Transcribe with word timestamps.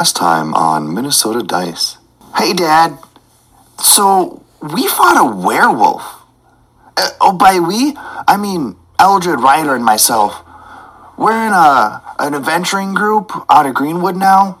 Last 0.00 0.16
time 0.16 0.54
on 0.54 0.92
Minnesota 0.92 1.40
Dice. 1.40 1.98
Hey, 2.36 2.52
Dad. 2.52 2.98
So, 3.78 4.42
we 4.60 4.88
fought 4.88 5.16
a 5.16 5.36
werewolf. 5.36 6.02
Uh, 6.96 7.10
oh, 7.20 7.32
by 7.32 7.60
we, 7.60 7.94
I 7.96 8.36
mean 8.36 8.74
Eldrid 8.98 9.40
Ryder 9.40 9.74
and 9.74 9.84
myself. 9.84 10.42
We're 11.16 11.46
in 11.46 11.52
a 11.52 12.02
an 12.18 12.34
adventuring 12.34 12.94
group 12.94 13.30
out 13.48 13.66
of 13.66 13.74
Greenwood 13.74 14.16
now. 14.16 14.58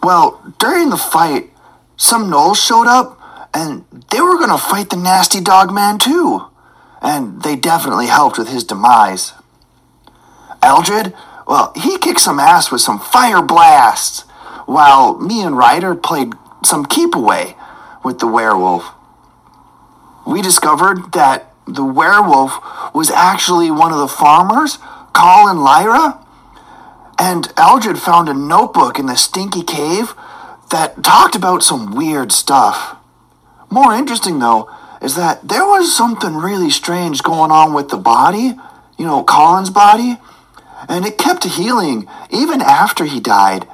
Well, 0.00 0.40
during 0.58 0.90
the 0.90 0.96
fight, 0.96 1.50
some 1.96 2.30
gnolls 2.30 2.64
showed 2.64 2.86
up, 2.86 3.18
and 3.52 3.84
they 4.12 4.20
were 4.20 4.38
gonna 4.38 4.58
fight 4.58 4.90
the 4.90 4.96
nasty 4.96 5.40
dog 5.40 5.72
man 5.72 5.98
too. 5.98 6.46
And 7.00 7.42
they 7.42 7.56
definitely 7.56 8.06
helped 8.06 8.38
with 8.38 8.48
his 8.48 8.62
demise. 8.62 9.32
Eldrid, 10.62 11.14
well, 11.46 11.72
he 11.76 11.98
kicked 11.98 12.20
some 12.20 12.40
ass 12.40 12.70
with 12.70 12.80
some 12.80 12.98
fire 12.98 13.42
blasts, 13.42 14.20
while 14.66 15.18
me 15.18 15.42
and 15.42 15.56
Ryder 15.56 15.94
played 15.94 16.32
some 16.64 16.84
keep 16.84 17.14
away 17.14 17.56
with 18.04 18.18
the 18.18 18.26
werewolf. 18.26 18.92
We 20.26 20.40
discovered 20.40 21.12
that 21.12 21.52
the 21.66 21.84
werewolf 21.84 22.58
was 22.94 23.10
actually 23.10 23.70
one 23.70 23.92
of 23.92 23.98
the 23.98 24.08
farmers, 24.08 24.78
Collin 25.12 25.60
Lyra, 25.60 26.18
and 27.18 27.44
Eldrid 27.56 27.98
found 27.98 28.28
a 28.28 28.34
notebook 28.34 28.98
in 28.98 29.06
the 29.06 29.16
stinky 29.16 29.62
cave 29.62 30.14
that 30.70 31.02
talked 31.04 31.36
about 31.36 31.62
some 31.62 31.94
weird 31.94 32.32
stuff. 32.32 32.96
More 33.70 33.94
interesting, 33.94 34.38
though, 34.38 34.70
is 35.00 35.16
that 35.16 35.46
there 35.46 35.64
was 35.64 35.94
something 35.94 36.34
really 36.34 36.70
strange 36.70 37.22
going 37.22 37.50
on 37.50 37.72
with 37.72 37.88
the 37.88 37.96
body, 37.96 38.54
you 38.98 39.06
know, 39.06 39.22
Collin's 39.22 39.70
body, 39.70 40.16
and 40.88 41.04
it 41.04 41.18
kept 41.18 41.44
healing 41.44 42.08
even 42.30 42.60
after 42.60 43.04
he 43.04 43.20
died, 43.20 43.64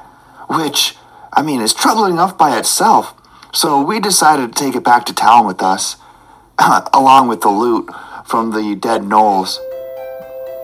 which, 0.49 0.97
I 1.33 1.43
mean, 1.43 1.61
is 1.61 1.75
troubling 1.75 2.13
enough 2.13 2.39
by 2.39 2.59
itself. 2.59 3.15
So 3.53 3.81
we 3.83 4.01
decided 4.01 4.55
to 4.55 4.65
take 4.65 4.75
it 4.75 4.85
back 4.85 5.07
to 5.07 5.15
town 5.15 5.47
with 5.47 5.63
us, 5.63 5.97
along 6.93 7.29
with 7.29 7.41
the 7.41 7.51
loot 7.51 7.91
from 8.25 8.51
the 8.51 8.75
dead 8.75 9.03
gnolls. 9.03 9.57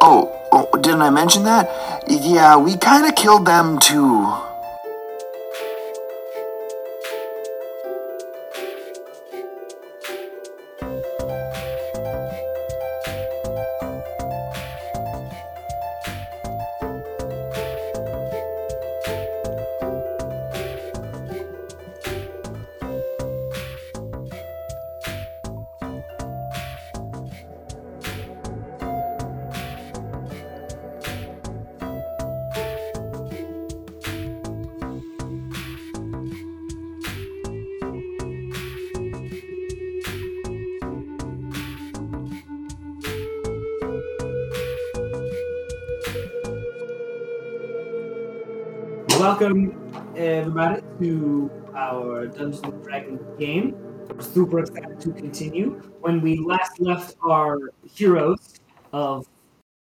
Oh, 0.00 0.38
oh 0.52 0.68
didn't 0.80 1.02
I 1.02 1.10
mention 1.10 1.44
that? 1.44 1.68
Yeah, 2.08 2.56
we 2.56 2.77
kind 2.77 3.06
of 3.06 3.14
killed 3.14 3.46
them 3.46 3.78
too. 3.78 4.34
Everybody, 50.44 50.82
to 51.00 51.50
our 51.74 52.26
Dungeons 52.26 52.60
and 52.64 52.84
Dragons 52.84 53.22
game. 53.38 53.74
We're 54.14 54.20
super 54.20 54.58
excited 54.58 55.00
to 55.00 55.12
continue. 55.12 55.80
When 56.02 56.20
we 56.20 56.36
last 56.36 56.78
left 56.82 57.16
our 57.26 57.70
heroes 57.90 58.60
of 58.92 59.27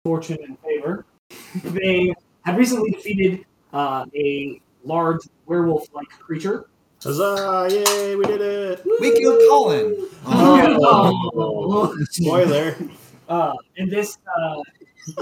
fortune 0.04 0.38
and 0.44 0.56
favor, 0.60 1.04
they 1.64 2.14
had 2.42 2.56
recently 2.56 2.92
defeated 2.92 3.44
uh, 3.72 4.04
a 4.14 4.62
large 4.84 5.22
werewolf-like 5.46 6.08
creature. 6.10 6.66
Huzzah! 7.02 7.66
Yay, 7.68 8.14
we 8.14 8.24
did 8.24 8.40
it! 8.40 8.86
We 9.00 9.18
killed 9.18 9.40
Collin. 9.48 10.08
Oh. 10.26 11.96
Spoiler. 12.12 12.76
Uh, 13.28 13.54
and 13.78 13.90
this, 13.90 14.16
uh, 14.32 14.62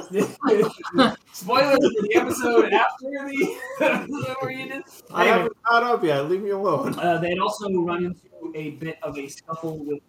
spoilers 1.33 1.79
for 1.79 2.03
the 2.03 2.13
episode 2.15 2.73
after 2.73 3.07
the 3.07 4.37
where 4.41 4.51
you 4.51 4.69
did. 4.69 4.83
I 5.11 5.23
Anyway, 5.23 5.37
haven't 5.39 5.63
caught 5.65 5.83
up 5.83 6.05
yet. 6.05 6.29
Leave 6.29 6.43
me 6.43 6.51
alone. 6.51 6.99
Uh, 6.99 7.19
they 7.19 7.31
had 7.31 7.39
also 7.39 7.71
run 7.73 8.05
into 8.05 8.21
a 8.55 8.71
bit 8.73 8.99
of 9.03 9.17
a 9.19 9.29
scuffle 9.29 9.79
with 9.79 10.01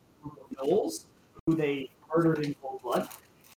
gnolls, 0.57 1.05
who 1.45 1.55
they 1.55 1.89
murdered 2.13 2.39
in 2.45 2.53
cold 2.55 2.81
blood. 2.81 3.07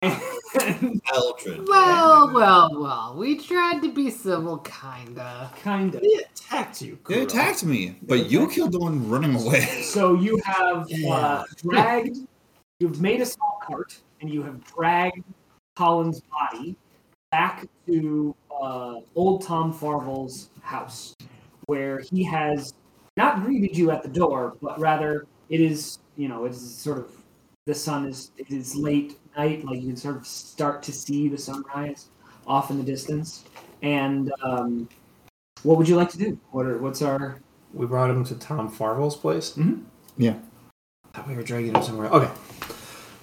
Eldrid. 0.02 1.66
Well, 1.66 2.32
well, 2.32 2.70
well. 2.80 3.14
We 3.16 3.38
tried 3.38 3.80
to 3.82 3.92
be 3.92 4.10
civil, 4.10 4.58
kinda. 4.58 5.50
kind 5.62 5.94
of. 5.94 6.02
He 6.02 6.14
attacked 6.16 6.82
you. 6.82 6.98
They 7.08 7.22
attacked 7.22 7.64
me, 7.64 7.96
but 8.02 8.30
you 8.30 8.48
killed 8.50 8.72
the 8.72 8.78
one 8.78 9.08
running 9.08 9.34
away. 9.34 9.66
So 9.82 10.14
you 10.14 10.40
have 10.44 10.86
uh, 11.08 11.44
dragged, 11.56 12.18
you've 12.80 13.00
made 13.00 13.20
a 13.20 13.26
small 13.26 13.58
cart, 13.62 13.96
and 14.20 14.28
you 14.30 14.42
have 14.42 14.62
dragged 14.64 15.22
Collin's 15.76 16.20
body 16.20 16.76
back 17.30 17.66
to 17.86 18.34
uh, 18.50 19.00
old 19.14 19.42
Tom 19.42 19.72
Farvel's 19.72 20.50
house, 20.62 21.14
where 21.66 21.98
he 21.98 22.22
has 22.24 22.74
not 23.16 23.42
greeted 23.42 23.76
you 23.76 23.90
at 23.90 24.02
the 24.02 24.08
door, 24.08 24.56
but 24.62 24.78
rather 24.78 25.26
it 25.48 25.60
is, 25.60 25.98
you 26.16 26.28
know, 26.28 26.44
it's 26.44 26.60
sort 26.60 26.98
of 26.98 27.12
the 27.66 27.74
sun 27.74 28.06
is 28.06 28.30
it 28.36 28.50
is 28.50 28.76
late 28.76 29.18
night, 29.36 29.64
like 29.64 29.80
you 29.80 29.88
can 29.88 29.96
sort 29.96 30.16
of 30.16 30.26
start 30.26 30.82
to 30.82 30.92
see 30.92 31.28
the 31.28 31.38
sunrise 31.38 32.08
off 32.46 32.70
in 32.70 32.78
the 32.78 32.84
distance. 32.84 33.44
And 33.82 34.32
um, 34.42 34.88
what 35.62 35.78
would 35.78 35.88
you 35.88 35.96
like 35.96 36.10
to 36.10 36.18
do? 36.18 36.38
What 36.50 36.66
are 36.66 36.78
what's 36.78 37.02
our 37.02 37.40
We 37.72 37.86
brought 37.86 38.10
him 38.10 38.24
to 38.24 38.34
Tom 38.34 38.70
Farvel's 38.70 39.16
place. 39.16 39.52
Mhm. 39.52 39.84
Yeah. 40.16 40.36
Thought 41.14 41.28
we 41.28 41.34
were 41.34 41.42
dragging 41.42 41.74
him 41.74 41.82
somewhere. 41.82 42.08
Okay. 42.08 42.30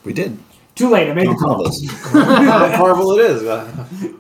We 0.04 0.14
did. 0.14 0.38
Too 0.82 0.90
late? 0.90 1.12
I 1.12 1.14
made 1.14 1.28
the 1.28 1.34
Don't 1.34 1.40
call 1.40 1.56
call. 1.58 1.68
us. 1.68 1.80
Tom 1.82 2.72
Farvel 2.72 3.20
it 3.20 3.26
is. 3.32 3.44
Uh, 3.44 3.66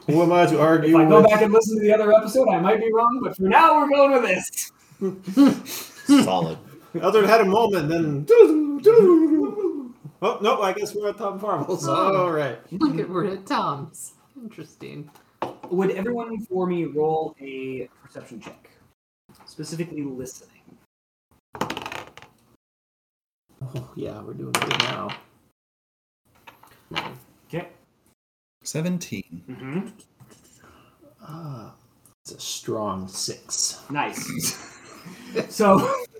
who 0.05 0.21
am 0.21 0.31
I 0.31 0.45
to 0.45 0.59
argue 0.61 0.89
If 0.89 0.95
I 0.95 1.05
go 1.09 1.21
with? 1.21 1.29
back 1.31 1.41
and 1.41 1.51
listen 1.51 1.77
to 1.77 1.81
the 1.81 1.91
other 1.91 2.13
episode, 2.13 2.47
I 2.49 2.59
might 2.59 2.79
be 2.79 2.91
wrong, 2.93 3.19
but 3.23 3.35
for 3.35 3.41
now, 3.43 3.79
we're 3.79 3.89
going 3.89 4.11
with 4.11 4.23
this. 4.23 4.71
Solid. 6.23 6.59
Eldrid 6.93 7.25
had 7.25 7.41
a 7.41 7.45
moment, 7.45 7.89
then. 7.89 8.27
Oh, 10.23 10.37
no, 10.39 10.61
I 10.61 10.71
guess 10.73 10.93
we're 10.93 11.09
at 11.09 11.17
Tom 11.17 11.39
Farvel's. 11.39 11.87
Oh. 11.87 12.15
All 12.25 12.31
right. 12.31 12.59
Look 12.79 12.99
at 12.99 13.09
we're 13.09 13.25
at 13.25 13.47
Tom's. 13.47 14.13
Interesting. 14.39 15.09
Would 15.71 15.89
everyone 15.89 16.39
for 16.45 16.67
me 16.67 16.85
roll 16.85 17.35
a 17.41 17.89
perception 18.03 18.39
check? 18.39 18.69
Specifically 19.45 20.03
listening. 20.03 20.77
Oh, 21.59 21.67
yeah, 23.95 24.21
we're 24.21 24.35
doing 24.35 24.51
good 24.51 24.77
now. 24.81 25.09
Okay. 27.47 27.67
17. 28.63 29.43
Mm-hmm. 29.49 29.87
Ah, 31.23 31.73
it's 32.23 32.33
a 32.33 32.39
strong 32.39 33.07
six. 33.07 33.81
Nice. 33.89 34.79
so, 35.49 35.93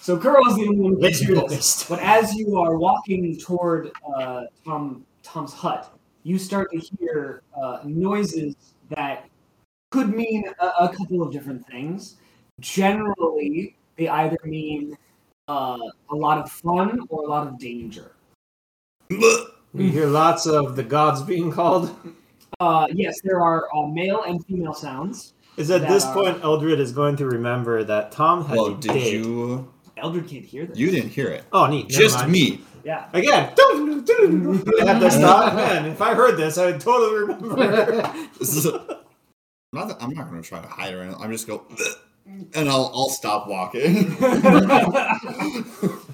so 0.00 0.18
Kuro 0.18 0.46
is 0.46 0.56
the 0.56 0.66
only 0.68 0.80
one 0.80 0.92
who 0.92 0.96
can 0.96 1.00
Let's 1.00 1.18
hear 1.20 1.34
be 1.34 1.46
this. 1.48 1.84
But 1.88 2.00
as 2.00 2.34
you 2.34 2.58
are 2.58 2.76
walking 2.76 3.38
toward 3.38 3.90
uh, 4.16 4.44
Tom 4.64 5.04
Tom's 5.22 5.52
hut, 5.52 5.92
you 6.22 6.38
start 6.38 6.70
to 6.72 6.78
hear 6.78 7.42
uh, 7.60 7.80
noises 7.84 8.56
that 8.90 9.28
could 9.90 10.14
mean 10.14 10.44
a, 10.60 10.66
a 10.80 10.94
couple 10.96 11.22
of 11.22 11.32
different 11.32 11.66
things. 11.66 12.16
Generally, 12.60 13.76
they 13.96 14.08
either 14.08 14.38
mean 14.44 14.96
uh, 15.48 15.78
a 16.10 16.14
lot 16.14 16.38
of 16.38 16.50
fun 16.50 17.00
or 17.08 17.24
a 17.24 17.28
lot 17.28 17.46
of 17.46 17.58
danger. 17.58 18.12
We 19.10 19.90
hear 19.90 20.06
lots 20.06 20.46
of 20.46 20.76
the 20.76 20.82
gods 20.82 21.22
being 21.22 21.50
called. 21.52 21.94
Uh, 22.60 22.86
yes, 22.92 23.20
there 23.22 23.40
are 23.40 23.68
uh, 23.74 23.86
male 23.86 24.22
and 24.24 24.44
female 24.46 24.74
sounds. 24.74 25.34
Is 25.56 25.70
at 25.70 25.82
That 25.82 25.90
this 25.90 26.04
are- 26.04 26.14
point 26.14 26.40
Eldrid 26.42 26.78
is 26.78 26.92
going 26.92 27.16
to 27.16 27.26
remember 27.26 27.84
that 27.84 28.12
Tom 28.12 28.44
had 28.46 28.56
Well, 28.56 28.66
a 28.66 28.74
did 28.76 28.92
date. 28.92 29.12
you? 29.14 29.72
Eldrid 29.98 30.28
can't 30.28 30.44
hear 30.44 30.66
this. 30.66 30.78
You 30.78 30.90
didn't 30.90 31.10
hear 31.10 31.28
it. 31.28 31.44
Oh, 31.52 31.66
neat. 31.66 31.88
never 31.90 32.00
Just 32.02 32.18
mind. 32.18 32.32
me. 32.32 32.60
Yeah. 32.84 33.08
Again. 33.12 33.52
I 33.58 34.84
have 34.86 35.00
to 35.00 35.10
stop. 35.10 35.54
Man, 35.54 35.86
if 35.86 36.00
I 36.00 36.14
heard 36.14 36.36
this, 36.36 36.56
I 36.58 36.66
would 36.66 36.80
totally 36.80 37.34
remember. 37.34 38.12
This 38.38 38.56
is 38.56 38.66
a- 38.66 39.00
not 39.72 39.88
that, 39.88 40.02
I'm 40.02 40.14
not 40.14 40.30
going 40.30 40.40
to 40.42 40.48
try 40.48 40.60
to 40.62 40.68
hide 40.68 40.94
or 40.94 41.02
anything. 41.02 41.20
I'm 41.22 41.30
just 41.32 41.46
go, 41.46 41.64
and 42.54 42.68
I'll 42.68 42.90
I'll 42.94 43.10
stop 43.10 43.48
walking. 43.48 44.14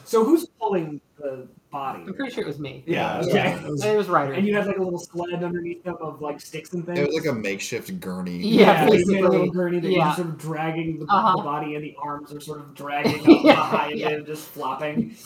so 0.04 0.24
who's 0.24 0.46
pulling 0.58 1.00
the 1.18 1.46
body. 1.74 2.04
I'm 2.06 2.14
pretty 2.14 2.32
sure 2.32 2.44
it 2.44 2.46
was 2.46 2.58
me. 2.60 2.84
Yeah, 2.86 3.20
Okay. 3.24 3.52
it 3.52 3.62
was- 3.68 3.84
It 3.84 3.96
was 3.96 4.08
Ryder. 4.08 4.32
And 4.34 4.46
you 4.46 4.54
had 4.54 4.66
like 4.66 4.78
a 4.78 4.82
little 4.82 4.98
sled 4.98 5.42
underneath 5.42 5.82
them 5.82 5.96
of 6.00 6.22
like 6.22 6.40
sticks 6.40 6.72
and 6.72 6.86
things. 6.86 7.00
It 7.00 7.06
was 7.08 7.16
like 7.16 7.26
a 7.26 7.32
makeshift 7.34 7.98
gurney. 8.00 8.36
Yeah, 8.38 8.88
you 8.90 9.04
made 9.06 9.24
a 9.24 9.28
little 9.28 9.50
gurney 9.50 9.80
that 9.80 9.90
Yeah. 9.90 10.06
you're 10.06 10.14
sort 10.14 10.28
of 10.28 10.38
dragging 10.38 11.00
the, 11.00 11.06
Uh-huh. 11.06 11.36
the 11.36 11.42
body, 11.42 11.74
and 11.74 11.82
the 11.84 11.96
arms 12.00 12.32
are 12.32 12.40
sort 12.40 12.60
of 12.60 12.74
dragging 12.74 13.20
up 13.38 13.44
Yeah, 13.44 13.54
behind 13.56 13.98
yeah. 13.98 14.08
it, 14.10 14.26
just 14.26 14.44
flopping. 14.48 15.16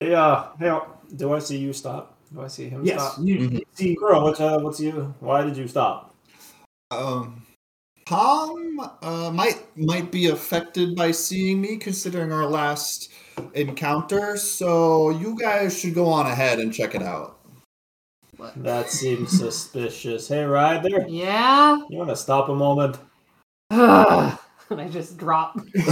Yeah. 0.00 0.48
Hey, 0.58 0.78
do 1.16 1.32
I 1.32 1.38
see 1.38 1.56
you 1.58 1.72
stop? 1.72 2.16
Do 2.32 2.42
I 2.42 2.48
see 2.48 2.68
him 2.68 2.84
Yes, 2.84 3.00
stop? 3.14 3.24
you 3.24 3.38
Mhm. 3.38 3.62
see. 3.74 3.94
Girl, 3.96 4.22
what's 4.22 4.38
uh, 4.40 4.58
what's 4.60 4.78
you? 4.80 5.14
Why 5.20 5.42
did 5.44 5.56
you 5.56 5.66
stop? 5.66 6.14
Um, 6.90 7.42
Tom 8.06 8.80
uh, 9.02 9.30
might 9.32 9.58
might 9.76 10.10
be 10.12 10.28
affected 10.28 10.94
by 10.94 11.10
seeing 11.10 11.60
me, 11.60 11.76
considering 11.76 12.32
our 12.32 12.46
last 12.46 13.10
encounter. 13.54 14.36
So 14.36 15.10
you 15.10 15.36
guys 15.38 15.78
should 15.78 15.94
go 15.94 16.08
on 16.08 16.26
ahead 16.26 16.58
and 16.58 16.72
check 16.72 16.94
it 16.94 17.02
out. 17.02 17.38
That 18.56 18.88
seems 18.90 19.38
suspicious. 19.38 20.28
Hey, 20.28 20.44
Ryder, 20.44 21.04
Yeah. 21.08 21.76
you 21.90 21.98
want 21.98 22.08
to 22.10 22.16
stop 22.16 22.48
a 22.48 22.54
moment? 22.54 22.98
and 23.70 23.80
I 24.80 24.88
just 24.90 25.18
drop. 25.18 25.58
just 25.74 25.86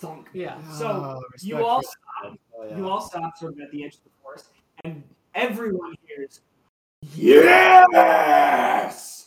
thunk. 0.00 0.28
yeah. 0.32 0.58
So 0.72 0.86
Ah, 0.88 1.20
you 1.40 1.64
all 1.64 1.82
for- 1.82 1.88
stop. 1.88 2.38
Oh, 2.58 2.66
yeah. 2.68 2.76
You 2.76 2.88
all 2.88 3.00
stop 3.00 3.36
sort 3.36 3.52
of 3.54 3.60
at 3.60 3.70
the 3.70 3.84
edge 3.84 3.94
of 3.94 4.04
the 4.04 4.10
forest, 4.22 4.46
and 4.84 5.02
everyone 5.34 5.94
hears 6.06 6.40
"Yes!" 8.02 9.26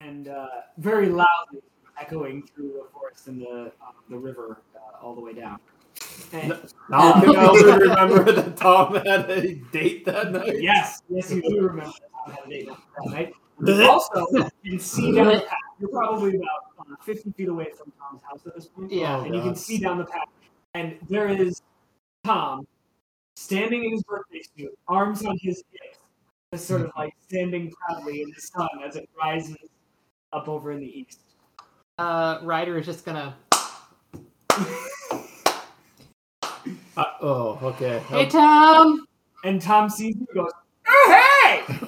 and 0.00 0.28
uh, 0.28 0.46
very 0.78 1.08
loudly 1.08 1.60
echoing 2.00 2.42
through 2.42 2.72
the 2.72 2.86
forest 2.92 3.28
and 3.28 3.40
the 3.40 3.72
um, 3.82 3.94
the 4.08 4.18
river 4.18 4.62
uh, 4.74 5.04
all 5.04 5.14
the 5.14 5.20
way 5.20 5.32
down. 5.34 5.58
And, 6.32 6.58
Now 6.90 7.20
can 7.20 7.36
Elder 7.36 7.78
remember 7.78 8.32
that 8.32 8.56
Tom 8.56 8.94
had 8.94 9.30
a 9.30 9.54
date 9.72 10.04
that 10.06 10.32
night? 10.32 10.60
yes, 10.60 11.02
yes, 11.08 11.30
you 11.30 11.42
do 11.42 11.60
remember 11.60 11.92
that 11.92 12.10
Tom 12.26 12.34
had 12.34 12.46
a 12.46 12.48
date 12.48 12.68
that 12.68 13.10
night. 13.10 13.34
You 13.64 13.82
also 13.90 14.26
can 14.64 14.78
see 14.78 15.12
down 15.12 15.26
the 15.26 15.40
path. 15.40 15.58
You're 15.80 15.90
probably 15.90 16.36
about 16.36 16.90
uh, 16.92 16.96
50 17.04 17.32
feet 17.32 17.48
away 17.48 17.68
from 17.76 17.92
Tom's 17.98 18.22
house 18.22 18.40
at 18.46 18.54
this 18.54 18.66
point. 18.66 18.92
Yeah. 18.92 19.24
and 19.24 19.34
you 19.34 19.42
can 19.42 19.54
see 19.54 19.78
down 19.78 19.98
the 19.98 20.04
path. 20.04 20.28
And 20.74 20.96
there 21.08 21.28
is 21.28 21.62
Tom 22.24 22.66
standing 23.36 23.84
in 23.84 23.92
his 23.92 24.02
birthday 24.02 24.42
suit, 24.56 24.76
arms 24.88 25.24
on 25.24 25.38
his 25.40 25.62
hips, 25.72 25.98
just 26.52 26.66
sort 26.66 26.82
of 26.82 26.90
like 26.96 27.14
standing 27.28 27.70
proudly 27.72 28.22
in 28.22 28.30
the 28.30 28.40
sun 28.40 28.68
as 28.84 28.96
it 28.96 29.08
rises 29.18 29.56
up 30.32 30.48
over 30.48 30.72
in 30.72 30.80
the 30.80 30.98
east. 31.00 31.20
Uh, 31.96 32.38
Ryder 32.42 32.78
is 32.78 32.86
just 32.86 33.04
gonna. 33.04 33.36
Uh, 36.96 37.04
oh, 37.20 37.58
okay. 37.60 37.98
Hey 38.08 38.26
Tom. 38.26 39.04
And 39.42 39.60
Tom 39.60 39.90
sees 39.90 40.14
you 40.14 40.26
and 40.32 40.44
goes, 40.44 40.52
Oh, 40.86 41.62
hey! 41.66 41.78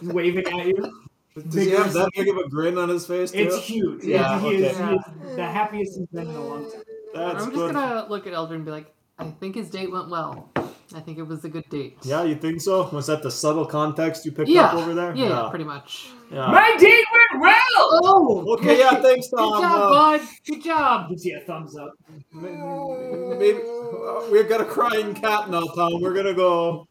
He's 0.00 0.02
waving 0.02 0.46
at 0.46 0.66
you. 0.66 1.06
Does 1.34 1.54
he 1.54 1.70
have 1.72 1.92
that 1.92 2.10
big 2.16 2.28
of 2.28 2.38
a 2.38 2.48
grin 2.48 2.78
on 2.78 2.88
his 2.88 3.06
face 3.06 3.32
too? 3.32 3.38
It's 3.38 3.58
huge. 3.58 4.04
Yeah, 4.04 4.40
he, 4.40 4.54
is, 4.54 4.74
okay. 4.74 4.88
he 4.88 5.28
is 5.28 5.36
the 5.36 5.44
happiest 5.44 5.98
he's 5.98 6.06
been 6.06 6.28
in 6.28 6.34
a 6.34 6.46
long 6.46 6.70
time. 6.70 6.82
That's 7.14 7.44
I'm 7.44 7.50
just 7.50 7.52
good. 7.52 7.74
gonna 7.74 8.06
look 8.08 8.26
at 8.26 8.32
Elder 8.32 8.54
and 8.54 8.64
be 8.64 8.70
like, 8.70 8.94
I 9.18 9.24
think 9.24 9.54
his 9.54 9.68
date 9.68 9.92
went 9.92 10.08
well. 10.08 10.50
I 10.94 11.00
think 11.00 11.18
it 11.18 11.24
was 11.24 11.44
a 11.44 11.48
good 11.48 11.68
date. 11.68 11.98
Yeah, 12.02 12.22
you 12.22 12.36
think 12.36 12.60
so? 12.60 12.88
Was 12.90 13.08
that 13.08 13.22
the 13.22 13.30
subtle 13.30 13.66
context 13.66 14.24
you 14.24 14.30
picked 14.32 14.48
Yeah. 14.48 14.66
up 14.66 14.74
over 14.74 14.94
there? 14.94 15.14
Yeah, 15.16 15.28
yeah, 15.28 15.48
pretty 15.50 15.64
much. 15.64 16.10
yeah. 16.30 16.46
My 16.46 16.76
date 16.78 17.04
went 17.12 17.42
well! 17.42 18.00
Oh, 18.04 18.54
Okay, 18.54 18.78
yeah, 18.78 18.94
thanks, 19.02 19.28
Tom. 19.28 19.52
Good 19.52 19.62
job, 19.62 19.80
Uh, 19.82 19.90
bud. 19.90 20.20
Good 20.46 20.62
job. 20.62 21.08
Gives 21.10 21.24
you 21.24 21.38
a 21.38 21.40
thumbs 21.44 21.76
up. 21.76 21.92
Maybe 22.32 23.58
uh, 23.58 24.30
we've 24.30 24.48
got 24.48 24.60
a 24.60 24.64
crying 24.64 25.12
cat 25.14 25.50
now, 25.50 25.62
Tom. 25.74 26.00
We're 26.00 26.14
gonna 26.14 26.34
go. 26.34 26.86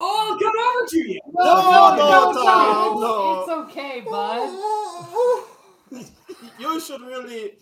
Oh, 0.00 0.28
I'll 0.30 0.38
come 0.38 0.52
over 0.56 0.86
to 0.86 0.98
you. 0.98 1.20
No, 1.32 1.44
no, 1.44 1.96
no, 1.96 2.32
Tom, 2.44 3.00
no. 3.00 3.40
It's 3.40 3.50
okay, 3.70 4.00
bud. 4.02 4.50
You 6.58 6.78
should 6.80 7.00
really 7.00 7.54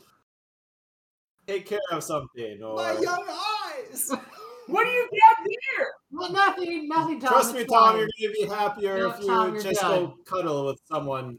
take 1.46 1.66
care 1.66 1.78
of 1.92 2.02
something. 2.02 2.62
Or... 2.62 2.76
My 2.76 2.92
young 2.98 3.24
eyes. 3.28 4.10
What 4.66 4.84
do 4.84 4.90
you 4.90 5.08
got 5.10 5.46
here? 5.46 5.86
Well, 6.12 6.32
nothing, 6.32 6.88
nothing, 6.88 7.20
Tom. 7.20 7.30
Trust 7.32 7.54
me, 7.54 7.60
it's 7.60 7.72
Tom. 7.72 7.96
fine. 7.96 8.08
You're 8.18 8.32
gonna 8.32 8.48
be 8.48 8.54
happier 8.54 8.98
No, 8.98 9.10
if 9.10 9.20
you 9.20 9.26
Tom, 9.26 9.54
just 9.54 9.64
good. 9.64 9.80
go 9.80 10.14
cuddle 10.26 10.66
with 10.66 10.80
someone 10.90 11.38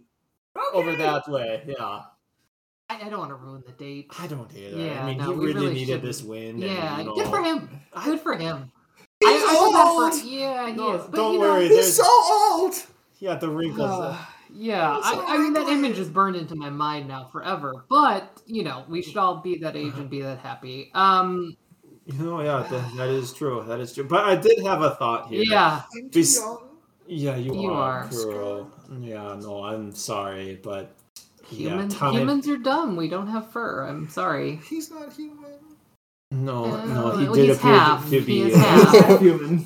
Okay. 0.58 0.78
over 0.78 0.96
that 0.96 1.28
way. 1.30 1.64
Yeah. 1.68 2.02
I, 2.90 3.06
I 3.06 3.10
don't 3.10 3.20
want 3.20 3.32
to 3.32 3.36
ruin 3.36 3.64
the 3.66 3.74
date. 3.74 4.12
I 4.18 4.28
don't 4.28 4.50
either. 4.56 4.78
Yeah, 4.78 5.04
I 5.04 5.06
mean, 5.08 5.18
no, 5.18 5.34
he 5.34 5.40
really, 5.40 5.54
really 5.54 5.74
needed 5.74 6.02
this 6.02 6.24
win. 6.24 6.58
Yeah, 6.58 7.00
and, 7.00 7.08
you 7.10 7.16
good 7.16 7.28
for 7.28 7.44
him. 7.44 7.70
Good 8.06 8.20
for 8.22 8.34
him. 8.36 8.72
He's 9.20 9.30
I, 9.30 9.46
I 9.46 9.84
old. 9.86 10.14
for 10.14 10.26
yeah, 10.26 10.68
he 10.68 10.74
No, 10.74 10.94
is. 10.94 11.04
But 11.06 11.16
don't 11.16 11.34
you 11.34 11.40
worry, 11.40 11.68
Know, 11.70 11.76
He's 11.76 11.96
so 11.96 12.04
old. 12.08 12.76
Yeah, 13.20 13.36
the 13.36 13.50
wrinkles. 13.50 14.16
yeah, 14.54 15.00
I, 15.04 15.26
I 15.28 15.38
mean 15.38 15.54
that 15.54 15.68
image 15.68 15.98
is 16.00 16.08
burned 16.08 16.36
into 16.36 16.56
my 16.56 16.70
mind 16.70 17.08
now 17.08 17.26
forever. 17.32 17.86
But 17.90 18.42
you 18.46 18.64
know, 18.64 18.86
we 18.88 19.02
should 19.02 19.18
all 19.18 19.42
be 19.42 19.58
that 19.58 19.76
age 19.76 19.94
and 19.98 20.10
be 20.10 20.22
that 20.22 20.40
happy. 20.40 20.92
Um, 20.94 21.58
You 22.08 22.24
know, 22.24 22.42
yeah, 22.42 22.66
that, 22.72 22.96
that 22.96 23.10
is 23.10 23.34
true. 23.34 23.64
That 23.68 23.80
is 23.82 23.94
true. 23.94 24.06
But 24.06 24.24
I 24.26 24.36
did 24.38 24.60
have 24.66 24.82
a 24.82 24.92
thought 24.96 25.28
here. 25.28 25.44
yeah, 25.44 25.82
I'm 25.96 26.10
too 26.10 26.20
Bes- 26.20 26.38
young. 26.38 26.64
Yeah, 27.06 27.36
you, 27.36 27.54
You 27.62 27.72
are, 27.72 28.04
are. 28.04 28.08
Kuro. 28.10 28.72
Yeah, 29.00 29.36
no, 29.42 29.64
I'm 29.64 29.94
sorry, 29.94 30.60
but 30.62 30.96
yeah, 31.50 31.70
humans 31.70 31.96
time. 31.96 32.14
humans 32.14 32.48
are 32.50 32.58
dumb. 32.58 32.96
We 32.96 33.08
don't 33.10 33.28
have 33.28 33.52
fur. 33.52 33.86
I'm 33.88 34.10
sorry. 34.10 34.60
He's 34.70 34.90
not 34.92 35.12
human. 35.14 35.52
No, 36.32 36.66
Uh, 36.66 36.86
no, 36.86 37.12
he 37.18 37.26
well, 37.26 37.34
did 37.34 37.48
he's 37.50 37.58
appear 37.58 37.72
half. 37.72 38.04
to 38.10 38.20
He 38.20 38.26
be. 38.26 38.42
is 38.52 38.56
uh, 38.56 38.60
half. 38.60 38.96
half 39.06 39.20
human. 39.22 39.66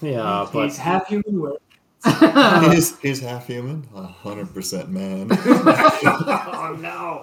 yeah, 0.00 0.46
but 0.52 0.64
He's 0.64 0.76
half 0.76 1.06
human 1.08 1.56
he's, 2.72 2.98
he's 2.98 3.20
half 3.20 3.46
human, 3.46 3.86
a 3.94 4.02
hundred 4.04 4.52
percent 4.52 4.88
man. 4.90 5.28
oh 5.40 6.76
no. 6.80 7.22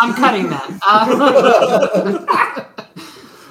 I'm 0.00 0.12
cutting 0.14 0.48
that. 0.50 0.78
Uh, 0.84 2.64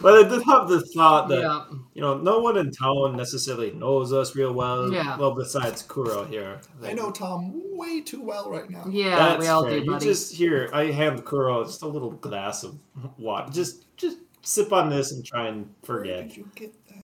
but 0.01 0.25
I 0.25 0.27
did 0.29 0.41
have 0.43 0.67
the 0.67 0.81
thought 0.95 1.27
that 1.29 1.39
yeah. 1.41 1.65
you 1.93 2.01
know 2.01 2.17
no 2.17 2.39
one 2.39 2.57
in 2.57 2.71
town 2.71 3.15
necessarily 3.15 3.71
knows 3.71 4.13
us 4.13 4.35
real 4.35 4.53
well. 4.53 4.91
Yeah. 4.91 5.17
Well, 5.17 5.35
besides 5.35 5.81
Kuro 5.81 6.25
here. 6.25 6.59
I 6.83 6.93
know 6.93 7.11
Tom 7.11 7.61
way 7.77 8.01
too 8.01 8.21
well 8.21 8.49
right 8.49 8.69
now. 8.69 8.85
Yeah, 8.89 9.15
That's 9.15 9.41
we 9.41 9.47
all 9.47 9.63
fair. 9.65 9.79
do, 9.79 9.85
You 9.85 9.99
just 9.99 10.33
here. 10.33 10.69
I 10.73 10.85
hand 10.85 11.25
Kuro 11.25 11.63
just 11.63 11.81
a 11.81 11.87
little 11.87 12.11
glass 12.11 12.63
of 12.63 12.77
water. 13.17 13.51
Just, 13.51 13.85
just 13.97 14.17
sip 14.41 14.73
on 14.73 14.89
this 14.89 15.11
and 15.11 15.25
try 15.25 15.47
and 15.47 15.65
Where 15.85 15.99
forget. 15.99 16.27
did 16.27 16.37
you 16.37 16.49
get 16.55 16.73
that? 16.87 17.01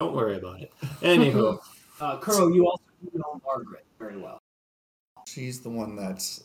Don't 0.00 0.14
worry 0.14 0.36
about 0.36 0.60
it. 0.60 0.72
Anywho, 1.00 1.58
Uh, 2.00 2.18
Kuro, 2.18 2.48
you 2.48 2.66
also 2.66 2.82
know 3.12 3.40
Margaret 3.46 3.86
very 4.00 4.16
well. 4.16 4.38
She's 5.28 5.60
the 5.60 5.70
one 5.70 5.94
that's 5.94 6.42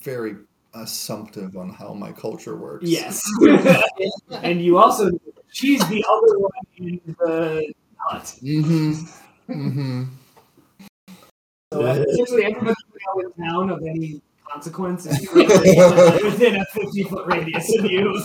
very 0.00 0.36
assumptive 0.82 1.56
on 1.56 1.70
how 1.70 1.92
my 1.92 2.12
culture 2.12 2.56
works. 2.56 2.84
Yes. 2.86 3.22
and 4.42 4.60
you 4.62 4.78
also 4.78 5.10
she's 5.52 5.86
the 5.88 6.04
other 6.08 6.38
one 6.38 6.50
in 6.76 7.00
the 7.18 7.72
hut. 7.96 8.34
Mm-hmm. 8.42 9.52
Mm-hmm. 9.52 10.04
So 11.72 11.84
uh, 11.84 12.04
essentially, 12.08 12.44
everybody 12.44 12.74
you 12.94 13.22
know 13.22 13.28
in 13.28 13.44
town 13.50 13.70
of 13.70 13.82
any 13.82 14.20
consequence 14.48 15.06
is 15.06 15.32
within 15.34 16.56
a 16.56 16.64
50 16.66 17.02
foot 17.04 17.26
radius 17.26 17.76
of 17.78 17.84
you. 17.86 18.22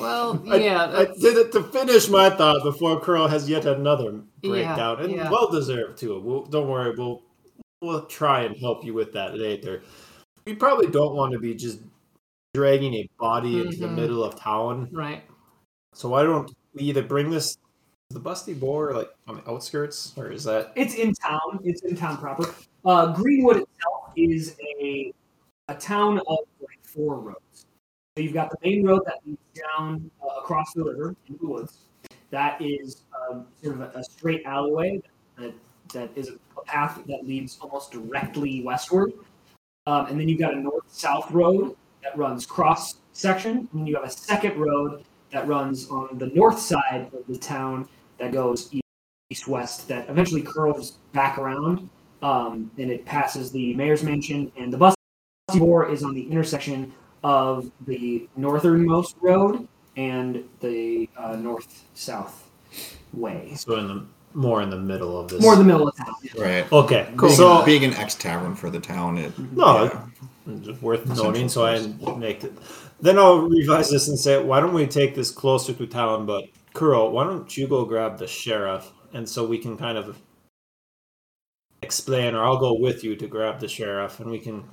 well, 0.00 0.42
yeah. 0.46 0.84
I 0.84 0.86
that's- 0.90 1.18
did 1.20 1.36
it 1.36 1.52
to 1.52 1.62
finish 1.62 2.08
my 2.08 2.30
thought 2.30 2.62
before 2.62 3.00
Kuro 3.00 3.26
has 3.28 3.48
yet 3.48 3.64
another 3.66 4.20
Yeah, 4.42 4.50
breakdown, 4.50 5.00
and 5.02 5.12
yeah. 5.12 5.30
well 5.30 5.50
deserved 5.50 5.98
too. 5.98 6.20
We'll, 6.20 6.44
don't 6.46 6.68
worry, 6.68 6.94
we'll 6.96 7.22
we'll 7.80 8.06
try 8.06 8.42
and 8.42 8.56
help 8.56 8.84
you 8.84 8.94
with 8.94 9.12
that 9.12 9.36
later. 9.36 9.82
We 10.46 10.54
probably 10.54 10.88
don't 10.88 11.14
want 11.14 11.32
to 11.32 11.38
be 11.38 11.54
just 11.54 11.80
dragging 12.54 12.94
a 12.94 13.08
body 13.18 13.60
into 13.60 13.76
the 13.78 13.86
Mhm. 13.86 13.94
middle 13.94 14.24
of 14.24 14.36
town. 14.36 14.88
right. 14.92 15.22
So 15.94 16.08
why 16.08 16.22
don't 16.22 16.50
we 16.74 16.82
either 16.84 17.02
bring 17.02 17.30
this 17.30 17.58
the 18.10 18.20
Busty 18.20 18.58
Boar 18.58 18.94
like 18.94 19.10
on 19.26 19.36
the 19.36 19.50
outskirts, 19.50 20.12
or 20.18 20.30
is 20.30 20.44
that 20.44 20.72
It's 20.76 20.94
in 20.94 21.12
town. 21.14 21.60
It's 21.64 21.82
in 21.82 21.96
town 21.96 22.18
proper. 22.18 22.54
Uh, 22.84 23.12
Greenwood 23.14 23.56
itself 23.58 24.12
is 24.16 24.56
a 24.80 25.12
a 25.68 25.74
town 25.74 26.18
of 26.26 26.38
like 26.60 26.82
four 26.82 27.16
roads. 27.20 27.66
So 28.16 28.22
you've 28.22 28.34
got 28.34 28.50
the 28.50 28.56
main 28.62 28.84
road 28.86 29.02
that 29.06 29.18
leads 29.24 29.40
down 29.54 30.10
uh, 30.22 30.40
across 30.40 30.72
the 30.74 30.84
river 30.84 31.14
into 31.26 31.40
the 31.40 31.46
woods. 31.48 31.78
That 32.30 32.60
is 32.60 33.02
um, 33.30 33.46
sort 33.62 33.76
of 33.76 33.80
a, 33.82 33.98
a 33.98 34.04
straight 34.04 34.44
alleyway 34.44 35.00
that, 35.38 35.54
that 35.94 36.10
is 36.16 36.30
a 36.56 36.60
path 36.64 37.00
that 37.06 37.26
leads 37.26 37.58
almost 37.60 37.92
directly 37.92 38.62
westward. 38.62 39.12
Um, 39.86 40.06
and 40.06 40.20
then 40.20 40.28
you've 40.28 40.38
got 40.38 40.54
a 40.54 40.60
north-south 40.60 41.30
road 41.30 41.76
that 42.02 42.16
runs 42.16 42.46
cross 42.46 42.96
section. 43.12 43.68
And 43.72 43.88
you 43.88 43.96
have 43.96 44.04
a 44.04 44.10
second 44.10 44.58
road 44.58 45.04
that 45.30 45.46
runs 45.48 45.88
on 45.90 46.18
the 46.18 46.26
north 46.26 46.58
side 46.58 47.10
of 47.12 47.26
the 47.26 47.38
town 47.38 47.88
that 48.18 48.32
goes 48.32 48.72
east 49.30 49.48
west 49.48 49.88
that 49.88 50.08
eventually 50.08 50.42
curls 50.42 50.98
back 51.12 51.38
around 51.38 51.88
um, 52.22 52.70
and 52.78 52.90
it 52.90 53.04
passes 53.04 53.50
the 53.50 53.74
mayor's 53.74 54.02
mansion 54.02 54.52
and 54.56 54.72
the 54.72 54.76
bus 54.76 54.94
boar 55.56 55.88
is 55.88 56.02
on 56.04 56.14
the 56.14 56.22
intersection 56.30 56.92
of 57.24 57.70
the 57.86 58.28
northernmost 58.36 59.16
road 59.20 59.66
and 59.96 60.44
the 60.60 61.08
uh, 61.16 61.36
north-south 61.36 62.50
way. 63.12 63.52
So 63.56 63.76
in 63.76 63.88
the 63.88 64.06
more 64.34 64.62
in 64.62 64.70
the 64.70 64.78
middle 64.78 65.18
of 65.18 65.28
this. 65.28 65.40
More 65.42 65.52
in 65.54 65.58
the 65.58 65.64
middle 65.64 65.88
of 65.88 65.96
town. 65.96 66.14
Right. 66.38 66.70
Okay, 66.72 67.08
cool. 67.16 67.28
Being, 67.28 67.36
So 67.36 67.64
being 67.64 67.84
an 67.84 67.94
ex 67.94 68.14
tavern 68.14 68.54
for 68.54 68.70
the 68.70 68.80
town, 68.80 69.18
it 69.18 69.36
No, 69.52 69.84
yeah. 69.84 70.06
it's 70.68 70.80
worth 70.82 71.06
noting. 71.06 71.48
So 71.48 71.64
I 71.66 71.78
place. 71.78 72.16
make 72.16 72.44
it. 72.44 72.52
Then 73.00 73.18
I'll 73.18 73.40
revise 73.48 73.90
this 73.90 74.08
and 74.08 74.18
say, 74.18 74.42
why 74.42 74.60
don't 74.60 74.74
we 74.74 74.86
take 74.86 75.14
this 75.14 75.30
closer 75.30 75.72
to 75.72 75.86
town? 75.86 76.24
But 76.26 76.44
Kuro, 76.72 77.10
why 77.10 77.24
don't 77.24 77.54
you 77.56 77.66
go 77.66 77.84
grab 77.84 78.16
the 78.18 78.26
sheriff, 78.26 78.90
and 79.12 79.28
so 79.28 79.44
we 79.46 79.58
can 79.58 79.76
kind 79.76 79.98
of 79.98 80.16
explain, 81.82 82.34
or 82.34 82.44
I'll 82.44 82.58
go 82.58 82.74
with 82.78 83.02
you 83.04 83.16
to 83.16 83.26
grab 83.26 83.58
the 83.60 83.68
sheriff, 83.68 84.20
and 84.20 84.30
we 84.30 84.38
can 84.38 84.64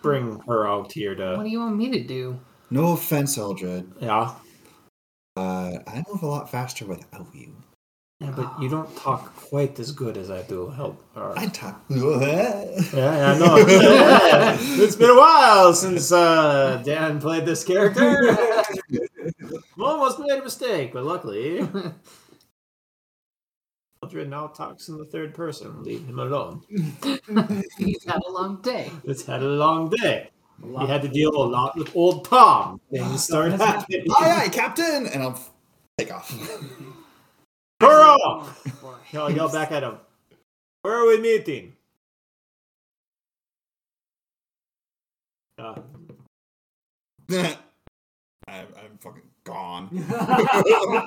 bring 0.00 0.38
her 0.46 0.66
out 0.68 0.92
here 0.92 1.14
to. 1.14 1.36
What 1.36 1.42
do 1.42 1.48
you 1.50 1.58
want 1.60 1.76
me 1.76 1.90
to 1.90 2.00
do? 2.02 2.38
no 2.70 2.92
offense, 2.92 3.36
Eldrid. 3.36 3.86
Yeah, 4.00 4.32
Uh, 5.36 5.78
I 5.86 6.04
move 6.08 6.22
a 6.22 6.26
lot 6.26 6.50
faster 6.50 6.86
without 6.86 7.26
you. 7.34 7.52
Yeah, 8.20 8.32
but 8.36 8.60
you 8.60 8.68
don't 8.68 8.94
talk 8.98 9.34
quite 9.34 9.78
as 9.80 9.92
good 9.92 10.18
as 10.18 10.30
I 10.30 10.42
do. 10.42 10.68
Help. 10.68 11.02
or- 11.16 11.38
I 11.38 11.46
talk. 11.46 11.82
Yeah, 11.88 12.64
yeah, 12.92 13.32
I 13.32 13.38
know. 13.38 13.54
it's 14.82 14.94
been 14.96 15.08
a 15.10 15.16
while 15.18 15.72
since 15.72 16.12
uh, 16.12 16.82
Dan 16.84 17.18
played 17.18 17.46
this 17.46 17.64
character. 17.64 18.36
Almost 19.78 20.18
made 20.18 20.38
a 20.38 20.42
mistake, 20.44 20.92
but 20.92 21.04
luckily, 21.04 21.66
Eldrid 24.04 24.28
now 24.28 24.48
talks 24.48 24.88
in 24.88 24.98
the 24.98 25.06
third 25.06 25.34
person. 25.34 25.82
Leave 25.82 26.04
him 26.06 26.18
alone. 26.18 26.62
He's 27.78 28.04
had 28.04 28.20
a 28.26 28.30
long 28.30 28.60
day. 28.62 28.90
It's 29.04 29.24
had 29.24 29.42
a 29.42 29.48
long 29.48 29.88
day. 29.88 30.28
He 30.62 30.86
had 30.86 31.00
to 31.00 31.08
deal 31.08 31.30
a 31.34 31.46
lot 31.48 31.74
with 31.76 31.96
old 31.96 32.26
Tom. 32.26 32.82
Things 32.92 33.24
start 33.24 33.52
happening. 33.52 34.04
aye, 34.18 34.42
aye, 34.44 34.48
Captain, 34.50 35.06
and 35.06 35.22
I'll 35.22 35.40
take 35.96 36.12
off. 36.12 36.30
Kuro! 38.10 38.44
Oh, 38.44 38.56
boy. 38.82 39.18
I'll 39.18 39.30
yell 39.30 39.48
back 39.48 39.72
at 39.72 39.82
him. 39.82 39.98
Where 40.82 40.94
are 40.94 41.06
we 41.06 41.20
meeting? 41.20 41.74
Uh, 45.58 45.80
I, 47.30 47.56
I'm 48.48 48.98
fucking 48.98 49.22
gone. 49.44 49.88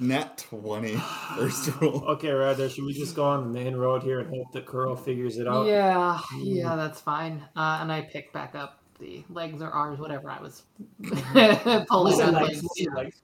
Nat 0.00 0.36
20 0.36 0.96
first 1.36 1.70
roll. 1.80 2.04
okay, 2.04 2.30
Ryder, 2.30 2.68
should 2.68 2.84
we 2.84 2.92
just 2.92 3.16
go 3.16 3.24
on 3.24 3.44
the 3.44 3.58
main 3.58 3.74
road 3.74 4.02
here 4.02 4.20
and 4.20 4.28
hope 4.28 4.52
that 4.52 4.66
Kuro 4.66 4.94
figures 4.94 5.38
it 5.38 5.48
out? 5.48 5.66
Yeah, 5.66 6.20
yeah, 6.38 6.76
that's 6.76 7.00
fine. 7.00 7.42
Uh, 7.56 7.78
and 7.80 7.90
I 7.90 8.02
pick 8.02 8.30
back 8.32 8.54
up 8.54 8.80
the 8.98 9.24
legs 9.30 9.62
or 9.62 9.70
arms, 9.70 9.98
whatever 9.98 10.28
I 10.28 10.42
was 10.42 10.64
pulling 11.02 12.18
Listen, 12.18 12.28
on 12.28 12.34
like, 12.34 12.48
legs, 12.48 12.62
listen, 12.62 12.94
like, 12.94 13.14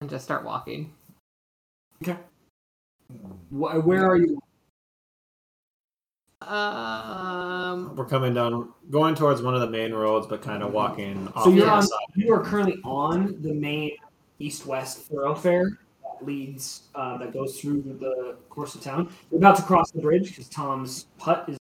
and 0.00 0.10
just 0.10 0.24
start 0.24 0.44
walking. 0.44 0.92
Okay. 2.02 2.18
Where 3.50 4.06
are 4.06 4.16
you? 4.16 4.38
Um, 6.40 7.94
We're 7.94 8.04
coming 8.06 8.34
down, 8.34 8.70
going 8.90 9.14
towards 9.14 9.42
one 9.42 9.54
of 9.54 9.60
the 9.60 9.70
main 9.70 9.92
roads, 9.92 10.26
but 10.26 10.42
kind 10.42 10.62
of 10.62 10.72
walking 10.72 11.28
off 11.34 11.44
So 11.44 11.50
the 11.50 11.56
you're 11.58 11.70
on. 11.70 11.82
side. 11.82 11.98
You 12.14 12.34
are 12.34 12.42
currently 12.42 12.80
on 12.84 13.40
the 13.42 13.52
main 13.54 13.92
east-west 14.38 15.02
thoroughfare 15.02 15.78
that 16.02 16.26
leads 16.26 16.82
uh, 16.96 17.16
that 17.18 17.32
goes 17.32 17.60
through 17.60 17.82
the 17.82 18.36
course 18.50 18.74
of 18.74 18.80
town. 18.82 19.12
You're 19.30 19.38
about 19.38 19.56
to 19.56 19.62
cross 19.62 19.92
the 19.92 20.00
bridge 20.00 20.28
because 20.30 20.48
Tom's 20.48 21.06
hut 21.20 21.44
is 21.48 21.58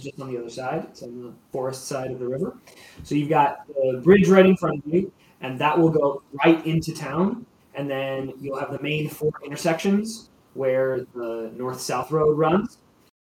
just 0.00 0.20
on 0.20 0.32
the 0.32 0.38
other 0.38 0.50
side. 0.50 0.84
It's 0.90 1.02
on 1.02 1.22
the 1.22 1.32
forest 1.50 1.88
side 1.88 2.12
of 2.12 2.20
the 2.20 2.28
river. 2.28 2.56
So 3.02 3.16
you've 3.16 3.30
got 3.30 3.66
the 3.66 4.00
bridge 4.02 4.28
right 4.28 4.46
in 4.46 4.56
front 4.56 4.84
of 4.86 4.94
you, 4.94 5.12
and 5.40 5.58
that 5.58 5.76
will 5.76 5.90
go 5.90 6.22
right 6.44 6.64
into 6.64 6.94
town. 6.94 7.46
And 7.74 7.88
then 7.88 8.32
you'll 8.40 8.58
have 8.58 8.72
the 8.72 8.82
main 8.82 9.08
four 9.08 9.32
intersections 9.44 10.30
where 10.54 11.06
the 11.14 11.52
north-south 11.56 12.10
road 12.10 12.36
runs, 12.36 12.78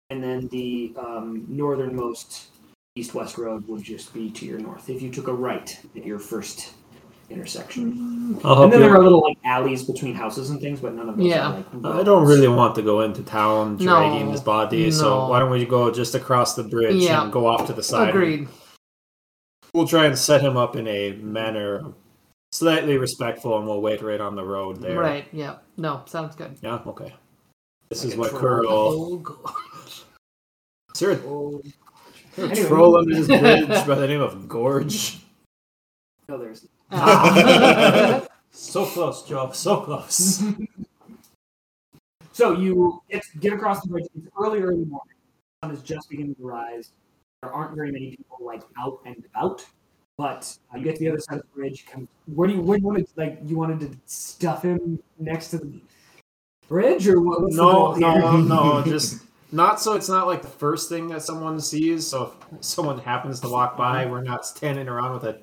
and 0.10 0.24
then 0.24 0.48
the 0.48 0.94
um, 0.98 1.46
northernmost 1.50 2.48
east-west 2.96 3.38
road 3.38 3.68
would 3.68 3.84
just 3.84 4.14
be 4.14 4.32
to 4.32 4.46
your 4.46 4.60
north. 4.60 4.90
If 4.90 5.02
you 5.02 5.12
took 5.12 5.28
a 5.28 5.34
right 5.34 5.78
at 5.96 6.06
your 6.06 6.20
first 6.20 6.74
intersection, 7.30 8.40
I'll 8.44 8.64
and 8.64 8.74
then 8.74 8.80
you. 8.80 8.86
there 8.88 8.96
are 8.96 9.04
little 9.04 9.22
like 9.22 9.38
alleys 9.46 9.84
between 9.84 10.16
houses 10.16 10.50
and 10.50 10.60
things, 10.62 10.80
but 10.80 10.94
none 10.94 11.10
of 11.10 11.18
those 11.18 11.26
Yeah. 11.28 11.52
are 11.52 11.64
like. 11.82 11.96
I 12.00 12.04
don't 12.04 12.26
really 12.26 12.48
want 12.48 12.74
to 12.76 12.82
go 12.82 13.02
into 13.02 13.22
town 13.22 13.78
dragging 13.78 14.26
No, 14.28 14.32
his 14.32 14.42
body, 14.42 14.90
so 14.92 15.28
why 15.28 15.40
don't 15.40 15.52
we 15.52 15.66
go 15.66 15.92
just 15.92 16.16
across 16.16 16.56
the 16.56 16.64
bridge 16.64 16.96
Yeah. 17.04 17.24
and 17.24 17.32
go 17.32 17.46
off 17.46 17.68
to 17.68 17.74
the 17.74 17.84
side? 17.84 18.10
agreed. 18.10 18.48
We'll 19.74 19.88
try 19.88 20.06
and 20.06 20.18
set 20.18 20.42
him 20.42 20.58
up 20.58 20.76
in 20.76 20.88
a 20.88 21.12
manner 21.12 21.94
slightly 22.60 22.98
respectful, 22.98 23.58
and 23.58 23.66
we'll 23.66 23.82
wait 23.82 24.02
right 24.02 24.20
on 24.22 24.36
the 24.36 24.44
road 24.44 24.82
there. 24.82 25.00
Right. 25.00 25.26
Yeah. 25.32 25.58
No, 25.78 26.04
sounds 26.06 26.36
good. 26.36 26.58
Yeah. 26.62 26.80
Okay. 26.86 27.14
This 27.90 28.04
Like 28.04 28.14
is 28.14 28.16
a 28.16 28.20
what 28.20 28.30
troll. 28.32 29.22
Curl. 29.22 29.42
Oh, 29.46 29.56
Is 30.94 31.00
there 31.00 31.12
a, 31.12 31.16
Oh, 31.26 31.62
there 32.36 32.46
a 32.46 32.50
Anyway. 32.50 32.68
troll 32.68 32.98
under 32.98 33.16
this 33.16 33.28
bridge 33.28 33.88
by 33.88 33.96
the 33.96 34.08
name 34.08 34.22
of 34.22 34.48
Gorge? 34.48 35.20
no, 36.28 36.38
there's. 36.38 36.68
Ah. 36.92 38.26
So 38.52 38.84
close, 38.86 39.24
Joe. 39.24 39.52
So 39.54 39.80
close. 39.82 40.44
So 42.34 42.52
you 42.54 43.00
get, 43.10 43.24
get 43.40 43.54
across 43.54 43.82
the 43.84 43.90
bridge. 43.90 44.08
It's 44.18 44.28
early, 44.38 44.60
early 44.60 44.84
morning. 44.86 45.16
The 45.62 45.68
sun 45.68 45.76
is 45.76 45.82
just 45.84 46.10
beginning 46.10 46.36
to 46.36 46.42
rise. 46.44 46.92
There 47.42 47.54
aren't 47.54 47.76
very 47.76 47.92
many 47.92 48.10
people 48.10 48.38
like 48.42 48.64
out 48.78 49.00
and 49.06 49.24
about. 49.34 49.64
But 50.20 50.54
uh, 50.74 50.78
you 50.78 50.84
get 50.84 50.98
to 50.98 51.00
the 51.00 51.10
other 51.12 51.20
side 51.20 51.38
of 51.38 51.44
the 51.44 51.56
bridge. 51.56 51.86
Come, 51.86 52.06
where 52.26 52.46
do 52.46 52.54
you 52.54 52.60
where 52.60 52.78
do 52.78 52.82
you 52.82 52.88
want 52.88 53.00
to 53.00 53.06
like? 53.16 53.40
You 53.46 53.56
wanted 53.56 53.80
to 53.80 53.98
stuff 54.06 54.64
him 54.64 55.00
next 55.18 55.48
to 55.52 55.60
the 55.60 55.80
bridge, 56.68 57.08
or 57.08 57.22
what, 57.22 57.42
what's 57.42 57.56
the 57.56 57.62
no, 57.62 57.94
no, 57.94 58.42
no. 58.42 58.84
Just 58.86 59.24
not 59.54 59.80
so 59.80 59.94
it's 59.94 60.10
not 60.10 60.28
like 60.28 60.42
the 60.42 60.50
first 60.50 60.90
thing 60.90 61.08
that 61.08 61.22
someone 61.22 61.58
sees. 61.62 62.06
So 62.06 62.34
if 62.52 62.66
someone 62.66 63.00
happens 63.00 63.40
to 63.40 63.48
walk 63.48 63.78
by, 63.78 64.08
we're 64.08 64.22
not 64.22 64.46
standing 64.46 64.90
around 64.90 65.14
with 65.14 65.24
a 65.24 65.40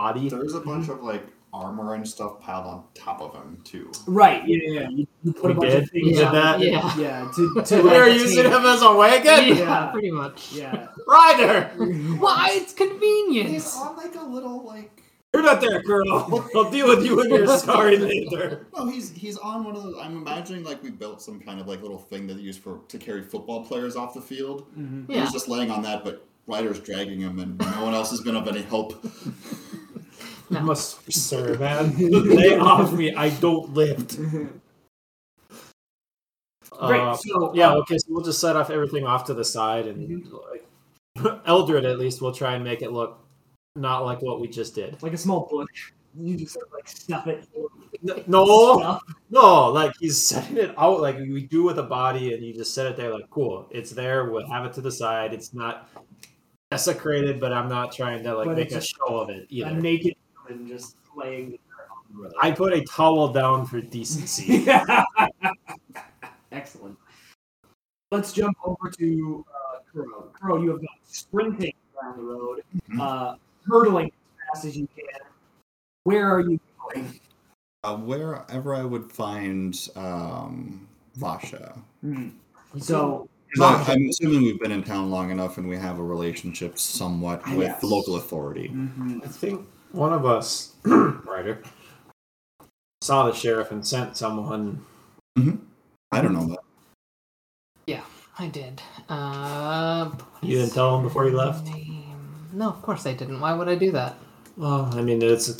body. 0.00 0.28
There's 0.28 0.54
a 0.54 0.60
bunch 0.60 0.88
of 0.88 1.00
like 1.00 1.24
armor 1.54 1.94
and 1.94 2.06
stuff 2.06 2.40
piled 2.40 2.66
on 2.66 2.82
top 2.94 3.20
of 3.22 3.32
him 3.34 3.60
too. 3.64 3.92
Right. 4.06 4.46
Yeah, 4.46 4.58
yeah. 4.62 4.80
yeah. 4.80 4.88
You, 4.88 5.06
you 5.22 5.32
put 5.32 5.44
We 5.44 5.50
a 5.52 5.54
bunch 5.54 5.70
did? 5.70 5.82
of 5.84 5.90
things 5.90 6.04
We 6.06 6.12
did 6.14 6.24
on- 6.24 6.34
that? 6.34 6.60
Yeah. 6.60 6.96
Yeah. 6.98 7.30
To, 7.36 7.62
to 7.64 7.82
We 7.82 7.90
are 7.96 8.08
like, 8.08 8.18
using 8.20 8.42
take- 8.42 8.52
him 8.52 8.64
as 8.66 8.82
a 8.82 8.94
wagon. 8.94 9.24
yeah, 9.48 9.54
Yeah. 9.54 9.86
pretty 9.92 10.10
much. 10.10 10.52
Yeah. 10.52 10.88
Ryder, 11.06 11.70
Why? 12.18 12.48
It's 12.52 12.72
convenient. 12.74 13.50
He's 13.50 13.74
on 13.76 13.96
like 13.96 14.14
a 14.16 14.22
little 14.24 14.64
like. 14.64 15.02
you're 15.32 15.42
not 15.44 15.60
there, 15.60 15.80
girl. 15.82 16.44
I'll 16.56 16.70
deal 16.70 16.88
with 16.88 17.04
you 17.04 17.16
when 17.16 17.28
you're 17.30 17.46
sorry 17.58 17.98
later. 17.98 18.66
No, 18.76 18.86
he's 18.88 19.10
he's 19.12 19.36
on 19.38 19.62
one 19.64 19.76
of 19.76 19.82
those. 19.84 19.96
I'm 20.00 20.16
imagining 20.16 20.64
like 20.64 20.82
we 20.82 20.90
built 20.90 21.22
some 21.22 21.38
kind 21.40 21.60
of 21.60 21.66
like 21.68 21.80
little 21.82 21.98
thing 21.98 22.26
that 22.26 22.34
they 22.34 22.42
use 22.42 22.56
for 22.58 22.80
to 22.88 22.98
carry 22.98 23.22
football 23.22 23.64
players 23.64 23.94
off 23.96 24.12
the 24.14 24.20
field. 24.20 24.66
Mhm. 24.76 25.06
Yeah. 25.08 25.20
He's 25.22 25.32
just 25.32 25.48
laying 25.48 25.70
on 25.70 25.82
that, 25.82 26.02
but 26.04 26.26
Ryder's 26.46 26.78
dragging 26.80 27.20
him, 27.20 27.38
and 27.38 27.58
no 27.58 27.84
one 27.84 27.94
else 27.94 28.10
has 28.10 28.20
been 28.20 28.36
of 28.36 28.46
any 28.48 28.62
help. 28.62 29.02
You 30.50 30.60
must 30.60 31.10
serve, 31.12 31.60
man. 31.60 31.96
Lay 31.98 32.58
off 32.58 32.92
me. 32.92 33.14
I 33.14 33.30
don't 33.30 33.72
lift. 33.74 34.18
Great. 36.78 37.00
Uh, 37.00 37.14
so 37.16 37.54
yeah, 37.54 37.70
um, 37.70 37.78
okay, 37.78 37.98
so 37.98 38.06
we'll 38.10 38.24
just 38.24 38.40
set 38.40 38.56
off 38.56 38.68
everything 38.70 39.06
off 39.06 39.24
to 39.26 39.34
the 39.34 39.44
side 39.44 39.86
and 39.86 40.28
like 40.32 40.64
Eldrid 41.46 41.88
at 41.88 41.98
least 42.00 42.20
we'll 42.20 42.32
try 42.32 42.54
and 42.54 42.64
make 42.64 42.82
it 42.82 42.90
look 42.92 43.20
not 43.76 44.04
like 44.04 44.22
what 44.22 44.40
we 44.40 44.48
just 44.48 44.74
did. 44.74 45.00
like 45.02 45.12
a 45.12 45.16
small 45.18 45.46
bush. 45.50 45.92
You 46.18 46.36
just 46.36 46.54
sort 46.54 46.66
of 46.66 46.72
like 46.72 46.88
stuff 46.88 47.26
it. 47.28 47.48
No, 48.26 48.78
stuff. 48.78 49.02
no, 49.30 49.66
like 49.70 49.92
he's 49.98 50.24
setting 50.26 50.56
it 50.58 50.74
out 50.76 51.00
like 51.00 51.16
we 51.18 51.46
do 51.46 51.62
with 51.62 51.78
a 51.78 51.82
body, 51.84 52.34
and 52.34 52.44
you 52.44 52.52
just 52.52 52.74
set 52.74 52.86
it 52.86 52.96
there, 52.96 53.12
like 53.12 53.30
cool, 53.30 53.66
it's 53.70 53.90
there. 53.90 54.30
We'll 54.30 54.46
have 54.48 54.64
it 54.66 54.72
to 54.74 54.80
the 54.80 54.92
side. 54.92 55.32
It's 55.32 55.54
not 55.54 55.88
desecrated, 56.70 57.40
but 57.40 57.52
I'm 57.52 57.68
not 57.68 57.92
trying 57.92 58.22
to 58.24 58.34
like 58.36 58.46
But 58.46 58.56
make 58.56 58.72
a 58.72 58.80
show 58.80 59.18
of 59.20 59.30
it 59.30 59.48
A 59.50 59.54
either. 59.54 59.70
naked 59.80 60.14
woman 60.48 60.68
just 60.68 60.96
laying 61.16 61.50
there 61.50 61.86
on 61.90 62.16
the 62.16 62.22
road. 62.22 62.32
I 62.40 62.50
put 62.50 62.72
a 62.72 62.82
towel 62.84 63.28
down 63.32 63.66
for 63.66 63.80
decency. 63.80 64.66
Excellent. 66.52 66.96
Let's 68.10 68.32
jump 68.32 68.56
over 68.64 68.90
to 68.90 69.44
uh, 69.48 69.78
Kuro. 69.92 70.30
Kuro, 70.40 70.62
you 70.62 70.70
have 70.70 70.78
gone 70.80 70.88
sprinting 71.04 71.72
down 72.00 72.16
the 72.16 72.22
road, 72.22 72.62
Mhm. 72.90 73.00
uh, 73.00 73.36
hurtling 73.66 74.06
as 74.06 74.58
fast 74.60 74.64
as 74.66 74.76
you 74.76 74.88
can. 74.94 75.04
Where 76.04 76.32
are 76.32 76.40
you 76.40 76.60
going? 76.94 77.20
Uh, 77.82 77.96
wherever 77.96 78.74
I 78.74 78.84
would 78.84 79.10
find 79.10 79.76
um, 79.96 80.86
Vasha. 81.18 81.76
So 82.78 83.28
I- 83.60 83.84
I'm 83.88 84.08
assuming 84.08 84.42
we've 84.42 84.58
been 84.60 84.72
in 84.72 84.82
town 84.84 85.10
long 85.10 85.30
enough 85.30 85.58
and 85.58 85.68
we 85.68 85.76
have 85.76 85.98
a 85.98 86.02
relationship 86.04 86.78
somewhat 86.78 87.42
Ah, 87.46 87.54
with 87.56 87.68
yes. 87.68 87.80
the 87.80 87.86
local 87.86 88.16
authority. 88.16 88.72
I 89.24 89.28
think 89.28 89.66
one 89.94 90.12
of 90.12 90.26
us, 90.26 90.74
Ryder, 90.84 91.62
saw 93.00 93.26
the 93.26 93.32
sheriff 93.32 93.70
and 93.70 93.86
sent 93.86 94.16
someone. 94.16 94.84
I 95.36 96.20
don't 96.20 96.32
know 96.32 96.46
that. 96.48 96.58
Yeah, 97.86 98.02
I 98.38 98.48
did. 98.48 98.82
Uh, 99.08 100.10
You 100.42 100.58
didn't 100.58 100.74
tell 100.74 100.96
him 100.96 101.02
before 101.02 101.24
he 101.24 101.30
left. 101.30 101.64
name? 101.66 102.48
No, 102.52 102.68
of 102.68 102.82
course 102.82 103.06
I 103.06 103.14
didn't. 103.14 103.40
Why 103.40 103.52
would 103.52 103.68
I 103.68 103.74
do 103.74 103.90
that? 103.92 104.16
Well, 104.56 104.88
I 104.94 105.02
mean, 105.02 105.20
it's 105.22 105.48
a 105.48 105.54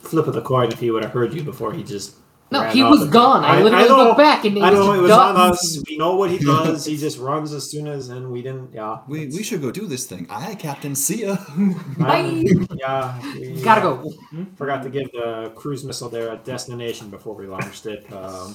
flip 0.00 0.26
of 0.28 0.34
the 0.34 0.42
coin 0.42 0.70
if 0.70 0.78
he 0.78 0.90
would 0.90 1.02
have 1.02 1.12
heard 1.12 1.34
you 1.34 1.42
before 1.42 1.72
he 1.72 1.82
just. 1.82 2.16
No, 2.52 2.62
he 2.64 2.82
off 2.82 2.90
was 2.90 3.02
and- 3.02 3.12
gone. 3.12 3.44
I, 3.44 3.60
literally 3.62 3.88
know, 3.88 3.96
looked 4.04 4.18
back 4.18 4.44
and 4.44 4.56
he 4.56 4.62
I 4.62 4.70
was 4.70 4.78
know 4.80 4.92
it 4.94 5.00
was 5.00 5.10
done. 5.10 5.36
on 5.36 5.50
us. 5.52 5.82
We 5.88 5.96
know 5.96 6.16
what 6.16 6.30
he 6.30 6.38
does. 6.54 6.84
He 6.84 6.96
just 6.96 7.18
runs 7.18 7.52
as 7.52 7.68
soon 7.70 7.88
as, 7.88 8.08
and 8.10 8.30
we 8.30 8.42
didn't. 8.42 8.72
Yeah, 8.74 8.98
We, 9.08 9.26
we 9.26 9.42
should 9.42 9.60
go 9.60 9.70
do 9.70 9.86
this 9.86 10.06
thing. 10.06 10.26
Aye, 10.30 10.54
Captain. 10.56 10.94
See 10.94 11.22
ya. 11.24 11.36
Bye. 11.98 12.44
Yeah, 12.74 13.20
we, 13.34 13.60
Gotta 13.62 13.80
uh, 13.88 13.94
go. 13.96 14.12
Forgot 14.56 14.82
to 14.84 14.90
give 14.90 15.10
the 15.12 15.50
cruise 15.54 15.82
missile 15.84 16.08
their 16.08 16.36
destination 16.36 17.10
before 17.10 17.34
we 17.34 17.46
launched 17.46 17.86
it. 17.86 18.10
Um, 18.12 18.54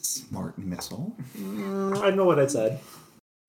Smart 0.00 0.56
missile. 0.58 1.14
mm, 1.38 2.00
I 2.02 2.10
know 2.10 2.24
what 2.24 2.38
I 2.38 2.46
said. 2.46 2.78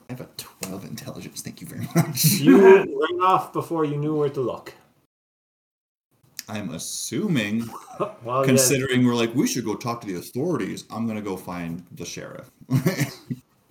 I 0.09 0.13
have 0.13 0.21
a 0.21 0.27
12 0.37 0.85
intelligence. 0.85 1.41
Thank 1.41 1.61
you 1.61 1.67
very 1.67 1.87
much. 1.95 2.25
You 2.25 2.57
ran 2.67 3.21
off 3.21 3.53
before 3.53 3.85
you 3.85 3.95
knew 3.97 4.15
where 4.15 4.29
to 4.29 4.41
look. 4.41 4.73
I'm 6.49 6.71
assuming, 6.73 7.69
Well, 8.23 8.43
considering 8.43 9.05
we're 9.05 9.15
like, 9.15 9.33
we 9.35 9.47
should 9.47 9.63
go 9.65 9.75
talk 9.75 10.01
to 10.01 10.07
the 10.07 10.15
authorities, 10.15 10.85
I'm 10.89 11.05
going 11.05 11.17
to 11.17 11.23
go 11.23 11.37
find 11.37 11.85
the 11.93 12.05
sheriff. 12.05 12.49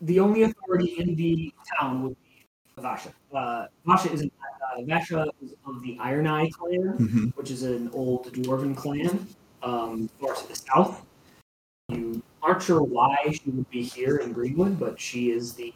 The 0.01 0.21
only 0.21 0.45
authority 0.45 0.95
in 1.01 1.17
the 1.17 1.53
town 1.77 2.05
would 2.05 2.17
be 2.23 2.47
Vasha. 2.81 3.13
Uh, 3.35 3.67
Vasha 3.85 4.13
is 4.15 4.23
uh, 4.23 4.81
Vasha 4.83 5.29
is 5.43 5.55
of 5.67 5.83
the 5.83 5.99
Iron 6.01 6.29
Eye 6.29 6.49
clan, 6.51 6.95
Mhm. 6.99 7.37
which 7.37 7.51
is 7.51 7.65
an 7.65 7.91
old 7.93 8.33
dwarven 8.33 8.77
clan, 8.77 9.27
um, 9.65 10.09
far 10.21 10.35
to 10.37 10.49
the 10.49 10.55
south. 10.55 11.05
You 11.89 12.23
aren't 12.45 12.63
sure 12.63 12.81
why 12.81 13.17
she 13.33 13.51
would 13.51 13.69
be 13.71 13.83
here 13.83 14.19
in 14.19 14.33
Greenwood, 14.33 14.79
but 14.79 15.01
she 15.01 15.33
is 15.33 15.55
the 15.55 15.73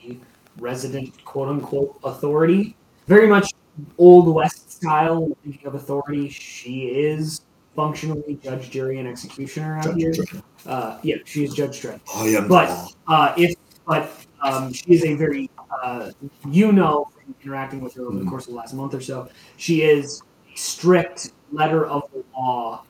resident 0.61 1.25
quote 1.25 1.49
unquote 1.49 1.99
authority. 2.05 2.77
Very 3.09 3.27
much 3.27 3.51
old 3.99 4.33
west 4.35 4.71
style. 4.73 5.29
Thinking 5.45 5.67
of 5.67 5.75
authority, 5.75 6.29
she 6.29 6.87
is 6.87 7.43
functionally 7.75 8.38
judge, 8.43 8.71
jury, 8.71 8.99
and 8.99 9.09
executioner 9.09 9.79
out 9.79 9.85
Judge 9.85 9.97
here. 9.97 10.43
Uh, 10.67 10.99
yeah, 11.02 11.17
she 11.25 11.45
is 11.45 11.55
Judge 11.55 11.81
Dredd. 11.81 12.00
Am 12.14 12.45
the 12.45 12.49
But 12.49 12.93
uh, 13.09 13.35
if 13.37 13.55
but 13.87 14.11
um, 14.43 14.73
she 14.73 14.93
is 14.93 15.05
a 15.05 15.14
very 15.14 15.50
uh, 15.83 16.12
you 16.49 16.73
know 16.73 17.09
from 17.14 17.35
interacting 17.43 17.81
with 17.81 17.95
her 17.95 18.05
over 18.07 18.19
the 18.19 18.25
Mhm. 18.25 18.29
course 18.29 18.45
of 18.45 18.50
the 18.50 18.57
last 18.57 18.75
month 18.75 18.95
or 18.95 19.00
so, 19.00 19.29
she 19.57 19.83
is 19.83 20.23
a 20.52 20.57
strict 20.57 21.33
letter 21.50 21.87
of 21.87 22.02
the 22.12 22.23
law 22.37 22.85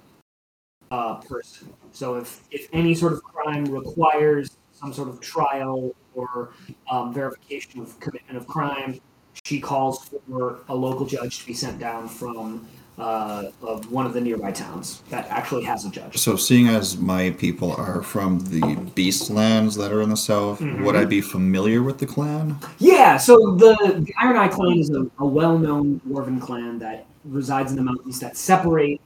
uh, 0.90 1.14
person. 1.16 1.72
So 1.92 2.16
if 2.16 2.42
if 2.50 2.68
any 2.72 2.94
sort 2.94 3.12
of 3.14 3.22
crime 3.22 3.64
requires 3.66 4.56
some 4.72 4.92
sort 4.92 5.08
of 5.08 5.20
trial 5.20 5.94
or 6.14 6.50
um, 6.90 7.14
verification 7.14 7.80
of 7.80 7.98
commitment 8.00 8.36
of 8.36 8.46
crime, 8.46 9.00
she 9.44 9.60
calls 9.60 10.08
for 10.28 10.60
a 10.68 10.74
local 10.74 11.04
judge 11.04 11.40
to 11.40 11.46
be 11.46 11.54
sent 11.54 11.78
down 11.78 12.08
from 12.08 12.66
uh, 12.98 13.50
of 13.62 13.90
one 13.90 14.04
of 14.06 14.12
the 14.12 14.20
nearby 14.20 14.52
towns 14.52 15.02
that 15.08 15.26
actually 15.28 15.64
has 15.64 15.84
a 15.86 15.90
judge. 15.90 16.16
So, 16.18 16.36
seeing 16.36 16.68
as 16.68 16.98
my 16.98 17.30
people 17.30 17.72
are 17.72 18.02
from 18.02 18.38
the 18.40 18.60
Beastlands 18.94 19.76
that 19.78 19.90
are 19.90 20.02
in 20.02 20.10
the 20.10 20.16
south, 20.16 20.60
Mhm. 20.60 20.84
would 20.84 20.94
I 20.94 21.06
be 21.06 21.20
familiar 21.22 21.82
with 21.82 21.98
the 21.98 22.06
clan? 22.06 22.58
Yeah, 22.78 23.16
so 23.16 23.56
the, 23.56 23.74
the 24.06 24.12
Iron 24.20 24.36
Eye 24.36 24.48
clan 24.48 24.78
is 24.78 24.90
a, 24.90 25.06
a 25.18 25.26
well-known 25.26 26.00
dwarven 26.06 26.40
clan 26.40 26.78
that 26.80 27.06
resides 27.24 27.72
in 27.72 27.76
the 27.78 27.82
mountains 27.82 28.20
that 28.20 28.36
separate 28.36 29.00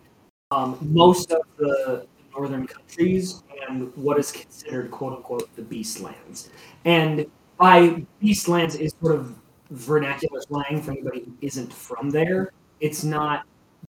um, 0.50 0.76
most 0.80 1.30
of 1.30 1.42
the 1.56 2.06
northern 2.36 2.66
countries 2.66 3.42
and 3.68 3.96
what 3.96 4.18
is 4.18 4.32
considered 4.32 4.90
"quote-unquote" 4.90 5.48
the 5.56 5.62
Beastlands. 5.62 6.48
And 6.84 7.24
by 7.56 8.04
Beastlands 8.22 8.78
is 8.78 8.92
sort 9.00 9.14
of 9.14 9.34
vernacular 9.70 10.40
slang 10.40 10.80
for 10.82 10.92
anybody 10.92 11.20
who 11.24 11.32
isn't 11.40 11.72
from 11.72 12.10
there. 12.10 12.52
It's 12.80 13.04
not. 13.04 13.44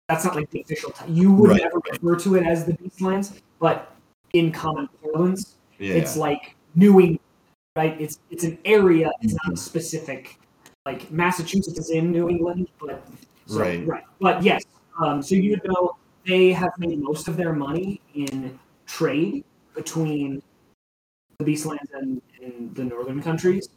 That's 0.09 0.25
not 0.25 0.37
like 0.37 0.51
the 0.51 0.63
official. 0.63 0.91
T- 0.93 1.13
you 1.13 1.33
would 1.35 1.51
Right, 1.51 1.63
never 1.63 1.81
refer 1.93 2.17
to 2.25 2.37
it 2.37 2.47
as 2.47 2.65
the 2.65 2.73
Beastlands, 2.73 3.41
but 3.59 3.95
in 4.33 4.51
common 4.53 4.89
parlance, 5.03 5.57
Yeah. 5.79 5.95
it's 5.95 6.17
like 6.17 6.57
New 6.75 6.99
England, 7.01 7.21
right? 7.77 8.01
It's 8.01 8.19
it's 8.31 8.45
an 8.45 8.59
area. 8.65 9.11
It's 9.21 9.35
not 9.45 9.53
a 9.53 9.57
specific. 9.57 10.39
Like 10.87 11.11
Massachusetts 11.11 11.79
is 11.79 11.91
in 11.91 12.11
New 12.11 12.31
England, 12.31 12.69
but 12.81 13.07
so, 13.47 13.59
Right. 13.61 13.87
right. 13.87 14.05
But 14.21 14.43
yes, 14.43 14.65
um, 15.03 15.23
so 15.23 15.35
you 15.35 15.51
would 15.51 15.65
know 15.65 15.97
they 16.25 16.53
have 16.53 16.73
made 16.79 16.99
most 17.03 17.29
of 17.29 17.37
their 17.37 17.53
money 17.53 18.01
in 18.15 18.59
trade 18.87 19.45
between 19.75 20.43
the 21.39 21.45
Beastlands 21.45 21.93
and, 21.93 22.23
and 22.43 22.75
the 22.75 22.85
northern 22.85 23.23
countries, 23.23 23.69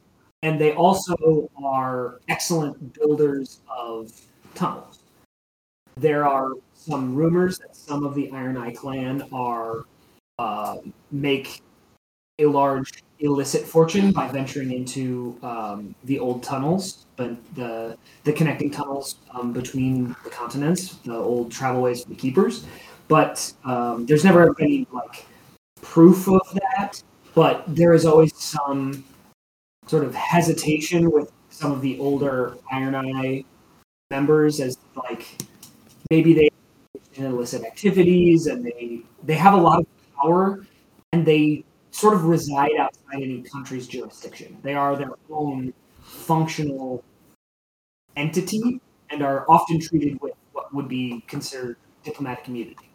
and 0.44 0.60
they 0.60 0.74
also 0.74 1.50
are 1.64 2.20
excellent 2.28 2.94
builders 2.94 3.62
of 3.70 4.12
tunnels. 4.56 5.00
There 5.96 6.28
are 6.28 6.52
some 6.74 7.16
rumors 7.16 7.60
that 7.60 7.76
some 7.76 8.04
of 8.06 8.16
the 8.16 8.32
Iron 8.32 8.58
Eye 8.58 8.74
clan 8.74 9.24
are 9.32 9.86
uh, 10.40 10.78
make 11.12 11.62
a 12.40 12.46
large 12.46 13.04
illicit 13.20 13.68
fortune 13.68 14.12
by 14.12 14.28
venturing 14.28 14.72
into 14.72 15.38
um, 15.44 15.94
the 16.06 16.18
old 16.18 16.42
tunnels, 16.42 17.06
but 17.16 17.38
the 17.56 17.96
the 18.24 18.34
connecting 18.34 18.72
tunnels 18.72 19.18
um, 19.34 19.54
between 19.54 20.16
the 20.24 20.30
continents, 20.32 20.96
the 21.06 21.16
old 21.16 21.52
travelways 21.52 22.04
for 22.04 22.10
the 22.10 22.16
keepers. 22.16 22.66
But 23.08 23.54
um, 23.64 24.06
there's 24.08 24.24
never 24.24 24.56
any 24.60 24.88
like 24.92 25.26
proof 25.82 26.28
of 26.28 26.42
that. 26.54 27.04
But 27.36 27.64
there 27.68 27.94
is 27.94 28.06
always 28.06 28.36
some 28.36 29.06
sort 29.92 30.06
of 30.06 30.16
hesitation 30.16 31.12
with 31.12 31.30
some 31.50 31.70
of 31.70 31.82
the 31.82 32.00
older 32.00 32.56
Iron 32.72 32.96
Eye 32.96 33.44
members, 34.10 34.62
as 34.62 34.78
like 34.96 35.28
maybe 36.10 36.34
they 36.34 36.50
in 37.16 37.26
illicit 37.26 37.66
activities 37.66 38.48
and 38.48 38.64
they 38.64 39.02
they 39.24 39.34
have 39.34 39.54
a 39.54 39.58
lot 39.58 39.80
of 39.80 39.86
power 40.16 40.66
and 41.12 41.26
they 41.26 41.66
sort 41.92 42.14
of 42.14 42.24
reside 42.24 42.72
outside 42.80 43.22
any 43.22 43.42
country's 43.42 43.86
jurisdiction. 43.86 44.58
They 44.64 44.76
are 44.76 44.96
their 44.96 45.12
own 45.30 45.74
functional 46.00 47.04
entity 48.16 48.80
and 49.10 49.22
are 49.22 49.46
often 49.50 49.78
treated 49.82 50.22
with 50.22 50.36
what 50.54 50.74
would 50.74 50.88
be 50.88 51.22
considered 51.28 51.76
diplomatic 52.06 52.48
immunity. 52.48 52.88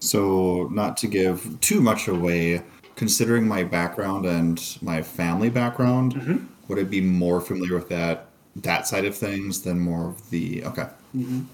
So, 0.00 0.68
not 0.70 0.98
to 0.98 1.06
give 1.06 1.58
too 1.60 1.80
much 1.80 2.06
away, 2.06 2.62
considering 3.02 3.46
my 3.46 3.62
background 3.62 4.26
and 4.26 4.76
my 4.82 5.00
family 5.00 5.48
background, 5.48 6.14
Mhm. 6.16 6.46
would 6.66 6.80
I 6.80 6.82
be 6.82 7.00
more 7.00 7.40
familiar 7.40 7.76
with 7.76 7.88
that 7.90 8.24
that 8.56 8.88
side 8.88 9.04
of 9.04 9.16
things 9.16 9.62
than 9.62 9.78
more 9.78 10.08
of 10.08 10.30
the 10.30 10.64
okay? 10.64 10.88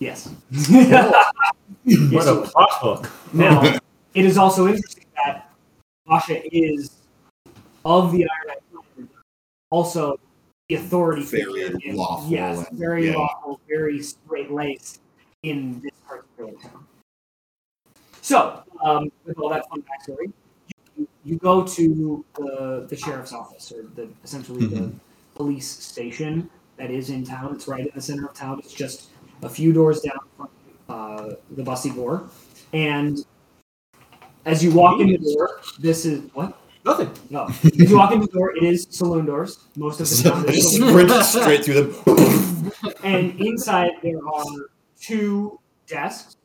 Yes. 0.00 0.26
What 0.26 0.70
Yes, 1.84 2.26
a 2.26 2.42
plot 2.42 2.68
hook. 2.82 3.10
Now, 3.32 3.62
it 4.14 4.24
is 4.24 4.36
also 4.38 4.66
interesting 4.68 5.04
that 5.24 5.50
Vasha 6.08 6.40
is 6.52 6.90
of 7.84 8.12
the 8.12 8.22
Iron 8.22 8.50
Eye 8.50 9.04
also 9.70 10.18
the 10.68 10.76
authority 10.76 11.22
Very 11.22 11.44
figure 11.62 11.78
in- 11.84 11.96
lawful 11.96 12.30
Yes, 12.30 12.66
and- 12.68 12.78
very 12.78 13.08
yeah. 13.08 13.16
lawful, 13.16 13.60
very 13.68 14.00
straight 14.02 14.50
laced 14.52 15.00
in 15.42 15.80
this 15.80 15.92
particular 16.06 16.52
town. 16.62 16.84
So, 18.22 18.62
um, 18.84 19.10
with 19.24 19.36
all 19.38 19.48
that 19.50 19.68
fun 19.68 19.82
backstory, 19.82 20.32
you, 20.98 21.08
you 21.24 21.36
go 21.38 21.62
to 21.64 22.24
the, 22.36 22.86
the 22.88 22.96
sheriff's 22.96 23.32
office, 23.32 23.72
or 23.72 23.84
the 23.94 24.08
essentially 24.24 24.66
the 24.66 24.76
Mhm. 24.80 24.94
police 25.34 25.68
station 25.68 26.50
that 26.76 26.90
is 26.90 27.10
in 27.10 27.24
town. 27.24 27.54
It's 27.54 27.68
right 27.68 27.86
in 27.86 27.92
the 27.94 28.00
center 28.00 28.26
of 28.26 28.34
town. 28.34 28.58
It's 28.58 28.72
just 28.72 29.08
a 29.42 29.48
few 29.48 29.72
doors 29.72 30.00
down 30.00 30.18
from 30.36 30.48
uh, 30.88 31.34
the 31.52 31.62
Bussy 31.62 31.90
Door. 31.90 32.28
And 32.72 33.24
as 34.44 34.62
you 34.64 34.72
walk 34.72 35.00
in 35.00 35.08
the 35.08 35.18
door, 35.18 35.60
this 35.78 36.04
is 36.04 36.22
what? 36.34 36.58
Nothing. 36.84 37.10
No. 37.28 37.44
As 37.64 37.76
you 37.90 37.96
walk 37.96 38.12
in 38.12 38.20
the 38.20 38.26
door, 38.28 38.56
it 38.56 38.62
is 38.62 38.86
saloon 38.90 39.26
doors. 39.26 39.58
Most 39.76 40.00
of 40.00 40.08
the 40.08 40.14
So 40.14 40.30
town 40.30 40.46
just 40.46 40.74
sprint 40.74 41.10
straight 41.24 41.64
through 41.64 41.92
them. 41.92 42.72
and 43.04 43.38
inside 43.40 43.90
there 44.02 44.26
are 44.26 44.44
two 45.00 45.58
desks. 45.86 46.36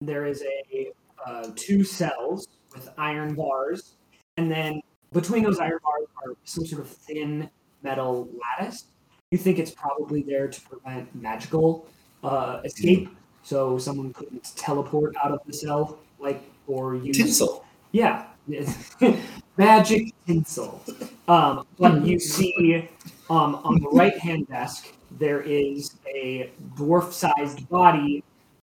There 0.00 0.26
is 0.26 0.42
a 0.42 0.92
uh, 1.26 1.50
two 1.56 1.82
cells 1.84 2.48
with 2.74 2.88
iron 2.98 3.34
bars, 3.34 3.94
and 4.36 4.50
then 4.50 4.80
between 5.12 5.44
those 5.44 5.58
iron 5.58 5.78
bars 5.82 6.06
are 6.24 6.36
some 6.44 6.66
sort 6.66 6.82
of 6.82 6.88
thin 6.88 7.48
metal 7.82 8.28
lattice. 8.58 8.84
You 9.30 9.38
think 9.38 9.58
it's 9.58 9.70
probably 9.70 10.22
there 10.22 10.48
to 10.48 10.60
prevent 10.62 11.14
magical 11.14 11.86
uh, 12.22 12.60
escape, 12.64 13.08
so 13.42 13.78
someone 13.78 14.12
couldn't 14.12 14.52
teleport 14.56 15.14
out 15.22 15.32
of 15.32 15.40
the 15.46 15.52
cell, 15.52 15.98
like 16.18 16.42
or 16.66 16.96
use 16.96 17.16
Tinsel. 17.16 17.64
yeah, 17.92 18.26
magic 19.56 20.12
tinsel. 20.26 20.82
Um, 21.28 21.66
but 21.78 22.04
you 22.04 22.18
see, 22.18 22.88
um, 23.30 23.56
on 23.56 23.80
the 23.80 23.88
right 23.90 24.16
hand 24.18 24.48
desk, 24.48 24.92
there 25.12 25.40
is 25.42 25.96
a 26.06 26.50
dwarf 26.74 27.12
sized 27.12 27.68
body 27.68 28.22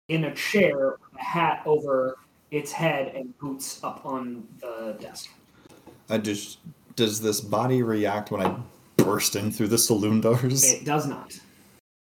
in 0.09 0.25
a 0.25 0.35
chair, 0.35 0.97
with 1.01 1.19
a 1.19 1.23
hat 1.23 1.61
over 1.65 2.17
its 2.53 2.71
head, 2.71 3.13
and 3.15 3.37
boots 3.39 3.83
up 3.83 4.05
on 4.05 4.47
the 4.59 4.95
desk. 4.99 5.29
I 6.09 6.17
just 6.19 6.59
does 6.95 7.19
this 7.19 7.41
body 7.41 7.81
react 7.81 8.31
when 8.31 8.45
I 8.45 8.55
burst 8.97 9.35
in 9.35 9.51
through 9.51 9.69
the 9.69 9.77
saloon 9.77 10.21
doors? 10.21 10.63
It 10.63 10.85
does 10.85 11.07
not. 11.07 11.33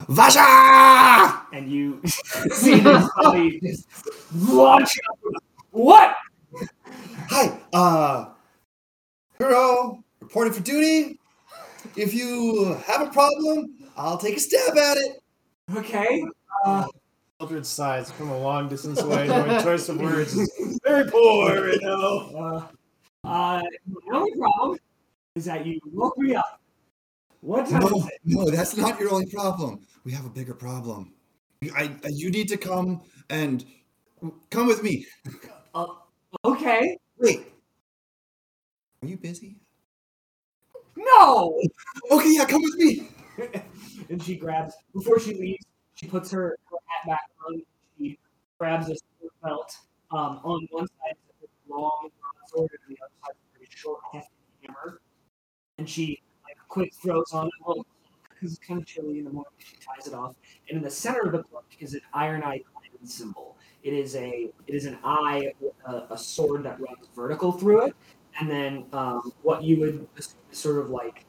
Vasha! 0.03 1.43
and 1.53 1.71
you 1.71 2.01
see 2.07 2.79
this 2.79 3.09
body 3.17 3.61
just 3.61 3.89
launch 4.35 4.97
up. 5.11 5.43
What? 5.73 6.15
Hi, 7.31 7.59
uh, 7.73 8.27
Hero, 9.39 10.03
reporting 10.21 10.53
for 10.53 10.61
duty. 10.61 11.19
If 11.97 12.15
you 12.15 12.77
have 12.87 13.09
a 13.09 13.11
problem, 13.11 13.75
I'll 13.97 14.19
take 14.19 14.37
a 14.37 14.41
stab 14.41 14.77
at 14.77 14.97
it. 14.97 15.23
Okay. 15.77 16.25
Uh, 16.65 16.87
Eldrid 17.41 17.65
sighs 17.65 18.11
from 18.11 18.31
a 18.31 18.39
long 18.39 18.69
distance 18.69 19.01
away, 19.01 19.29
knowing 19.29 19.63
choice 19.63 19.89
of 19.89 20.01
words 20.01 20.37
is 20.37 20.81
very 20.85 21.09
poor, 21.09 21.69
you 21.69 21.81
know. 21.83 22.67
uh, 23.25 23.29
uh, 23.29 23.63
the 23.87 24.13
only 24.13 24.33
problem 24.37 24.79
is 25.37 25.45
that 25.45 25.65
you 25.65 25.79
woke 25.93 26.19
me 26.19 26.35
up. 26.35 26.61
What 27.41 27.69
time 27.69 27.81
is 27.85 27.91
No, 27.93 28.09
it? 28.09 28.21
no, 28.25 28.51
that's 28.51 28.77
not 28.77 28.99
your 28.99 29.13
only 29.13 29.27
problem. 29.27 29.87
We 30.03 30.11
have 30.11 30.27
a 30.27 30.29
bigger 30.29 30.53
problem. 30.53 31.13
I, 31.77 31.95
I 32.05 32.09
you 32.09 32.33
need 32.33 32.49
to 32.49 32.57
come 32.57 33.03
and 33.31 33.65
come 34.51 34.67
with 34.67 34.83
me. 34.83 35.07
Okay. 36.45 36.99
Wait, 37.19 37.47
are 39.03 39.07
you 39.09 39.17
busy? 39.17 39.61
No. 40.97 41.57
Okay, 42.11 42.35
yeah, 42.35 42.47
come 42.47 42.63
with 42.63 42.75
me. 42.75 43.09
and 44.11 44.21
she 44.21 44.35
grabs 44.35 44.75
before 44.93 45.21
she 45.21 45.35
leaves. 45.35 45.65
She 45.99 46.07
puts 46.07 46.31
her, 46.31 46.57
her 46.71 46.77
hat 46.87 47.09
back 47.09 47.31
on. 47.47 47.61
She 47.99 48.19
grabs 48.59 48.87
a 48.87 48.95
sword 48.95 49.33
belt. 49.43 49.77
Um, 50.13 50.41
on 50.45 50.69
one 50.71 50.87
side, 50.87 51.17
it's 51.43 51.53
a 51.69 51.75
long 51.75 52.09
sword, 52.47 52.71
and 52.87 52.97
the 52.97 53.03
other 53.03 53.13
side, 53.25 53.33
is 53.33 53.43
a 53.55 53.59
very 53.59 53.69
short, 53.69 54.01
hefty 54.13 54.29
hammer. 54.63 55.01
And 55.79 55.89
she 55.89 56.23
like 56.45 56.57
quick 56.69 56.95
throws 56.95 57.33
on 57.33 57.47
a 57.47 57.69
little 57.69 57.85
because 58.31 58.53
it's 58.53 58.65
kind 58.65 58.81
of 58.81 58.87
chilly 58.87 59.19
in 59.19 59.25
the 59.25 59.31
morning. 59.31 59.51
She 59.59 59.77
ties 59.77 60.07
it 60.07 60.15
off, 60.15 60.37
and 60.69 60.79
in 60.79 60.85
the 60.85 60.91
center 60.91 61.23
of 61.23 61.33
the 61.33 61.43
cloak 61.43 61.67
is 61.81 61.95
an 61.95 62.01
iron 62.15 62.45
eye 62.45 62.63
symbol. 63.03 63.57
It 63.83 63.93
is 63.93 64.15
a 64.15 64.51
it 64.67 64.75
is 64.75 64.87
an 64.87 64.99
eye 65.03 65.53
with 65.61 65.73
a, 65.87 66.07
a 66.11 66.19
sword 66.19 66.63
that 66.65 66.81
runs 66.81 67.09
vertical 67.15 67.51
through 67.51 67.87
it, 67.87 67.97
and 68.41 68.49
then 68.49 68.85
um, 68.93 69.33
what 69.43 69.65
you 69.65 69.81
would 69.81 70.07
sort 70.53 70.79
of 70.79 70.91
like 70.91 71.25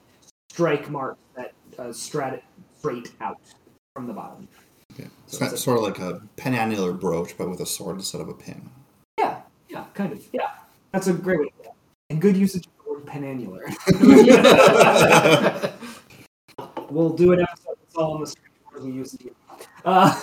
strike 0.52 0.90
marks 0.90 1.22
that 1.36 1.54
uh, 1.78 1.86
strat 1.86 2.42
straight 2.78 3.14
out 3.22 3.38
from 4.00 4.08
the 4.08 4.14
bottom. 4.14 4.48
Yeah. 4.98 5.08
It's 5.28 5.38
kind 5.38 5.52
of, 5.52 5.60
sort 5.60 5.78
of 5.78 5.84
like 5.84 6.00
a 6.00 6.22
penannular 6.38 6.98
brooch, 6.98 7.38
but 7.38 7.50
with 7.50 7.60
a 7.60 7.66
sword 7.66 7.98
instead 7.98 8.22
of 8.22 8.30
a 8.30 8.34
pin. 8.34 8.70
Yeah, 9.18 9.42
yeah, 9.68 9.84
kind 9.94 10.14
of. 10.14 10.26
Yeah, 10.32 10.52
that's 10.94 11.08
a 11.08 11.14
great 11.14 11.42
way 11.42 11.48
to. 11.64 11.72
And 12.10 12.22
good 12.22 12.38
usage 12.38 12.66
of 12.66 12.72
the 12.86 12.92
word 12.92 13.06
penannular. 13.06 13.66
we'll 16.90 17.10
do 17.10 17.34
an 17.34 17.42
episode 17.42 17.76
that's 17.82 17.96
all 17.98 18.14
on 18.14 18.22
the 18.22 18.28
screen 18.28 18.46
we 18.82 18.92
use 18.94 19.16
it. 19.16 19.36
Uh, 19.84 20.18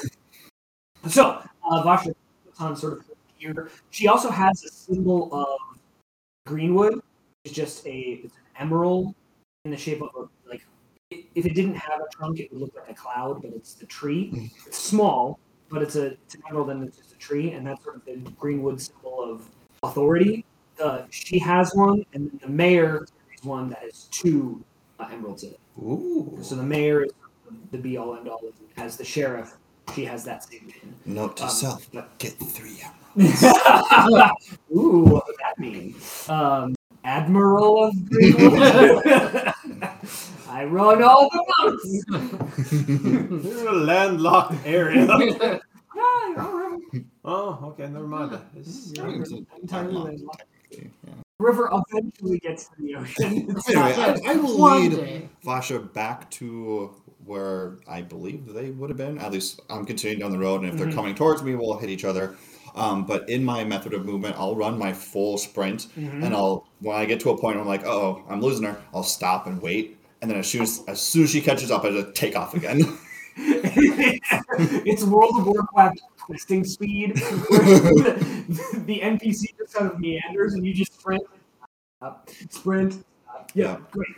so, 1.07 1.43
uh, 1.71 1.83
Vasha 1.83 2.15
puts 2.47 2.61
on 2.61 2.75
sort 2.77 2.95
of 2.95 2.99
her 3.01 3.15
gear. 3.39 3.71
She 3.91 4.09
also 4.09 4.31
has 4.31 4.65
a 4.65 4.71
symbol 4.71 5.29
of 5.35 5.59
greenwood. 6.47 7.03
It's 7.45 7.53
just 7.55 7.87
a 7.87 8.21
it's 8.25 8.35
an 8.35 8.41
emerald 8.59 9.15
in 9.67 9.71
the 9.71 9.77
shape 9.77 10.01
of 10.01 10.09
a 10.17 10.49
like. 10.49 10.65
If 11.37 11.45
it 11.45 11.55
didn't 11.55 11.75
have 11.77 12.01
a 12.01 12.09
trunk, 12.17 12.41
it 12.41 12.51
would 12.51 12.63
look 12.63 12.75
like 12.75 12.89
a 12.91 12.95
cloud, 12.95 13.43
but 13.43 13.53
it's 13.55 13.75
the 13.75 13.85
tree. 13.87 14.51
It's 14.67 14.79
small, 14.79 15.39
but 15.69 15.83
it's 15.83 15.95
a 15.95 16.07
it's 16.07 16.35
an 16.35 16.43
emerald 16.49 16.71
and 16.71 16.83
it's 16.83 16.97
just 16.97 17.13
a 17.13 17.19
tree, 17.19 17.53
and 17.53 17.67
that's 17.67 17.85
sort 17.85 17.97
of 17.97 18.05
the 18.07 18.17
greenwood 18.39 18.81
symbol 18.81 19.23
of 19.23 19.49
authority. 19.83 20.47
Uh, 20.83 21.03
she 21.11 21.39
has 21.39 21.75
one, 21.75 22.05
and 22.15 22.31
the 22.43 22.49
mayor 22.49 23.07
is 23.35 23.45
one 23.45 23.69
that 23.69 23.81
has 23.81 24.05
two 24.11 24.65
uh, 24.99 25.09
emeralds 25.13 25.43
in 25.45 25.51
it. 25.51 25.61
Ooh. 25.79 26.39
So 26.41 26.55
the 26.55 26.63
mayor 26.63 27.05
is 27.05 27.13
the 27.71 27.77
be 27.79 27.99
all 27.99 28.17
end 28.17 28.29
all. 28.29 28.41
As 28.79 28.97
the 28.97 29.05
sheriff, 29.05 29.57
she 29.95 30.07
has 30.07 30.25
that 30.25 30.43
same 30.45 30.71
pin. 30.73 30.95
Note 31.05 31.37
to 31.37 31.45
Um, 31.45 31.51
self: 31.51 31.87
but- 31.93 32.17
get 32.19 32.33
three 32.39 32.81
emeralds. 33.17 33.43
Ooh, 34.75 35.01
what 35.05 35.27
would 35.27 35.37
that 35.41 35.59
mean? 35.59 35.95
Um, 36.31 36.75
Admiral 37.05 37.85
of 37.85 38.09
Greenwood. 38.11 39.03
I 40.57 40.65
run 40.65 41.03
all 41.03 41.29
the 41.29 41.45
boats. 41.59 43.45
They're 43.45 43.69
a 43.69 43.73
landlocked 43.73 44.55
area. 44.65 45.61
Yeah, 45.97 46.03
I 46.37 46.79
oh, 47.25 47.59
okay, 47.69 47.87
never 47.89 48.07
mind. 48.07 48.39
It's- 48.55 48.93
Entirely 49.63 50.23
Yeah. 50.71 50.81
River 51.39 51.71
eventually 51.73 52.39
gets 52.39 52.67
to 52.69 52.73
the 52.83 52.97
ocean. 52.97 53.57
Anyway, 53.69 53.95
I, 53.97 54.21
I 54.27 54.37
will 54.37 54.59
One 54.59 54.83
lead 54.91 54.91
day. 54.99 55.29
Vasha 55.43 55.79
back 55.95 56.31
to 56.33 56.91
where 57.25 57.79
I 57.89 58.03
believe 58.03 58.53
they 58.53 58.71
would 58.73 58.91
have 58.91 58.99
been. 58.99 59.17
At 59.19 59.33
least 59.33 59.61
I'm 59.71 59.87
continuing 59.87 60.21
down 60.21 60.33
the 60.33 60.39
road, 60.39 60.61
and 60.65 60.69
if 60.71 60.77
they're 60.77 60.89
Mhm. 60.89 60.95
coming 60.95 61.15
towards 61.15 61.43
me, 61.43 61.55
we'll 61.55 61.79
hit 61.79 61.89
each 61.89 62.05
other. 62.05 62.35
Um, 62.75 63.07
but 63.07 63.27
in 63.31 63.43
my 63.43 63.65
method 63.65 63.95
of 63.95 64.05
movement, 64.05 64.37
I'll 64.39 64.55
run 64.55 64.79
my 64.79 64.93
full 64.93 65.39
sprint, 65.39 65.87
Mhm. 65.99 66.23
and 66.25 66.35
I'll 66.35 66.67
when 66.81 66.95
I 66.95 67.07
get 67.07 67.21
to 67.21 67.31
a 67.31 67.39
point 67.39 67.57
where 67.57 67.63
I'm 67.63 67.69
like, 67.69 67.87
oh, 67.87 68.23
I'm 68.29 68.43
losing 68.43 68.67
her, 68.67 68.77
I'll 68.93 69.03
stop 69.03 69.47
and 69.47 69.63
wait, 69.63 69.96
and 70.27 70.33
then 70.33 70.41
as 70.41 70.49
soon 70.49 70.63
as, 70.63 70.83
as 70.89 71.01
soon 71.01 71.23
as 71.23 71.31
she 71.31 71.41
catches 71.41 71.71
up, 71.71 71.85
I 71.85 71.91
just 71.91 72.17
take 72.17 72.35
off 72.35 72.53
again. 72.55 72.81
it's 73.37 75.05
World 75.05 75.39
of 75.39 75.47
Warcraft 75.47 76.01
twisting 76.19 76.65
speed. 76.65 77.15
the, 77.15 78.83
the 78.87 78.99
NPC 78.99 79.57
just 79.57 79.73
kind 79.75 79.89
of 79.89 80.01
meanders 80.01 80.55
and 80.55 80.67
you 80.67 80.75
just 80.75 80.99
sprint, 80.99 81.23
up, 82.03 82.29
sprint. 82.51 83.05
Up. 83.33 83.53
Yeah, 83.55 83.65
Yeah. 83.75 83.79
great. 83.93 84.17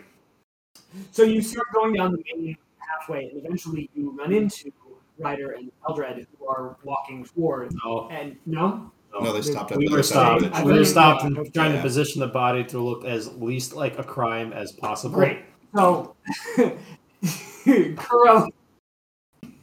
So 1.10 1.24
you 1.24 1.42
start 1.42 1.66
going 1.74 1.92
down 1.92 2.12
the 2.12 2.24
main 2.34 2.56
pathway, 2.80 3.28
and 3.28 3.44
eventually 3.44 3.90
you 3.94 4.12
run 4.18 4.32
into 4.32 4.72
Ryder 5.18 5.50
and 5.50 5.70
Eldrid, 5.86 6.26
who 6.38 6.46
are 6.48 6.78
walking 6.84 7.22
forward. 7.22 7.74
No, 7.84 8.08
And 8.10 8.38
no, 8.46 8.90
no, 9.20 9.32
they 9.34 9.42
stopped 9.42 9.72
at 9.72 9.78
we 9.78 9.88
were 9.88 9.94
other 9.94 10.02
side 10.02 10.42
of 10.42 10.48
stopped. 10.48 10.64
We 10.66 10.72
were 10.72 10.84
stopped 10.86 11.22
that. 11.24 11.32
and 11.36 11.52
trying 11.52 11.72
to 11.74 11.82
position 11.82 12.20
the 12.20 12.28
body 12.28 12.64
to 12.64 12.78
look 12.78 13.04
as 13.04 13.30
least 13.34 13.74
like 13.74 13.98
a 13.98 14.04
crime 14.04 14.54
as 14.54 14.72
possible. 14.72 15.16
great. 15.16 15.40
So, 15.74 16.14
Kuro, 17.96 18.48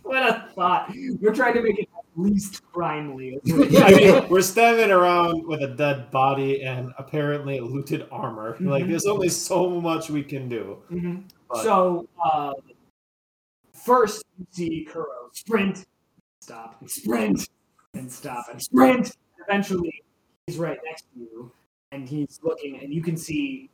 what 0.04 0.24
a 0.30 0.48
thought. 0.56 0.94
We're 1.20 1.34
trying 1.34 1.56
to 1.56 1.64
make 1.64 1.80
it 1.80 1.90
at 1.98 2.04
least 2.16 2.62
crimely. 2.72 3.40
I 3.48 3.92
mean, 3.96 4.26
we're 4.30 4.42
standing 4.42 4.92
around 4.92 5.46
with 5.48 5.62
a 5.64 5.68
dead 5.76 6.12
body 6.12 6.64
and 6.64 6.92
apparently 6.98 7.60
looted 7.60 8.08
armor. 8.12 8.56
Like, 8.60 8.86
Mhm. 8.86 8.90
there's 8.90 9.06
only 9.08 9.30
so 9.30 9.70
much 9.82 10.10
we 10.10 10.24
can 10.24 10.48
do. 10.48 10.78
Mhm. 10.92 11.24
But- 11.50 11.64
So 11.64 12.08
uh, 12.24 12.54
first 13.74 14.24
you 14.38 14.46
see 14.52 14.88
Kuro 14.90 15.30
sprint, 15.34 15.86
stop, 16.40 16.78
and 16.82 16.90
sprint, 16.90 17.50
and 17.94 18.12
stop 18.12 18.46
and 18.52 18.62
sprint. 18.62 19.16
Eventually, 19.48 20.04
he's 20.48 20.58
right 20.58 20.80
next 20.86 21.04
to 21.14 21.20
you, 21.20 21.52
and 21.92 22.08
he's 22.08 22.40
looking, 22.44 22.80
and 22.82 22.94
you 22.94 23.02
can 23.04 23.16
see 23.18 23.70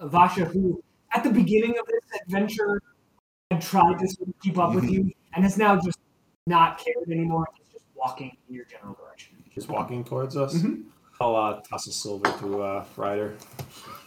Vasha, 0.00 0.44
who 0.46 0.82
at 1.14 1.24
the 1.24 1.30
beginning 1.30 1.74
of 1.78 1.86
this 1.86 2.20
adventure 2.22 2.80
had 3.50 3.60
tried 3.62 3.98
to 3.98 4.08
sort 4.08 4.28
of 4.28 4.34
keep 4.42 4.58
up 4.58 4.74
with 4.74 4.88
you, 4.90 5.10
and 5.34 5.44
has 5.44 5.56
now 5.58 5.76
just 5.80 5.98
not 6.46 6.78
cared 6.78 7.08
anymore. 7.10 7.46
He's 7.56 7.68
just 7.72 7.84
walking 7.94 8.36
in 8.48 8.54
your 8.54 8.64
general 8.64 8.94
direction. 8.94 9.36
He's 9.50 9.68
walking 9.68 10.04
towards 10.04 10.36
us. 10.36 10.54
Mhm. 10.54 10.84
I'll 11.20 11.36
uh, 11.36 11.60
toss 11.60 11.86
a 11.86 11.92
silver 11.92 12.30
to 12.40 12.62
uh, 12.62 12.84
Ryder. 12.96 13.36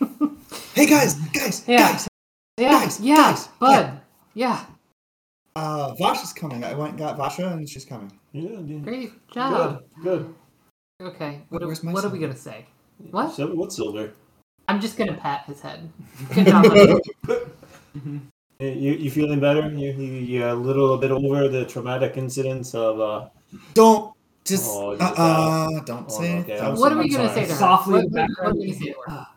Hey 0.73 0.87
guys, 0.87 1.13
guys, 1.29 1.63
Yeah. 1.67 1.91
guys! 1.93 2.07
Yeah, 2.57 2.69
Guys, 2.71 2.99
yeah, 2.99 3.15
guys, 3.15 3.47
bud. 3.59 4.01
Yeah. 4.33 4.65
Uh, 5.55 5.93
Vasha's 5.95 6.33
coming. 6.33 6.65
I 6.65 6.73
went 6.73 6.91
and 6.91 6.99
got 6.99 7.17
Vasha, 7.17 7.49
and 7.53 7.67
she's 7.69 7.85
coming. 7.85 8.11
Yeah, 8.33 8.59
yeah. 8.59 8.79
great 8.79 9.31
job. 9.31 9.83
Good, 10.03 10.03
good. 10.03 10.35
Okay, 11.01 11.41
what, 11.47 11.63
are, 11.63 11.67
what 11.93 12.03
are 12.03 12.09
we 12.09 12.19
gonna 12.19 12.35
say? 12.35 12.65
What? 13.11 13.31
Sil- 13.35 13.55
what 13.55 13.71
silver? 13.71 14.11
I'm 14.67 14.81
just 14.81 14.97
gonna 14.97 15.13
pat 15.13 15.45
his 15.45 15.61
head. 15.61 15.89
Good 16.33 16.47
job. 16.47 16.63
buddy. 16.63 16.99
You, 18.59 18.93
you 18.93 19.11
feeling 19.11 19.39
better? 19.39 19.67
You, 19.69 19.91
you, 19.91 20.13
you 20.13 20.45
a 20.45 20.53
little 20.53 20.97
bit 20.97 21.11
over 21.11 21.47
the 21.49 21.65
traumatic 21.65 22.15
incidents 22.17 22.73
of 22.73 22.99
uh, 22.99 23.27
Don't 23.73 24.13
just 24.45 24.65
Oh, 24.69 24.91
uh, 24.93 25.13
uh, 25.17 25.83
don't 25.85 26.05
oh, 26.09 26.19
say 26.21 26.39
okay, 26.39 26.53
it. 26.53 26.61
I'm 26.61 26.75
Don't 26.75 26.79
what 26.79 26.89
say 26.91 26.95
are 26.95 26.97
we 26.99 27.03
I'm 27.05 27.09
gonna 27.11 27.27
sorry. 27.29 27.41
say 27.41 27.45
to 27.47 27.51
her? 27.53 27.59
Softly 27.59 27.93
What, 27.93 28.11
what, 28.11 28.29
what 28.29 28.47
are 28.47 28.53
we 28.55 28.65
gonna 28.67 28.79
say 28.79 28.93
to 28.93 29.11
her? 29.11 29.27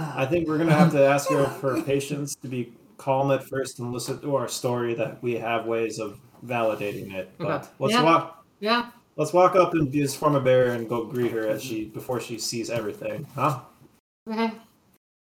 I 0.00 0.26
think 0.26 0.46
we're 0.48 0.58
gonna 0.58 0.74
have 0.74 0.92
to 0.92 1.04
ask 1.04 1.28
her 1.30 1.46
for 1.46 1.82
patience 1.82 2.36
to 2.36 2.48
be 2.48 2.72
calm 2.98 3.30
at 3.32 3.42
first 3.44 3.80
and 3.80 3.92
listen 3.92 4.20
to 4.20 4.36
our 4.36 4.46
story. 4.48 4.94
That 4.94 5.20
we 5.22 5.34
have 5.34 5.66
ways 5.66 5.98
of 5.98 6.20
validating 6.46 7.12
it. 7.14 7.32
But 7.38 7.46
Okay. 7.62 7.68
let's 7.80 7.94
Yeah. 7.94 8.02
walk. 8.04 8.44
Yeah. 8.60 8.90
Let's 9.16 9.32
walk 9.32 9.56
up 9.56 9.74
and 9.74 9.92
just 9.92 10.16
form 10.16 10.36
a 10.36 10.40
barrier 10.40 10.72
and 10.72 10.88
go 10.88 11.04
greet 11.04 11.32
her 11.32 11.48
as 11.48 11.60
she 11.64 11.86
before 11.86 12.20
she 12.20 12.38
sees 12.38 12.70
everything. 12.70 13.26
Huh? 13.34 13.60
Okay. 14.28 14.52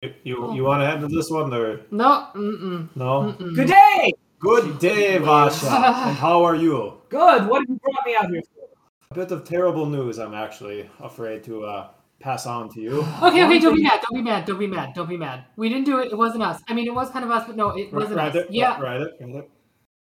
You 0.03 0.15
you, 0.25 0.55
you 0.55 0.65
want 0.65 0.81
to 0.83 0.87
handle 0.87 1.09
this 1.09 1.31
one 1.31 1.53
or 1.55 1.81
No. 1.91 2.29
Mm-mm. 2.35 2.89
no? 2.97 3.35
Mm-mm. 3.39 3.55
Good 3.55 3.69
day. 3.69 4.13
Good 4.39 4.79
day, 4.79 5.19
Vasha. 5.19 5.69
and 6.09 6.17
how 6.17 6.43
are 6.45 6.57
you? 6.57 6.95
Good. 7.09 7.47
What 7.47 7.61
have 7.63 7.69
you 7.69 7.79
brought 7.83 8.07
me 8.07 8.17
out 8.17 8.31
here 8.31 8.43
for? 8.55 8.69
A 9.13 9.15
bit 9.15 9.31
of 9.31 9.45
terrible 9.45 9.87
news. 9.87 10.19
I'm 10.19 10.35
actually 10.35 10.89
afraid 11.01 11.45
to 11.45 11.65
uh, 11.65 11.89
pass 12.21 12.47
on 12.47 12.69
to 12.75 12.81
you. 12.81 13.03
Okay, 13.23 13.45
okay, 13.45 13.59
don't 13.61 13.77
be 13.77 13.83
mad, 13.83 14.01
don't 14.03 14.15
be 14.17 14.23
mad, 14.23 14.45
don't 14.47 14.59
be 14.59 14.67
mad, 14.67 14.95
don't 14.95 15.09
be 15.09 15.17
mad. 15.17 15.45
We 15.57 15.69
didn't 15.69 15.85
do 15.85 15.99
it, 15.99 16.11
it 16.13 16.17
wasn't 16.17 16.43
us. 16.43 16.61
I 16.69 16.75
mean, 16.75 16.87
it 16.87 16.95
was 16.95 17.11
kind 17.11 17.25
of 17.25 17.31
us, 17.31 17.45
but 17.47 17.57
no, 17.57 17.71
it 17.71 17.93
wasn't 17.93 18.17
right 18.17 18.29
us. 18.29 18.35
there, 18.35 18.47
Yeah, 18.51 18.81
right 18.81 18.99
there, 18.99 19.09
right 19.21 19.33
there. 19.33 19.43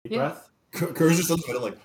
Deep 0.05 0.13
Yeah. 0.13 0.19
breath. 0.19 0.49
Kur- 0.73 0.93
Kur's 0.93 1.17
just 1.19 1.31
in 1.31 1.37
the 1.37 1.47
middle, 1.49 1.63
like 1.63 1.79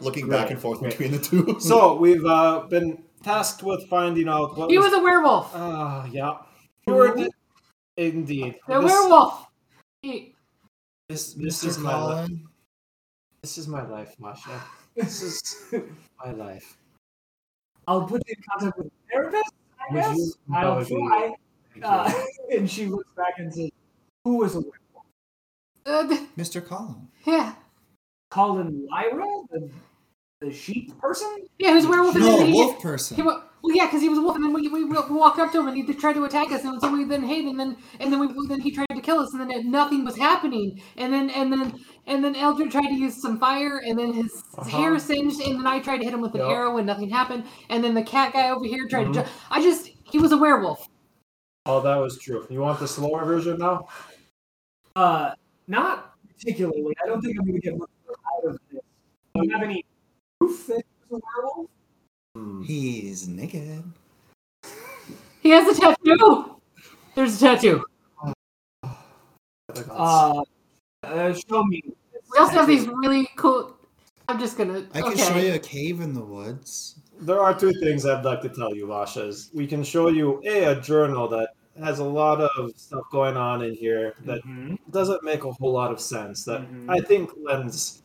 looking 0.02 0.28
back 0.28 0.42
Right, 0.44 0.50
and 0.52 0.60
forth 0.60 0.80
right. 0.80 0.90
between 0.90 1.12
the 1.12 1.18
two. 1.18 1.56
So 1.60 1.96
we've 1.96 2.24
uh, 2.24 2.60
been 2.70 3.02
tasked 3.22 3.62
with 3.62 3.86
finding 3.88 4.28
out 4.28 4.56
what 4.56 4.70
He 4.70 4.78
was 4.78 4.92
a 4.92 5.00
werewolf. 5.00 5.50
Ah, 5.54 6.06
yeah. 6.10 6.38
You 6.86 6.94
were 6.94 7.14
the- 7.14 7.30
indeed. 7.96 8.58
The 8.66 8.80
This- 8.80 8.90
werewolf. 8.92 9.46
He, 10.02 10.34
This, 11.08 11.34
this 11.34 11.64
Mr. 11.64 11.68
is 11.68 11.78
my 11.78 12.02
life. 12.02 12.30
This 13.42 13.58
is 13.58 13.68
my 13.68 13.86
life, 13.86 14.14
Masha. 14.18 14.62
This 14.94 15.22
is 15.22 15.40
my 16.24 16.32
life. 16.32 16.76
I'll 17.86 18.04
put 18.06 18.22
you 18.26 18.34
in 18.36 18.42
contact 18.50 18.78
with 18.78 18.86
a 18.88 18.90
therapist, 19.10 19.52
I 19.78 19.94
Would 19.94 20.00
guess. 20.00 20.16
you- 20.18 20.34
that 20.48 20.64
I'll 20.64 20.84
try. 20.84 21.34
Uh, 21.82 22.12
and 22.56 22.70
she 22.70 22.86
looks 22.86 23.12
back 23.14 23.34
and 23.38 23.52
says, 23.52 23.70
Who 24.24 24.36
was 24.38 24.54
a 24.56 24.60
werewolf? 24.60 25.06
uh, 25.86 26.26
Mr. 26.36 26.64
Collin. 26.64 27.08
yeah. 27.26 27.54
Collin 28.30 28.86
Lyra? 28.90 29.26
The, 29.50 29.68
the 30.40 30.52
sheep 30.52 30.98
person? 30.98 31.46
Yeah, 31.58 31.72
who's 31.72 31.86
was 31.86 31.86
a 31.86 31.88
werewolf. 31.90 32.14
and 32.16 32.24
No, 32.24 32.36
then 32.38 32.46
he, 32.46 32.52
wolf 32.54 32.80
person. 32.82 33.16
He, 33.16 33.22
wa- 33.22 33.42
well, 33.62 33.76
yeah, 33.76 33.86
because 33.86 34.00
he 34.00 34.08
was 34.08 34.18
a 34.18 34.22
wolf, 34.22 34.36
and 34.36 34.44
then 34.44 34.52
we, 34.54 34.68
we, 34.68 34.84
we 34.84 34.96
walked 35.10 35.38
up 35.38 35.52
to 35.52 35.60
him, 35.60 35.68
and 35.68 35.76
he 35.76 35.92
tried 35.92 36.14
to 36.14 36.24
attack 36.24 36.50
us, 36.50 36.64
and 36.64 36.80
so 36.80 36.90
we 36.90 37.04
then 37.04 37.22
hid, 37.22 37.44
and 37.44 37.60
then 37.60 37.76
and 38.00 38.10
then 38.10 38.18
we 38.18 38.28
then 38.48 38.60
he 38.60 38.70
tried 38.70 38.86
to 38.88 39.00
kill 39.02 39.18
us, 39.18 39.32
and 39.34 39.40
then 39.42 39.50
it- 39.50 39.66
nothing 39.66 40.02
was 40.04 40.16
happening, 40.16 40.80
and 40.96 41.12
then 41.12 41.28
and 41.30 41.52
then 41.52 41.78
and 42.06 42.24
then 42.24 42.34
Eldrid 42.34 42.70
tried 42.70 42.88
to 42.88 42.94
use 42.94 43.20
some 43.20 43.38
fire, 43.38 43.78
and 43.86 43.98
then 43.98 44.14
his 44.14 44.32
Uh-huh. 44.56 44.64
hair 44.78 44.98
singed, 44.98 45.40
and 45.42 45.58
then 45.58 45.66
I 45.66 45.78
tried 45.80 45.98
to 45.98 46.04
hit 46.04 46.14
him 46.14 46.22
with 46.22 46.32
an 46.34 46.38
Yep. 46.40 46.46
Mm-hmm. 46.48 46.54
arrow, 46.56 46.76
and 46.78 46.86
nothing 46.86 47.10
happened, 47.10 47.44
and 47.68 47.84
then 47.84 47.92
the 47.94 48.02
cat 48.02 48.32
guy 48.32 48.48
over 48.50 48.64
here 48.64 48.88
tried 48.88 49.12
to. 49.12 49.12
Ju- 49.12 49.28
I 49.50 49.60
just 49.62 49.90
he 50.04 50.18
was 50.18 50.32
a 50.32 50.38
werewolf. 50.38 50.88
Oh, 51.66 51.82
that 51.82 51.96
was 51.96 52.18
true. 52.18 52.46
You 52.48 52.60
want 52.60 52.80
the 52.80 52.88
slower 52.88 53.26
version 53.26 53.58
now? 53.58 53.88
Uh, 54.96 55.32
not 55.68 56.14
particularly. 56.34 56.94
I 57.04 57.06
don't 57.06 57.20
think 57.20 57.36
I'm 57.38 57.44
going 57.46 57.60
to 57.60 57.66
get 57.68 57.76
much 57.78 57.90
out 58.08 58.48
of 58.48 58.58
this. 58.72 58.80
Do 59.34 59.42
you 59.44 59.50
have 59.50 59.62
any 59.62 59.84
proof 60.40 60.66
that 60.68 60.76
he 60.76 61.14
was 61.14 61.20
a 61.22 61.26
werewolf? 61.36 61.70
Hmm. 62.34 62.62
He's 62.62 63.28
naked. 63.28 63.84
He 65.42 65.50
has 65.50 65.76
a 65.76 65.80
tattoo. 65.80 66.56
There's 67.14 67.36
a 67.36 67.40
tattoo. 67.40 67.84
Uh, 69.88 70.42
uh, 71.02 71.32
show 71.48 71.64
me. 71.64 71.82
We 72.32 72.38
also 72.38 72.52
have 72.52 72.66
these 72.66 72.86
really 72.86 73.28
cool. 73.36 73.76
I'm 74.28 74.38
just 74.38 74.56
gonna. 74.56 74.86
I 74.94 75.00
can 75.00 75.12
okay. 75.12 75.22
show 75.22 75.36
you 75.36 75.54
a 75.54 75.58
cave 75.58 76.00
in 76.00 76.14
the 76.14 76.20
woods. 76.24 76.96
There 77.20 77.40
are 77.40 77.58
two 77.58 77.72
things 77.80 78.06
I'd 78.06 78.24
like 78.24 78.40
to 78.42 78.48
tell 78.48 78.74
you, 78.74 78.86
Masha. 78.86 79.26
Is 79.26 79.50
we 79.52 79.66
can 79.66 79.82
show 79.82 80.08
you 80.08 80.40
a, 80.44 80.64
a 80.64 80.80
journal 80.80 81.28
that 81.28 81.50
has 81.78 81.98
a 81.98 82.04
lot 82.04 82.40
of 82.40 82.72
stuff 82.76 83.04
going 83.10 83.36
on 83.36 83.62
in 83.62 83.74
here 83.74 84.14
that 84.24 84.42
Mhm. 84.44 84.78
doesn't 84.90 85.22
make 85.24 85.44
a 85.44 85.52
whole 85.52 85.72
lot 85.72 85.90
of 85.90 86.00
sense. 86.00 86.44
That 86.44 86.60
Mhm. 86.62 86.86
I 86.88 87.00
think 87.00 87.30
lends 87.42 87.99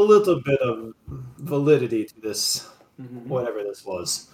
a 0.00 0.04
little 0.04 0.40
bit 0.44 0.60
of 0.60 0.94
validity 1.38 2.04
to 2.04 2.14
this 2.20 2.68
Mhm. 3.00 3.26
whatever 3.26 3.62
this 3.62 3.84
was. 3.84 4.28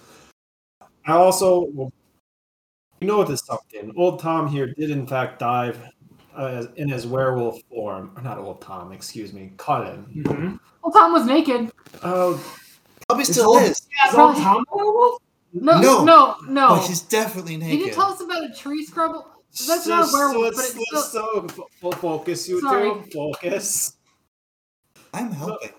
I 1.05 1.13
also, 1.13 1.67
well, 1.73 1.91
you 3.01 3.07
notice 3.07 3.41
something. 3.45 3.93
Old 3.95 4.19
Tom 4.19 4.47
here 4.47 4.73
did 4.77 4.89
in 4.91 5.05
fact 5.07 5.39
dive 5.39 5.79
uh, 6.35 6.67
in 6.75 6.87
his 6.87 7.07
werewolf 7.07 7.59
form. 7.69 8.11
Or 8.15 8.21
not 8.21 8.37
old 8.37 8.61
Tom, 8.61 8.91
excuse 8.91 9.33
me, 9.33 9.53
Collin. 9.57 10.05
Mhm. 10.15 10.59
Well, 10.83 10.91
Tom 10.91 11.11
was 11.11 11.25
naked. 11.25 11.71
Oh, 12.03 12.39
Probably 13.07 13.21
It's 13.23 13.31
still 13.31 13.51
all- 13.51 13.57
is. 13.57 13.87
Yeah, 14.03 14.09
Is 14.11 14.15
old. 14.15 14.35
Tom 14.35 14.63
a 14.71 14.75
werewolf? 14.77 15.21
No, 15.53 15.79
No. 15.81 16.03
no, 16.03 16.35
no. 16.47 16.67
But 16.75 16.83
he's 16.87 17.01
definitely 17.01 17.53
He 17.53 17.57
naked. 17.57 17.79
didn't 17.79 17.93
tell 17.95 18.11
us 18.11 18.21
about 18.21 18.43
a 18.43 18.53
tree 18.53 18.85
scrub. 18.85 19.15
That's 19.65 19.87
not 19.87 20.09
a 20.09 20.13
werewolf, 20.13 20.55
let's- 20.57 20.73
but 20.73 20.81
it's 20.81 20.91
let's 20.93 21.07
still. 21.07 21.23
so 21.41 21.47
fo- 21.47 21.67
fo- 21.79 21.91
focus, 21.91 22.47
you 22.49 22.59
Sorry. 22.61 22.91
two. 22.91 23.09
Focus. 23.13 23.96
I'm 25.13 25.31
helping. 25.31 25.69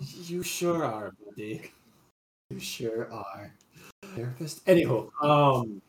You 0.00 0.42
sure 0.42 0.84
are, 0.84 1.12
buddy. 1.24 1.70
You 2.50 2.58
sure 2.60 3.12
are. 3.12 3.52
Therapist. 4.14 4.60
Anyhow, 4.68 5.08
um, 5.22 5.80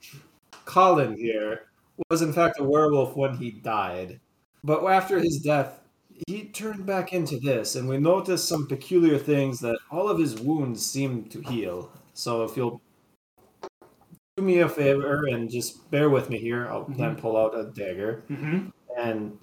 Collin 0.65 1.17
here 1.17 1.67
was 2.09 2.21
in 2.21 2.31
fact 2.33 2.59
a 2.59 2.63
werewolf 2.63 3.15
when 3.15 3.37
he 3.37 3.51
died, 3.51 4.19
but 4.63 4.85
after 4.85 5.19
his 5.19 5.39
death, 5.39 5.79
he 6.27 6.45
turned 6.45 6.85
back 6.85 7.11
into 7.11 7.39
this, 7.39 7.75
and 7.75 7.87
we 7.89 7.97
noticed 7.97 8.47
some 8.47 8.67
peculiar 8.67 9.17
things 9.17 9.59
that 9.61 9.77
all 9.91 10.07
of 10.09 10.19
his 10.19 10.39
wounds 10.39 10.85
seemed 10.85 11.31
to 11.31 11.41
heal. 11.41 11.91
So 12.13 12.43
if 12.43 12.55
you'll 12.55 12.81
do 14.37 14.43
me 14.43 14.59
a 14.59 14.69
favor 14.69 15.25
and 15.25 15.49
just 15.49 15.89
bear 15.91 16.09
with 16.09 16.29
me 16.29 16.37
here, 16.39 16.67
I'll 16.69 16.85
then 16.85 17.15
pull 17.15 17.35
out 17.35 17.57
a 17.57 17.65
dagger 17.71 18.23
Mm-hmm. 18.29 18.67
and 18.97 19.37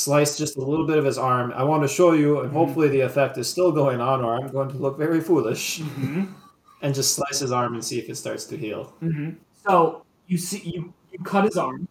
slice 0.00 0.38
just 0.38 0.56
a 0.56 0.60
little 0.60 0.86
bit 0.86 0.98
of 0.98 1.04
his 1.04 1.18
arm. 1.18 1.52
I 1.54 1.62
want 1.62 1.82
to 1.82 1.88
show 1.88 2.12
you, 2.12 2.40
and 2.40 2.52
hopefully 2.52 2.88
the 2.88 3.00
effect 3.00 3.38
is 3.38 3.48
still 3.48 3.70
going 3.72 4.00
on, 4.00 4.24
or 4.24 4.34
I'm 4.34 4.48
going 4.50 4.70
to 4.70 4.76
look 4.76 4.98
very 4.98 5.20
foolish. 5.20 5.80
Mm-hmm. 5.80 6.24
And 6.82 6.94
just 6.94 7.14
slice 7.14 7.40
his 7.40 7.52
arm 7.52 7.74
and 7.74 7.84
see 7.84 7.98
if 7.98 8.08
it 8.08 8.14
starts 8.14 8.46
to 8.46 8.56
heal. 8.56 8.94
Mm-hmm. 9.02 9.32
So 9.66 10.02
you 10.28 10.38
see, 10.38 10.60
you, 10.60 10.94
you 11.12 11.18
cut 11.18 11.44
his 11.44 11.58
arm, 11.58 11.86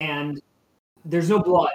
and 0.00 0.42
there's 1.04 1.28
no 1.28 1.38
blood. 1.38 1.70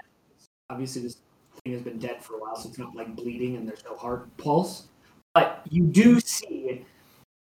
Obviously, 0.69 1.03
this 1.03 1.21
thing 1.63 1.71
has 1.71 1.81
been 1.81 1.99
dead 1.99 2.21
for 2.21 2.33
a 2.33 2.39
while, 2.39 2.57
so 2.57 2.67
it's 2.67 2.77
not 2.77 2.93
like 2.97 3.15
bleeding, 3.15 3.55
and 3.55 3.65
there's 3.65 3.85
no 3.85 3.95
heart 3.95 4.27
pulse. 4.35 4.89
But 5.33 5.61
you 5.69 5.83
do 5.83 6.19
see 6.19 6.85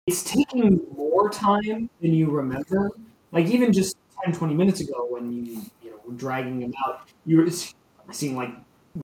it's 0.07 0.23
taking 0.23 0.81
more 0.95 1.29
time 1.29 1.87
than 2.01 2.13
you 2.15 2.31
remember. 2.31 2.89
Like 3.31 3.45
even 3.47 3.71
just 3.71 3.97
10, 4.25 4.33
20 4.33 4.53
minutes 4.55 4.79
ago, 4.79 5.05
when 5.09 5.31
you 5.31 5.61
you 5.83 5.91
know 5.91 5.97
were 6.05 6.13
dragging 6.13 6.61
him 6.61 6.73
out, 6.87 7.07
you 7.25 7.37
were 7.37 7.51
seeing 8.11 8.35
like 8.35 8.51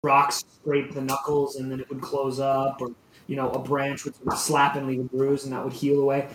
rocks 0.04 0.44
scrape 0.62 0.94
the 0.94 1.02
knuckles, 1.02 1.56
and 1.58 1.72
then 1.72 1.80
it 1.80 1.90
would 1.90 2.02
close 2.02 2.40
up, 2.40 2.82
or 2.82 2.90
you 3.28 3.36
know 3.36 3.50
a 3.52 3.60
branch 3.60 4.06
would 4.06 4.16
sort 4.16 4.34
of 4.34 4.40
slap 4.40 4.76
and 4.76 4.88
leave 4.88 5.00
a 5.00 5.04
bruise, 5.04 5.44
and 5.46 5.54
that 5.54 5.64
would 5.64 5.74
heal 5.74 6.00
away 6.00 6.28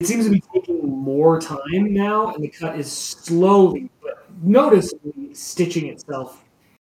it 0.00 0.06
seems 0.06 0.26
to 0.26 0.30
be 0.30 0.42
taking 0.52 0.86
more 0.86 1.40
time 1.40 1.92
now, 1.94 2.34
and 2.34 2.44
the 2.44 2.48
cut 2.48 2.78
is 2.78 2.90
slowly 2.90 3.88
but 4.02 4.26
noticeably 4.42 5.32
stitching 5.32 5.86
itself 5.86 6.44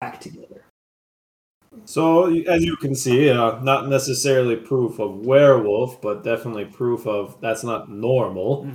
back 0.01 0.19
together. 0.19 0.63
So, 1.85 2.33
as 2.45 2.65
you 2.65 2.75
can 2.75 2.95
see, 2.95 3.29
uh, 3.29 3.59
not 3.61 3.87
necessarily 3.87 4.55
proof 4.55 4.97
of 4.97 5.27
werewolf, 5.27 6.01
but 6.01 6.23
definitely 6.23 6.65
proof 6.65 7.05
of 7.05 7.39
that's 7.39 7.63
not 7.63 7.89
normal. 7.91 8.67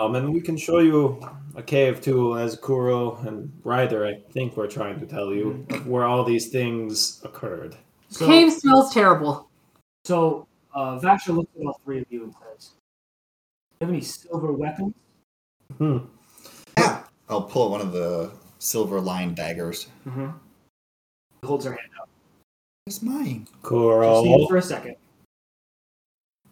Um, 0.00 0.14
and 0.14 0.32
we 0.32 0.40
can 0.40 0.56
show 0.56 0.78
you 0.78 1.20
a 1.56 1.62
cave 1.62 2.00
too, 2.00 2.38
as 2.38 2.56
Kuro 2.56 3.16
and 3.26 3.52
Ryder, 3.64 4.06
I 4.06 4.20
think, 4.30 4.56
we're 4.56 4.68
trying 4.68 5.00
to 5.00 5.06
tell 5.06 5.34
you, 5.34 5.66
where 5.86 6.04
all 6.04 6.22
these 6.22 6.48
things 6.48 7.20
occurred. 7.24 7.74
So, 8.08 8.26
Cave 8.26 8.52
smells 8.52 8.94
terrible. 8.94 9.48
so 10.04 10.46
uh, 10.74 10.98
Vasha 11.00 11.34
looks 11.34 11.50
at 11.60 11.66
all 11.66 11.80
three 11.84 11.98
of 11.98 12.06
you 12.10 12.24
and 12.24 12.34
says, 12.34 12.70
you 13.80 13.86
have 13.86 13.90
any 13.90 14.00
silver 14.00 14.52
weapons?" 14.52 14.94
Hmm. 15.76 15.98
Yeah. 16.78 17.02
I'll 17.28 17.42
pull 17.42 17.70
one 17.70 17.80
of 17.80 17.92
the 17.92 18.30
silver 18.60 19.00
lined 19.00 19.34
daggers. 19.36 19.88
Mm-hmm. 20.06 20.28
He 21.42 21.46
holds 21.46 21.64
her 21.64 21.72
hand 21.72 21.90
up. 22.00 22.08
It's 22.86 23.02
mine. 23.02 23.46
Just 23.46 23.62
Kuro. 23.62 24.46
for 24.46 24.56
a 24.56 24.62
second. 24.62 24.96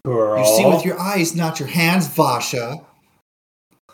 Kuro. 0.05 0.39
You 0.39 0.45
see 0.57 0.67
with 0.67 0.85
your 0.85 0.99
eyes, 1.01 1.35
not 1.35 1.59
your 1.61 1.69
hands, 1.69 2.09
Vasha. 2.09 2.85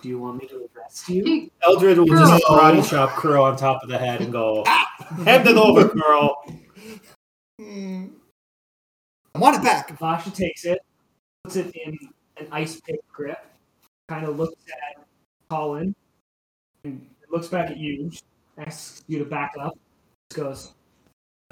Do 0.03 0.09
you 0.09 0.19
want 0.19 0.43
me 0.43 0.49
to 0.49 0.69
arrest 0.77 1.09
you? 1.09 1.49
Eldrid 1.63 1.97
will 1.97 2.07
Kuro. 2.07 2.27
just 2.27 2.45
karate 2.45 2.91
chop 2.91 3.11
Kuro 3.15 3.45
on 3.45 3.57
top 3.57 3.85
of 3.85 3.89
the 3.89 3.97
head 3.97 4.21
and 4.21 4.33
go, 4.33 4.65
hand 5.25 5.47
it 5.47 5.57
over, 5.57 5.89
Kuro. 5.89 6.35
Hmm. 7.61 8.07
I 9.33 9.39
want 9.39 9.57
it 9.57 9.63
back. 9.63 9.97
Vasha 9.97 10.35
takes 10.35 10.65
it, 10.65 10.81
puts 11.45 11.55
it 11.55 11.73
in 11.77 11.97
an 12.37 12.49
ice 12.51 12.81
pick 12.81 12.99
grip, 13.13 13.47
kind 14.09 14.27
of 14.27 14.37
looks 14.37 14.61
at 14.67 15.05
Collin, 15.49 15.95
and 16.83 17.07
looks 17.31 17.47
back 17.47 17.71
at 17.71 17.77
you, 17.77 18.11
asks 18.59 19.05
you 19.07 19.21
to 19.21 19.25
back 19.25 19.53
up, 19.61 19.79
just 20.31 20.43
goes, 20.43 20.73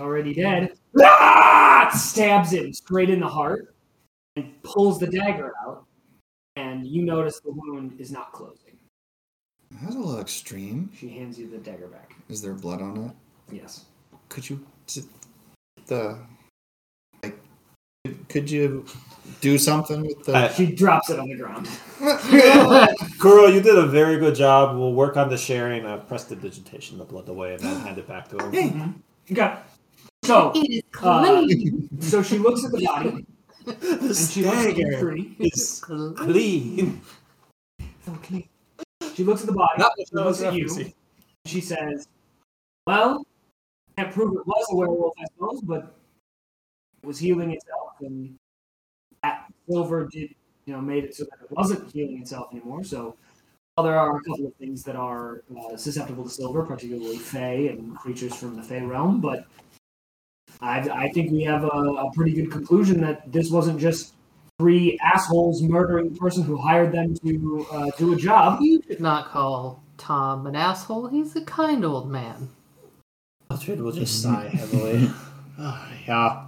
already 0.00 0.34
dead. 0.34 0.72
Ah! 1.00 1.88
Stabs 1.94 2.52
him 2.52 2.72
straight 2.72 3.10
in 3.10 3.20
the 3.20 3.28
heart 3.28 3.76
and 4.34 4.60
pulls 4.64 4.98
the 4.98 5.06
dagger 5.06 5.52
out, 5.64 5.84
and 6.56 6.86
you 6.86 7.02
notice 7.02 7.40
the 7.40 7.50
wound 7.52 7.94
is 7.98 8.10
not 8.10 8.32
closing. 8.32 8.76
That's 9.82 9.94
a 9.94 9.98
little 9.98 10.20
extreme. 10.20 10.90
She 10.98 11.08
hands 11.10 11.38
you 11.38 11.48
the 11.48 11.58
dagger 11.58 11.86
back. 11.86 12.14
Is 12.28 12.42
there 12.42 12.54
blood 12.54 12.82
on 12.82 12.96
it? 12.96 13.12
Yes. 13.54 13.84
Could 14.28 14.48
you 14.50 14.64
the 15.86 16.18
like? 17.22 17.38
could- 18.04 18.28
Could 18.28 18.50
you 18.50 18.84
do 19.40 19.58
something 19.58 20.02
with 20.02 20.24
the? 20.24 20.34
Uh, 20.34 20.48
She 20.52 20.66
drops 20.72 21.10
it 21.10 21.18
on 21.20 21.28
the 21.28 21.36
ground. 21.36 21.68
Kuro, 23.20 23.46
you 23.46 23.60
did 23.60 23.76
a 23.78 23.86
very 23.86 24.18
good 24.18 24.34
job. 24.34 24.76
We'll 24.76 24.92
work 24.94 25.16
on 25.16 25.28
the 25.28 25.36
sharing. 25.38 25.84
Uh, 25.84 25.98
prestidigitation 25.98 26.28
the 26.28 26.48
digitation 26.48 26.98
the 26.98 27.04
blood 27.04 27.28
away 27.28 27.54
and 27.54 27.62
then 27.62 27.80
hand 27.86 27.98
it 27.98 28.08
back 28.08 28.28
to 28.28 28.38
him. 28.38 28.52
Hey. 28.52 29.32
Okay. 29.32 29.56
So, 30.24 30.52
it 30.54 30.58
is 30.70 30.82
Uh, 31.02 31.22
clean. 31.42 31.88
so 32.00 32.22
she 32.22 32.38
looks 32.38 32.64
at 32.64 32.72
the 32.72 32.84
body, 32.84 33.24
and 33.66 34.00
This 34.00 34.30
she 34.32 34.42
looks 34.44 34.56
at 34.66 34.74
the 34.74 34.82
dagger 34.82 35.16
is 35.38 35.80
clean. 36.16 37.00
Okay. 38.08 38.48
She 39.14 39.24
looks 39.24 39.42
at 39.42 39.46
the 39.46 39.52
body. 39.52 39.72
Not 39.78 39.92
She 39.98 40.04
looks 40.14 40.42
at 40.42 40.54
you. 40.54 40.92
She 41.46 41.60
says, 41.60 42.08
"Well, 42.86 43.24
can't 43.96 44.12
prove 44.12 44.36
it 44.36 44.46
was 44.46 44.66
a 44.72 44.76
werewolf, 44.76 45.14
I 45.20 45.24
suppose, 45.26 45.60
but 45.62 45.94
it 47.02 47.06
was 47.06 47.18
healing 47.18 47.50
itself, 47.52 47.92
and 48.00 48.36
that 49.22 49.52
silver 49.68 50.08
did, 50.10 50.34
you 50.66 50.74
know, 50.74 50.80
made 50.80 51.04
it 51.04 51.14
so 51.14 51.24
that 51.24 51.44
it 51.44 51.50
wasn't 51.50 51.90
healing 51.92 52.20
itself 52.20 52.48
anymore. 52.52 52.84
So, 52.84 53.16
while 53.74 53.84
there 53.84 53.98
are 53.98 54.16
a 54.16 54.22
couple 54.22 54.46
of 54.46 54.54
things 54.56 54.82
that 54.84 54.96
are 54.96 55.42
uh, 55.58 55.76
susceptible 55.76 56.24
to 56.24 56.30
silver, 56.30 56.62
particularly 56.64 57.18
Fey 57.18 57.68
and 57.68 57.96
creatures 57.96 58.34
from 58.34 58.56
the 58.56 58.62
Fey 58.62 58.82
realm, 58.82 59.20
but 59.20 59.46
I, 60.62 60.80
I 60.80 61.08
think 61.10 61.32
we 61.32 61.42
have 61.44 61.64
a, 61.64 61.66
a 61.66 62.10
pretty 62.12 62.32
good 62.32 62.50
conclusion 62.50 63.00
that 63.00 63.30
this 63.32 63.50
wasn't 63.50 63.80
just 63.80 64.14
three 64.58 64.98
assholes 65.02 65.62
murdering 65.62 66.12
the 66.12 66.18
person 66.18 66.42
who 66.42 66.56
hired 66.56 66.92
them 66.92 67.14
to 67.24 67.66
uh, 67.72 67.90
do 67.96 68.12
a 68.12 68.16
job. 68.16 68.60
You 68.60 68.82
should 68.86 69.00
not 69.00 69.28
call 69.28 69.82
Tom 69.96 70.46
an 70.46 70.54
asshole. 70.54 71.08
He's 71.08 71.34
a 71.34 71.40
kind 71.42 71.84
old 71.84 72.10
man. 72.10 72.50
Mildred 73.48 73.80
will 73.80 73.92
just 73.92 74.22
sigh 74.22 74.48
heavily. 74.48 75.10
Ah, 75.62 75.92
yeah, 76.08 76.46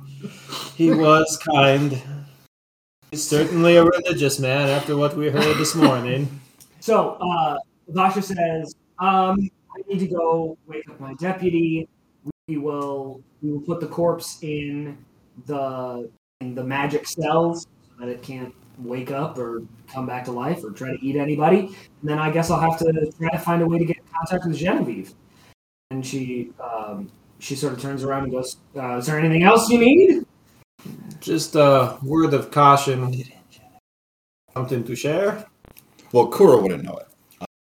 he 0.75 0.91
was 0.91 1.37
kind. 1.37 2.01
He's 3.11 3.29
certainly 3.29 3.77
a 3.77 3.85
religious 3.85 4.39
man 4.39 4.71
after 4.71 4.97
what 4.97 5.15
we 5.15 5.29
heard 5.29 5.59
this 5.59 5.75
morning. 5.75 6.41
So, 6.81 7.11
uh, 7.21 7.59
Vasha 7.91 8.23
says, 8.25 8.75
um, 8.99 9.49
I 9.71 9.83
need 9.87 10.01
to 10.01 10.09
go 10.09 10.59
wake 10.67 10.89
up 10.89 10.99
my 10.99 11.15
deputy. 11.15 11.89
We 12.49 12.59
will 12.59 13.23
we 13.41 13.53
will 13.53 13.61
put 13.61 13.81
the 13.81 13.87
corpse 13.87 14.39
in 14.43 14.99
the 15.47 16.11
in 16.41 16.55
the 16.55 16.65
magic 16.65 17.07
cells 17.07 17.67
so 17.89 18.05
that 18.05 18.09
it 18.09 18.23
can't 18.23 18.53
wake 18.79 19.11
up 19.11 19.39
or 19.39 19.63
come 19.87 20.07
back 20.07 20.25
to 20.25 20.33
life 20.33 20.65
or 20.65 20.71
try 20.71 20.91
to 20.91 21.05
eat 21.05 21.17
anybody. 21.17 21.59
And 21.61 21.77
then 22.03 22.19
I 22.19 22.31
guess 22.31 22.51
I'll 22.51 22.61
have 22.61 22.79
to 22.81 23.13
try 23.19 23.31
to 23.31 23.39
find 23.39 23.63
a 23.63 23.67
way 23.67 23.79
to 23.79 23.85
get 23.85 23.99
in 23.99 24.03
contact 24.13 24.47
with 24.47 24.57
Genevieve. 24.57 25.15
And 25.91 26.05
she 26.05 26.51
um, 26.61 27.13
she 27.39 27.55
sort 27.55 27.75
of 27.75 27.81
turns 27.81 28.03
around 28.03 28.25
and 28.25 28.33
goes, 28.33 28.57
uh, 28.77 28.97
"Is 28.97 29.07
there 29.07 29.19
anything 29.19 29.45
else 29.45 29.69
you 29.71 29.79
need?" 29.79 30.27
Just 31.21 31.55
a 31.55 31.97
word 32.03 32.35
of 32.35 32.51
caution. 32.51 33.23
Something 34.53 34.85
to 34.85 34.97
share? 34.97 35.47
Well, 36.13 36.27
Kuro 36.27 36.61
wouldn't 36.61 36.83
know 36.83 36.97
it. 36.97 37.12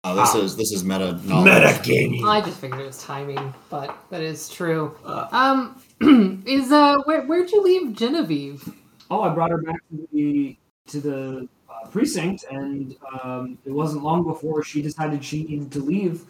Uh, 0.10 0.16
this 0.16 0.36
Ah. 0.36 0.40
is 0.40 0.56
this 0.56 0.72
is 0.72 0.84
meta 0.84 1.20
knowledge. 1.26 1.54
Metagaming. 1.54 2.24
I 2.28 2.42
just 2.42 2.58
figured 2.60 2.80
it 2.82 2.88
was 2.88 2.98
timing, 3.04 3.54
but 3.70 3.96
that 4.10 4.22
is 4.22 4.50
true. 4.50 4.96
Uh, 5.06 5.28
Um, 5.32 5.76
is 6.46 6.72
uh, 6.72 6.98
where 7.06 7.22
where'd 7.28 7.52
you 7.52 7.62
leave 7.62 7.94
Genevieve? 7.96 8.74
Oh, 9.12 9.22
I 9.22 9.30
brought 9.30 9.52
her 9.52 9.62
back 9.62 9.82
to 9.92 10.08
the 10.12 10.58
to 10.88 11.00
the 11.00 11.48
uh, 11.70 11.88
precinct, 11.90 12.46
and 12.50 12.96
um, 13.24 13.58
it 13.66 13.72
wasn't 13.72 14.04
long 14.04 14.24
before 14.24 14.64
she 14.64 14.82
decided 14.82 15.24
she 15.24 15.44
needed 15.44 15.72
to 15.74 15.80
leave. 15.80 16.24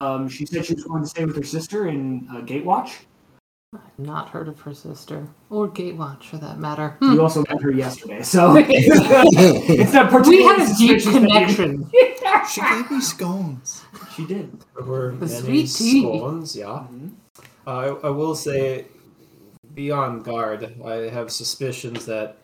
Um, 0.00 0.28
she 0.28 0.44
said 0.46 0.64
she 0.66 0.74
was 0.74 0.84
going 0.84 1.02
to 1.02 1.08
stay 1.08 1.24
with 1.24 1.36
her 1.36 1.42
sister 1.44 1.86
in 1.88 2.26
uh, 2.30 2.40
Gatewatch. 2.40 2.90
I've 3.72 3.98
not 4.00 4.30
heard 4.30 4.48
of 4.48 4.58
her 4.62 4.74
sister 4.74 5.28
or 5.48 5.68
Gatewatch 5.68 6.24
for 6.24 6.38
that 6.38 6.58
matter. 6.58 6.96
Hmm. 6.98 7.12
You 7.12 7.22
also 7.22 7.44
met 7.48 7.62
her 7.62 7.70
yesterday, 7.70 8.20
so 8.22 8.56
it's 8.58 9.92
not 9.92 10.10
particularly 10.10 10.38
We 10.38 10.44
had 10.44 10.56
a 10.60 10.74
deep 10.76 11.00
suspicious 11.00 11.04
that 11.04 11.12
you- 11.22 11.28
connection. 11.28 11.90
She 12.50 12.60
gave 12.62 12.90
me 12.90 13.00
scones. 13.00 13.84
She 14.16 14.24
did. 14.26 14.64
There 14.74 14.84
were 14.84 15.12
The 15.12 15.26
many 15.26 15.66
sweet 15.66 15.92
tea. 15.92 16.00
scones, 16.02 16.56
yeah. 16.56 16.84
Uh, 17.66 17.70
I, 17.70 17.86
I 18.06 18.10
will 18.10 18.34
say, 18.34 18.86
be 19.74 19.90
on 19.92 20.22
guard. 20.22 20.74
I 20.84 21.10
have 21.10 21.30
suspicions 21.30 22.06
that 22.06 22.38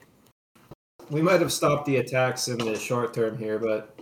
we 1.10 1.22
might 1.22 1.40
have 1.40 1.52
stopped 1.52 1.86
the 1.86 1.96
attacks 1.96 2.46
in 2.46 2.58
the 2.58 2.76
short 2.78 3.14
term 3.14 3.36
here, 3.38 3.58
but 3.58 3.98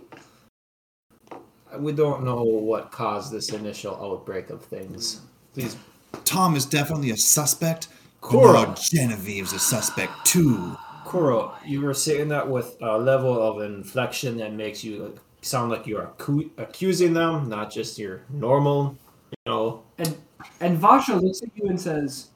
we 1.79 1.91
don't 1.93 2.23
know 2.23 2.43
what 2.43 2.91
caused 2.91 3.31
this 3.31 3.49
initial 3.51 3.95
outbreak 3.95 4.49
of 4.51 4.63
things. 4.63 5.21
Please, 5.53 5.75
Tom 6.23 6.55
is 6.55 6.65
definitely 6.65 7.11
a 7.11 7.17
suspect. 7.17 7.87
Kuro. 8.21 8.73
Genevieve's 8.73 9.53
a 9.53 9.59
suspect 9.59 10.13
too. 10.25 10.75
Kuro, 11.05 11.53
you 11.63 11.81
were 11.81 11.93
saying 11.93 12.29
that 12.29 12.49
with 12.49 12.75
a 12.81 12.97
level 12.97 13.39
of 13.39 13.61
inflection 13.61 14.37
that 14.37 14.53
makes 14.53 14.83
you 14.83 15.15
sound 15.41 15.71
like 15.71 15.85
you're 15.85 16.07
accu- 16.07 16.49
accusing 16.57 17.13
them, 17.13 17.47
not 17.47 17.71
just 17.71 17.99
your 17.99 18.23
normal, 18.29 18.97
you 19.29 19.37
know. 19.45 19.83
And 19.99 20.17
and 20.59 20.79
Vasha 20.79 21.21
looks 21.21 21.41
at 21.43 21.49
you 21.55 21.69
and 21.69 21.79
says, 21.79 22.29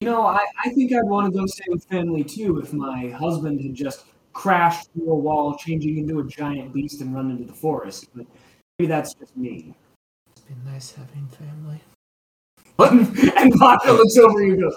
"You 0.00 0.08
know, 0.08 0.26
I, 0.26 0.44
I 0.64 0.70
think 0.70 0.92
I'd 0.92 1.04
want 1.04 1.32
to 1.32 1.38
go 1.38 1.46
stay 1.46 1.64
with 1.68 1.84
family 1.84 2.24
too 2.24 2.58
if 2.58 2.72
my 2.72 3.08
husband 3.10 3.60
had 3.60 3.74
just 3.74 4.04
crashed 4.32 4.88
through 4.92 5.10
a 5.10 5.14
wall, 5.14 5.56
changing 5.56 5.98
into 5.98 6.18
a 6.18 6.24
giant 6.24 6.72
beast 6.72 7.00
and 7.00 7.14
run 7.14 7.30
into 7.30 7.44
the 7.44 7.54
forest. 7.54 8.08
But 8.14 8.26
maybe 8.78 8.88
that's 8.88 9.14
just 9.14 9.36
me." 9.36 9.74
It's 10.32 10.40
been 10.40 10.64
nice 10.64 10.92
having 10.92 11.28
family. 11.28 11.80
and 13.36 13.52
Vasha 13.54 13.86
looks 13.96 14.16
over 14.18 14.42
you 14.42 14.52
and 14.54 14.62
goes, 14.62 14.76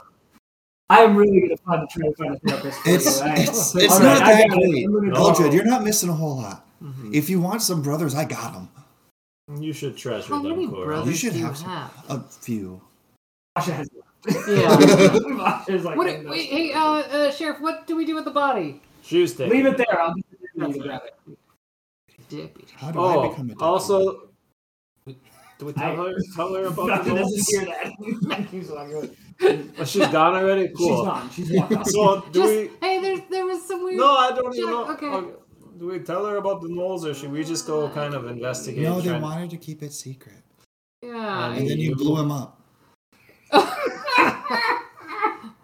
I 0.89 1.01
am 1.01 1.15
really 1.15 1.39
going 1.39 1.49
to 1.55 1.57
find 1.63 1.87
try 1.89 2.07
to 2.07 2.15
find 2.15 2.35
a 2.35 2.39
therapist. 2.39 2.79
for 2.81 2.89
It's 2.89 3.19
you. 3.21 3.25
I- 3.25 3.35
it's, 3.35 3.75
it's 3.75 3.93
right, 3.93 4.03
not 4.03 4.21
I 4.23 4.33
that 4.33 4.49
got 4.49 4.57
it. 4.61 4.69
great. 4.71 4.85
I'm 4.85 4.93
gonna 4.93 5.11
go. 5.11 5.31
Eldrid, 5.31 5.53
you're 5.53 5.65
not 5.65 5.83
missing 5.83 6.09
a 6.09 6.13
whole 6.13 6.37
lot. 6.37 6.65
Mhm. 6.83 7.13
If 7.13 7.29
you 7.29 7.39
want 7.39 7.61
some 7.61 7.81
brothers, 7.81 8.15
I 8.15 8.25
got 8.25 8.53
them. 8.53 8.69
You 9.61 9.71
should 9.73 9.97
treasure 9.97 10.33
How 10.33 10.41
them, 10.41 10.51
many 10.51 10.67
Kuro. 10.67 10.85
brothers 10.85 11.07
You 11.09 11.15
should 11.15 11.33
do 11.33 11.39
you 11.39 11.45
have 11.45 11.57
some. 11.57 11.69
have? 11.69 11.91
A 12.09 12.19
few. 12.21 12.81
Vasha 13.57 13.73
has. 13.73 13.89
Yeah. 14.47 14.69
Like, 15.83 15.97
What? 15.97 16.07
"Oh, 16.07 16.21
no." 16.21 16.29
Wait, 16.31 16.45
hey, 16.49 16.73
uh, 16.73 16.79
uh, 16.81 17.31
sheriff, 17.31 17.59
what 17.61 17.87
do 17.87 17.95
we 17.95 18.05
do 18.05 18.15
with 18.15 18.25
the 18.25 18.31
body? 18.31 18.81
Shoes 19.03 19.33
taken. 19.35 19.51
Leave 19.55 19.65
it 19.65 19.77
there. 19.77 20.01
I'll 20.01 20.13
get 20.13 20.25
the 20.31 20.37
deputy 20.59 20.79
to 20.79 20.85
grab 20.87 21.01
it. 21.05 21.37
Deputy. 22.29 22.73
How 22.75 22.91
do 22.91 22.99
I 22.99 23.15
Oh, 23.15 23.29
become 23.29 23.45
a 23.45 23.49
deputy? 23.49 23.63
also, 23.65 24.29
do 25.62 25.67
we 25.67 25.74
tell 25.74 25.91
I- 25.91 25.95
her, 26.10 26.15
tell 26.36 26.54
her 26.56 26.65
about 26.65 26.89
Vasha 26.89 27.04
the 27.04 27.10
doesn't 27.15 27.38
notes? 27.38 27.50
hear 27.52 27.65
that. 27.65 28.47
He's 28.52 28.69
like, 28.71 28.89
Oh, 29.78 29.84
she's 29.86 30.08
gone 30.08 30.36
already? 30.36 30.69
Cool. 30.76 30.88
She's 30.88 31.06
gone. 31.06 31.30
She's 31.30 31.52
gone. 31.52 31.86
So, 31.95 32.21
do 32.32 32.39
Just, 32.41 32.50
we... 32.50 32.69
hey, 32.88 33.00
there, 33.00 33.17
there 33.30 33.45
was 33.45 33.63
some 33.67 33.84
weird. 33.84 33.97
No, 33.97 34.12
I 34.17 34.32
don't 34.32 34.56
even 34.56 34.69
know. 34.71 34.89
okay. 34.93 35.06
Okay. 35.06 35.32
Do 35.78 35.86
we 35.88 36.00
tell 36.00 36.26
her 36.26 36.38
about 36.38 36.62
the 36.63 36.69
moles, 36.69 37.06
or 37.06 37.13
should 37.13 37.32
we 37.32 37.43
just 37.43 37.67
go 37.67 37.89
kind 37.89 38.15
of 38.15 38.26
investigate? 38.26 38.82
no, 38.84 39.02
they 39.02 39.19
wanted 39.19 39.52
to 39.52 39.58
keep 39.58 39.84
it 39.84 39.93
secret, 39.93 40.41
Yeah. 41.04 41.54
and 41.54 41.67
then 41.69 41.78
you 41.78 41.95
blew 41.95 42.19
him 42.19 42.32
up. 42.32 42.60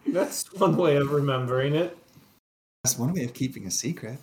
That's 0.08 0.52
one 0.54 0.78
way 0.78 0.98
of 0.98 1.12
remembering 1.12 1.74
it. 1.76 1.98
That's 2.84 3.00
one 3.00 3.14
way 3.14 3.24
of 3.26 3.34
keeping 3.34 3.66
a 3.66 3.72
secret. 3.72 4.20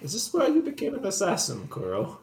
Is 0.00 0.12
this 0.14 0.32
why 0.32 0.46
you 0.48 0.62
became 0.62 0.94
an 0.94 1.04
assassin, 1.06 1.68
Kuro? 1.68 2.18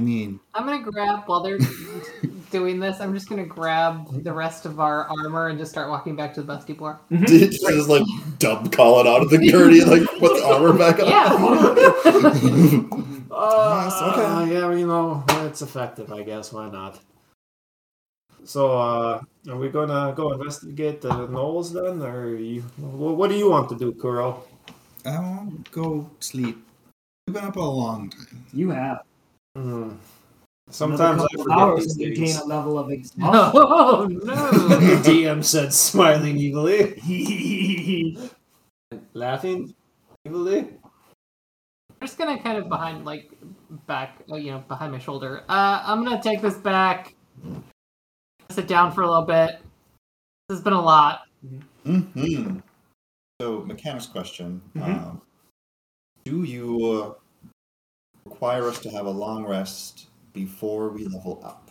I 0.00 0.02
mean, 0.02 0.40
I'm 0.54 0.66
gonna 0.66 0.82
grab 0.82 1.22
while 1.26 1.40
they're 1.40 1.58
doing 2.50 2.80
this. 2.80 3.00
I'm 3.00 3.14
just 3.14 3.28
gonna 3.28 3.46
grab 3.46 4.24
the 4.24 4.32
rest 4.32 4.66
of 4.66 4.80
our 4.80 5.04
armor 5.04 5.46
and 5.48 5.58
just 5.58 5.70
start 5.70 5.88
walking 5.88 6.16
back 6.16 6.34
to 6.34 6.40
the 6.40 6.46
bus 6.46 6.64
depot. 6.64 6.98
did 7.10 7.52
just 7.52 7.88
like 7.88 8.02
dub 8.38 8.72
call 8.72 9.00
it 9.00 9.06
out 9.06 9.22
of 9.22 9.30
the 9.30 9.38
gurney 9.38 9.80
and 9.80 9.90
like 9.90 10.02
put 10.18 10.34
the 10.34 10.44
armor 10.44 10.72
back 10.72 10.98
on? 11.00 11.08
Yeah. 11.08 13.00
Uh, 13.36 14.12
okay. 14.12 14.52
Yeah, 14.52 14.72
you 14.72 14.86
know, 14.86 15.24
it's 15.28 15.60
effective, 15.60 16.12
I 16.12 16.22
guess. 16.22 16.52
Why 16.52 16.70
not? 16.70 17.00
So, 18.44 18.78
uh, 18.78 19.20
are 19.48 19.56
we 19.56 19.70
gonna 19.70 20.12
go 20.14 20.30
investigate 20.32 21.00
the 21.00 21.08
gnolls 21.08 21.72
then, 21.72 22.00
or 22.02 22.36
you? 22.36 22.60
What 22.78 23.30
do 23.30 23.36
you 23.36 23.50
want 23.50 23.68
to 23.70 23.76
do, 23.76 23.90
Kuro? 23.92 24.44
I 25.04 25.18
won't 25.18 25.68
go 25.72 26.08
sleep. 26.20 26.64
We've 27.26 27.34
been 27.34 27.44
up 27.44 27.56
a 27.56 27.60
long 27.60 28.10
time. 28.10 28.44
You 28.52 28.70
have. 28.70 29.02
Hmm. 29.56 29.90
Sometimes 30.70 31.22
I 31.22 31.26
Another 31.26 31.28
couple 31.28 31.40
of 31.40 31.44
forget 31.44 31.58
hours 31.58 31.96
these 31.96 31.96
and 32.08 32.16
things. 32.16 32.32
gain 32.32 32.42
a 32.42 32.44
level 32.46 32.78
of 32.78 32.90
exhaustion. 32.96 33.22
oh 33.34 34.08
no. 34.10 34.34
the 34.78 34.96
DM 35.04 35.44
said, 35.44 35.72
smiling 35.74 36.40
evilly, 36.40 38.18
laughing 39.12 39.74
evilly. 40.26 40.58
I'm 42.00 42.06
just 42.08 42.18
gonna 42.18 42.38
kind 42.42 42.58
of 42.58 42.68
behind, 42.68 43.04
like, 43.04 43.30
back, 43.86 44.22
uh, 44.30 44.36
you 44.36 44.50
know, 44.52 44.64
behind 44.66 44.92
my 44.92 44.98
shoulder. 44.98 45.44
Uh, 45.48 45.82
I'm 45.86 46.02
gonna 46.04 46.22
take 46.22 46.40
this 46.40 46.56
back, 46.56 47.14
sit 48.50 48.66
down 48.66 48.90
for 48.92 49.02
a 49.02 49.06
little 49.08 49.24
bit. 49.26 49.60
This 50.48 50.56
has 50.56 50.64
been 50.64 50.72
a 50.72 50.80
lot. 50.82 51.22
Mm-hmm. 51.86 52.58
So, 53.40 53.60
mechanics 53.64 54.06
question: 54.06 54.60
Mhm. 54.74 54.82
um, 54.82 55.22
Do 56.24 56.42
you 56.44 56.86
uh, 56.86 57.14
require 58.26 58.68
us 58.68 58.78
to 58.80 58.90
have 58.90 59.06
a 59.06 59.10
long 59.10 59.44
rest 59.44 60.08
before 60.32 60.88
we 60.90 61.04
level 61.06 61.40
up? 61.44 61.70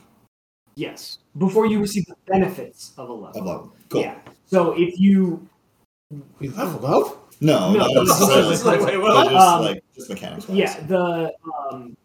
yes. 0.75 1.19
Before 1.37 1.65
you 1.67 1.79
receive 1.79 2.05
the 2.07 2.15
benefits 2.27 2.93
of 2.97 3.09
a 3.09 3.13
level. 3.13 3.41
A 3.41 3.43
level. 3.43 3.75
Cool. 3.89 4.01
Yeah. 4.01 4.17
So 4.45 4.71
if 4.73 4.99
you 4.99 5.47
We 6.39 6.49
leveled 6.49 6.85
up. 6.85 7.31
No, 7.41 7.73
No, 7.73 7.85
no, 7.87 8.01
it's- 8.03 8.19
that's, 8.19 8.65
like, 8.65 8.79
wait, 8.81 8.97
what? 8.97 9.29
just 9.29 9.35
Um, 9.47 9.61
like 9.65 9.83
just 9.95 10.09
mechanics. 10.09 10.47
Yeah, 10.49 10.79
the 10.87 11.33
um, 11.71 11.95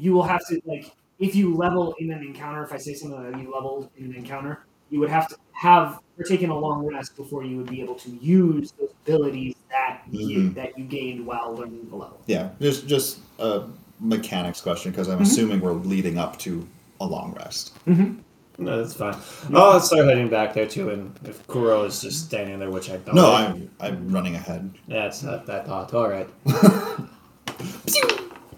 you 0.00 0.12
will 0.12 0.22
have 0.24 0.44
to 0.48 0.60
like 0.64 0.92
if 1.18 1.34
you 1.34 1.56
level 1.56 1.94
in 1.98 2.10
an 2.12 2.22
encounter. 2.22 2.62
If 2.64 2.72
I 2.72 2.76
say 2.78 2.94
something 2.94 3.32
that 3.32 3.40
you 3.40 3.52
leveled 3.52 3.90
in 3.96 4.06
an 4.06 4.14
encounter, 4.14 4.66
you 4.90 4.98
would 5.00 5.08
have 5.10 5.28
to 5.28 5.36
have 5.58 5.98
or 6.16 6.24
taken 6.24 6.50
a 6.50 6.56
long 6.58 6.86
rest 6.86 7.16
before 7.16 7.42
you 7.42 7.56
would 7.56 7.68
be 7.68 7.80
able 7.80 7.96
to 7.96 8.10
use 8.10 8.72
those 8.78 8.90
abilities 9.04 9.56
that 9.70 10.02
you 10.08 10.38
Mhm. 10.38 10.54
that 10.54 10.78
you 10.78 10.84
gained 10.84 11.26
while 11.26 11.52
learning 11.54 11.88
the 11.90 11.96
level. 11.96 12.20
Yeah, 12.26 12.50
just 12.60 12.86
just 12.86 13.18
a 13.40 13.64
mechanics 14.00 14.60
question 14.60 14.92
because 14.92 15.08
I'm 15.08 15.18
Mhm. 15.18 15.22
assuming 15.22 15.60
we're 15.60 15.72
leading 15.72 16.16
up 16.16 16.38
to 16.40 16.64
a 17.00 17.06
long 17.06 17.34
rest. 17.36 17.76
Mm-hmm. 17.86 18.18
No, 18.64 18.80
that's 18.80 18.94
fine. 18.94 19.16
Oh, 19.52 19.72
let's 19.72 19.86
start 19.86 20.06
heading 20.06 20.28
back 20.28 20.54
there 20.54 20.66
too. 20.66 20.90
And 20.90 21.18
if 21.24 21.44
Kuro 21.48 21.82
is 21.84 22.00
just 22.02 22.24
standing 22.26 22.58
there, 22.60 22.70
which 22.70 22.88
I 22.90 22.96
don't. 22.98 23.14
No, 23.16 23.32
I'm 23.32 23.68
I'm 23.80 24.08
running 24.08 24.36
ahead. 24.36 24.70
That's 24.86 25.22
not 25.24 25.44
that 25.46 25.66
thought. 25.66 25.92
All 25.92 26.08
right. 26.08 26.28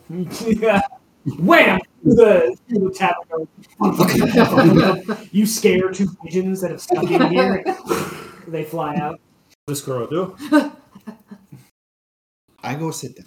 yeah. 0.46 0.80
Wham! 1.38 1.80
The, 2.02 2.56
the 2.68 2.90
tap 2.94 3.16
you 5.32 5.46
scare 5.46 5.90
two 5.90 6.08
pigeons 6.24 6.60
that 6.62 6.70
have 6.70 6.80
stuck 6.80 7.10
in 7.10 7.30
here. 7.30 7.62
They 8.48 8.64
fly 8.64 8.96
out. 8.96 9.20
What 9.66 9.74
does 9.74 9.82
Kuro 9.82 10.06
do? 10.06 10.36
I 12.62 12.74
go 12.74 12.90
sit 12.90 13.16
down. 13.16 13.26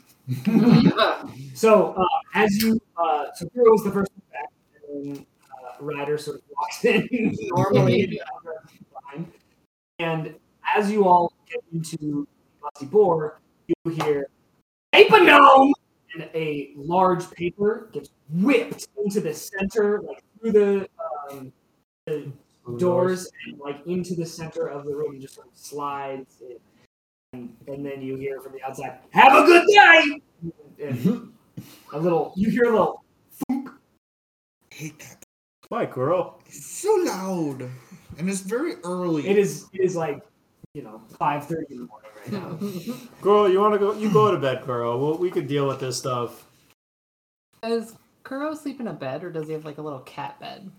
So 1.54 1.94
uh, 1.94 2.06
as 2.34 2.62
you, 2.62 2.80
uh, 2.98 3.26
so 3.36 3.48
Kuro 3.50 3.76
is 3.76 3.84
the 3.84 3.92
first 3.92 4.12
one 4.12 4.24
back, 4.32 4.52
and 4.90 5.26
uh, 5.52 5.84
Ryder 5.84 6.18
sort 6.18 6.38
of 6.38 6.44
walks 6.56 6.84
in 6.86 7.08
normally. 7.56 8.20
And 10.00 10.36
as 10.76 10.92
you 10.92 11.08
all 11.08 11.32
get 11.50 11.64
into 11.72 12.28
Musty 12.62 12.88
Boar, 12.88 13.40
you 13.68 13.92
hear 13.92 14.28
Paper 14.92 15.24
Gnome! 15.24 15.72
And 16.14 16.30
a 16.36 16.72
large 16.76 17.30
paper 17.32 17.90
gets 17.92 18.10
whipped 18.30 18.88
into 19.04 19.20
the 19.20 19.34
center, 19.34 20.02
like 20.02 20.24
through 20.40 20.52
the, 20.52 20.90
um, 21.32 21.52
the 22.06 22.32
doors 22.78 23.32
and 23.48 23.60
like 23.60 23.86
into 23.88 24.16
the 24.16 24.26
center 24.26 24.68
of 24.68 24.86
the 24.86 24.96
room 24.96 25.14
and 25.14 25.22
just 25.22 25.36
sort 25.36 25.48
of 25.48 25.58
slides 25.58 26.42
in. 26.42 26.58
And, 27.34 27.56
and 27.68 27.86
then 27.86 28.02
you 28.02 28.16
hear 28.16 28.40
from 28.42 28.54
the 28.54 28.62
outside, 28.62 29.00
"Have 29.10 29.34
a 29.34 29.46
good 29.46 29.68
day!" 29.68 30.22
And 30.80 31.34
a 31.94 32.00
little, 32.00 32.34
you 32.36 32.50
hear 32.50 32.66
a 32.66 32.72
little. 32.72 33.04
hate 34.70 35.00
that. 35.00 35.24
Why, 35.70 35.86
Kuro? 35.88 36.40
It's 36.46 36.66
so 36.66 36.94
loud, 37.06 37.70
and 38.18 38.30
it's 38.30 38.42
very 38.42 38.76
early. 38.84 39.28
It 39.28 39.38
is, 39.38 39.68
it 39.74 39.82
is 39.82 39.96
like, 39.96 40.22
you 40.74 40.82
know, 40.82 41.02
five 41.20 41.46
thirty 41.48 41.76
in 41.76 41.82
the 41.82 41.86
morning 41.88 42.10
right 42.18 42.32
now. 42.92 42.96
Kuro, 43.22 43.46
you 43.46 43.60
want 43.60 43.74
to 43.74 43.80
go? 43.80 43.94
You 43.94 44.12
go 44.12 44.32
to 44.32 44.38
bed, 44.40 44.64
Kuro. 44.64 44.98
Well, 44.98 45.18
we 45.18 45.30
could 45.30 45.48
deal 45.48 45.68
with 45.68 45.80
this 45.80 45.98
stuff. 45.98 46.46
Does 47.62 47.96
Kuro 48.24 48.54
sleep 48.56 48.80
in 48.80 48.88
a 48.88 48.94
bed 48.94 49.24
or 49.24 49.32
does 49.32 49.48
he 49.48 49.54
have 49.54 49.66
like 49.66 49.78
a 49.78 49.82
little 49.82 50.00
cat 50.00 50.40
bed? 50.40 50.70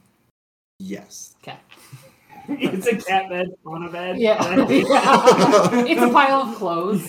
Yes. 0.81 1.37
Cat. 1.43 1.63
it's 2.49 2.87
a 2.89 2.97
cat 2.97 3.29
bed 3.31 3.47
on 3.65 3.85
a 3.85 3.89
bed. 3.91 4.19
Yeah. 4.19 4.37
it's 4.69 6.03
a 6.03 6.11
pile 6.11 6.43
of 6.43 6.57
clothes. 6.57 7.09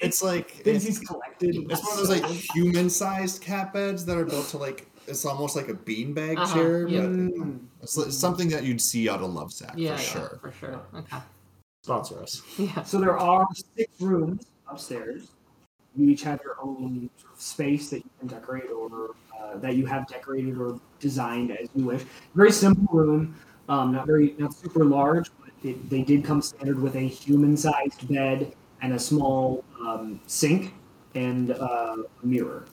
It's 0.00 0.22
like 0.22 0.50
Things 0.50 0.84
it's, 0.84 0.98
he's 0.98 1.06
collected. 1.06 1.54
it's 1.70 1.82
one 1.82 1.92
of 1.92 1.98
those 1.98 2.10
like 2.10 2.24
human-sized 2.54 3.40
cat 3.40 3.72
beds 3.72 4.04
that 4.06 4.16
are 4.16 4.24
built 4.24 4.48
to 4.48 4.58
like 4.58 4.86
it's 5.06 5.24
almost 5.24 5.56
like 5.56 5.68
a 5.68 5.74
beanbag 5.74 6.36
Uh-huh, 6.38 6.54
chair, 6.54 6.86
yeah. 6.88 7.00
but 7.00 7.08
you 7.10 7.38
know, 7.38 7.58
it's, 7.82 7.96
it's 7.96 8.16
something 8.18 8.48
that 8.50 8.64
you'd 8.64 8.80
see 8.80 9.08
out 9.08 9.20
of 9.22 9.30
Lovesac 9.30 9.72
Yeah, 9.76 9.96
for 9.96 10.02
yeah, 10.02 10.08
sure. 10.08 10.38
for 10.42 10.52
sure. 10.52 10.80
Okay. 10.94 11.16
Sponsor 11.88 12.22
us. 12.22 12.42
Yeah. 12.58 12.82
So 12.82 12.98
there 12.98 13.16
are 13.16 13.46
six 13.74 13.98
rooms 13.98 14.44
upstairs. 14.70 15.28
You 15.96 16.10
each 16.10 16.22
have 16.22 16.38
your 16.44 16.56
own 16.60 17.08
sort 17.16 17.32
of 17.32 17.40
space 17.40 17.88
that 17.88 18.04
you 18.04 18.10
can 18.18 18.28
decorate 18.28 18.70
or 18.70 19.14
uh, 19.34 19.56
that 19.56 19.74
you 19.74 19.86
have 19.86 20.06
decorated 20.06 20.58
or 20.58 20.78
designed 21.00 21.50
as 21.50 21.70
you 21.74 21.86
wish. 21.86 22.02
Very 22.34 22.52
simple 22.52 22.86
room, 22.92 23.34
um, 23.70 23.92
not 23.92 24.06
very 24.06 24.34
not 24.36 24.52
super 24.52 24.84
large, 24.84 25.30
but 25.40 25.50
it, 25.64 25.88
they 25.88 26.02
did 26.02 26.26
come 26.26 26.42
standard 26.42 26.78
with 26.78 26.94
a 26.94 27.08
human-sized 27.08 28.06
bed 28.06 28.52
and 28.82 28.92
a 28.92 28.98
small 28.98 29.64
um, 29.80 30.20
sink 30.26 30.74
and 31.14 31.52
uh, 31.52 31.96
a 32.22 32.26
mirror. 32.26 32.66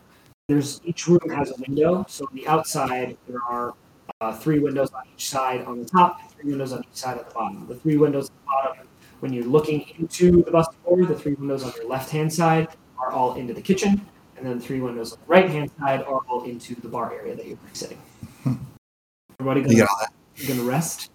There's 0.49 0.81
each 0.83 1.07
room 1.07 1.29
has 1.29 1.51
a 1.51 1.55
window. 1.65 2.05
So 2.09 2.25
on 2.25 2.35
the 2.35 2.45
outside 2.49 3.15
there 3.29 3.41
are 3.47 3.75
uh, 4.19 4.33
three 4.33 4.59
windows 4.59 4.91
on 4.91 5.03
each 5.13 5.29
side 5.29 5.63
on 5.63 5.79
the 5.79 5.85
top, 5.85 6.19
and 6.19 6.29
three 6.31 6.49
windows 6.51 6.73
on 6.73 6.79
each 6.81 6.97
side 6.97 7.17
at 7.17 7.29
the 7.29 7.33
bottom. 7.33 7.65
The 7.65 7.75
three 7.75 7.95
windows 7.95 8.25
at 8.25 8.35
the 8.35 8.45
bottom 8.45 8.87
when 9.19 9.33
you're 9.33 9.45
looking 9.45 9.85
into 9.99 10.43
the 10.43 10.51
bus 10.51 10.67
door, 10.85 11.05
the 11.05 11.15
three 11.17 11.33
windows 11.33 11.63
on 11.63 11.71
your 11.77 11.87
left 11.87 12.09
hand 12.09 12.31
side 12.31 12.67
are 12.99 13.11
all 13.11 13.35
into 13.35 13.53
the 13.53 13.61
kitchen, 13.61 14.01
and 14.37 14.45
then 14.45 14.57
the 14.59 14.63
three 14.65 14.79
windows 14.79 15.13
on 15.13 15.19
the 15.21 15.27
right 15.27 15.49
hand 15.49 15.71
side 15.79 16.01
are 16.03 16.21
all 16.29 16.43
into 16.43 16.75
the 16.75 16.87
bar 16.87 17.13
area 17.13 17.35
that 17.35 17.45
you're 17.47 17.57
sitting. 17.73 17.97
Everybody 19.39 19.61
gonna, 19.61 19.75
get 19.75 19.87
all 19.89 19.97
that? 19.99 20.47
gonna 20.47 20.63
rest? 20.63 21.11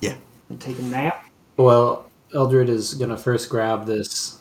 Yeah. 0.00 0.14
And 0.48 0.60
take 0.60 0.78
a 0.78 0.82
nap? 0.82 1.24
Well, 1.56 2.10
Eldrid 2.32 2.68
is 2.68 2.94
gonna 2.94 3.16
first 3.16 3.48
grab 3.50 3.86
this 3.86 4.38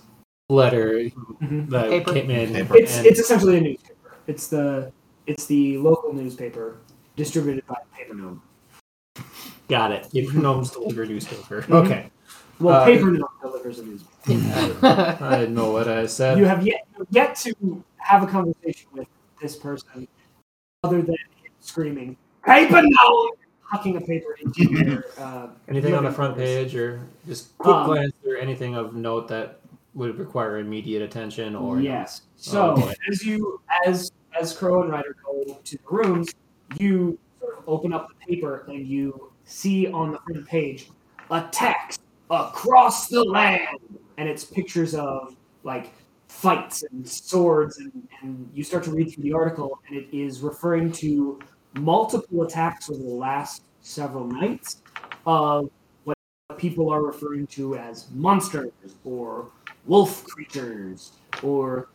letter 0.50 1.10
Mhm. 1.42 1.70
that 1.70 1.90
Paper. 1.90 2.14
came 2.14 2.30
in. 2.32 2.54
Paper. 2.54 2.78
It's 2.78 2.98
and- 2.98 3.06
it's 3.06 3.20
essentially 3.20 3.58
a 3.58 3.62
newspaper. 3.62 4.16
It's 4.28 4.48
the 4.48 4.92
it's 5.26 5.46
the 5.46 5.78
local 5.78 6.14
newspaper 6.14 6.78
distributed 7.18 7.66
by 7.68 7.76
Paper 7.94 8.14
Gnome. 8.14 8.42
got 9.68 9.92
it. 9.92 10.10
Paper 10.12 10.34
Gnomes 10.38 10.74
local 10.78 10.94
newspaper. 11.06 11.64
Mhm. 11.64 11.86
Okay. 11.86 12.10
Well, 12.60 12.82
Uh, 12.82 12.86
Paper 12.86 13.12
Gnome 13.12 13.28
delivers 13.42 13.80
a 13.80 13.86
newspaper. 13.86 14.86
I 15.22 15.40
didn't 15.40 15.56
know 15.56 15.72
what 15.72 15.88
I 15.88 16.06
said. 16.08 16.38
You 16.38 16.46
have 16.46 16.66
yet 16.66 16.88
you 16.92 16.98
have 17.00 17.08
yet 17.12 17.36
to 17.38 17.84
have 17.98 18.24
a 18.24 18.28
conversation 18.28 18.88
with 18.94 19.08
this 19.42 19.56
person, 19.56 20.08
other 20.84 21.02
than 21.02 21.16
screaming 21.60 22.18
"Paper 22.46 22.82
Gnome!" 22.82 23.30
hucking 23.72 23.98
a 23.98 24.02
paper 24.02 24.36
into 24.42 24.66
their. 24.84 25.06
Uh, 25.20 25.48
Anything 25.68 25.94
on 25.94 26.04
the 26.04 26.12
front 26.12 26.36
quarters. 26.36 26.64
page, 26.72 26.76
or 26.76 27.02
just 27.28 27.56
quick 27.58 27.76
Um, 27.76 27.86
glance 27.88 28.14
through 28.24 28.38
anything 28.38 28.76
of 28.76 28.96
note 28.96 29.28
that 29.28 29.60
would 29.94 30.18
require 30.18 30.58
immediate 30.60 31.02
attention, 31.04 31.56
or 31.56 31.80
yes. 31.80 32.22
So 32.38 32.76
Oh, 32.78 32.94
as 33.10 33.24
you 33.26 33.62
as 33.86 34.12
as 34.40 34.56
Kuro 34.58 34.82
and 34.84 34.92
Ryder 34.92 35.16
go 35.24 35.44
to 35.64 35.78
the 35.78 35.84
rooms, 35.90 36.34
you 36.80 37.20
sort 37.40 37.58
of 37.58 37.64
open 37.68 37.94
up 37.94 38.08
the 38.10 38.16
paper 38.36 38.66
and 38.68 38.88
you 38.88 39.32
see 39.46 39.88
on 39.92 40.12
the 40.12 40.20
front 40.20 40.48
page 40.48 40.90
attacks 41.30 42.00
across 42.30 43.08
the 43.08 43.24
land, 43.24 43.80
and 44.18 44.28
it's 44.28 44.44
pictures 44.44 44.96
of 44.96 45.36
like 45.64 45.94
fights 46.28 46.84
and 46.84 47.08
swords, 47.08 47.78
and, 47.78 48.08
and 48.22 48.50
you 48.54 48.64
start 48.64 48.84
to 48.84 48.92
read 48.92 49.12
through 49.12 49.24
the 49.24 49.34
article, 49.34 49.80
and 49.88 49.98
it 49.98 50.08
is 50.12 50.42
referring 50.42 50.92
to 50.92 51.40
multiple 51.76 52.44
attacks 52.44 52.90
over 52.90 53.02
the 53.02 53.10
last 53.10 53.64
several 53.82 54.26
nights 54.26 54.82
of 55.26 55.70
what 56.04 56.18
people 56.58 56.90
are 56.90 57.02
referring 57.02 57.48
to 57.48 57.76
as 57.76 58.10
monsters 58.12 58.72
or 59.04 59.50
wolf 59.86 60.26
creatures 60.26 61.14
or 61.44 61.90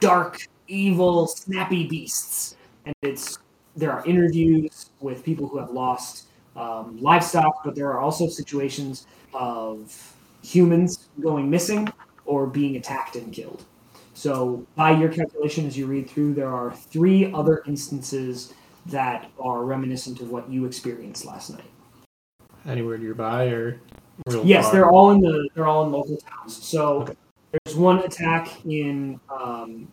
dark, 0.00 0.38
evil, 0.68 1.26
snappy 1.26 1.86
beasts. 1.88 2.56
And 2.86 2.94
it's 3.02 3.38
there 3.74 3.90
are 3.90 4.04
interviews 4.04 4.90
with 5.00 5.24
people 5.24 5.48
who 5.48 5.58
have 5.58 5.70
lost 5.70 6.26
um, 6.56 6.98
livestock, 7.00 7.62
but 7.64 7.74
there 7.74 7.88
are 7.92 8.00
also 8.00 8.28
situations 8.28 9.06
of 9.34 10.14
humans 10.42 11.08
going 11.20 11.48
missing 11.50 11.88
or 12.24 12.46
being 12.46 12.76
attacked 12.76 13.16
and 13.16 13.32
killed. 13.32 13.64
So, 14.14 14.66
by 14.76 14.90
your 14.92 15.08
calculation, 15.08 15.66
as 15.66 15.76
you 15.76 15.86
read 15.86 16.08
through, 16.08 16.34
there 16.34 16.48
are 16.52 16.72
three 16.72 17.32
other 17.32 17.62
instances 17.66 18.52
that 18.86 19.30
are 19.40 19.64
reminiscent 19.64 20.20
of 20.20 20.30
what 20.30 20.48
you 20.50 20.64
experienced 20.66 21.24
last 21.24 21.50
night. 21.50 21.64
anywhere 22.66 22.98
nearby, 22.98 23.46
or 23.46 23.80
real 24.28 24.44
Yes, 24.44 24.64
far? 24.66 24.72
they're 24.74 24.90
all 24.90 25.10
in 25.12 25.20
the 25.20 25.48
they're 25.54 25.66
all 25.66 25.84
in 25.86 25.92
local 25.92 26.16
towns. 26.18 26.62
So 26.64 27.06
there's 27.64 27.76
one 27.76 28.00
attack 28.00 28.64
in 28.66 29.18
um, 29.30 29.88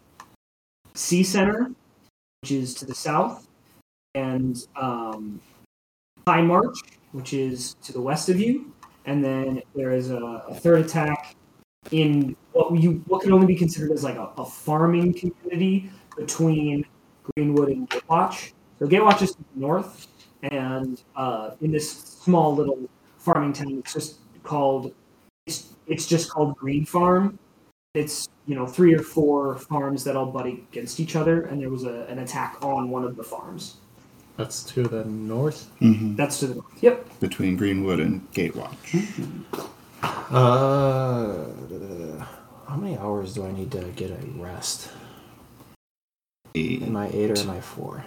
Sea 0.95 1.23
Center, 1.23 1.71
which 2.41 2.51
is 2.51 2.73
to 2.75 2.85
the 2.85 2.93
south, 2.95 3.47
and 4.15 4.57
um, 4.75 5.39
High 6.29 6.43
March, 6.43 6.77
which 7.11 7.33
is 7.33 7.73
to 7.81 7.91
the 7.91 7.99
west 7.99 8.29
of 8.29 8.39
you, 8.39 8.71
and 9.05 9.25
then 9.25 9.63
there 9.73 9.93
is 9.93 10.11
a, 10.11 10.43
a 10.47 10.53
third 10.53 10.85
attack 10.85 11.35
in 11.89 12.35
what 12.51 12.79
you 12.79 13.03
what 13.07 13.23
can 13.23 13.33
only 13.33 13.47
be 13.47 13.55
considered 13.55 13.91
as 13.91 14.03
like 14.03 14.17
a, 14.17 14.29
a 14.37 14.45
farming 14.45 15.13
community 15.13 15.89
between 16.15 16.85
Greenwood 17.23 17.69
and 17.69 17.89
Gatewatch. 17.89 18.51
So 18.77 18.87
Gatewatch 18.87 19.23
is 19.23 19.31
to 19.31 19.37
the 19.55 19.59
north, 19.59 20.07
and 20.43 21.01
uh, 21.15 21.51
in 21.61 21.71
this 21.71 21.91
small 21.91 22.55
little 22.55 22.87
farming 23.17 23.53
town, 23.53 23.79
it's 23.79 23.93
just 23.93 24.19
called 24.43 24.93
it's, 25.47 25.73
it's 25.87 26.05
just 26.05 26.29
called 26.29 26.55
Green 26.57 26.85
Farm. 26.85 27.39
It's 27.95 28.29
you 28.45 28.53
know 28.53 28.67
three 28.67 28.93
or 28.93 29.01
four 29.01 29.57
farms 29.57 30.03
that 30.03 30.15
all 30.15 30.27
butt 30.27 30.45
against 30.45 30.99
each 30.99 31.15
other, 31.15 31.45
and 31.45 31.59
there 31.59 31.71
was 31.71 31.85
a, 31.85 32.05
an 32.07 32.19
attack 32.19 32.57
on 32.61 32.91
one 32.91 33.03
of 33.03 33.15
the 33.15 33.23
farms. 33.23 33.77
That's 34.39 34.63
to 34.71 34.83
the 34.83 35.03
north. 35.03 35.69
Mm-hmm. 35.81 36.15
That's 36.15 36.39
to 36.39 36.47
the 36.47 36.55
north. 36.55 36.81
Yep. 36.81 37.19
Between 37.19 37.57
Greenwood 37.57 37.99
and 37.99 38.21
Gatewatch. 38.31 38.79
Uh, 40.01 41.43
how 42.65 42.75
many 42.77 42.97
hours 42.97 43.33
do 43.33 43.45
I 43.45 43.51
need 43.51 43.69
to 43.73 43.83
get 43.97 44.11
a 44.11 44.17
rest? 44.41 44.91
Am 46.55 46.95
I 46.95 47.09
eight 47.09 47.31
or 47.31 47.37
am 47.37 47.49
I 47.49 47.59
four? 47.59 48.05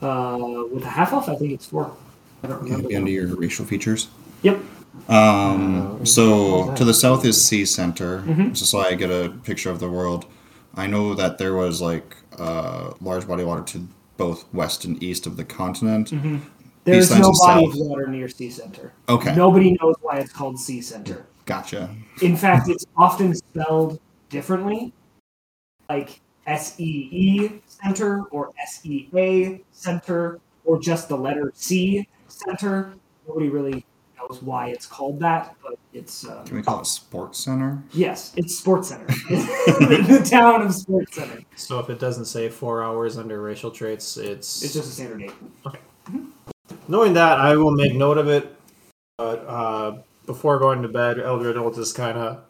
Uh, 0.00 0.38
with 0.72 0.84
the 0.84 0.88
half 0.88 1.12
elf, 1.12 1.28
I 1.28 1.34
think 1.34 1.52
it's 1.52 1.66
four. 1.66 1.94
I 2.42 2.46
don't 2.46 2.62
remember. 2.62 2.88
Under 2.96 3.10
your 3.10 3.26
racial 3.36 3.66
features. 3.66 4.08
Yep. 4.42 4.60
Um, 5.08 5.98
Uh, 6.00 6.04
so 6.06 6.74
to 6.76 6.84
the 6.84 6.94
south 6.94 7.26
is 7.26 7.44
Sea 7.44 7.66
Center, 7.66 8.22
Mhm. 8.26 8.54
just 8.54 8.70
so 8.70 8.78
I 8.80 8.94
get 8.94 9.10
a 9.10 9.30
picture 9.44 9.70
of 9.70 9.80
the 9.80 9.88
world. 9.90 10.24
I 10.74 10.86
know 10.86 11.14
that 11.14 11.36
there 11.36 11.54
was 11.54 11.82
like 11.82 12.16
a 12.38 12.94
large 13.02 13.28
body 13.28 13.42
of 13.42 13.48
water 13.48 13.62
to 13.72 13.86
both 14.18 14.52
west 14.52 14.84
and 14.84 15.02
east 15.02 15.26
of 15.26 15.38
the 15.38 15.44
continent. 15.44 16.10
Mhm. 16.10 16.42
There's 16.84 17.10
no 17.18 17.32
body 17.32 17.64
of 17.64 17.72
water 17.76 18.06
near 18.06 18.28
Sea 18.28 18.50
Center. 18.50 18.92
Okay. 19.08 19.34
Nobody 19.34 19.76
knows 19.80 19.94
why 20.02 20.18
it's 20.18 20.32
called 20.32 20.58
Sea 20.58 20.82
Center. 20.82 21.26
Gotcha. 21.46 21.94
In 22.20 22.36
fact, 22.36 22.68
it's 22.68 22.84
often 22.96 23.34
spelled 23.34 24.00
differently, 24.28 24.92
like 25.88 26.20
S 26.46 26.78
E 26.78 27.08
E 27.10 27.60
Center 27.66 28.24
or 28.30 28.52
S 28.60 28.80
E 28.84 29.08
A 29.14 29.60
Center 29.72 30.40
or 30.64 30.78
just 30.78 31.08
the 31.08 31.16
letter 31.16 31.52
C 31.54 32.06
Center. 32.28 32.94
Nobody 33.26 33.48
really 33.48 33.84
knows 34.28 34.42
why 34.42 34.68
it's 34.68 34.86
called 34.86 35.20
that, 35.20 35.54
but 35.62 35.78
it's 35.92 36.26
uh, 36.26 36.42
Can 36.44 36.56
we 36.56 36.62
call 36.62 36.80
it 36.80 36.86
Sports 36.86 37.40
Center? 37.40 37.82
yes, 37.92 38.32
it's 38.36 38.56
Sports 38.56 38.88
Center, 38.88 39.06
the 39.28 40.26
town 40.28 40.62
of 40.62 40.74
Sports 40.74 41.16
Center. 41.16 41.40
So 41.56 41.78
if 41.78 41.90
it 41.90 41.98
doesn't 41.98 42.26
say 42.26 42.48
four 42.48 42.82
hours 42.82 43.16
under 43.18 43.40
racial 43.40 43.70
traits, 43.70 44.16
it's, 44.16 44.62
It's 44.62 44.74
just 44.74 44.88
a 44.90 44.92
standard 44.92 45.18
name. 45.20 46.32
knowing 46.88 47.14
that 47.14 47.38
I 47.38 47.56
will 47.56 47.70
make 47.72 47.94
note 47.94 48.18
of 48.18 48.28
it. 48.28 48.54
But 49.16 49.44
uh, 49.48 49.98
before 50.26 50.58
going 50.60 50.82
to 50.82 50.88
bed, 50.88 51.16
Eldrid 51.16 51.60
will 51.60 51.72
just 51.72 51.96
kind 51.96 52.16
of 52.16 52.44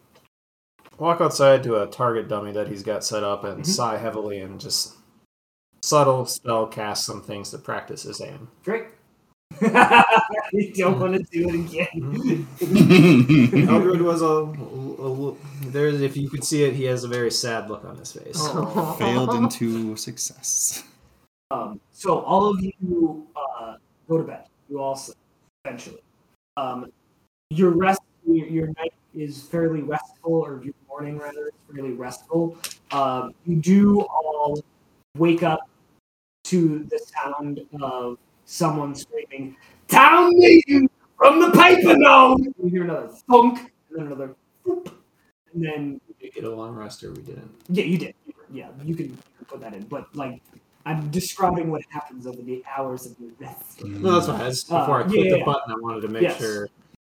walk 0.99 1.21
outside 1.21 1.63
to 1.63 1.83
a 1.83 1.87
target 1.87 2.29
dummy 2.29 2.53
that 2.53 2.69
he's 2.69 2.83
got 2.83 3.05
set 3.05 3.25
up 3.25 3.45
and 3.45 3.63
Mhm. 3.63 3.67
sigh 3.67 3.97
heavily 3.97 4.41
and 4.41 4.61
just 4.61 4.95
subtle 5.81 6.27
spell 6.27 6.67
cast 6.67 7.07
some 7.07 7.23
things 7.23 7.51
to 7.53 7.59
practice 7.59 8.03
his 8.03 8.21
aim. 8.21 8.49
Great. 8.65 8.85
you 10.53 10.73
don't 10.75 11.01
want 11.01 11.15
to 11.15 11.23
do 11.25 11.49
it 11.49 11.55
again. 11.55 12.47
Eldrid 13.67 14.03
was 14.03 14.23
a, 14.23 14.27
a, 14.27 15.31
a 15.31 15.37
there's 15.71 16.01
if 16.01 16.17
you 16.17 16.31
could 16.31 16.45
see 16.45 16.65
it, 16.65 16.75
he 16.75 16.85
has 16.85 17.05
a 17.05 17.09
very 17.09 17.31
sad 17.31 17.69
look 17.69 17.85
on 17.85 17.97
his 17.97 18.13
face. 18.13 18.37
Oh. 18.39 18.97
Failed 18.99 19.35
into 19.35 19.97
success. 19.97 20.85
Um, 21.51 21.81
so 21.93 22.21
all 22.21 22.47
of 22.47 22.61
you 22.61 23.27
uh, 23.35 23.77
go 24.09 24.19
to 24.19 24.25
bed. 24.25 24.45
You 24.69 24.81
all 24.81 24.97
sleep 24.97 25.17
eventually. 25.65 26.03
Um, 26.57 26.93
your 27.51 27.71
rest, 27.71 28.03
your, 28.27 28.47
your 28.47 28.67
night 28.79 28.93
is 29.15 29.43
fairly 29.43 29.83
restful, 29.83 30.35
or 30.35 30.61
your 30.63 30.75
morning 30.89 31.19
rather 31.19 31.49
is 31.49 31.55
fairly 31.73 31.93
restful. 31.93 32.59
Um, 32.91 33.35
you 33.47 33.57
do 33.57 34.03
all 34.03 34.63
wake 35.17 35.43
up 35.43 35.69
to 36.45 36.85
the 36.85 36.99
sound 36.99 37.61
of 37.81 38.19
someone 38.49 38.95
screaming, 38.95 39.57
"Town 39.89 40.31
meeting 40.37 40.89
from 41.17 41.41
the 41.41 41.51
paper 41.51 41.97
now!" 41.97 42.37
You 42.37 42.69
hear 42.71 42.85
another 42.85 43.09
thunk, 43.31 43.59
and 43.91 43.99
then 43.99 44.07
another, 44.07 44.35
whoop, 44.65 44.91
and 45.53 45.65
then 45.65 46.01
Did 46.21 46.35
get 46.35 46.45
a 46.45 46.51
long 46.51 46.75
rest 46.75 47.05
or 47.05 47.13
we 47.13 47.23
didn't? 47.23 47.51
yeah, 47.69 47.85
you 47.85 47.99
did. 47.99 48.15
Yeah, 48.51 48.71
you 48.83 48.97
can, 48.97 49.17
put 49.47 49.61
that 49.61 49.75
in. 49.75 49.85
But 49.85 50.15
like, 50.17 50.43
I'm 50.87 51.11
describing 51.11 51.71
what 51.71 51.83
happens 51.91 52.27
over 52.27 52.41
the 52.41 52.65
hours 52.77 53.07
of 53.07 53.15
your 53.21 53.31
rest. 53.39 53.85
No, 53.85 54.15
that's 54.15 54.27
fine. 54.27 54.39
That's 54.39 54.71
Uh, 54.73 54.81
before 54.81 54.97
I 54.97 55.01
yeah, 55.03 55.09
click 55.09 55.25
yeah, 55.25 55.31
the 55.31 55.39
yeah. 55.39 55.45
button, 55.45 55.73
I 55.73 55.81
wanted 55.81 56.01
to 56.03 56.09
make 56.09 56.23
Yes. 56.23 56.39
sure. 56.39 56.69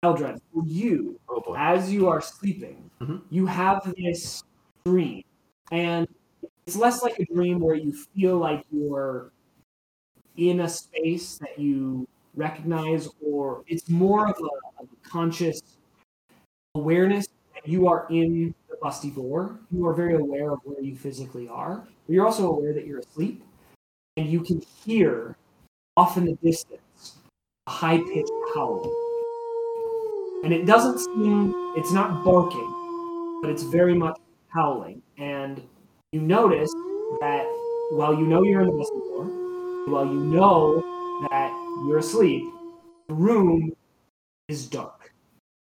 Eldrid, 0.05 0.39
for 0.53 0.63
you, 0.67 1.19
Oh 1.29 1.55
as 1.57 1.93
you 1.93 2.09
are 2.09 2.21
sleeping, 2.21 2.91
Mhm. 3.01 3.23
you 3.31 3.47
have 3.47 3.93
this 3.97 4.43
dream, 4.85 5.23
and 5.73 6.07
it's 6.67 6.77
less 6.77 7.03
like 7.03 7.19
a 7.19 7.25
dream 7.35 7.59
where 7.59 7.75
you 7.75 7.93
feel 8.15 8.37
like 8.39 8.65
you're 8.71 9.33
in 10.37 10.61
a 10.61 10.69
space 10.69 11.39
that 11.39 11.59
you 11.59 12.07
recognize, 12.35 13.09
or 13.25 13.63
it's 13.67 13.89
more 13.89 14.29
of 14.29 14.37
a, 14.39 14.83
a 14.83 14.87
conscious 15.09 15.61
awareness 16.75 17.27
that 17.55 17.69
you 17.69 17.87
are 17.87 18.07
in 18.11 18.55
the 18.69 18.77
busty 18.83 19.15
boar. 19.15 19.59
You 19.71 19.87
are 19.87 19.95
very 19.95 20.15
aware 20.15 20.51
of 20.51 20.59
where 20.65 20.81
you 20.81 20.97
physically 20.97 21.49
are, 21.49 21.87
but 22.07 22.13
you're 22.13 22.27
also 22.27 22.51
aware 22.51 22.73
that 22.73 22.87
you're 22.87 22.99
asleep, 22.99 23.45
and 24.17 24.29
you 24.29 24.41
can 24.41 24.61
hear 24.85 25.37
off 25.97 26.17
in 26.17 26.25
the 26.25 26.35
distance 26.43 27.15
a 27.67 27.71
high 27.71 27.99
pitched 27.99 28.31
howl. 28.55 28.91
And 30.43 30.53
it 30.53 30.67
doesn't 30.67 30.99
seem, 30.99 31.55
it's 31.77 31.93
not 31.93 32.25
barking, 32.25 33.39
but 33.41 33.51
it's 33.51 33.63
very 33.63 33.95
much 33.95 34.19
howling. 34.49 35.01
And 35.17 35.63
you 36.13 36.21
notice 36.21 36.73
that 37.21 37.47
while 37.93 38.13
you 38.13 38.27
know 38.27 38.43
you're 38.43 38.61
in 38.61 38.67
the 38.67 38.73
busty 38.73 39.01
boar, 39.09 39.44
while 39.87 40.07
you 40.07 40.21
know 40.21 40.81
that 41.31 41.51
you're 41.87 41.99
asleep, 41.99 42.45
the 43.09 43.15
room 43.15 43.73
is 44.49 44.67
dark. 44.67 45.13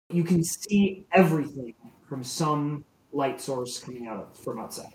You 0.09 0.23
can 0.23 0.43
see 0.43 1.05
everything 1.11 1.75
from 2.07 2.23
some 2.23 2.83
light 3.11 3.39
source 3.39 3.79
coming 3.79 4.07
out 4.07 4.17
of, 4.17 4.37
from 4.37 4.59
outside. 4.59 4.93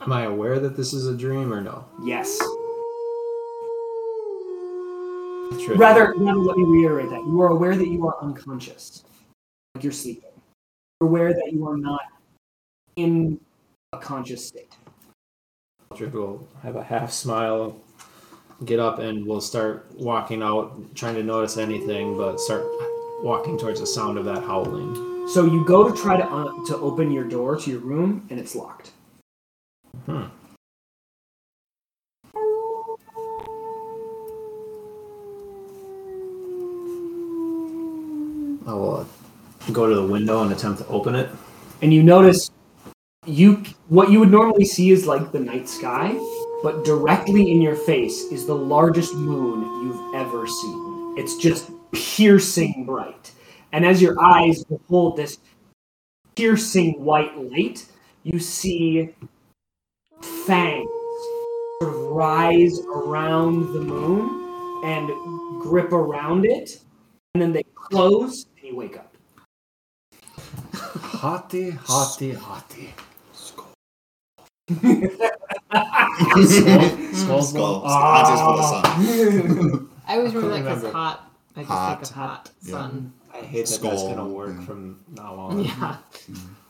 Am 0.00 0.12
I 0.12 0.24
aware 0.24 0.58
that 0.60 0.76
this 0.76 0.92
is 0.92 1.06
a 1.06 1.16
dream 1.16 1.52
or 1.52 1.60
no? 1.60 1.84
Yes. 2.02 2.38
True. 5.64 5.76
Rather, 5.76 6.14
rather, 6.16 6.38
let 6.38 6.56
me 6.56 6.64
reiterate 6.64 7.10
that. 7.10 7.20
You 7.20 7.40
are 7.42 7.48
aware 7.48 7.76
that 7.76 7.88
you 7.88 8.06
are 8.06 8.16
unconscious. 8.22 9.04
Like 9.74 9.84
you're 9.84 9.92
sleeping. 9.92 10.30
You're 11.00 11.08
aware 11.08 11.32
that 11.32 11.50
you 11.52 11.66
are 11.68 11.76
not 11.76 12.00
in 12.96 13.38
a 13.92 13.98
conscious 13.98 14.46
state. 14.46 14.74
Eldrid 15.96 16.12
will 16.12 16.46
have 16.62 16.76
a 16.76 16.82
half 16.82 17.10
smile, 17.10 17.80
get 18.64 18.78
up, 18.78 18.98
and 18.98 19.26
we'll 19.26 19.40
start 19.40 19.86
walking 19.94 20.42
out, 20.42 20.94
trying 20.94 21.14
to 21.14 21.22
notice 21.22 21.56
anything, 21.56 22.16
but 22.16 22.38
start 22.38 22.66
walking 23.22 23.58
towards 23.58 23.80
the 23.80 23.86
sound 23.86 24.18
of 24.18 24.24
that 24.26 24.42
howling. 24.42 25.28
So 25.28 25.44
you 25.44 25.64
go 25.64 25.90
to 25.90 25.96
try 25.96 26.16
to 26.16 26.24
uh, 26.24 26.64
to 26.66 26.76
open 26.76 27.10
your 27.10 27.24
door 27.24 27.56
to 27.56 27.70
your 27.70 27.80
room, 27.80 28.26
and 28.30 28.38
it's 28.38 28.54
locked. 28.54 28.90
Hmm. 30.04 30.24
I 38.66 38.72
will 38.72 39.06
go 39.72 39.88
to 39.88 39.94
the 39.94 40.06
window 40.06 40.42
and 40.42 40.52
attempt 40.52 40.82
to 40.82 40.86
open 40.88 41.14
it. 41.14 41.30
and 41.82 41.92
you 41.92 42.02
notice 42.02 42.50
you 43.26 43.62
what 43.88 44.10
you 44.10 44.20
would 44.20 44.30
normally 44.30 44.64
see 44.64 44.90
is 44.90 45.06
like 45.06 45.32
the 45.32 45.40
night 45.40 45.68
sky 45.68 46.16
but 46.62 46.84
directly 46.84 47.50
in 47.50 47.60
your 47.60 47.76
face 47.76 48.22
is 48.32 48.46
the 48.46 48.54
largest 48.54 49.14
moon 49.14 49.62
you've 49.84 50.14
ever 50.14 50.46
seen. 50.46 51.14
It's 51.18 51.36
just 51.36 51.70
piercing 51.92 52.84
bright. 52.86 53.32
And 53.72 53.84
as 53.84 54.00
your 54.00 54.20
eyes 54.22 54.64
behold 54.64 55.16
this 55.16 55.38
piercing 56.34 57.02
white 57.04 57.36
light 57.36 57.86
you 58.22 58.38
see 58.38 59.14
fangs 60.22 60.88
sort 61.80 61.94
of 61.94 62.00
rise 62.10 62.80
around 62.80 63.72
the 63.72 63.80
moon 63.80 64.82
and 64.84 65.62
grip 65.62 65.92
around 65.92 66.44
it 66.44 66.80
and 67.34 67.42
then 67.42 67.52
they 67.52 67.64
close 67.74 68.46
and 68.56 68.66
you 68.66 68.76
wake 68.76 68.96
up. 68.96 69.14
Hotty, 70.72 71.76
hotty, 71.78 72.34
hotty. 72.34 72.88
Skull. 77.12 77.42
Skull. 77.42 77.80
Hot 77.86 78.32
is 78.32 78.40
for 78.40 78.56
the 78.56 78.62
sun. 79.62 79.88
I 80.08 80.16
always 80.16 80.34
remember 80.34 80.54
that 80.56 80.64
Remember. 80.64 80.90
hot. 80.92 81.30
I 81.56 81.60
just 81.60 81.70
Hot. 81.70 81.88
think 81.98 82.10
of 82.10 82.16
hot 82.16 82.50
Yeah. 82.62 82.70
sun. 82.72 83.12
I 83.34 83.38
hate 83.38 83.66
that 83.66 83.80
that's 83.82 84.02
gonna 84.02 84.26
work 84.26 84.50
Mm. 84.56 84.66
from 84.66 84.96
now 85.14 85.34
on. 85.34 85.64
Yeah. 85.64 85.96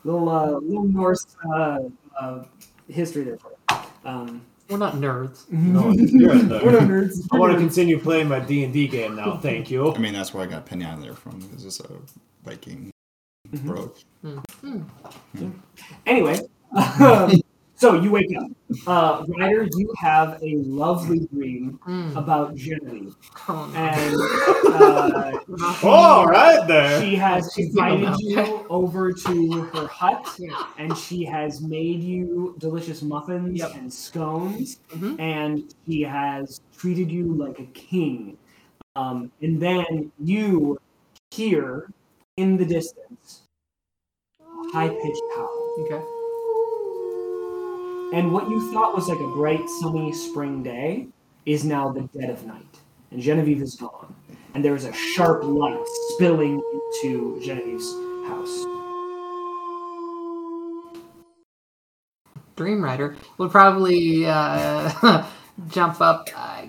little 0.03 0.29
uh, 0.29 0.51
little 0.59 0.83
Norse 0.85 1.25
uh, 1.53 1.79
uh, 2.19 2.43
history 2.87 3.23
there 3.23 3.37
for 3.37 3.51
you. 3.51 3.77
Um, 4.05 4.41
We're 4.69 4.77
not 4.77 4.95
nerds. 4.95 5.49
No, 5.51 5.91
you're 5.91 6.31
a 6.31 6.35
we're 6.63 6.71
not 6.71 6.83
nerds. 6.83 7.25
I 7.31 7.37
want 7.37 7.53
to 7.53 7.59
continue 7.59 7.99
playing 7.99 8.27
my 8.27 8.39
D 8.39 8.63
and 8.63 8.73
D 8.73 8.87
game 8.87 9.15
now. 9.15 9.37
Thank 9.37 9.69
you. 9.71 9.91
I 9.93 9.97
mean, 9.97 10.13
that's 10.13 10.33
where 10.33 10.43
I 10.43 10.47
got 10.47 10.65
Penny 10.65 10.85
Islander 10.85 11.13
from. 11.13 11.39
This 11.53 11.63
is 11.65 11.79
a 11.81 11.87
Viking 12.43 12.91
Mhm. 13.49 13.65
brooch. 13.65 14.05
Anyway, 16.05 16.39
so 17.77 17.93
you 18.01 18.11
wake 18.11 18.35
up. 18.37 18.49
Uh, 18.85 19.23
Ryder, 19.37 19.67
you 19.77 19.93
have 19.97 20.41
a 20.43 20.57
lovely 20.65 21.25
dream 21.33 21.79
Mm. 21.87 22.15
about 22.17 22.55
Genevieve, 22.55 23.15
Oh, 23.47 23.71
and 23.75 24.15
uh, 24.75 25.87
All 25.87 26.25
right 26.25 26.67
there. 26.67 26.99
she 27.01 27.15
has 27.15 27.55
invited 27.57 28.13
you 28.19 28.65
over 28.69 29.13
to 29.13 29.61
her 29.73 29.87
hut. 29.87 30.27
Yeah. 30.37 30.65
and 30.77 30.97
she 30.97 31.23
has 31.23 31.61
made 31.61 32.03
you 32.03 32.55
delicious 32.59 33.01
muffins 33.01 33.59
Yep. 33.59 33.75
and 33.75 33.93
scones, 33.93 34.79
Mhm. 34.89 35.19
and 35.19 35.73
she 35.85 36.01
has 36.01 36.59
treated 36.77 37.09
you 37.11 37.33
like 37.33 37.59
a 37.59 37.65
king. 37.67 38.37
Um, 38.95 39.31
and 39.41 39.61
then 39.61 40.11
you 40.19 40.77
hear 41.31 41.91
in 42.37 42.57
the 42.57 42.65
distance 42.65 43.43
high 44.73 44.89
pitched 44.89 45.21
howl. 45.35 45.75
Okay. 45.81 46.03
And 48.13 48.31
what 48.31 48.49
you 48.49 48.71
thought 48.71 48.95
was 48.95 49.09
like 49.09 49.19
a 49.19 49.27
bright, 49.27 49.67
sunny 49.81 50.13
spring 50.13 50.63
day 50.63 51.07
is 51.45 51.65
now 51.65 51.89
the 51.91 52.01
dead 52.17 52.29
of 52.29 52.45
night. 52.45 52.79
And 53.11 53.21
Genevieve 53.21 53.61
is 53.61 53.75
gone. 53.75 54.15
And 54.53 54.63
there 54.63 54.75
is 54.75 54.85
a 54.85 54.93
sharp 54.93 55.43
light 55.43 55.83
spilling 56.13 56.61
into 56.73 57.39
Genevieve's 57.43 57.93
house. 58.27 58.65
Dream 62.55 62.81
Ryder 62.81 63.17
would 63.37 63.51
probably 63.51 64.25
uh, 64.25 65.25
jump 65.69 65.99
up. 65.99 66.29
Uh, 66.33 66.65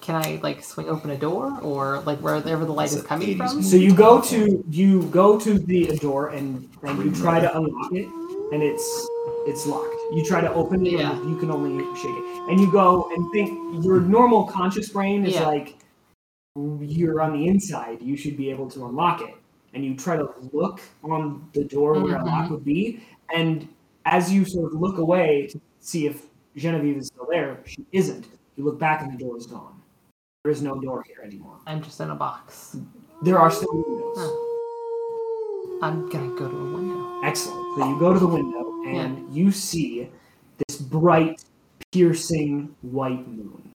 can 0.00 0.14
I 0.14 0.38
like 0.40 0.62
swing 0.62 0.88
open 0.88 1.10
a 1.10 1.16
door 1.16 1.58
or 1.62 2.00
like 2.06 2.20
wherever 2.20 2.64
the 2.64 2.72
light 2.72 2.90
That's 2.90 3.02
is 3.02 3.06
coming 3.06 3.36
from? 3.36 3.60
So 3.60 3.76
you 3.76 3.92
go 3.92 4.20
to 4.22 4.64
you 4.70 5.02
go 5.06 5.38
to 5.40 5.58
the 5.58 5.96
door 5.96 6.28
and 6.28 6.68
and 6.84 7.04
you 7.04 7.12
try 7.20 7.40
to 7.40 7.54
unlock 7.56 7.92
it, 7.92 8.06
and 8.52 8.62
it's 8.62 9.08
it's 9.46 9.66
locked. 9.66 9.95
You 10.14 10.24
try 10.24 10.40
to 10.40 10.52
open 10.54 10.86
it, 10.86 10.92
Yeah. 10.92 11.16
and 11.16 11.30
you 11.30 11.36
can 11.36 11.50
only 11.50 11.84
shake 11.96 12.14
it. 12.16 12.50
And 12.50 12.60
you 12.60 12.70
go 12.70 13.10
and 13.14 13.30
think 13.32 13.84
your 13.84 14.00
normal 14.00 14.44
conscious 14.44 14.88
brain 14.90 15.24
is 15.26 15.34
Yeah. 15.34 15.46
like 15.46 15.76
you're 16.56 17.20
on 17.20 17.32
the 17.32 17.46
inside. 17.48 18.00
You 18.00 18.16
should 18.16 18.36
be 18.36 18.50
able 18.50 18.68
to 18.70 18.86
unlock 18.86 19.20
it. 19.22 19.34
And 19.74 19.84
you 19.84 19.94
try 19.96 20.16
to 20.16 20.28
look 20.52 20.80
on 21.04 21.48
the 21.52 21.64
door 21.64 22.00
where 22.00 22.16
a 22.16 22.24
lock 22.24 22.46
Mhm. 22.46 22.50
would 22.52 22.64
be, 22.64 23.00
and 23.34 23.68
as 24.06 24.32
you 24.32 24.44
sort 24.44 24.72
of 24.72 24.80
look 24.80 24.98
away 24.98 25.48
to 25.48 25.60
see 25.80 26.06
if 26.06 26.28
Genevieve 26.56 26.96
is 26.96 27.08
still 27.08 27.26
there, 27.28 27.60
she 27.66 27.84
isn't. 27.92 28.26
You 28.56 28.64
look 28.64 28.78
back 28.78 29.02
and 29.02 29.12
the 29.12 29.18
door 29.22 29.36
is 29.36 29.46
gone. 29.46 29.82
There 30.44 30.52
is 30.52 30.62
no 30.62 30.80
door 30.80 31.02
here 31.06 31.20
anymore. 31.22 31.56
I'm 31.66 31.82
just 31.82 32.00
in 32.00 32.10
a 32.10 32.14
box. 32.14 32.76
There 33.22 33.38
are 33.38 33.50
still 33.50 33.74
windows. 33.74 34.16
Oh. 34.18 35.78
I'm 35.82 36.08
gonna 36.08 36.28
go 36.38 36.48
to 36.48 36.56
a 36.56 36.72
window. 36.74 36.95
Excellent. 37.26 37.76
So 37.76 37.88
you 37.88 37.98
go 37.98 38.12
to 38.12 38.20
the 38.20 38.26
window 38.26 38.84
and 38.86 39.34
you 39.34 39.50
see 39.50 40.08
this 40.68 40.78
bright, 40.78 41.42
piercing 41.92 42.74
white 42.82 43.26
moon. 43.26 43.72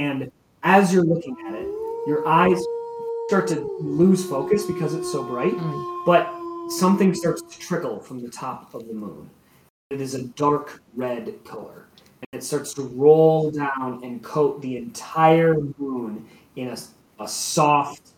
And 0.00 0.32
as 0.64 0.92
you're 0.92 1.04
looking 1.04 1.36
at 1.46 1.54
it, 1.54 1.68
your 2.08 2.26
eyes 2.26 2.60
start 3.28 3.46
to 3.48 3.60
lose 3.80 4.28
focus 4.28 4.66
because 4.66 4.94
it's 4.94 5.10
so 5.12 5.22
bright, 5.22 5.54
Mm. 5.54 6.04
but 6.04 6.28
something 6.70 7.14
starts 7.14 7.42
to 7.42 7.58
trickle 7.58 8.00
from 8.00 8.20
the 8.20 8.28
top 8.28 8.74
of 8.74 8.88
the 8.88 8.94
moon. 8.94 9.30
It 9.90 10.00
is 10.00 10.14
a 10.14 10.24
dark 10.24 10.82
red 10.96 11.44
color. 11.44 11.86
And 12.32 12.42
it 12.42 12.44
starts 12.44 12.74
to 12.74 12.82
roll 12.82 13.52
down 13.52 14.00
and 14.02 14.22
coat 14.24 14.60
the 14.60 14.76
entire 14.76 15.54
moon 15.78 16.26
in 16.56 16.68
a, 16.68 16.76
a 17.22 17.28
soft 17.28 18.10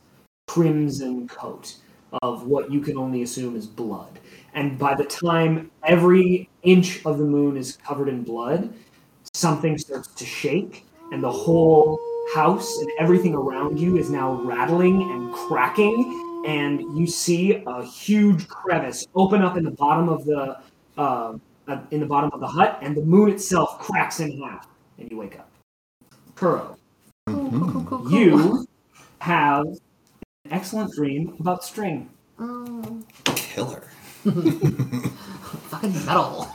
crimson 0.49 1.29
coat 1.29 1.77
of 2.23 2.47
what 2.47 2.71
you 2.71 2.81
can 2.81 2.97
only 2.97 3.23
assume 3.23 3.57
is 3.57 3.67
blood. 3.67 4.19
And 4.55 4.79
by 4.79 4.95
the 4.95 5.05
time 5.05 5.71
every 5.85 6.49
inch 6.63 7.05
of 7.05 7.19
the 7.19 7.25
moon 7.25 7.57
is 7.57 7.77
covered 7.77 8.09
in 8.09 8.23
blood, 8.23 8.73
something 9.35 9.77
starts 9.79 10.09
to 10.09 10.25
shake, 10.25 10.87
and 11.13 11.23
the 11.23 11.31
whole 11.31 12.01
house 12.35 12.79
and 12.79 12.91
everything 12.99 13.35
around 13.35 13.79
you 13.79 13.97
is 13.99 14.11
now 14.11 14.33
rattling 14.43 15.03
and 15.03 15.33
cracking. 15.33 16.43
And 16.47 16.81
you 16.99 17.07
see 17.07 17.63
a 17.67 17.85
huge 17.85 18.49
crevice 18.49 19.07
open 19.15 19.43
up 19.43 19.57
in 19.57 19.65
the 19.65 19.71
bottom 19.73 20.09
of 20.09 20.25
the 20.25 20.59
uh, 20.97 21.37
uh, 21.69 21.81
in 21.91 21.99
the 22.01 22.07
bottom 22.07 22.31
of 22.33 22.41
the 22.41 22.47
hut, 22.47 22.79
and 22.81 22.97
the 22.97 23.03
moon 23.03 23.31
itself 23.31 23.79
cracks 23.81 24.21
in 24.21 24.41
half, 24.41 24.69
and 24.99 25.11
you 25.11 25.17
wake 25.19 25.37
up. 25.39 25.51
Kuro, 26.37 26.77
Cool, 27.27 27.51
cool, 27.51 27.73
cool, 27.73 27.85
cool, 27.85 27.99
cool. 27.99 28.11
you 28.11 28.67
have 29.21 29.67
an 29.67 29.79
excellent 30.51 30.93
dream 30.95 31.37
about 31.41 31.65
string. 31.65 32.11
Oh, 32.39 33.03
Killer. 33.25 33.83
fucking 34.25 36.05
metal. 36.05 36.49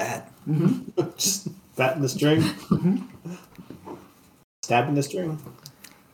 Rad. 0.00 0.24
Mm-hmm. 0.48 1.02
Just 1.16 1.48
that 1.76 1.96
in 1.96 2.02
the 2.02 2.08
string. 2.08 2.40
Mm-hmm. 2.40 3.34
Stabbing 4.62 4.94
the 4.94 5.02
string. 5.02 5.38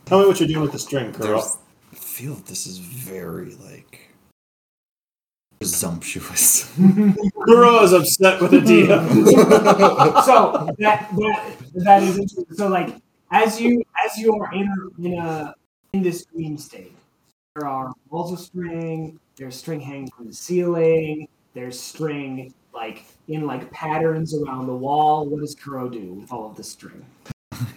Tell 0.04 0.20
me 0.20 0.26
what 0.26 0.38
you're 0.38 0.48
doing 0.48 0.62
with 0.62 0.72
the 0.72 0.78
string, 0.78 1.12
Kuro. 1.12 1.38
There's, 1.38 1.56
I 1.92 1.96
feel 1.96 2.34
this 2.34 2.66
is 2.66 2.78
very 2.78 3.54
like 3.54 4.10
presumptuous. 5.58 6.70
Kuro 7.46 7.82
is 7.82 7.92
upset 7.92 8.40
with 8.40 8.50
the 8.50 8.58
DM. 8.58 9.26
so 10.24 10.68
that 10.78 11.08
that 11.16 11.56
that 11.74 12.02
is 12.02 12.18
interesting. 12.18 12.56
So 12.56 12.68
like 12.68 12.94
as 13.34 13.60
you 13.60 13.82
as 14.04 14.16
you 14.16 14.34
are 14.34 14.52
in 14.54 14.72
in 14.98 15.18
a 15.18 15.54
in 15.92 16.02
this 16.02 16.24
dream 16.24 16.56
state, 16.56 16.94
there 17.54 17.68
are 17.68 17.92
walls 18.08 18.32
of 18.32 18.38
string. 18.38 19.18
There's 19.36 19.56
string 19.56 19.80
hanging 19.80 20.10
from 20.10 20.28
the 20.28 20.34
ceiling. 20.34 21.28
There's 21.52 21.78
string 21.78 22.54
like 22.72 23.04
in 23.28 23.46
like 23.46 23.70
patterns 23.70 24.34
around 24.34 24.66
the 24.66 24.74
wall. 24.74 25.26
What 25.26 25.40
does 25.40 25.54
Kuro 25.54 25.88
do 25.88 26.14
with 26.14 26.32
all 26.32 26.48
of 26.50 26.56
this 26.56 26.70
string? 26.70 27.04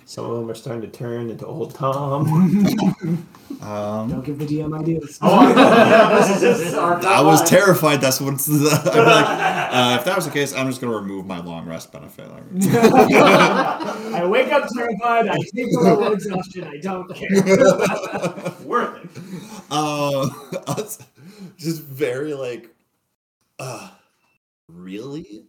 Some 0.05 0.25
of 0.25 0.37
them 0.37 0.49
are 0.49 0.55
starting 0.55 0.81
to 0.89 0.97
turn 0.97 1.29
into 1.29 1.45
old 1.45 1.75
Tom. 1.75 3.27
Um, 3.61 4.09
Don't 4.09 4.23
give 4.23 4.37
the 4.37 4.45
DM 4.45 4.79
ideas. 4.79 5.17
this 5.19 6.43
is 6.43 6.61
just 6.61 6.75
our 6.75 7.03
I 7.05 7.21
was 7.21 7.47
terrified. 7.49 8.01
That's 8.01 8.21
what's 8.21 8.45
the. 8.45 8.69
I'd 8.85 8.93
be 8.93 8.99
like, 8.99 9.25
uh, 9.27 9.97
if 9.99 10.05
that 10.05 10.15
was 10.15 10.25
the 10.25 10.31
case, 10.31 10.53
I'm 10.53 10.67
just 10.67 10.79
gonna 10.79 10.95
remove 10.95 11.25
my 11.25 11.39
long 11.39 11.65
rest 11.67 11.91
benefit. 11.91 12.29
I 12.29 14.25
wake 14.25 14.51
up 14.51 14.69
terrified. 14.73 15.27
I 15.27 15.37
take 15.55 15.73
a 15.73 15.79
level 15.79 16.13
exhaustion. 16.13 16.65
I 16.65 16.77
don't 16.77 17.11
care. 17.13 17.29
Worth 18.63 19.03
it. 19.03 19.63
uh, 19.71 20.29
just 21.57 21.81
very 21.81 22.33
like, 22.35 22.69
uh, 23.57 23.89
really? 24.67 25.45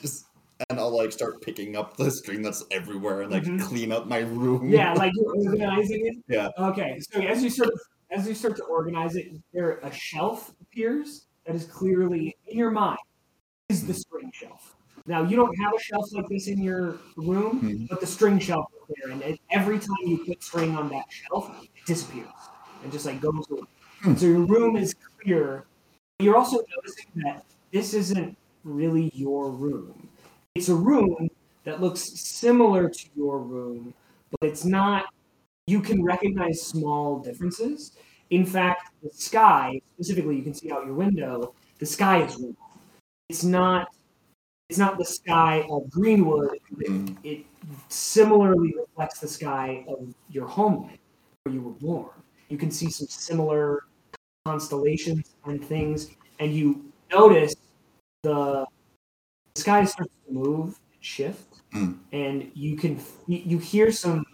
just 0.00 0.26
and 0.70 0.78
I'll 0.78 0.96
like 0.96 1.12
start 1.12 1.40
picking 1.42 1.76
up 1.76 1.96
the 1.96 2.10
string 2.10 2.42
that's 2.42 2.64
everywhere 2.70 3.22
and 3.22 3.32
like 3.32 3.44
Mhm. 3.44 3.60
clean 3.62 3.92
up 3.92 4.06
my 4.06 4.18
room. 4.18 4.68
Yeah, 4.70 4.92
like 4.94 5.12
you're 5.16 5.34
organizing 5.36 6.06
it. 6.06 6.16
Yeah. 6.28 6.48
Okay, 6.58 7.00
so 7.10 7.20
as 7.20 7.42
you 7.42 7.50
start 7.50 7.70
as 8.10 8.28
you 8.28 8.34
start 8.34 8.56
to 8.56 8.64
organize 8.64 9.16
it, 9.16 9.26
there 9.52 9.78
a 9.82 9.92
shelf 9.92 10.52
appears 10.60 11.26
that 11.46 11.54
is 11.54 11.64
clearly 11.66 12.36
in 12.46 12.56
your 12.58 12.70
mind 12.70 12.98
is 13.68 13.86
the 13.86 13.94
string 13.94 14.30
shelf. 14.32 14.76
Now 15.06 15.22
you 15.24 15.36
don't 15.36 15.54
have 15.60 15.72
a 15.74 15.80
shelf 15.80 16.06
like 16.12 16.28
this 16.28 16.46
in 16.48 16.62
your 16.62 16.98
room, 17.16 17.60
Mhm. 17.60 17.88
but 17.88 18.00
the 18.00 18.06
string 18.06 18.38
shelf 18.38 18.66
is 18.88 18.94
there, 19.02 19.10
and 19.12 19.38
every 19.50 19.78
time 19.78 19.96
you 20.06 20.24
put 20.24 20.42
string 20.42 20.76
on 20.76 20.88
that 20.90 21.06
shelf, 21.10 21.50
it 21.62 21.70
disappears 21.86 22.28
and 22.82 22.92
just 22.92 23.04
like 23.06 23.20
goes 23.20 23.44
away. 23.50 23.62
So 24.16 24.26
your 24.26 24.44
room 24.46 24.76
is 24.76 24.94
clear. 25.22 25.64
You're 26.20 26.36
also 26.36 26.58
noticing 26.76 27.06
that 27.16 27.44
this 27.72 27.92
isn't 27.94 28.36
really 28.62 29.10
your 29.14 29.50
room. 29.50 30.08
It's 30.54 30.68
a 30.68 30.74
room 30.74 31.28
that 31.64 31.80
looks 31.80 32.00
similar 32.00 32.88
to 32.88 33.06
your 33.16 33.38
room, 33.40 33.92
but 34.30 34.48
it's 34.48 34.64
not. 34.64 35.06
You 35.66 35.80
can 35.80 36.04
recognize 36.04 36.62
small 36.62 37.18
differences. 37.18 37.92
In 38.30 38.46
fact, 38.46 38.90
the 39.02 39.10
sky, 39.10 39.80
specifically, 39.94 40.36
you 40.36 40.42
can 40.42 40.54
see 40.54 40.70
out 40.70 40.84
your 40.86 40.94
window. 40.94 41.54
The 41.78 41.86
sky 41.86 42.22
is 42.22 42.36
wrong. 42.36 42.56
It's 43.28 43.42
not. 43.42 43.88
It's 44.70 44.78
not 44.78 44.96
the 44.96 45.04
sky 45.04 45.66
of 45.70 45.90
Greenwood. 45.90 46.54
It, 46.54 46.90
Mm. 46.90 47.16
it 47.24 47.44
similarly 47.88 48.74
reflects 48.78 49.18
the 49.20 49.28
sky 49.28 49.84
of 49.88 50.14
your 50.28 50.46
homeland, 50.46 50.98
where 51.42 51.54
you 51.54 51.62
were 51.62 51.72
born. 51.72 52.10
You 52.48 52.58
can 52.58 52.70
see 52.70 52.90
some 52.90 53.08
similar 53.08 53.84
constellations 54.44 55.34
and 55.46 55.64
things, 55.64 56.10
and 56.38 56.52
you 56.52 56.84
notice 57.10 57.54
the, 58.22 58.66
the 59.54 59.60
sky 59.60 59.84
starts 59.84 60.12
to 60.26 60.32
move 60.32 60.66
and 60.92 61.04
shift, 61.04 61.60
Mm. 61.72 61.98
and 62.12 62.50
you 62.54 62.76
can 62.76 63.00
you 63.26 63.58
hear 63.58 63.90
some 63.90 64.24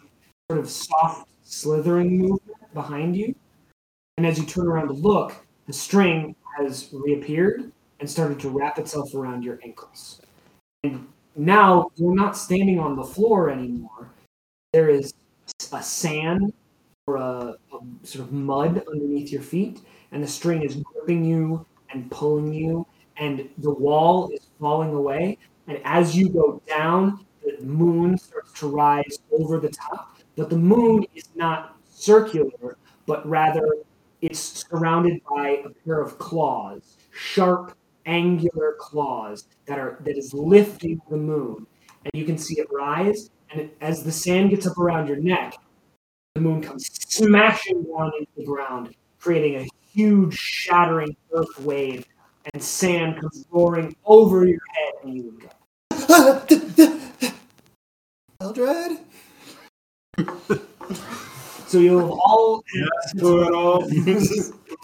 sort 0.50 0.60
of 0.60 0.68
soft 0.68 1.28
slithering 1.42 2.18
movement 2.18 2.74
behind 2.74 3.16
you, 3.16 3.34
and 4.18 4.26
as 4.26 4.38
you 4.38 4.44
turn 4.44 4.66
around 4.66 4.88
to 4.88 4.92
look, 4.92 5.34
the 5.66 5.72
string 5.72 6.34
has 6.58 6.90
reappeared 6.92 7.72
and 7.98 8.10
started 8.10 8.38
to 8.40 8.50
wrap 8.50 8.78
itself 8.78 9.14
around 9.14 9.42
your 9.42 9.58
ankles. 9.64 10.20
And 10.84 11.06
now 11.36 11.90
you're 11.96 12.14
not 12.14 12.36
standing 12.36 12.78
on 12.78 12.96
the 12.96 13.04
floor 13.04 13.50
anymore. 13.50 14.10
There 14.72 14.90
is 14.90 15.14
a 15.72 15.82
sand 15.82 16.52
or 17.06 17.16
a, 17.16 17.56
a 17.72 18.06
sort 18.06 18.24
of 18.24 18.32
mud 18.32 18.82
underneath 18.86 19.32
your 19.32 19.42
feet, 19.42 19.80
and 20.12 20.22
the 20.22 20.28
string 20.28 20.62
is 20.62 20.76
gripping 20.76 21.24
you 21.24 21.64
and 21.90 22.10
pulling 22.10 22.52
you, 22.52 22.86
and 23.20 23.48
the 23.58 23.70
wall 23.70 24.30
is 24.32 24.50
falling 24.58 24.92
away. 24.92 25.38
And 25.68 25.80
as 25.84 26.16
you 26.16 26.28
go 26.30 26.60
down, 26.66 27.24
the 27.44 27.64
moon 27.64 28.18
starts 28.18 28.52
to 28.60 28.68
rise 28.68 29.18
over 29.30 29.60
the 29.60 29.68
top. 29.68 30.18
But 30.36 30.50
the 30.50 30.58
moon 30.58 31.04
is 31.14 31.28
not 31.36 31.76
circular, 31.88 32.78
but 33.06 33.26
rather 33.28 33.76
it's 34.22 34.40
surrounded 34.40 35.20
by 35.30 35.62
a 35.64 35.68
pair 35.84 36.00
of 36.00 36.18
claws, 36.18 36.96
sharp, 37.12 37.76
angular 38.06 38.74
claws 38.78 39.46
that 39.66 39.78
are 39.78 39.98
that 40.00 40.16
is 40.16 40.32
lifting 40.34 41.00
the 41.10 41.16
moon. 41.16 41.66
And 42.04 42.10
you 42.14 42.24
can 42.24 42.38
see 42.38 42.58
it 42.58 42.66
rise. 42.72 43.30
And 43.52 43.70
as 43.80 44.02
the 44.02 44.12
sand 44.12 44.50
gets 44.50 44.66
up 44.66 44.78
around 44.78 45.08
your 45.08 45.18
neck, 45.18 45.54
the 46.34 46.40
moon 46.40 46.62
comes 46.62 46.88
smashing 47.08 47.82
down 47.82 48.12
into 48.18 48.30
the 48.36 48.44
ground, 48.44 48.94
creating 49.18 49.56
a 49.56 49.68
huge, 49.92 50.34
shattering 50.34 51.16
earth 51.32 51.58
wave, 51.60 52.06
and 52.52 52.62
sand 52.62 53.20
comes 53.20 53.44
roaring 53.50 53.94
over 54.04 54.46
your 54.46 54.60
head, 54.74 54.92
and 55.04 55.16
you 55.16 55.40
go. 55.40 55.48
Eldrid. 58.40 58.98
So 61.66 61.78
you'll 61.78 62.00
have 62.00 62.10
all. 62.10 62.64
Kuro. 63.18 63.80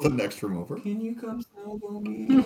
the 0.03 0.11
next 0.11 0.43
room 0.43 0.59
over. 0.59 0.79
Can 0.79 1.01
you 1.01 1.15
come 1.15 1.43
snuggle 1.43 2.01
me? 2.01 2.27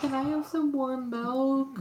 Can 0.00 0.14
I 0.14 0.22
have 0.22 0.46
some 0.46 0.72
warm 0.72 1.10
milk? 1.10 1.78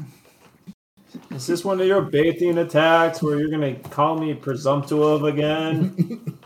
Is 1.31 1.47
this 1.47 1.65
one 1.65 1.81
of 1.81 1.87
your 1.87 2.01
baiting 2.01 2.57
attacks 2.59 3.23
where 3.23 3.39
you're 3.39 3.49
gonna 3.49 3.75
call 3.75 4.17
me 4.17 4.33
presumptive 4.33 5.23
again? 5.23 6.37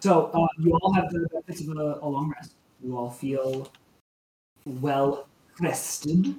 So 0.00 0.30
uh, 0.32 0.46
you 0.58 0.78
all 0.80 0.92
have 0.94 1.10
the 1.10 1.26
benefits 1.30 1.60
of 1.62 1.76
a, 1.76 1.98
a 2.00 2.08
long 2.08 2.32
rest. 2.36 2.54
You 2.82 2.96
all 2.96 3.10
feel 3.10 3.70
well 4.64 5.28
rested, 5.60 6.34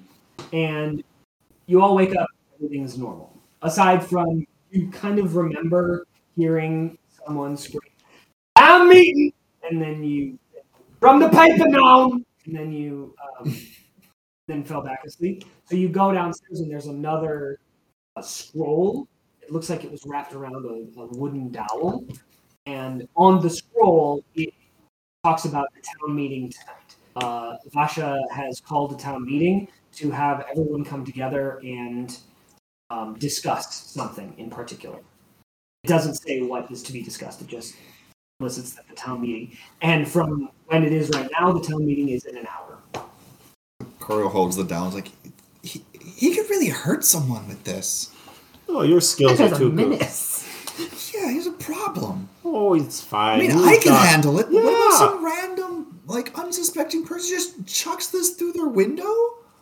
and 0.53 1.03
you 1.67 1.81
all 1.81 1.95
wake 1.95 2.15
up. 2.15 2.27
Everything's 2.55 2.97
normal, 2.97 3.33
aside 3.61 4.05
from 4.05 4.45
you 4.71 4.89
kind 4.89 5.19
of 5.19 5.35
remember 5.35 6.07
hearing 6.35 6.97
someone 7.25 7.57
scream, 7.57 7.91
"I'm 8.55 8.89
meeting," 8.89 9.33
and 9.69 9.81
then 9.81 10.03
you 10.03 10.39
from 10.99 11.19
the 11.19 11.29
paper 11.29 11.67
now, 11.67 12.11
and 12.45 12.55
then 12.55 12.71
you 12.71 13.15
um, 13.39 13.55
then 14.47 14.63
fell 14.63 14.81
back 14.81 15.03
asleep. 15.05 15.45
So 15.65 15.75
you 15.75 15.89
go 15.89 16.11
downstairs, 16.13 16.61
and 16.61 16.71
there's 16.71 16.87
another 16.87 17.59
uh, 18.15 18.21
scroll. 18.21 19.07
It 19.41 19.51
looks 19.51 19.69
like 19.69 19.83
it 19.83 19.91
was 19.91 20.03
wrapped 20.05 20.33
around 20.33 20.65
a, 20.65 21.01
a 21.01 21.05
wooden 21.17 21.51
dowel 21.51 22.05
and 22.65 23.07
on 23.15 23.41
the 23.41 23.49
scroll 23.49 24.23
it 24.35 24.53
talks 25.23 25.45
about 25.45 25.67
the 25.75 25.81
town 25.81 26.15
meeting 26.15 26.49
tonight. 26.49 26.95
Uh, 27.15 27.57
Vasha 27.73 28.21
has 28.31 28.61
called 28.61 28.93
a 28.93 28.95
town 28.95 29.25
meeting 29.25 29.67
to 29.93 30.11
have 30.11 30.45
everyone 30.49 30.85
come 30.85 31.03
together 31.03 31.59
and 31.63 32.17
um, 32.89 33.15
discuss 33.19 33.83
something 33.91 34.33
in 34.37 34.49
particular. 34.49 34.97
It 35.83 35.87
doesn't 35.87 36.15
say 36.15 36.41
what 36.41 36.71
is 36.71 36.83
to 36.83 36.93
be 36.93 37.01
discussed. 37.01 37.41
It 37.41 37.47
just 37.47 37.75
elicits 38.39 38.73
that 38.73 38.87
the 38.87 38.95
town 38.95 39.21
meeting. 39.21 39.57
And 39.81 40.07
from 40.07 40.49
when 40.67 40.83
it 40.83 40.93
is 40.93 41.09
right 41.09 41.29
now, 41.37 41.51
the 41.51 41.65
town 41.65 41.85
meeting 41.85 42.09
is 42.09 42.25
in 42.25 42.37
an 42.37 42.47
hour. 42.47 42.77
Corio 43.99 44.29
holds 44.29 44.55
the 44.55 44.63
down. 44.63 44.93
Like 44.93 45.09
he, 45.63 45.83
he 45.99 46.33
could 46.35 46.49
really 46.49 46.69
hurt 46.69 47.03
someone 47.03 47.47
with 47.47 47.63
this. 47.65 48.13
Oh, 48.69 48.83
your 48.83 49.01
skills 49.01 49.37
That 49.39 49.47
are 49.47 49.49
guy's 49.49 49.57
a 49.57 49.59
too 49.63 49.71
good. 49.71 49.89
menace. 49.89 50.45
Yeah, 51.13 51.29
he's 51.31 51.47
a 51.47 51.51
problem. 51.51 52.28
Oh, 52.51 52.73
it's 52.73 53.01
fine. 53.01 53.37
I 53.37 53.41
mean, 53.41 53.51
He's 53.51 53.65
I 53.65 53.77
can 53.77 53.91
got- 53.93 54.07
handle 54.07 54.39
it. 54.39 54.47
But 54.51 54.63
what 54.63 54.87
about 54.87 54.97
some 54.97 55.25
random, 55.25 56.01
like, 56.07 56.37
unsuspecting 56.37 57.05
person 57.05 57.29
just 57.37 57.65
chucks 57.67 58.07
this 58.07 58.31
through 58.31 58.53
their 58.53 58.67
window? 58.67 59.13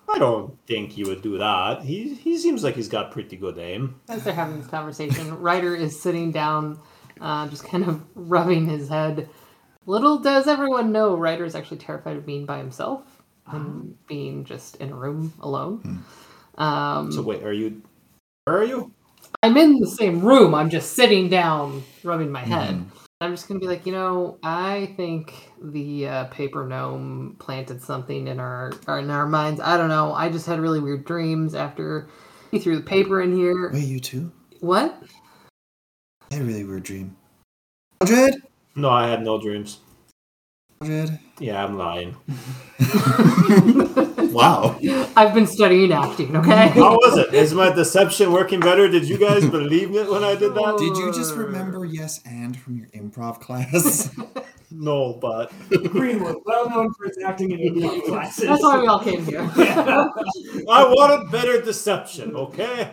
I 0.09 0.17
don't 0.19 0.57
think 0.67 0.91
he 0.91 1.03
would 1.03 1.21
do 1.21 1.38
that. 1.38 1.81
He 1.83 2.13
he 2.13 2.38
seems 2.38 2.63
like 2.63 2.75
he's 2.75 2.88
got 2.88 3.11
pretty 3.11 3.35
good 3.35 3.57
aim. 3.57 3.99
As 4.07 4.23
they're 4.23 4.33
having 4.33 4.57
this 4.59 4.67
conversation, 4.69 5.38
Ryder 5.39 5.75
is 5.75 5.99
sitting 5.99 6.31
down, 6.31 6.79
uh, 7.19 7.49
just 7.49 7.65
kind 7.65 7.83
of 7.83 8.01
rubbing 8.15 8.67
his 8.67 8.88
head. 8.88 9.27
Little 9.85 10.17
does 10.19 10.47
everyone 10.47 10.93
know, 10.93 11.15
Ryder 11.15 11.43
is 11.43 11.55
actually 11.55 11.77
terrified 11.77 12.15
of 12.15 12.25
being 12.25 12.45
by 12.45 12.57
himself 12.57 13.03
and 13.47 13.95
being 14.07 14.43
just 14.45 14.77
in 14.77 14.91
a 14.91 14.95
room 14.95 15.33
alone. 15.41 16.03
Um, 16.57 17.11
So 17.11 17.21
wait, 17.21 17.43
are 17.43 17.53
you? 17.53 17.81
Where 18.45 18.57
are 18.59 18.63
you? 18.63 18.93
I'm 19.43 19.57
in 19.57 19.80
the 19.80 19.88
same 19.88 20.21
room. 20.21 20.55
I'm 20.55 20.69
just 20.69 20.93
sitting 20.93 21.30
down, 21.30 21.84
rubbing 22.03 22.32
my 22.32 22.43
head. 22.43 22.84
I'm 23.19 23.34
just 23.34 23.47
gonna 23.47 23.59
be 23.59 23.67
like, 23.67 23.86
you 23.86 23.93
know, 23.93 24.38
I 24.43 24.93
think 24.95 25.34
the 25.61 26.07
uh, 26.07 26.23
paper 26.25 26.67
gnome 26.67 27.36
planted 27.39 27.82
something 27.82 28.28
in 28.28 28.39
our, 28.39 28.73
our 28.88 28.99
in 28.99 29.09
our 29.09 29.25
minds. 29.25 29.59
I 29.59 29.75
don't 29.78 29.89
know. 29.89 30.13
I 30.13 30.30
just 30.30 30.45
had 30.45 30.59
really 30.59 30.80
weird 30.80 31.05
dreams 31.05 31.55
after 31.55 32.07
he 32.51 32.59
threw 32.59 32.75
the 32.75 32.84
paper 32.84 33.21
in 33.21 33.36
here. 33.36 33.71
Wait, 33.73 33.86
you 33.86 33.99
too? 33.99 34.32
What? 34.59 35.01
I 36.30 36.36
had 36.36 36.43
a 36.43 36.45
really 36.45 36.63
weird 36.63 36.84
dream. 36.84 37.17
Mildred? 38.01 38.36
No, 38.75 38.89
I 38.89 39.07
had 39.07 39.23
no 39.23 39.41
dreams. 39.41 39.80
Mildred? 40.82 41.17
Yeah, 41.39 41.63
I'm 41.63 41.78
lying. 41.78 42.15
Wow. 44.38 44.77
I've 45.15 45.33
been 45.33 45.47
studying 45.47 45.91
acting. 45.91 46.35
Okay. 46.38 46.67
How 46.75 46.93
was 46.95 47.17
it? 47.17 47.33
Is 47.33 47.55
my 47.55 47.71
deception 47.71 48.31
working 48.31 48.59
better? 48.59 48.88
Did 48.88 49.09
you 49.09 49.17
guys 49.17 49.49
believe 49.59 49.95
it 49.95 50.07
when 50.11 50.23
I 50.23 50.35
did 50.35 50.53
that? 50.53 50.77
Did 50.77 50.95
you 50.95 51.11
just 51.11 51.33
remember 51.35 51.85
yes 51.85 52.21
and 52.23 52.55
from 52.55 52.77
your 52.77 52.88
improv 52.89 53.39
class? 53.41 54.15
No, 54.69 55.13
but 55.13 55.49
Greenwood, 55.69 56.39
well 56.43 56.69
known 56.69 56.93
for 56.93 57.05
its 57.05 57.17
acting 57.23 57.51
in 57.51 57.75
improv 57.75 58.03
classes. 58.03 58.43
That's 58.43 58.61
why 58.61 58.81
we 58.81 58.88
all 58.88 58.99
came 58.99 59.23
here. 59.23 59.39
I 59.39 60.83
wanted 60.83 61.31
better 61.31 61.61
deception. 61.61 62.35
Okay. 62.35 62.91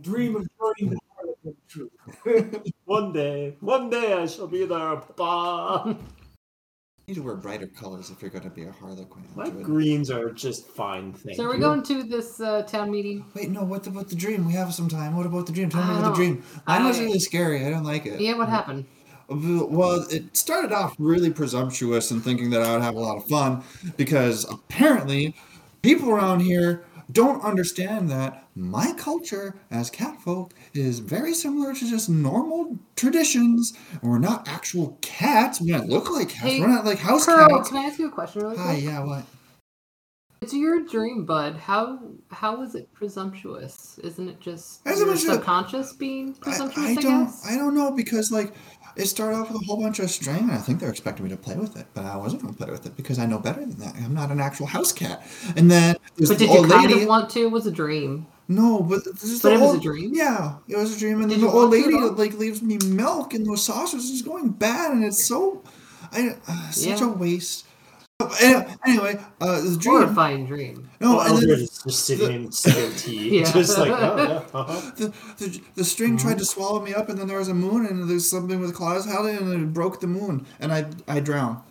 Dream 0.00 0.36
of 0.36 0.46
joining 0.56 0.94
the 0.94 1.00
Harlequin 1.10 1.56
troupe. 1.66 2.68
One 2.84 3.12
day, 3.12 3.56
one 3.58 3.90
day 3.90 4.12
I 4.12 4.26
shall 4.26 4.46
be 4.46 4.66
there. 4.66 5.02
Bah. 5.16 5.94
You 7.06 7.14
need 7.14 7.20
to 7.20 7.24
wear 7.24 7.36
brighter 7.36 7.68
colors 7.68 8.10
if 8.10 8.20
you're 8.20 8.32
going 8.32 8.42
to 8.42 8.50
be 8.50 8.64
a 8.64 8.72
Harlequin. 8.72 9.22
My 9.36 9.44
Mildred. 9.44 9.64
greens 9.64 10.10
are 10.10 10.32
just 10.32 10.66
fine. 10.66 11.12
Thank 11.12 11.36
so 11.36 11.44
we're 11.44 11.54
you. 11.54 11.60
going 11.60 11.84
to 11.84 12.02
this 12.02 12.40
uh, 12.40 12.62
town 12.62 12.90
meeting. 12.90 13.24
Wait, 13.32 13.48
no, 13.48 13.62
what 13.62 13.86
about 13.86 14.08
the 14.08 14.16
dream? 14.16 14.44
We 14.44 14.54
have 14.54 14.74
some 14.74 14.88
time. 14.88 15.16
What 15.16 15.24
about 15.24 15.46
the 15.46 15.52
dream? 15.52 15.70
Tell 15.70 15.84
me 15.84 15.94
I 15.94 15.98
about 16.00 16.10
the 16.10 16.16
dream. 16.16 16.42
Mine 16.66 16.84
was 16.84 16.98
really 16.98 17.20
scary. 17.20 17.64
I 17.64 17.70
don't 17.70 17.84
like 17.84 18.06
it. 18.06 18.20
Yeah, 18.20 18.34
what 18.34 18.48
happened? 18.48 18.86
Well, 19.28 20.04
it 20.10 20.36
started 20.36 20.72
off 20.72 20.96
really 20.98 21.30
presumptuous 21.30 22.10
and 22.10 22.24
thinking 22.24 22.50
that 22.50 22.62
I 22.62 22.72
would 22.72 22.82
have 22.82 22.96
a 22.96 23.00
lot 23.00 23.18
of 23.18 23.26
fun 23.28 23.62
because 23.96 24.44
apparently 24.50 25.36
people 25.82 26.10
around 26.10 26.40
here 26.40 26.84
don't 27.12 27.40
understand 27.44 28.08
that 28.10 28.48
my 28.56 28.92
culture 28.96 29.54
as 29.70 29.90
catfolk 29.90 30.52
is 30.76 30.98
very 31.00 31.34
similar 31.34 31.74
to 31.74 31.90
just 31.90 32.08
normal 32.08 32.78
traditions. 32.96 33.72
We're 34.02 34.18
not 34.18 34.48
actual 34.48 34.98
cats. 35.02 35.60
We 35.60 35.72
don't 35.72 35.88
look 35.88 36.10
like 36.10 36.28
cats. 36.30 36.42
Hey, 36.42 36.60
We're 36.60 36.68
not 36.68 36.84
like 36.84 36.98
house 36.98 37.26
Carl, 37.26 37.48
cats. 37.48 37.68
can 37.68 37.78
I 37.78 37.84
ask 37.86 37.98
you 37.98 38.08
a 38.08 38.10
question 38.10 38.42
really 38.42 38.56
quick? 38.56 38.66
Hi, 38.66 38.76
yeah, 38.76 39.04
what? 39.04 39.24
It's 40.42 40.52
your 40.52 40.84
dream, 40.84 41.24
bud. 41.24 41.56
How 41.56 41.98
how 42.30 42.62
is 42.62 42.74
it 42.74 42.92
presumptuous? 42.92 43.98
Isn't 44.04 44.28
it 44.28 44.38
just 44.38 44.84
your 44.84 45.16
subconscious 45.16 45.94
being 45.94 46.36
I, 46.42 46.44
presumptuous? 46.44 46.86
I 46.86 46.90
I, 46.90 46.94
don't 46.94 47.24
guess. 47.24 47.46
I 47.50 47.56
don't 47.56 47.74
know 47.74 47.90
because 47.90 48.30
like 48.30 48.52
it 48.96 49.06
started 49.06 49.38
off 49.38 49.50
with 49.50 49.62
a 49.62 49.64
whole 49.64 49.80
bunch 49.80 49.98
of 49.98 50.10
string 50.10 50.40
and 50.40 50.52
I 50.52 50.58
think 50.58 50.78
they're 50.78 50.90
expecting 50.90 51.24
me 51.24 51.30
to 51.30 51.36
play 51.36 51.56
with 51.56 51.76
it, 51.76 51.86
but 51.94 52.04
I 52.04 52.16
wasn't 52.16 52.42
gonna 52.42 52.54
play 52.54 52.70
with 52.70 52.84
it 52.86 52.96
because 52.96 53.18
I 53.18 53.26
know 53.26 53.38
better 53.38 53.60
than 53.60 53.78
that. 53.78 53.94
I'm 53.96 54.14
not 54.14 54.30
an 54.30 54.40
actual 54.40 54.66
house 54.66 54.92
cat. 54.92 55.26
And 55.56 55.70
then 55.70 55.96
but 56.18 56.28
the 56.28 56.34
did 56.36 56.50
you 56.50 56.66
kind 56.68 56.90
lady. 56.90 57.02
of 57.02 57.08
want 57.08 57.30
to? 57.30 57.40
It 57.40 57.50
was 57.50 57.66
a 57.66 57.72
dream. 57.72 58.26
No, 58.48 58.80
but 58.82 59.04
this 59.04 59.24
is 59.24 59.42
But 59.42 59.50
the 59.50 59.54
it 59.56 59.60
was 59.60 59.74
a 59.76 59.80
dream? 59.80 60.12
Yeah, 60.14 60.56
it 60.68 60.76
was 60.76 60.94
a 60.96 60.98
dream, 60.98 61.20
and 61.20 61.28
Did 61.30 61.40
then 61.40 61.46
the 61.48 61.52
old 61.52 61.70
lady 61.70 61.92
like 61.98 62.34
leaves 62.34 62.62
me 62.62 62.78
milk, 62.86 63.34
and 63.34 63.44
those 63.44 63.64
saucers 63.64 64.04
is 64.10 64.22
going 64.22 64.50
bad, 64.50 64.92
and 64.92 65.04
it's 65.04 65.26
so, 65.26 65.62
I 66.12 66.36
uh, 66.46 66.70
such 66.70 67.00
Yeah. 67.00 67.06
a 67.06 67.08
waste. 67.12 67.64
Anyway, 68.40 69.20
uh, 69.40 69.60
the 69.60 69.76
dream. 69.78 69.96
Horrifying 69.98 70.46
dream. 70.46 70.88
No, 71.00 71.20
Oh, 71.20 71.34
and 71.36 71.42
then 71.42 71.58
is 71.60 71.80
just 71.86 72.06
sitting 72.06 72.32
in 72.46 72.52
steel 72.52 72.90
tea, 72.96 73.40
Yeah. 73.40 73.52
just 73.52 73.76
like 73.78 73.90
oh 73.90 74.16
yeah. 74.16 74.42
Uh-huh. 74.58 74.90
the, 74.96 75.12
the 75.38 75.60
the 75.74 75.84
string 75.84 76.16
tried 76.16 76.38
to 76.38 76.44
swallow 76.44 76.80
me 76.80 76.94
up, 76.94 77.08
and 77.08 77.18
then 77.18 77.26
there 77.28 77.38
was 77.38 77.48
a 77.48 77.54
moon, 77.54 77.84
and 77.84 78.08
there's 78.08 78.28
something 78.30 78.60
with 78.60 78.74
claws 78.74 79.04
held 79.06 79.26
it, 79.26 79.40
and 79.40 79.52
it 79.52 79.72
broke 79.74 80.00
the 80.00 80.06
moon, 80.06 80.46
and 80.60 80.72
I 80.72 80.86
I 81.08 81.20
drown. 81.20 81.62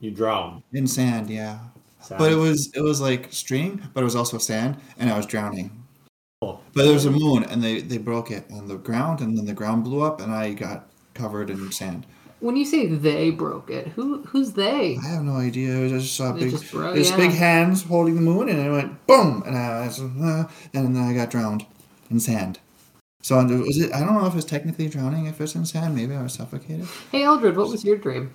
You 0.00 0.10
drown. 0.10 0.62
in 0.72 0.86
sand. 0.86 1.30
Yeah, 1.30 1.58
Sad. 2.04 2.18
but 2.18 2.30
it 2.30 2.36
was 2.36 2.70
it 2.74 2.82
was 2.82 3.00
like 3.00 3.32
string, 3.32 3.82
but 3.94 4.02
it 4.02 4.04
was 4.04 4.16
also 4.16 4.38
sand, 4.38 4.76
and 4.98 5.10
I 5.10 5.16
was 5.16 5.26
drowning. 5.26 5.70
Oh. 6.42 6.60
But 6.74 6.84
there 6.84 6.92
was 6.92 7.06
a 7.06 7.10
moon, 7.10 7.44
and 7.44 7.62
they 7.62 7.80
they 7.80 7.98
broke 7.98 8.30
it 8.30 8.44
on 8.52 8.68
the 8.68 8.76
ground, 8.76 9.20
and 9.20 9.36
then 9.36 9.46
the 9.46 9.54
ground 9.54 9.84
blew 9.84 10.02
up, 10.02 10.20
and 10.20 10.32
I 10.32 10.52
got 10.52 10.90
covered 11.14 11.48
in 11.50 11.72
sand. 11.72 12.06
When 12.40 12.56
you 12.56 12.66
say 12.66 12.86
they 12.86 13.30
broke 13.30 13.70
it, 13.70 13.88
who 13.88 14.22
who's 14.24 14.52
they? 14.52 14.98
I 15.02 15.06
have 15.08 15.22
no 15.22 15.36
idea. 15.36 15.82
I 15.82 15.88
just 15.88 16.14
saw 16.14 16.34
It 16.34 16.40
big, 16.40 16.50
just 16.50 16.70
broke, 16.70 16.94
this 16.94 17.10
yeah. 17.10 17.16
big 17.16 17.30
hands 17.30 17.84
holding 17.84 18.16
the 18.16 18.20
moon, 18.20 18.50
and 18.50 18.58
it 18.58 18.70
went 18.70 19.06
boom, 19.06 19.42
and 19.46 19.56
I 19.56 19.86
was, 19.86 20.00
uh, 20.00 20.44
and 20.74 20.94
then 20.94 21.02
I 21.02 21.14
got 21.14 21.30
drowned 21.30 21.64
in 22.10 22.20
sand. 22.20 22.58
So 23.22 23.42
was 23.42 23.78
it? 23.78 23.94
I 23.94 24.00
don't 24.00 24.12
know 24.12 24.26
if 24.26 24.34
it's 24.34 24.44
technically 24.44 24.88
drowning 24.88 25.24
if 25.24 25.40
it's 25.40 25.54
in 25.54 25.64
sand. 25.64 25.94
Maybe 25.94 26.14
I 26.14 26.22
was 26.22 26.34
suffocated. 26.34 26.86
Hey 27.10 27.22
Eldrid, 27.22 27.56
what 27.56 27.68
was 27.68 27.82
your 27.82 27.96
dream? 27.96 28.34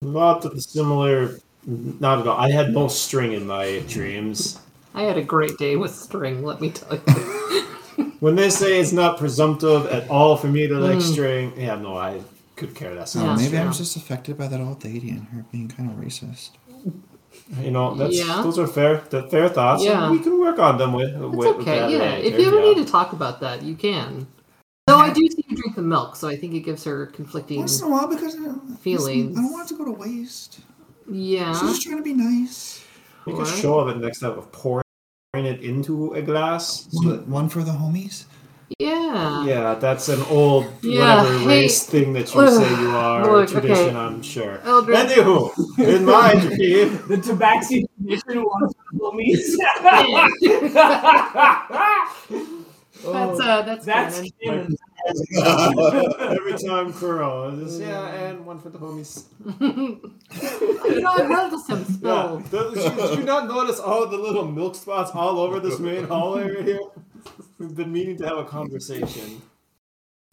Not 0.00 0.42
the 0.42 0.60
similar. 0.60 1.40
Not 1.66 2.20
at 2.20 2.26
all. 2.26 2.36
I 2.38 2.50
had 2.50 2.72
no 2.72 2.88
string 2.88 3.32
in 3.32 3.46
my 3.46 3.82
dreams. 3.88 4.58
I 4.94 5.02
had 5.02 5.16
a 5.16 5.22
great 5.22 5.56
day 5.58 5.76
with 5.76 5.94
string. 5.94 6.42
Let 6.44 6.60
me 6.60 6.70
tell 6.70 6.94
you. 6.96 7.02
When 8.20 8.36
they 8.36 8.50
say 8.50 8.78
it's 8.80 8.92
not 8.92 9.18
presumptive 9.18 9.86
at 9.86 10.08
all 10.08 10.36
for 10.36 10.46
me 10.46 10.68
to 10.68 10.78
like 10.78 10.98
Mm. 10.98 11.12
string, 11.12 11.52
yeah, 11.56 11.74
no, 11.74 11.96
I 11.96 12.20
could 12.54 12.72
care 12.74 12.94
less. 12.94 13.16
Yeah. 13.16 13.34
maybe 13.36 13.58
I 13.58 13.66
was 13.66 13.78
just 13.78 13.96
affected 13.96 14.38
by 14.38 14.46
that 14.46 14.60
old 14.60 14.84
lady 14.84 15.10
and 15.10 15.24
her 15.32 15.44
being 15.50 15.68
kind 15.68 15.90
of 15.90 15.96
racist. 15.96 16.50
You 17.60 17.70
know, 17.72 17.94
that's 17.96 18.16
Yeah. 18.16 18.42
those 18.42 18.58
are 18.60 18.66
fair, 18.68 19.02
the 19.10 19.24
fair 19.24 19.48
thoughts. 19.48 19.84
Yeah. 19.84 20.08
we 20.10 20.20
can 20.20 20.38
work 20.38 20.58
on 20.60 20.78
them 20.78 20.92
with. 20.92 21.10
It's 21.10 21.18
with, 21.18 21.34
with 21.34 21.48
okay. 21.62 21.78
that 21.80 21.90
Yeah, 21.90 21.98
later, 21.98 22.28
if 22.28 22.38
you 22.40 22.46
ever 22.46 22.60
yeah. 22.60 22.74
need 22.74 22.86
to 22.86 22.90
talk 22.90 23.12
about 23.12 23.40
that, 23.40 23.62
you 23.62 23.74
can. 23.74 24.26
Though 24.86 24.98
I 24.98 25.12
do 25.12 25.20
see 25.28 25.44
you 25.48 25.56
drink 25.56 25.74
the 25.76 25.82
milk, 25.82 26.14
so 26.16 26.28
I 26.28 26.36
think 26.36 26.54
it 26.54 26.60
gives 26.60 26.84
her 26.84 27.06
conflicting. 27.06 27.58
Once 27.58 27.80
in 27.80 27.88
a 27.88 27.90
while, 27.90 28.06
because 28.08 28.36
Feelings. 28.80 29.36
I 29.36 29.42
don't 29.42 29.52
want 29.52 29.66
it 29.70 29.74
to 29.74 29.78
go 29.78 29.84
to 29.84 29.92
waste. 29.92 30.60
Yeah. 31.10 31.52
She's 31.52 31.62
just 31.70 31.82
trying 31.82 31.96
to 31.98 32.02
be 32.02 32.14
nice. 32.14 32.84
Make 33.26 33.38
a 33.38 33.46
show 33.46 33.78
of 33.80 33.88
it 33.88 33.98
next 33.98 34.20
time 34.20 34.38
of 34.38 34.50
pouring 34.52 34.82
it 35.34 35.60
into 35.62 36.12
a 36.14 36.22
glass. 36.22 36.88
One, 36.92 37.28
one 37.30 37.48
for 37.48 37.62
the 37.62 37.72
homies. 37.72 38.24
Yeah. 38.78 39.44
Yeah, 39.44 39.74
that's 39.74 40.08
an 40.08 40.22
old 40.30 40.66
Yeah, 40.82 41.22
whatever 41.22 41.38
hey, 41.40 41.46
race 41.46 41.84
thing 41.86 42.12
that 42.14 42.34
you 42.34 42.48
say 42.50 42.70
you 42.80 42.90
are, 42.90 43.28
or 43.28 43.40
look, 43.40 43.50
tradition, 43.50 43.88
okay. 43.88 43.96
I'm 43.96 44.22
sure. 44.22 44.58
Eldrid. 44.64 44.96
Anywho, 45.06 45.50
in 45.78 46.04
my 46.04 46.34
dream, 46.40 46.98
The 47.08 47.16
Tabaxi 47.18 47.84
tradition 47.98 48.42
was 48.42 48.74
homies. 48.94 49.56
uh, 53.06 53.62
that's 53.62 53.84
That's 53.84 54.16
canon. 54.16 54.30
canon. 54.42 54.76
Every 56.20 56.58
time 56.58 56.92
Kuro, 56.92 57.56
just, 57.56 57.80
yeah, 57.80 58.06
and 58.08 58.46
one 58.46 58.58
for 58.60 58.70
the 58.70 58.78
homies. 58.78 59.24
you 59.60 61.00
know, 61.00 61.12
I 61.12 61.26
noticed 61.26 61.68
him 61.68 61.78
Yeah. 62.02 62.38
spill. 62.38 62.38
Did 62.72 62.76
you, 62.76 62.90
did 62.90 63.18
you 63.18 63.24
not 63.24 63.48
notice 63.48 63.78
all 63.80 64.06
the 64.06 64.16
little 64.16 64.46
milk 64.46 64.74
spots 64.76 65.10
all 65.12 65.38
over 65.40 65.60
this 65.60 65.78
main 65.78 66.04
hallway 66.04 66.50
right 66.50 66.64
here? 66.64 66.80
We've 67.58 67.74
been 67.74 67.92
meaning 67.92 68.16
to 68.18 68.26
have 68.26 68.38
a 68.38 68.44
conversation. 68.44 69.42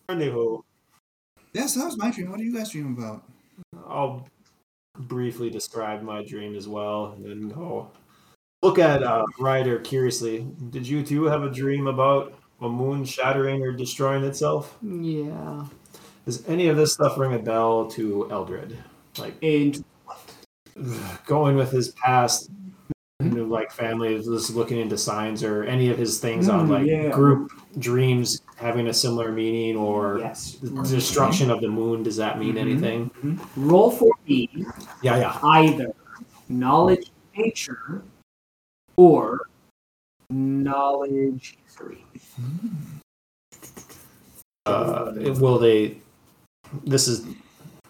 Anywho, 0.10 0.64
Yes, 1.54 1.74
that 1.76 1.86
was 1.86 1.98
my 1.98 2.12
dream. 2.12 2.30
What 2.30 2.38
do 2.40 2.46
you 2.46 2.54
guys 2.56 2.70
dream 2.70 2.96
about? 2.98 3.24
I'll 3.88 4.28
briefly 4.98 5.50
describe 5.50 6.04
my 6.04 6.24
dream 6.24 6.56
as 6.56 6.68
well, 6.68 7.14
and 7.14 7.26
then 7.26 7.50
go 7.50 7.90
look 8.62 8.78
at 8.78 9.02
uh, 9.04 9.26
Ryder 9.40 9.80
curiously. 9.80 10.46
Did 10.70 10.88
you 10.88 11.04
two 11.04 11.24
have 11.26 11.44
a 11.44 11.50
dream 11.50 11.88
about 11.88 12.34
a 12.62 12.70
moon 12.70 13.06
shattering 13.06 13.62
or 13.64 13.72
destroying 13.72 14.24
itself? 14.24 14.78
Yeah. 14.82 15.66
Does 16.26 16.48
any 16.48 16.68
of 16.68 16.78
this 16.78 16.94
stuff 16.94 17.18
ring 17.18 17.34
a 17.34 17.40
bell 17.40 17.88
to 17.92 18.28
Eldrid? 18.32 18.76
Like 19.18 19.36
And 19.42 19.84
going 21.26 21.56
with 21.56 21.72
his 21.72 21.90
past, 21.90 22.50
you 23.20 23.30
know, 23.30 23.44
like 23.46 23.72
family, 23.72 24.16
just 24.22 24.52
looking 24.52 24.80
into 24.80 24.98
signs 24.98 25.44
or 25.44 25.64
any 25.64 25.90
of 25.90 25.98
his 25.98 26.20
things 26.20 26.48
on 26.48 26.68
Mm, 26.68 26.70
like 26.70 26.86
yeah. 26.86 27.10
group 27.10 27.52
dreams 27.80 28.42
having 28.56 28.88
a 28.88 28.94
similar 28.94 29.32
meaning 29.32 29.76
or 29.76 30.20
yes. 30.20 30.56
the 30.62 30.70
destruction 30.84 31.50
of 31.50 31.62
the 31.62 31.68
moon. 31.68 32.04
Does 32.04 32.18
that 32.18 32.40
mean 32.40 32.56
Mhm. 32.56 32.60
anything? 32.60 33.40
Roll 33.56 33.90
for 33.92 34.12
me 34.28 34.50
Yeah, 35.02 35.18
yeah. 35.18 35.40
either 35.44 35.94
knowledge 36.50 37.12
nature 37.36 38.04
or 38.96 39.48
knowledge 40.30 41.58
history. 41.66 42.04
Uh, 44.66 45.12
will 45.40 45.58
they? 45.60 45.98
This 46.86 47.08
is 47.08 47.26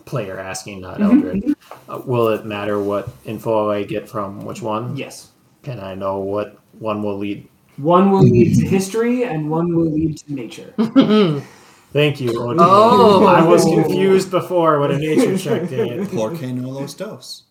player 0.06 0.40
asking, 0.40 0.82
not 0.82 1.00
Mhm. 1.00 1.22
Eldrid. 1.22 1.56
Uh, 1.90 2.02
will 2.06 2.30
it 2.30 2.46
matter 2.46 2.82
what 2.82 3.10
info 3.26 3.70
I 3.70 3.84
get 3.84 4.08
from 4.08 4.46
which 4.46 4.62
one? 4.62 4.96
Yes. 4.96 5.30
Can 5.64 5.80
I 5.80 5.94
know 5.96 6.20
what 6.20 6.58
one 6.80 7.04
will 7.04 7.18
lead? 7.18 7.48
One 7.78 8.12
will 8.12 8.24
lead 8.24 8.56
to 8.60 8.66
history 8.68 9.24
and 9.24 9.50
one 9.50 9.76
will 9.76 9.92
lead 9.92 10.18
to 10.20 10.34
nature. 10.34 10.74
Thank 11.94 12.22
you. 12.22 12.40
Odin. 12.42 12.58
Oh. 12.60 13.26
I 13.26 13.42
was 13.42 13.66
confused 13.66 14.32
before 14.32 14.80
what 14.80 14.92
a 14.92 14.98
nature 14.98 15.38
check 15.38 15.70
did. 15.70 16.10
Porque 16.12 16.44
no 16.54 16.70
los 16.70 16.94
dos. 16.94 17.44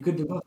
You 0.00 0.04
could 0.04 0.16
do 0.16 0.26
both. 0.26 0.42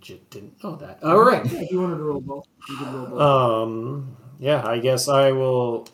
I 0.00 0.02
legit 0.02 0.30
didn't 0.30 0.64
know 0.64 0.76
that. 0.76 1.02
All 1.04 1.22
right. 1.22 1.44
Yeah, 1.52 1.60
if 1.60 1.70
you 1.70 1.80
wanted 1.82 1.98
to 1.98 2.02
roll 2.04 2.20
both, 2.20 2.46
you 2.68 2.76
could 2.76 2.86
roll 2.88 3.06
both. 3.06 3.20
Um. 3.20 4.16
Yeah. 4.38 4.66
I 4.66 4.78
guess 4.78 5.08
I 5.08 5.32
will. 5.32 5.88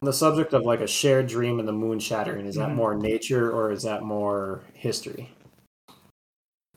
The 0.00 0.12
subject 0.12 0.52
of 0.52 0.62
like 0.62 0.80
a 0.80 0.86
shared 0.86 1.26
dream 1.26 1.58
and 1.58 1.66
the 1.66 1.72
moon 1.72 1.98
shattering, 1.98 2.46
is 2.46 2.56
that 2.56 2.68
Mhm. 2.68 2.74
more 2.74 2.94
nature 2.94 3.50
or 3.50 3.72
is 3.72 3.82
that 3.84 4.02
more 4.02 4.60
history? 4.74 5.30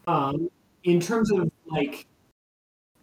Um, 0.07 0.49
in 0.85 1.01
terms 1.01 1.29
of 1.31 1.51
like, 1.65 2.07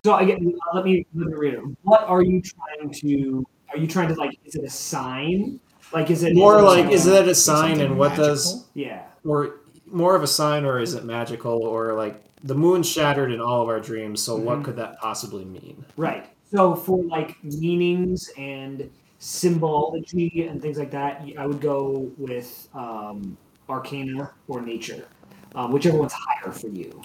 so 0.03 0.17
again, 0.17 0.55
uh, 0.67 0.77
let 0.77 0.85
me 0.87 1.07
let 1.15 1.29
me 1.29 1.35
read 1.35 1.55
it. 1.55 1.61
What 1.83 2.03
are 2.05 2.23
you 2.23 2.41
trying 2.41 2.91
to? 2.91 3.47
Are 3.71 3.77
you 3.77 3.87
trying 3.87 4.09
to 4.09 4.15
like? 4.15 4.39
Is 4.45 4.55
it 4.57 4.65
a 4.65 4.71
sign? 4.71 5.61
Like, 5.93 6.11
is 6.11 6.23
it 6.23 6.35
More 6.35 6.57
is 6.57 6.63
it 6.63 6.65
like, 6.65 6.91
is 6.93 7.05
that 7.05 7.29
a 7.29 7.35
sign, 7.35 7.81
and 7.81 7.99
what 7.99 8.17
does? 8.17 8.67
Yeah. 8.75 9.05
or 9.25 9.61
more 9.87 10.15
of 10.17 10.23
a 10.23 10.27
sign, 10.27 10.65
or 10.65 10.79
is 10.81 10.95
it 10.95 11.05
magical, 11.05 11.63
or 11.63 11.95
like 11.95 12.23
the 12.43 12.55
moon 12.55 12.83
shattered 12.83 13.33
in 13.33 13.41
all 13.41 13.63
of 13.63 13.69
our 13.69 13.81
dreams? 13.81 14.23
So 14.23 14.37
what 14.37 14.59
Mhm. 14.61 14.65
could 14.65 14.77
that 14.77 14.99
possibly 15.01 15.45
mean? 15.45 15.85
Right. 15.97 16.27
So 16.51 16.75
for 16.75 17.03
like 17.05 17.43
meanings 17.45 18.31
and 18.37 18.91
symbology 19.19 20.47
and 20.49 20.61
things 20.61 20.79
like 20.79 20.91
that, 20.91 21.23
i 21.39 21.47
would 21.47 21.61
go 21.61 22.11
with 22.19 22.69
um, 22.75 23.37
Arcana 23.69 24.31
or 24.49 24.61
Nature, 24.61 25.07
um, 25.55 25.73
whichever 25.73 25.99
one's 25.99 26.13
higher 26.13 26.53
for 26.53 26.69
you. 26.69 27.01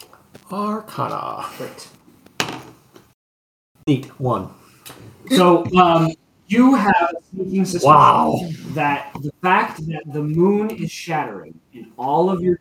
Arcana. 0.51 1.45
Great. 1.57 1.87
Neat 3.87 4.05
one. 4.19 4.49
So 5.29 5.65
um, 5.77 6.11
you 6.47 6.75
have 6.75 7.11
sneaking 7.31 7.65
suspicion 7.65 7.95
Wow. 7.95 8.39
that 8.73 9.11
the 9.21 9.31
fact 9.41 9.85
that 9.87 10.03
the 10.11 10.21
moon 10.21 10.69
is 10.71 10.91
shattering 10.91 11.57
in 11.73 11.91
all 11.97 12.29
of 12.29 12.41
your 12.41 12.59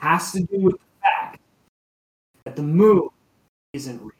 has 0.00 0.32
to 0.32 0.40
do 0.42 0.60
with 0.60 0.74
the 0.74 0.86
fact 1.02 1.40
that 2.44 2.56
the 2.56 2.62
moon 2.62 3.08
isn't 3.72 4.00
real. 4.00 4.12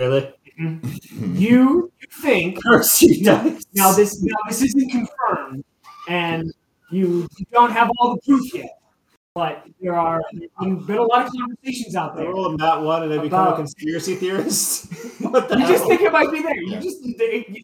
Really? 0.00 0.32
Mm-hmm. 0.60 1.36
You 1.36 1.92
think 2.20 2.60
Percy 2.62 3.22
dice. 3.22 3.64
Now 3.74 3.92
this 3.92 4.20
now 4.22 4.36
this 4.48 4.62
isn't 4.62 4.90
confirmed, 4.90 5.64
and 6.08 6.52
you, 6.90 7.28
you 7.38 7.46
don't 7.52 7.70
have 7.70 7.90
all 7.98 8.14
the 8.14 8.20
proof 8.22 8.54
yet. 8.54 8.70
But 9.34 9.66
there 9.80 9.94
are 9.94 10.20
there's 10.32 10.84
been 10.86 10.96
a 10.98 11.02
lot 11.02 11.26
of 11.26 11.32
conversations 11.32 11.94
out 11.94 12.16
there. 12.16 12.26
Oh, 12.26 12.32
roll 12.32 12.56
that 12.56 12.82
one 12.82 13.04
and 13.04 13.12
I 13.12 13.18
become 13.22 13.52
a 13.52 13.56
conspiracy 13.56 14.16
theorist. 14.16 14.92
You 15.20 15.66
just 15.66 15.86
think 15.86 16.00
it 16.00 16.12
might 16.12 16.30
be 16.32 16.42
there. 16.42 16.56
You 16.56 16.72
Yeah. 16.72 16.80
just 16.80 17.02
they, 17.18 17.44
you, 17.48 17.62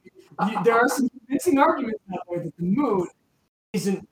you, 0.51 0.65
there 0.65 0.75
are 0.75 0.89
some 0.89 1.09
convincing 1.09 1.59
arguments 1.59 2.01
out 2.13 2.21
there 2.29 2.45
that 2.45 2.57
the 2.57 2.63
moon 2.63 3.09
isn't. 3.73 4.09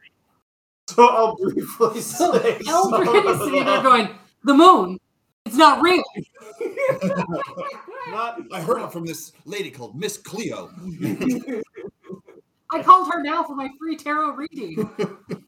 So 0.89 1.07
I'll 1.07 1.37
briefly 1.37 2.01
So 2.01 2.39
say. 2.39 2.59
Eldrid 2.59 3.05
some 3.05 3.29
is 3.29 3.41
of 3.41 3.47
sitting 3.47 3.65
there 3.65 3.83
going, 3.83 4.09
"The 4.45 4.55
moon, 4.55 4.99
it's 5.47 5.57
not 5.57 5.83
real." 5.83 6.03
Not, 8.11 8.41
I 8.53 8.61
heard 8.61 8.83
it 8.83 8.93
from 8.93 9.07
this 9.07 9.33
lady 9.45 9.71
called 9.71 9.95
Miss 9.97 10.19
Cleo. 10.19 10.71
I 12.71 12.83
called 12.83 13.09
her 13.13 13.23
now 13.23 13.45
for 13.45 13.55
my 13.55 13.71
free 13.79 13.97
tarot 13.97 14.33
reading. 14.33 14.91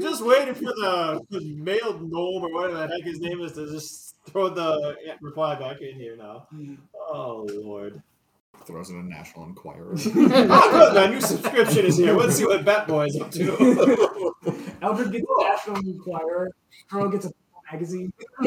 just 0.00 0.24
waiting 0.24 0.54
for 0.54 0.64
the, 0.64 1.20
the 1.30 1.54
male 1.56 1.98
gnome 2.00 2.44
or 2.44 2.52
whatever 2.52 2.86
the 2.86 2.88
heck 2.88 3.04
his 3.04 3.20
name 3.20 3.40
is 3.40 3.52
to 3.52 3.70
just 3.70 4.16
throw 4.26 4.48
the 4.48 4.96
reply 5.20 5.54
back 5.54 5.80
in 5.80 5.94
here 5.94 6.16
now. 6.16 6.46
Mm. 6.54 6.78
Oh 6.94 7.46
lord. 7.52 8.02
Throws 8.68 8.90
in 8.90 8.98
a 8.98 9.02
National 9.02 9.46
Enquirer. 9.46 9.94
Oh 9.96 10.70
good, 10.70 10.94
my 10.94 11.06
new 11.06 11.22
subscription 11.22 11.86
is 11.86 11.96
here. 11.96 12.14
Let's 12.14 12.36
see 12.36 12.44
what 12.44 12.66
Bat 12.66 12.86
Boy's 12.86 13.18
up 13.18 13.30
to. 13.30 13.46
Eldrid 14.82 15.10
gets 15.10 15.24
a 15.26 15.42
National 15.42 15.76
Enquirer. 15.90 16.50
Kuro 16.90 17.08
gets 17.08 17.24
a 17.24 17.30
magazine. 17.72 18.12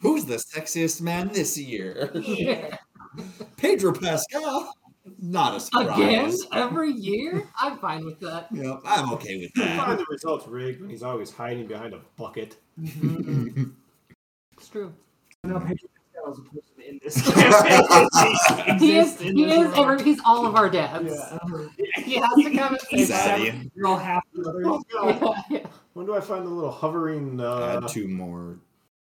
Who's 0.00 0.24
the 0.24 0.36
sexiest 0.36 1.02
man 1.02 1.28
this 1.28 1.58
year? 1.58 2.10
Yeah. 2.14 2.78
Pedro 3.58 3.92
Pascal. 3.92 4.72
Not 5.18 5.54
a 5.54 5.60
surprise. 5.60 5.98
Again, 5.98 6.32
every 6.52 6.92
year, 6.92 7.46
I'm 7.60 7.76
fine 7.76 8.06
with 8.06 8.20
that. 8.20 8.46
Yeah, 8.50 8.78
I'm 8.86 9.12
okay 9.12 9.36
with 9.36 9.50
I 9.62 9.66
that. 9.66 9.86
find 9.86 9.98
the 9.98 10.06
results 10.08 10.48
rigged 10.48 10.80
when 10.80 10.88
he's 10.88 11.02
always 11.02 11.30
hiding 11.30 11.66
behind 11.66 11.92
a 11.92 12.00
bucket. 12.16 12.56
Mm-hmm. 12.80 13.64
It's 14.56 14.68
true. 14.68 14.94
Now 16.38 16.38
Pedro 16.38 16.38
Pascal 16.38 16.38
is 16.38 16.38
a 16.38 16.42
person 16.42 16.80
in 16.88 17.00
this 17.02 17.22
campaign. 17.22 18.78
He 18.78 18.98
is. 18.98 19.20
He 19.20 19.44
is. 19.50 19.58
world. 19.58 19.90
Every, 19.90 20.04
he's 20.04 20.20
all 20.24 20.46
of 20.46 20.54
our 20.56 20.68
dads. 20.70 21.14
Yeah. 21.14 21.98
He 22.02 22.14
has 22.16 22.30
to 22.44 22.50
come 22.56 22.72
and 22.74 22.80
say 22.80 22.86
He's 22.96 23.10
Zaddy. 23.10 23.46
seven, 23.46 23.70
You're 23.74 23.86
all 23.86 23.98
half 23.98 24.22
brothers. 24.34 24.64
Oh 24.66 24.82
god. 24.92 25.36
Yeah, 25.50 25.58
yeah. 25.58 25.66
When 25.94 26.06
do 26.06 26.14
I 26.14 26.20
find 26.20 26.46
the 26.46 26.50
little 26.50 26.70
hovering 26.70 27.40
uh 27.40 27.80
Add 27.82 27.88
two 27.88 28.08
more. 28.08 28.58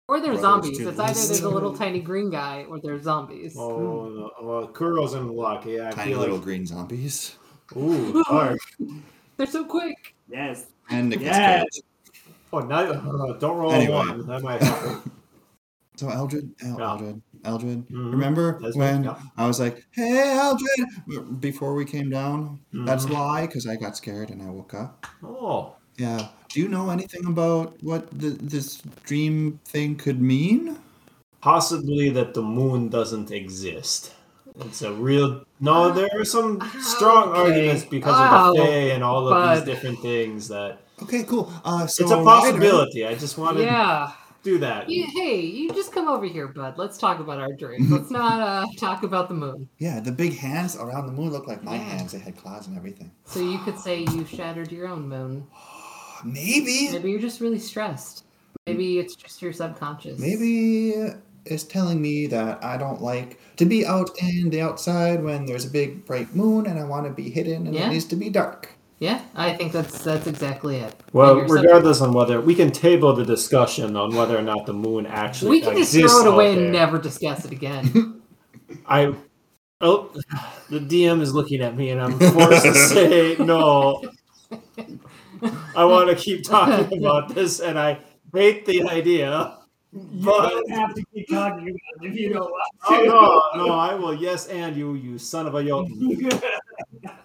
Or 0.09 0.19
they're 0.19 0.38
zombies. 0.38 0.80
It's 0.80 0.99
either 0.99 1.13
there's 1.13 1.39
a 1.41 1.49
little 1.49 1.74
tiny 1.76 2.01
green 2.01 2.30
guy 2.30 2.65
or 2.67 2.80
they're 2.80 3.01
zombies. 3.01 3.55
Oh, 3.57 4.09
no. 4.09 4.32
well, 4.45 4.67
Kuro's 4.67 5.13
in 5.13 5.30
luck. 5.34 5.65
Yeah, 5.65 5.88
I 5.88 5.91
Tiny 5.91 6.11
feel 6.11 6.19
little 6.19 6.36
like. 6.36 6.43
green 6.43 6.65
zombies. 6.67 7.36
Ooh, 7.78 8.21
dark. 8.30 8.59
They're 9.38 9.47
so 9.47 9.63
quick. 9.63 10.13
Yes. 10.30 10.65
And 10.89 11.07
Nicolas 11.09 11.30
Yes. 11.32 11.63
Cage. 11.74 11.84
Oh, 12.51 12.59
now 12.59 12.80
uh, 12.80 13.34
don't 13.39 13.57
roll 13.57 13.71
Anyway. 13.71 13.93
a 13.93 13.97
one. 13.97 14.28
That 14.28 14.41
might 14.43 14.61
happen. 14.61 15.11
So 15.95 16.07
Eldrid, 16.07 16.49
El- 16.63 16.79
Yeah. 16.79 16.85
Eldrid, 16.97 17.21
Eldrid. 17.43 17.85
Mhm. 17.91 18.11
Remember 18.11 18.59
That's 18.61 18.75
when 18.75 19.03
right, 19.03 19.17
I 19.37 19.45
was 19.47 19.59
like, 19.59 19.85
"Hey, 19.91 20.33
Eldrid," 20.35 21.39
before 21.39 21.75
we 21.75 21.85
came 21.85 22.09
down? 22.09 22.59
That's 22.73 23.05
Mhm. 23.05 23.13
why, 23.13 23.45
because 23.45 23.67
I 23.67 23.75
got 23.75 23.95
scared 23.95 24.29
and 24.31 24.41
I 24.41 24.49
woke 24.49 24.73
up. 24.73 25.05
Oh, 25.23 25.73
Yeah. 25.97 26.29
Do 26.49 26.59
you 26.59 26.67
know 26.69 26.89
anything 26.89 27.25
about 27.27 27.75
what 27.83 28.09
the, 28.17 28.29
this 28.41 28.81
dream 29.05 29.59
thing 29.65 29.95
could 29.95 30.21
mean? 30.21 30.77
possibly 31.41 32.09
that 32.09 32.33
the 32.33 32.41
moon 32.41 32.87
doesn't 32.87 33.29
exist. 33.29 34.13
It's 34.61 34.81
a 34.81 34.93
real. 34.93 35.43
No, 35.59 35.91
there 35.91 36.07
are 36.15 36.23
some 36.23 36.61
strong 36.79 37.29
Okay. 37.29 37.41
arguments 37.41 37.83
because 37.83 38.15
Oh, 38.15 38.49
of 38.49 38.55
the 38.55 38.63
Fae 38.63 38.93
and 38.95 39.03
all 39.03 39.27
of 39.27 39.31
bud. 39.31 39.57
these 39.57 39.65
different 39.65 39.99
things 40.01 40.47
that 40.47 40.79
Okay, 41.01 41.23
cool. 41.23 41.51
Uh, 41.65 41.85
so 41.85 42.03
it's 42.03 42.13
a 42.13 42.23
possibility. 42.23 43.05
I 43.05 43.15
just 43.15 43.37
wanted. 43.37 43.57
to 43.59 43.65
Yeah. 43.65 44.11
Do 44.43 44.57
that. 44.59 44.89
You, 44.89 45.05
hey, 45.15 45.39
you 45.39 45.71
just 45.73 45.91
come 45.91 46.07
over 46.07 46.25
here, 46.25 46.47
bud. 46.47 46.77
Let's 46.77 46.97
talk 46.97 47.19
about 47.19 47.39
our 47.39 47.53
dreams. 47.53 47.89
Let's 47.89 48.11
not 48.21 48.41
uh, 48.41 48.65
talk 48.77 49.03
about 49.03 49.29
the 49.29 49.33
moon. 49.33 49.69
Yeah, 49.79 49.99
the 49.99 50.11
big 50.11 50.37
hands 50.37 50.75
around 50.75 51.07
the 51.07 51.13
moon 51.13 51.31
look 51.31 51.47
like 51.47 51.63
my 51.63 51.75
Yeah. 51.75 51.83
hands. 51.83 52.11
They 52.11 52.19
had 52.19 52.35
claws 52.37 52.67
and 52.67 52.77
everything. 52.77 53.11
So 53.25 53.39
you 53.39 53.57
could 53.59 53.79
say 53.79 54.01
you 54.01 54.25
shattered 54.25 54.71
your 54.71 54.87
own 54.87 55.07
moon. 55.07 55.47
Maybe. 56.25 56.89
Maybe 56.91 57.11
you're 57.11 57.19
just 57.19 57.41
really 57.41 57.59
stressed. 57.59 58.25
Maybe 58.67 58.99
it's 58.99 59.15
just 59.15 59.41
your 59.41 59.51
subconscious. 59.53 60.19
Maybe 60.19 60.93
it's 61.45 61.63
telling 61.63 62.01
me 62.01 62.27
that 62.27 62.63
I 62.63 62.77
don't 62.77 63.01
like 63.01 63.39
to 63.57 63.65
be 63.65 63.85
out 63.85 64.09
in 64.21 64.49
the 64.49 64.61
outside 64.61 65.21
when 65.23 65.45
there's 65.45 65.65
a 65.65 65.69
big 65.69 66.05
bright 66.05 66.33
moon 66.33 66.65
and 66.67 66.79
I 66.79 66.85
want 66.85 67.05
to 67.05 67.11
be 67.11 67.29
hidden 67.29 67.67
and 67.67 67.75
Yeah. 67.75 67.87
it 67.87 67.89
needs 67.93 68.05
to 68.05 68.15
be 68.15 68.29
dark. 68.29 68.69
Yeah, 68.99 69.21
I 69.35 69.53
think 69.53 69.73
that's 69.73 70.03
that's 70.03 70.27
exactly 70.27 70.77
it. 70.77 70.95
Well, 71.11 71.35
Figure 71.35 71.47
something- 71.47 71.65
regardless 71.65 72.01
on 72.01 72.13
whether 72.13 72.39
we 72.39 72.55
can 72.55 72.71
table 72.71 73.13
the 73.13 73.25
discussion 73.25 73.95
on 73.97 74.15
whether 74.15 74.37
or 74.37 74.41
not 74.41 74.65
the 74.65 74.73
moon 74.73 75.05
actually 75.05 75.51
we 75.51 75.61
can 75.61 75.75
just 75.75 75.93
throw 75.93 76.21
it 76.21 76.27
away 76.27 76.55
there. 76.55 76.63
and 76.63 76.71
never 76.73 76.97
discuss 76.99 77.43
it 77.45 77.51
again. 77.51 78.21
I 78.87 79.13
oh, 79.81 80.09
the 80.69 80.79
DM 80.79 81.21
is 81.21 81.33
looking 81.33 81.61
at 81.61 81.75
me, 81.75 81.89
and 81.89 82.01
I'm 82.01 82.17
forced 82.17 82.63
to 82.63 82.73
say 82.73 83.35
no. 83.39 84.01
I 85.75 85.83
want 85.83 86.09
to 86.09 86.15
keep 86.15 86.43
talking 86.43 86.99
about 86.99 87.35
this, 87.35 87.59
and 87.59 87.77
I 87.77 87.99
hate 88.33 88.65
the 88.65 88.83
idea. 88.83 89.57
You 89.91 90.07
But 90.25 90.49
don't 90.49 90.69
have 90.71 90.93
to 90.95 91.03
keep 91.13 91.27
talking 91.29 91.67
about 91.69 92.05
it 92.05 92.07
if 92.09 92.15
you 92.15 92.29
don't 92.33 92.49
want 92.49 92.71
oh 92.89 93.51
no, 93.57 93.65
no, 93.65 93.73
I 93.73 93.93
will. 93.95 94.15
Yes, 94.15 94.47
and 94.47 94.75
you, 94.75 94.95
you 94.95 95.17
son 95.19 95.45
of 95.45 95.53
a 95.55 95.63
yo. 95.63 95.85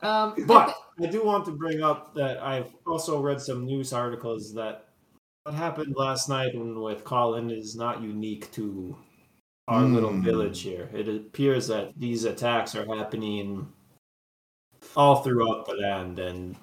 to. 0.00 0.08
Um, 0.08 0.34
But 0.46 0.74
I 1.02 1.06
do 1.06 1.24
want 1.24 1.44
to 1.46 1.52
bring 1.52 1.82
up 1.82 2.14
that 2.14 2.42
I've 2.42 2.70
also 2.86 3.20
read 3.20 3.40
some 3.40 3.64
news 3.64 3.92
articles 3.92 4.52
that 4.54 4.86
what 5.44 5.54
happened 5.54 5.94
last 5.96 6.28
night 6.28 6.52
with 6.54 7.04
Collin 7.04 7.50
is 7.50 7.74
not 7.74 8.02
unique 8.02 8.50
to 8.52 8.96
our 9.68 9.82
little 9.82 10.10
Hmm. 10.10 10.22
village 10.22 10.62
here. 10.62 10.90
It 10.92 11.08
appears 11.08 11.68
that 11.68 11.92
these 11.98 12.24
attacks 12.24 12.74
are 12.74 12.84
happening 12.96 13.68
all 14.96 15.16
throughout 15.22 15.66
the 15.66 15.74
land, 15.74 16.18
and 16.18 16.56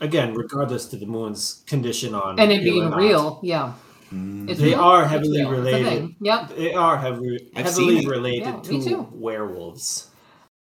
again, 0.00 0.34
regardless 0.34 0.86
to 0.86 0.96
the 0.96 1.06
moon's 1.06 1.62
condition 1.66 2.14
on 2.14 2.38
and 2.40 2.50
it 2.52 2.62
being 2.64 2.84
or 2.84 2.90
not, 2.90 2.98
real, 2.98 3.40
yeah, 3.42 3.74
Mm. 4.12 4.46
They 4.56 4.70
real. 4.70 4.80
are 4.80 5.02
It's 5.02 5.10
heavily 5.12 5.40
real. 5.44 5.50
It's 5.52 5.58
related. 5.58 5.86
thing. 5.86 6.16
Yep. 6.22 6.48
They 6.56 6.72
are 6.72 6.96
heavily, 6.96 7.50
I've 7.54 7.66
heavily 7.66 7.96
seen 8.00 8.08
it. 8.08 8.10
related 8.10 8.54
Yeah, 8.64 8.80
to 8.80 9.08
werewolves, 9.12 10.07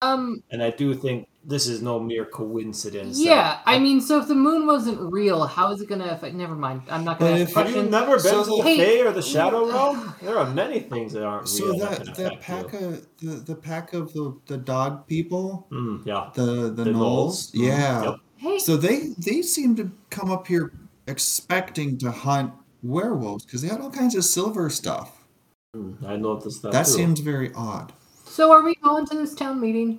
Um. 0.03 0.43
and 0.51 0.63
I 0.63 0.71
do 0.71 0.95
think 0.95 1.29
this 1.45 1.67
is 1.67 1.83
no 1.83 2.01
mere 2.01 2.25
coincidence. 2.25 3.19
that- 3.19 3.25
Yeah. 3.25 3.59
I 3.67 3.79
mean, 3.79 4.01
so 4.01 4.19
if 4.21 4.29
the 4.29 4.35
moon 4.35 4.67
wasn't 4.67 4.99
real, 5.13 5.45
how 5.47 5.73
is 5.73 5.81
it 5.83 5.89
going 5.89 6.01
to 6.01 6.11
affect? 6.15 6.35
Never 6.35 6.55
mind. 6.55 6.83
I'm 6.91 7.05
not 7.05 7.19
going 7.19 7.47
to. 7.47 7.53
Have 7.55 7.71
you 7.75 7.83
never 7.83 8.13
been 8.13 8.21
So 8.21 8.45
to 8.45 8.63
the 8.63 8.63
Hey- 8.63 8.79
Fae 9.03 9.07
or 9.09 9.13
the 9.13 9.21
Shadow 9.35 9.69
Realm? 9.69 10.15
There 10.23 10.39
are 10.39 10.49
many 10.51 10.81
things 10.81 11.13
that 11.13 11.23
aren't 11.23 11.49
So 11.49 11.67
real 11.67 11.79
that 11.81 12.05
that 12.05 12.15
that 12.17 12.41
pack 12.41 12.73
you. 12.73 12.79
of 12.79 13.07
the, 13.21 13.31
the 13.51 13.55
pack 13.55 13.93
of 13.93 14.13
the, 14.15 14.35
the 14.47 14.57
dog 14.57 15.07
people, 15.07 15.67
Mm, 15.71 16.07
yeah. 16.07 16.31
the 16.35 16.71
the, 16.71 16.85
The 16.85 16.91
gnolls, 16.93 17.53
gnolls? 17.53 17.53
Mhm. 17.53 17.67
yeah. 17.67 18.03
Yep. 18.05 18.15
Hey, 18.37 18.59
So 18.59 18.77
they 18.79 19.09
they 19.19 19.43
seem 19.43 19.77
to 19.77 19.91
come 20.09 20.31
up 20.31 20.47
here 20.47 20.73
expecting 21.07 21.99
to 21.99 22.11
hunt 22.11 22.53
werewolves 22.83 23.45
because 23.45 23.61
they 23.61 23.69
had 23.69 23.81
all 23.83 23.91
kinds 23.91 24.15
of 24.15 24.25
silver 24.25 24.71
stuff. 24.71 25.25
Mm, 25.77 26.03
I 26.07 26.17
noticed 26.17 26.63
that. 26.63 26.73
That 26.73 26.87
too. 26.87 26.93
seems 26.93 27.21
very 27.21 27.53
odd. 27.55 27.93
So 28.31 28.53
are 28.53 28.63
we 28.63 28.75
going 28.77 29.05
to 29.07 29.17
this 29.17 29.35
town 29.35 29.61
meeting? 29.61 29.99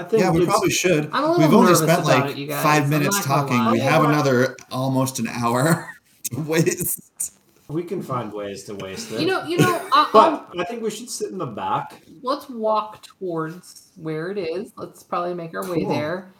I 0.00 0.04
think 0.04 0.22
Yeah, 0.22 0.30
we 0.30 0.44
probably 0.46 0.70
should. 0.70 1.10
I'm 1.12 1.24
a 1.24 1.26
little 1.32 1.38
We've 1.38 1.52
only 1.54 1.66
nervous 1.72 1.78
spent 1.80 2.02
about 2.04 2.24
like 2.24 2.30
it, 2.32 2.38
you 2.38 2.46
guys. 2.46 2.62
five 2.62 2.84
I'm 2.84 2.90
minutes 2.90 3.16
not 3.18 3.26
gonna 3.26 3.42
talking. 3.48 3.58
lie. 3.58 3.72
We 3.72 3.78
have 3.80 4.04
another 4.04 4.56
almost 4.70 5.18
an 5.18 5.28
hour 5.28 5.88
to 6.32 6.40
waste. 6.40 7.34
we 7.68 7.84
can 7.84 8.02
find 8.02 8.32
ways 8.32 8.64
to 8.64 8.74
waste 8.74 9.12
it. 9.12 9.20
You 9.20 9.26
know, 9.26 9.44
you 9.44 9.58
know. 9.58 9.76
I, 9.92 10.08
I'll, 10.14 10.46
but 10.52 10.58
I 10.58 10.64
think 10.64 10.82
we 10.82 10.90
should 10.90 11.10
sit 11.10 11.30
in 11.30 11.38
the 11.38 11.46
back. 11.46 12.00
let's 12.22 12.48
walk 12.48 13.02
towards 13.02 13.92
where 13.96 14.30
it 14.30 14.38
is. 14.38 14.72
Let's 14.76 15.02
probably 15.02 15.34
make 15.34 15.54
our 15.54 15.68
way 15.70 15.80
Cool. 15.84 15.90
there. 15.90 16.32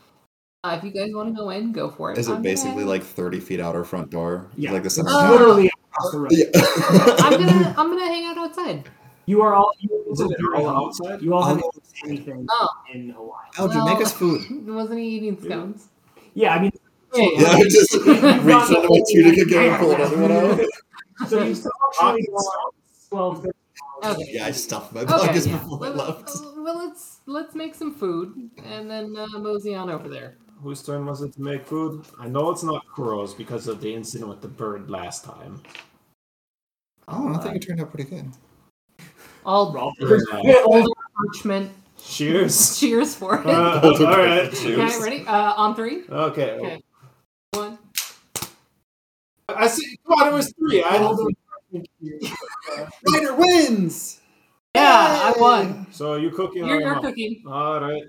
Uh, 0.65 0.77
if 0.79 0.85
you 0.85 0.91
guys 0.91 1.11
want 1.15 1.35
to 1.35 1.35
go 1.41 1.51
in, 1.51 1.73
go 1.73 1.91
for 1.91 2.13
it. 2.13 2.19
Is 2.19 2.29
it 2.29 2.35
I'm 2.35 2.43
basically 2.43 2.81
gonna, 2.81 2.87
like 2.87 3.03
thirty 3.03 3.41
feet 3.41 3.61
out 3.61 3.75
our 3.77 3.85
front 3.85 4.11
door? 4.11 4.47
Yeah. 4.57 4.73
Like 4.73 4.83
the 4.83 4.91
center 4.91 5.09
It's 5.09 5.17
Uh, 5.19 5.31
literally 5.33 5.71
across 5.91 6.13
the 6.13 6.19
road. 6.19 7.21
I'm 7.21 7.33
gonna 7.41 7.75
I'm 7.79 7.89
gonna 7.91 8.07
hang 8.07 8.25
out 8.27 8.39
outside. 8.39 8.89
You 9.27 9.43
are 9.43 9.55
all. 9.55 9.71
You, 9.81 10.00
Is 10.11 10.21
it 10.21 10.31
you're 10.39 10.57
all 10.57 10.67
all 10.69 10.87
outside? 10.87 11.23
You 11.23 11.35
all 11.35 11.43
haven't 11.43 11.65
eaten 11.65 12.11
anything 12.11 12.47
Oh. 12.51 12.69
in 12.93 13.11
a 13.13 13.23
while. 13.23 13.41
Eldrid, 13.57 13.85
make 13.87 14.01
us 14.05 14.13
food. 14.13 14.43
Wasn't 14.67 14.99
he 14.99 15.07
eating 15.07 15.41
scones? 15.41 15.89
Yeah, 16.35 16.55
I 16.55 16.61
mean, 16.63 16.71
Yeah. 17.15 17.29
Yeah, 17.35 17.49
I 17.49 17.63
just 17.65 17.95
reach 17.95 18.07
You've 18.07 18.45
my 18.47 19.01
tunic 19.13 19.39
again 19.39 19.71
and 19.73 19.79
pull 19.81 19.93
another 19.93 20.19
one 20.21 20.33
out. 20.33 20.61
so 21.29 21.43
you 21.43 21.55
still 21.55 21.73
actually 21.93 22.23
got 22.27 22.75
12, 23.09 23.47
Okay. 24.03 24.25
Yeah, 24.33 24.47
I 24.47 24.51
stuffed 24.53 24.93
my 24.95 25.03
Okay. 25.03 25.13
pockets 25.13 25.47
yeah. 25.47 25.59
before 25.59 25.77
I 25.79 25.81
Well, 25.91 25.95
left. 25.95 26.31
well, 26.57 26.79
let's 26.87 27.21
let's 27.27 27.55
make 27.55 27.75
some 27.75 27.93
food 27.95 28.51
and 28.65 28.91
then 28.91 29.15
uh, 29.17 29.27
mosey 29.39 29.75
on 29.75 29.91
over 29.91 30.09
there. 30.09 30.37
Whose 30.63 30.83
turn 30.83 31.05
was 31.07 31.21
it 31.23 31.33
to 31.35 31.43
make 31.43 31.67
food? 31.67 32.05
I 32.19 32.29
know 32.29 32.51
it's 32.51 32.63
not 32.63 32.85
Kuro's 32.95 33.35
because 33.35 33.67
of 33.67 33.81
the 33.81 33.93
incident 33.95 34.31
with 34.31 34.41
the 34.41 34.49
bird 34.49 34.89
last 34.91 35.25
time. 35.25 35.63
Oh, 37.09 37.35
I 37.35 37.39
think 37.39 37.57
it 37.57 37.61
turned 37.67 37.81
out 37.81 37.91
pretty 37.93 38.09
good. 38.09 38.31
All 39.45 39.73
Rob- 39.73 39.95
Yeah. 40.43 40.63
older 40.65 40.91
parchment. 41.17 41.73
Cheers. 42.03 42.79
Cheers 42.81 43.15
for 43.15 43.41
it. 43.41 43.47
Uh, 43.47 43.81
all 43.83 43.93
right. 44.07 44.49
okay, 44.49 44.77
ready? 45.01 45.27
Uh, 45.27 45.55
on 45.55 45.75
three. 45.75 46.03
Okay. 46.09 46.51
Okay. 46.53 46.83
One. 47.53 47.79
I 49.49 49.67
see. 49.69 49.99
Come 50.07 50.19
on, 50.21 50.29
it 50.29 50.35
was 50.35 50.53
three. 50.53 50.83
I 50.83 50.99
Ryder 53.13 53.35
wins! 53.37 54.21
Yeah, 54.75 55.33
I 55.35 55.41
won. 55.41 55.87
So 55.91 56.15
you 56.17 56.31
cooking? 56.31 56.67
You're, 56.67 56.79
or 56.79 56.81
you're 56.81 57.01
cooking. 57.01 57.43
All 57.47 57.81
right. 57.81 58.03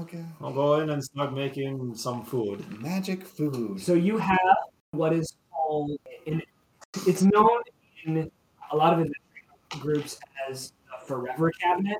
Okay. 0.00 0.24
I'll 0.40 0.52
go 0.52 0.80
in 0.80 0.90
and 0.90 1.02
start 1.02 1.32
making 1.34 1.94
some 1.94 2.24
food. 2.24 2.64
Magic 2.82 3.24
food. 3.24 3.80
So 3.80 3.94
you 3.94 4.18
have 4.18 4.38
what 4.92 5.12
is 5.12 5.34
called, 5.50 5.92
in, 6.26 6.42
it's 7.06 7.22
known 7.22 7.60
in 8.04 8.30
a 8.70 8.76
lot 8.76 8.92
of 8.92 8.98
adventure 9.00 9.20
groups 9.80 10.18
as 10.48 10.72
a 10.94 11.04
forever 11.04 11.50
cabinet 11.52 11.98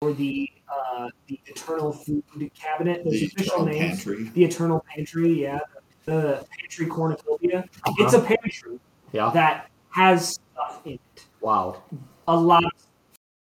or 0.00 0.12
the 0.12 0.48
uh, 0.68 1.08
the 1.26 1.38
eternal 1.46 1.92
food 1.92 2.22
cabinet. 2.54 3.04
Those 3.04 3.12
The 3.12 3.26
official 3.26 3.54
eternal 3.54 3.66
names. 3.66 3.96
pantry. 4.04 4.28
The 4.34 4.44
eternal 4.44 4.84
pantry, 4.88 5.42
yeah. 5.42 5.58
The 6.06 6.46
pantry 6.58 6.86
cornucopia. 6.86 7.68
It's 7.98 8.14
a 8.14 8.20
pantry 8.20 8.78
Yeah. 9.12 9.30
that 9.34 9.68
has 9.90 10.38
stuff 10.54 10.80
in 10.84 10.92
it. 10.94 11.26
Wow. 11.40 11.82
A 12.28 12.36
lot 12.36 12.64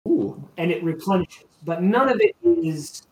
Ooh. 0.08 0.42
and 0.56 0.70
it 0.70 0.82
replenishes. 0.82 1.44
But 1.64 1.82
none 1.82 2.08
of 2.08 2.20
it 2.20 2.34
is 2.44 3.02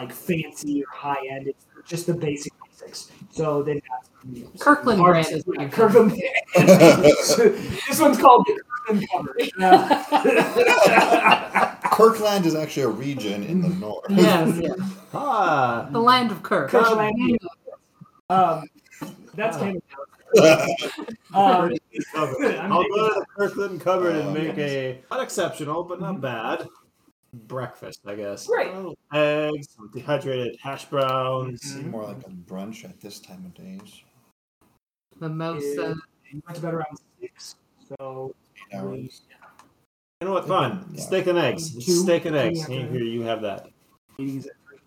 like 0.00 0.12
fancy 0.12 0.82
or 0.82 0.86
high 0.92 1.26
end. 1.30 1.48
It's 1.48 1.66
just 1.86 2.06
the 2.06 2.14
basic 2.14 2.52
basics. 2.64 3.10
So 3.30 3.62
they've 3.62 3.82
got 3.88 4.06
some, 4.22 4.48
Kirkland 4.58 4.98
some 4.98 5.06
brand 5.06 5.26
is 5.32 5.46
what 5.46 5.56
yeah, 5.56 5.62
you're 5.62 5.70
Kirkland. 5.70 6.10
this 6.56 8.00
one's 8.00 8.18
called 8.18 8.46
the 8.46 8.60
Kirkland 8.86 9.08
cupboard. 9.10 9.50
Uh, 9.60 10.04
Kirkland 11.92 12.46
is 12.46 12.54
actually 12.54 12.82
a 12.84 12.88
region 12.88 13.42
in 13.44 13.60
the 13.62 13.68
north. 13.68 14.04
Yes, 14.10 14.58
yes. 14.60 14.78
Ah. 15.12 15.88
The 15.90 16.00
land 16.00 16.30
of 16.30 16.42
Kirk. 16.42 16.70
Kirkland. 16.70 17.38
um, 18.30 18.64
that's 19.34 19.56
kind 19.56 19.76
of. 19.76 19.82
Um, 21.34 21.72
Cupboard. 22.12 22.54
I'm 22.58 22.72
I'll 22.72 22.82
go 22.84 23.08
to 23.08 23.14
the 23.20 23.26
Kirkland 23.36 23.80
cupboard 23.80 24.16
and 24.16 24.28
Oh, 24.28 24.32
make 24.32 24.56
a 24.58 25.00
not 25.10 25.22
exceptional 25.22 25.82
but 25.84 26.00
not 26.00 26.20
bad 26.20 26.66
breakfast, 27.32 28.00
I 28.06 28.14
guess. 28.14 28.46
Great. 28.46 28.70
Eggs, 29.12 29.68
some 29.76 29.90
dehydrated 29.92 30.56
hash 30.62 30.84
browns. 30.86 31.74
Mhm. 31.76 31.90
More 31.90 32.04
like 32.04 32.24
a 32.26 32.30
brunch 32.30 32.84
at 32.84 33.00
this 33.00 33.18
time 33.20 33.44
of 33.46 33.54
days. 33.54 34.02
Mimosa. 35.20 35.94
you 36.32 36.42
went 36.46 36.56
to 36.56 36.62
bed 36.62 36.74
around 36.74 36.96
six, 37.20 37.56
so 37.98 38.30
Eight 38.30 38.36
hours. 38.72 39.22
You 40.20 40.28
know 40.28 40.32
what? 40.34 40.46
Fine. 40.48 40.84
Yeah. 40.92 41.00
Steak 41.02 41.26
and 41.26 41.38
eggs. 41.38 41.74
Two- 41.74 41.80
steak 42.02 42.24
and 42.24 42.36
eggs. 42.36 42.60
after 42.62 42.72
Here, 42.72 42.86
here, 42.86 43.02
you 43.02 43.22
have 43.22 43.42
that. 43.42 43.68
meetings 44.18 44.46
at 44.46 44.52
three. 44.66 44.78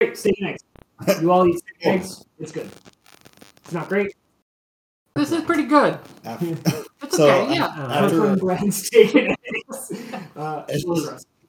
Great, 0.00 0.16
steak 0.18 0.34
and 0.40 0.48
eggs. 0.50 0.64
You 1.22 1.32
all 1.32 1.46
eat 1.46 1.58
steak 1.58 1.76
and 1.86 2.00
eggs. 2.00 2.24
It's 2.38 2.52
good. 2.52 2.70
It's 3.64 3.72
not 3.72 3.88
great. 3.88 4.14
This 5.14 5.32
is 5.32 5.42
pretty 5.42 5.64
good. 5.64 5.98
After, 6.24 6.46
It's 7.02 7.16
So, 7.16 7.30
okay, 7.30 7.54
yeah. 7.54 7.66
after 7.66 8.16
Kirkland 8.16 8.40
brand 8.40 8.74
steak 8.84 9.14
and 9.14 9.36
eggs. 9.54 9.92
Uh, 10.36 10.64
It's 10.68 10.84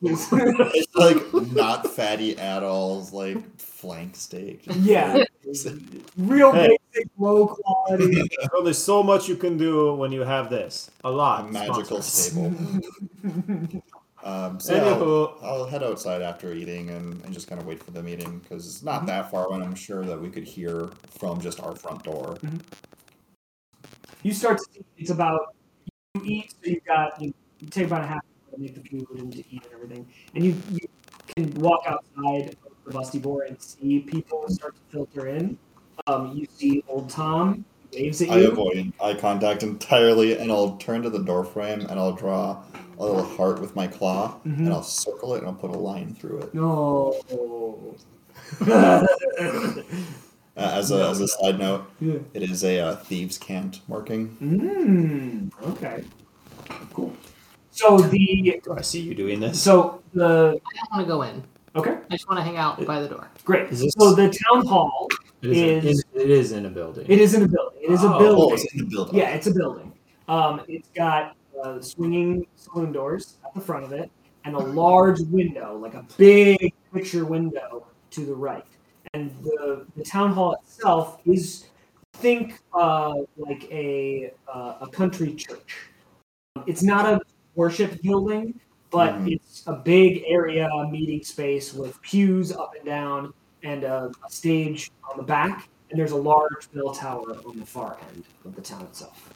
short 0.08 0.18
just- 0.18 0.32
rest, 0.32 0.58
please. 0.58 0.70
it's 0.76 0.96
like 0.96 1.52
not 1.54 1.88
fatty 1.96 2.38
at 2.38 2.64
all. 2.64 3.00
It's 3.02 3.14
like 3.14 3.38
flank 3.60 4.16
steak. 4.16 4.62
yeah, 4.80 5.24
real 6.18 6.52
Hey. 6.52 6.78
basic, 6.94 7.10
low 7.18 7.48
quality. 7.48 8.28
Well, 8.52 8.64
there's 8.64 8.78
so 8.84 9.04
much 9.04 9.28
you 9.28 9.36
can 9.36 9.58
do 9.58 9.94
when 9.96 10.12
you 10.12 10.22
have 10.22 10.50
this. 10.50 10.90
A 11.04 11.10
A 11.10 11.12
lot. 11.12 11.52
magical 11.52 11.84
Sponsor 11.84 11.96
us. 11.98 12.06
stable. 12.08 13.82
Um, 14.24 14.60
so 14.60 14.74
yeah, 14.74 14.86
I'll, 14.86 14.96
Anywho, 14.96 15.44
I'll 15.44 15.66
head 15.68 15.84
outside 15.84 16.24
after 16.24 16.52
eating 16.52 16.90
and, 16.90 17.24
and 17.24 17.32
just 17.32 17.48
kind 17.48 17.62
of 17.62 17.68
wait 17.68 17.84
for 17.84 17.92
the 17.92 18.02
meeting 18.02 18.40
because 18.40 18.66
it's 18.66 18.82
not 18.82 19.06
that 19.06 19.30
far 19.30 19.46
away. 19.46 19.58
and 19.58 19.64
I'm 19.64 19.76
sure 19.76 20.04
that 20.04 20.20
we 20.20 20.30
could 20.30 20.44
hear 20.46 20.90
from 21.20 21.40
just 21.40 21.60
our 21.62 21.76
front 21.76 22.02
door. 22.04 22.36
you 24.24 24.34
start 24.34 24.58
to 24.58 24.64
see 24.74 24.84
it's 24.98 25.12
about 25.12 25.54
you 26.16 26.22
eat, 26.24 26.52
so 26.52 26.72
you've 26.72 26.84
got 26.86 27.22
you, 27.22 27.36
you 27.60 27.68
take 27.68 27.86
about 27.86 28.02
a 28.02 28.08
half 28.08 28.16
hour 28.16 28.22
to 28.22 28.35
make 28.58 28.76
the 28.76 28.90
food 28.90 29.08
and 29.18 29.32
to 29.34 29.40
eat 29.50 29.64
and 29.66 29.74
everything, 29.74 30.08
and 30.34 30.44
you 30.44 30.56
you 30.72 30.88
can 31.36 31.54
walk 31.56 31.84
outside 31.88 32.56
of 32.66 32.72
the 32.86 32.92
Busty 32.92 33.22
Boar 33.22 33.44
and 33.44 33.62
see 33.62 34.00
people 34.00 34.48
start 34.50 34.76
to 34.76 34.82
filter 34.92 35.28
in. 35.28 35.58
Um, 36.08 36.36
you 36.36 36.46
see 36.58 36.84
old 36.88 37.10
Tom 37.10 37.66
waves 37.94 38.22
at 38.22 38.28
you. 38.30 38.34
I 38.34 38.40
avoid 38.40 38.94
eye 39.02 39.14
contact 39.16 39.64
entirely, 39.64 40.38
and 40.38 40.52
I'll 40.52 40.78
turn 40.78 41.02
to 41.04 41.10
the 41.10 41.20
door 41.24 41.44
frame 41.44 41.82
and 41.82 42.00
I'll 42.00 42.14
draw 42.14 42.64
a 42.98 43.04
little 43.06 43.24
heart 43.24 43.60
with 43.60 43.76
my 43.76 43.88
claw, 43.88 44.40
Mhm. 44.46 44.60
and 44.60 44.70
I'll 44.70 44.84
circle 44.84 45.36
it 45.36 45.40
and 45.40 45.48
I'll 45.48 45.54
put 45.54 45.72
a 45.72 45.78
line 45.78 46.14
through 46.16 46.40
it. 46.40 46.54
No. 46.54 47.16
Uh, 50.58 50.72
as 50.78 50.90
a 50.90 51.10
as 51.10 51.20
a 51.20 51.28
side 51.28 51.60
note, 51.60 51.84
Yeah. 52.00 52.20
it 52.34 52.42
is 52.42 52.64
a 52.64 52.80
uh, 52.80 52.96
thieves' 52.96 53.38
cant 53.38 53.82
marking. 53.90 54.38
Mm, 54.42 55.52
okay. 55.72 56.06
Cool. 56.94 57.12
So 57.76 57.98
the 57.98 58.60
Do 58.64 58.74
I 58.78 58.82
see 58.82 59.02
you 59.02 59.14
doing 59.16 59.40
this? 59.40 59.62
so 59.62 60.02
the 60.14 60.26
I 60.66 60.72
don't 60.76 60.92
want 60.92 61.02
to 61.02 61.06
go 61.06 61.22
in. 61.24 61.44
okay 61.76 61.98
I 62.10 62.16
just 62.16 62.28
want 62.30 62.40
to 62.40 62.44
hang 62.44 62.58
out 62.58 62.84
by 62.86 63.02
the 63.02 63.10
door. 63.10 63.30
great. 63.44 63.70
Is 63.72 63.82
this- 63.82 63.94
So 64.00 64.14
the 64.16 64.30
town 64.30 64.66
hall 64.66 65.08
It 65.42 65.52
is, 65.52 65.86
is- 65.86 66.06
in, 66.14 66.22
it 66.22 66.30
is 66.30 66.52
in 66.54 66.66
a 66.66 66.70
building. 66.70 67.06
it 67.10 67.20
is 67.20 67.34
in 67.34 67.44
a 67.44 67.48
building. 67.48 67.80
It 67.84 67.92
is 67.92 68.04
a 68.04 68.08
Oh. 68.08 68.16
Oh, 68.16 68.20
building. 68.20 68.54
it's 68.56 68.74
in 68.74 68.80
the 68.80 68.86
building. 68.96 69.16
Yeah, 69.16 69.30
it's 69.36 69.48
a 69.48 69.54
building. 69.54 69.92
Um, 70.28 70.62
it's 70.68 70.90
got 70.96 71.36
uh, 71.64 71.82
swinging 71.82 72.48
saloon 72.56 72.92
doors 72.92 73.38
at 73.46 73.54
the 73.54 73.62
front 73.62 73.84
of 73.86 73.92
it, 73.92 74.10
and 74.46 74.56
a 74.56 74.60
large 74.60 75.20
window, 75.22 75.78
like 75.78 75.94
a 75.96 76.06
big 76.18 76.74
picture 76.94 77.26
window 77.26 77.86
to 78.12 78.26
the 78.26 78.34
right. 78.34 78.66
And 79.14 79.32
the 79.44 79.86
the 79.98 80.04
town 80.04 80.32
hall 80.34 80.54
itself 80.62 81.20
is 81.26 81.66
think 82.14 82.60
uh, 82.74 83.14
like 83.38 83.64
a 83.72 84.32
uh, 84.52 84.78
a 84.86 84.88
country 84.88 85.34
church. 85.36 85.72
It's 86.66 86.82
not 86.84 87.06
a 87.06 87.20
worship 87.56 88.02
building, 88.02 88.60
but 88.92 89.14
Mhm. 89.16 89.34
it's 89.34 89.64
a 89.68 89.74
big 89.74 90.24
area 90.28 90.70
meeting 90.92 91.24
space 91.24 91.74
with 91.74 92.02
pews 92.02 92.52
up 92.52 92.74
and 92.78 92.86
down 92.86 93.34
and 93.64 93.84
a, 93.84 94.12
a 94.26 94.30
stage 94.30 94.92
on 95.10 95.18
the 95.18 95.24
back. 95.24 95.68
And 95.90 96.00
there's 96.00 96.12
a 96.12 96.18
large 96.18 96.72
bell 96.74 96.94
tower 96.94 97.38
on 97.46 97.60
the 97.60 97.66
far 97.66 97.98
end 98.14 98.24
of 98.44 98.56
the 98.56 98.62
town 98.62 98.82
itself. 98.84 99.32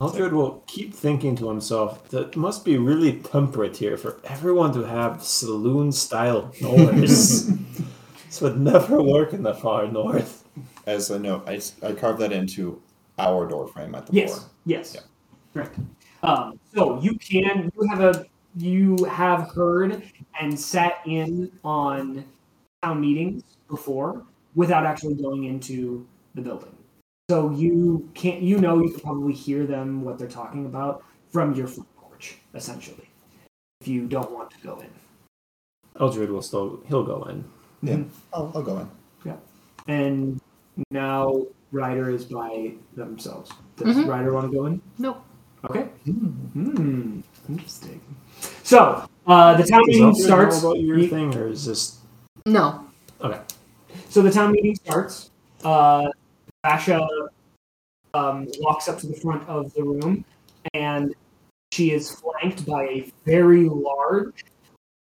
Alfred 0.00 0.32
will 0.34 0.62
keep 0.66 0.92
thinking 0.94 1.34
to 1.36 1.48
himself 1.48 2.06
that 2.10 2.28
it 2.28 2.36
must 2.36 2.64
be 2.66 2.76
really 2.76 3.14
temperate 3.22 3.76
here 3.78 3.96
for 3.96 4.20
everyone 4.24 4.72
to 4.74 4.82
have 4.82 5.22
saloon 5.24 5.90
style 5.90 6.52
doors. 6.60 7.46
this 8.26 8.42
would 8.42 8.60
never 8.60 9.00
work 9.02 9.32
in 9.32 9.42
the 9.42 9.54
far 9.54 9.86
north. 9.88 10.44
As 10.86 11.10
a 11.10 11.18
note, 11.18 11.48
I, 11.48 11.60
I 11.82 11.92
carved 11.92 12.20
that 12.20 12.32
into 12.32 12.80
our 13.18 13.46
door 13.48 13.66
frame 13.68 13.94
at 13.94 14.06
the 14.06 14.12
Yes. 14.12 14.34
floor. 14.34 14.50
Yes. 14.66 14.94
Yeah. 14.94 15.00
Correct. 15.54 15.78
Um, 16.26 16.58
so 16.74 17.00
you 17.00 17.16
can 17.18 17.70
you 17.74 17.88
have 17.88 18.00
a 18.00 18.26
you 18.56 18.96
have 19.04 19.50
heard 19.50 20.02
and 20.40 20.58
sat 20.58 21.00
in 21.06 21.52
on 21.64 22.24
town 22.82 23.00
meetings 23.00 23.42
before 23.68 24.24
without 24.54 24.84
actually 24.84 25.14
going 25.14 25.44
into 25.44 26.06
the 26.34 26.42
building. 26.42 26.74
So 27.30 27.50
you 27.50 28.10
can't 28.14 28.42
you 28.42 28.58
know 28.58 28.82
you 28.82 28.90
can 28.90 29.00
probably 29.00 29.34
hear 29.34 29.66
them 29.66 30.02
what 30.02 30.18
they're 30.18 30.28
talking 30.28 30.66
about 30.66 31.04
from 31.30 31.54
your 31.54 31.68
front 31.68 31.88
porch, 31.96 32.36
essentially. 32.54 33.08
If 33.80 33.88
you 33.88 34.06
don't 34.06 34.32
want 34.32 34.50
to 34.50 34.58
go 34.58 34.80
in. 34.80 34.88
Eldrid 36.00 36.28
will 36.28 36.42
still 36.42 36.80
he'll 36.88 37.04
go 37.04 37.22
in. 37.24 37.44
Yeah, 37.82 38.02
I'll, 38.32 38.50
I'll 38.54 38.62
go 38.62 38.78
in. 38.78 38.90
Yeah, 39.24 39.36
and 39.86 40.40
now 40.90 41.46
Ryder 41.72 42.10
is 42.10 42.24
by 42.24 42.72
themselves. 42.96 43.50
Does 43.76 43.96
Mhm. 43.96 44.08
Ryder 44.08 44.32
want 44.32 44.50
to 44.50 44.56
go 44.56 44.66
in? 44.66 44.80
Nope. 44.98 45.22
Okay. 45.70 45.82
Hmm. 46.04 47.20
Interesting. 47.48 48.00
So 48.62 49.08
uh, 49.26 49.56
the 49.56 49.64
town 49.64 49.84
Does 49.86 49.96
meeting 49.96 50.14
starts. 50.14 50.62
know 50.62 50.70
about 50.70 50.80
your 50.80 51.00
thing, 51.08 51.34
or 51.34 51.48
is 51.48 51.66
this 51.66 51.98
No. 52.44 52.86
okay? 53.20 53.40
So 54.08 54.22
the 54.22 54.30
town 54.30 54.52
meeting 54.52 54.74
starts. 54.76 55.30
Uh, 55.64 56.06
Vasha 56.64 57.06
um, 58.14 58.46
walks 58.60 58.88
up 58.88 58.98
to 59.00 59.06
the 59.06 59.14
front 59.14 59.48
of 59.48 59.72
the 59.74 59.82
room, 59.82 60.24
and 60.74 61.14
she 61.72 61.90
is 61.92 62.10
flanked 62.10 62.64
by 62.66 62.84
a 62.84 63.12
very 63.24 63.68
large, 63.68 64.44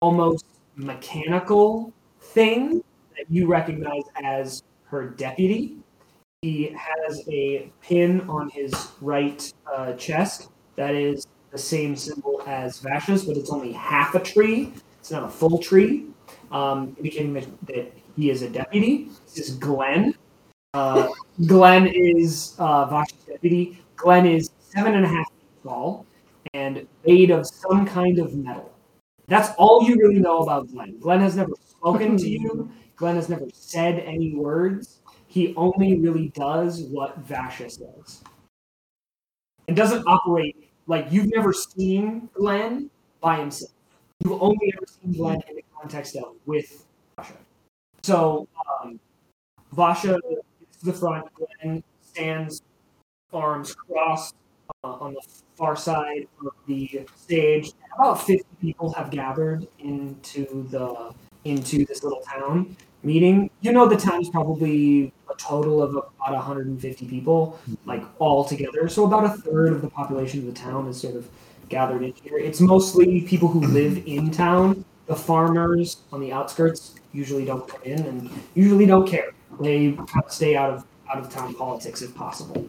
almost 0.01 0.45
mechanical 0.77 1.93
thing 2.21 2.83
that 3.17 3.25
you 3.31 3.47
recognize 3.47 4.03
as 4.23 4.63
her 4.85 5.09
deputy. 5.09 5.77
He 6.43 6.75
has 6.75 7.23
a 7.29 7.71
pin 7.83 8.23
on 8.23 8.49
his 8.49 8.73
right 9.03 9.53
uh, 9.71 9.93
chest 9.93 10.49
that 10.75 10.95
is 10.95 11.27
the 11.53 11.59
same 11.59 11.95
symbol 11.95 12.43
as 12.47 12.79
Vasha's, 12.79 13.27
but 13.27 13.37
it's 13.37 13.51
only 13.51 13.73
half 13.73 14.15
a 14.15 14.21
tree. 14.21 14.73
It's 15.01 15.11
not 15.11 15.23
a 15.23 15.29
full 15.29 15.59
tree, 15.59 16.07
um, 16.51 16.97
indicating 16.97 17.35
that, 17.35 17.67
that 17.67 17.93
he 18.17 18.31
is 18.31 18.41
a 18.41 18.49
deputy. 18.49 19.11
This 19.27 19.51
is 19.51 19.57
Glenn. 19.57 20.15
Uh, 20.73 21.09
Glenn 21.45 21.87
is 21.87 22.55
uh, 22.59 22.87
Vasha's 22.87 23.23
deputy. 23.25 23.79
Glenn 23.97 24.25
is 24.25 24.49
seven 24.61 24.95
and 24.95 25.05
a 25.05 25.09
half 25.09 25.29
feet 25.29 25.63
tall 25.63 26.07
and 26.55 26.87
made 27.05 27.31
of 27.31 27.47
some 27.47 27.85
kind 27.85 28.19
of 28.19 28.35
metal. 28.35 28.73
That's 29.29 29.51
all 29.59 29.83
you 29.87 29.95
really 29.97 30.21
know 30.21 30.39
about 30.39 30.71
Glenn. 30.73 30.99
Glenn 31.01 31.21
has 31.21 31.37
never 31.37 31.53
spoken 31.69 32.17
to 32.17 32.27
you. 32.27 32.71
Glenn 32.97 33.17
has 33.17 33.29
never 33.29 33.45
said 33.53 33.99
any 34.01 34.35
words. 34.35 35.00
He 35.31 35.55
only 35.55 35.97
really 36.01 36.31
does 36.31 36.83
what 36.91 37.25
Vasha 37.25 37.67
does. 37.79 38.25
And 39.69 39.77
doesn't 39.77 40.05
operate 40.05 40.73
like 40.89 41.07
you've 41.13 41.31
never 41.33 41.53
seen 41.53 42.29
Glenn 42.35 42.91
by 43.21 43.39
himself. 43.39 43.71
You've 44.19 44.43
only 44.43 44.75
ever 44.77 44.87
seen 44.89 45.13
Glenn 45.13 45.41
in 45.49 45.55
the 45.55 45.63
context 45.73 46.17
of 46.17 46.35
with 46.47 46.85
Vasha. 47.17 47.37
So 48.03 48.49
um, 48.83 48.99
Vasha 49.73 50.19
is 50.27 50.83
the 50.83 50.93
front. 50.93 51.29
Glenn 51.35 51.85
stands, 52.01 52.63
arms 53.33 53.73
crossed 53.73 54.35
uh, 54.83 54.95
on 54.95 55.15
the 55.15 55.23
far 55.55 55.77
side 55.77 56.27
of 56.45 56.55
the 56.67 57.07
stage. 57.15 57.71
About 57.95 58.21
50 58.21 58.45
people 58.61 58.93
have 58.95 59.13
gathered 59.13 59.69
into 59.79 60.67
the 60.71 61.15
into 61.45 61.87
this 61.87 62.03
little 62.03 62.21
town 62.21 62.77
meeting. 63.03 63.51
You 63.61 63.73
know, 63.73 63.89
the 63.89 63.97
town 63.97 64.21
is 64.21 64.29
probably 64.29 65.13
a 65.31 65.35
total 65.37 65.83
of 65.83 65.97
about 65.97 66.33
150 66.33 67.07
people, 67.07 67.59
like 67.87 68.03
all 68.19 68.45
together. 68.45 68.89
So 68.89 69.07
about 69.07 69.25
a 69.25 69.31
third 69.31 69.73
of 69.73 69.83
the 69.83 69.89
population 69.89 70.41
of 70.41 70.47
the 70.47 70.61
town 70.61 70.87
is 70.89 71.01
sort 71.01 71.17
of 71.17 71.29
gathered 71.69 72.03
in 72.03 72.13
here. 72.23 72.39
It's 72.39 72.61
mostly 72.61 73.23
people 73.23 73.49
who 73.49 73.61
live 73.81 74.07
in 74.07 74.31
town. 74.31 74.85
The 75.07 75.17
farmers 75.17 75.99
on 76.13 76.21
the 76.21 76.33
outskirts 76.33 76.95
usually 77.13 77.45
don't 77.45 77.67
come 77.67 77.83
in 77.83 78.01
and 78.07 78.31
usually 78.55 78.87
don't 78.87 79.09
care. 79.09 79.31
They 79.61 79.99
stay 80.29 80.55
out 80.57 80.71
of 80.71 80.87
out 81.13 81.19
of 81.19 81.31
town 81.31 81.55
politics 81.55 82.03
if 82.03 82.15
possible. 82.15 82.69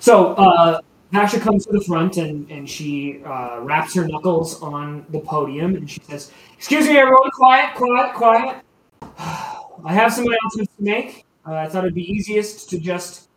So 0.00 0.34
uh, 0.34 0.80
Vasha 1.12 1.40
comes 1.40 1.66
to 1.66 1.72
the 1.72 1.80
front 1.80 2.18
and, 2.18 2.48
and 2.50 2.68
she 2.68 3.22
uh, 3.24 3.60
wraps 3.62 3.94
her 3.94 4.06
knuckles 4.06 4.60
on 4.62 5.06
the 5.08 5.20
podium 5.20 5.74
and 5.74 5.90
she 5.90 6.00
says, 6.02 6.30
Excuse 6.56 6.86
me, 6.86 6.98
everyone, 6.98 7.30
quiet, 7.30 7.74
quiet, 7.74 8.14
quiet. 8.14 8.56
I 9.84 9.94
have 9.94 10.12
some 10.12 10.26
announcements 10.26 10.74
to 10.76 10.82
make. 10.82 11.24
Uh, 11.46 11.54
I 11.54 11.68
thought 11.68 11.84
it'd 11.84 11.94
be 11.94 12.10
easiest 12.10 12.68
to 12.70 12.78
just 12.78 13.28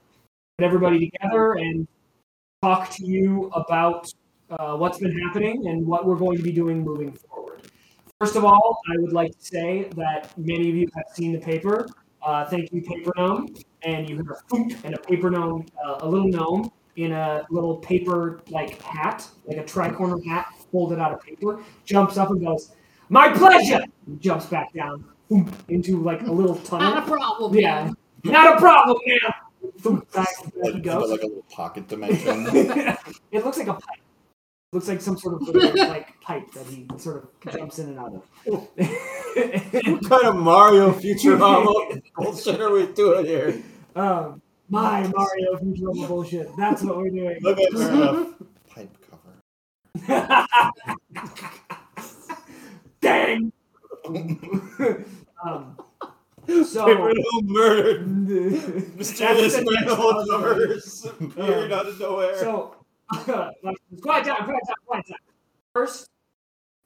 get 0.59 0.65
everybody 0.65 1.09
together 1.09 1.53
and 1.53 1.87
talk 2.61 2.89
to 2.91 3.05
you 3.05 3.49
about 3.53 4.11
uh, 4.49 4.75
what's 4.75 4.99
been 4.99 5.17
happening 5.19 5.67
and 5.67 5.85
what 5.85 6.05
we're 6.05 6.17
going 6.17 6.37
to 6.37 6.43
be 6.43 6.51
doing 6.51 6.83
moving 6.83 7.13
forward. 7.13 7.61
First 8.19 8.35
of 8.35 8.45
all, 8.45 8.81
I 8.91 8.97
would 8.99 9.13
like 9.13 9.31
to 9.37 9.45
say 9.45 9.89
that 9.95 10.37
many 10.37 10.69
of 10.69 10.75
you 10.75 10.87
have 10.95 11.05
seen 11.13 11.31
the 11.31 11.39
paper. 11.39 11.87
Uh, 12.21 12.45
thank 12.45 12.71
you, 12.71 12.81
Paper 12.81 13.11
Gnome. 13.17 13.53
And 13.83 14.09
you 14.09 14.15
hear 14.15 14.31
a 14.31 14.49
foot 14.49 14.77
and 14.85 14.95
a 14.95 14.99
paper 14.99 15.29
gnome, 15.29 15.65
uh, 15.85 15.97
a 16.01 16.07
little 16.07 16.29
gnome 16.29 16.71
in 16.95 17.11
a 17.11 17.45
little 17.49 17.77
paper 17.77 18.41
like 18.49 18.81
hat, 18.81 19.27
like 19.45 19.57
a 19.57 19.63
tricorner 19.63 20.23
hat 20.25 20.47
folded 20.71 20.99
out 20.99 21.11
of 21.11 21.21
paper, 21.21 21.61
jumps 21.83 22.15
up 22.15 22.29
and 22.29 22.39
goes, 22.39 22.71
"My 23.09 23.27
pleasure!" 23.29 23.83
And 24.07 24.21
jumps 24.21 24.45
back 24.45 24.71
down 24.73 25.03
into 25.69 26.01
like 26.03 26.21
a 26.23 26.31
little 26.31 26.55
tunnel. 26.55 26.89
Not 26.91 27.03
a 27.03 27.07
problem. 27.11 27.55
Yeah, 27.55 27.85
man. 27.85 27.95
not 28.33 28.57
a 28.57 28.59
problem, 28.59 28.97
man. 29.05 29.31
Boom, 29.81 30.05
back, 30.13 30.27
back 30.43 30.53
Like, 30.57 30.73
he 30.75 30.79
goes. 30.81 31.09
like 31.09 31.21
a 31.21 31.27
little 31.27 31.45
pocket 31.49 31.87
dimension. 31.87 32.47
it 33.31 33.45
looks 33.45 33.57
like 33.57 33.67
a 33.67 33.73
pipe. 33.73 33.81
It 33.97 34.75
Looks 34.75 34.87
like 34.87 35.01
some 35.01 35.17
sort 35.17 35.35
of 35.35 35.41
little, 35.47 35.87
like 35.87 36.19
pipe 36.21 36.51
that 36.51 36.65
he 36.65 36.85
sort 36.97 37.29
of 37.45 37.53
jumps 37.53 37.79
in 37.79 37.89
and 37.89 37.99
out 37.99 38.13
of. 38.13 38.23
What 38.45 40.09
kind 40.09 40.25
of 40.25 40.35
Mario 40.35 40.91
Futurama 40.91 42.01
bullshit 42.17 42.59
are 42.59 42.71
we 42.71 42.87
doing 42.87 43.25
here? 43.25 43.61
um, 43.95 44.41
my 44.69 45.07
Mario 45.15 45.55
Futurama 45.57 46.07
bullshit. 46.07 46.49
That's 46.57 46.81
what 46.83 46.97
we're 46.97 47.09
doing. 47.09 47.37
Look 47.41 47.59
at 47.59 47.71
her. 47.73 48.25
Pipe 48.69 48.97
cover. 49.09 50.47
Dang. 53.01 53.51
um, 55.45 55.77
so 56.47 56.85
Gnome 56.85 57.13
murdered. 57.43 58.07
Mysterious 58.97 59.55
next 59.55 59.69
manhole 59.69 60.19
appeared 61.21 61.71
out 61.71 61.87
of 61.87 61.99
nowhere. 61.99 62.37
So, 62.37 62.75
quiet 63.11 63.55
down, 63.63 63.75
quiet 64.01 64.25
down, 64.25 64.75
quiet 64.85 65.05
down. 65.07 65.17
First, 65.73 66.09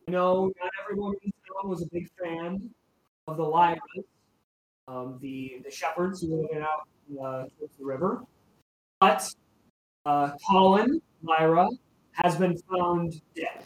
I 0.07 0.11
know 0.11 0.51
not 0.61 0.71
everyone 0.83 1.15
in 1.23 1.31
town 1.31 1.69
was 1.69 1.81
a 1.81 1.87
big 1.91 2.07
fan 2.21 2.69
of 3.27 3.37
the 3.37 3.43
Lyras, 3.43 3.77
um, 4.87 5.17
the 5.21 5.59
the 5.63 5.71
shepherds 5.71 6.21
who 6.21 6.35
were 6.35 6.41
living 6.43 6.61
out 6.61 6.87
uh, 7.21 7.45
towards 7.57 7.75
the 7.77 7.85
river, 7.85 8.23
but 8.99 9.27
uh, 10.05 10.31
Collin 10.47 11.01
Lyra 11.23 11.67
has 12.11 12.35
been 12.35 12.57
found 12.71 13.21
dead. 13.35 13.65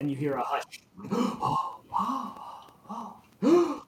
and 0.00 0.10
you 0.10 0.16
hear 0.16 0.34
a 0.34 0.42
hush. 0.42 0.80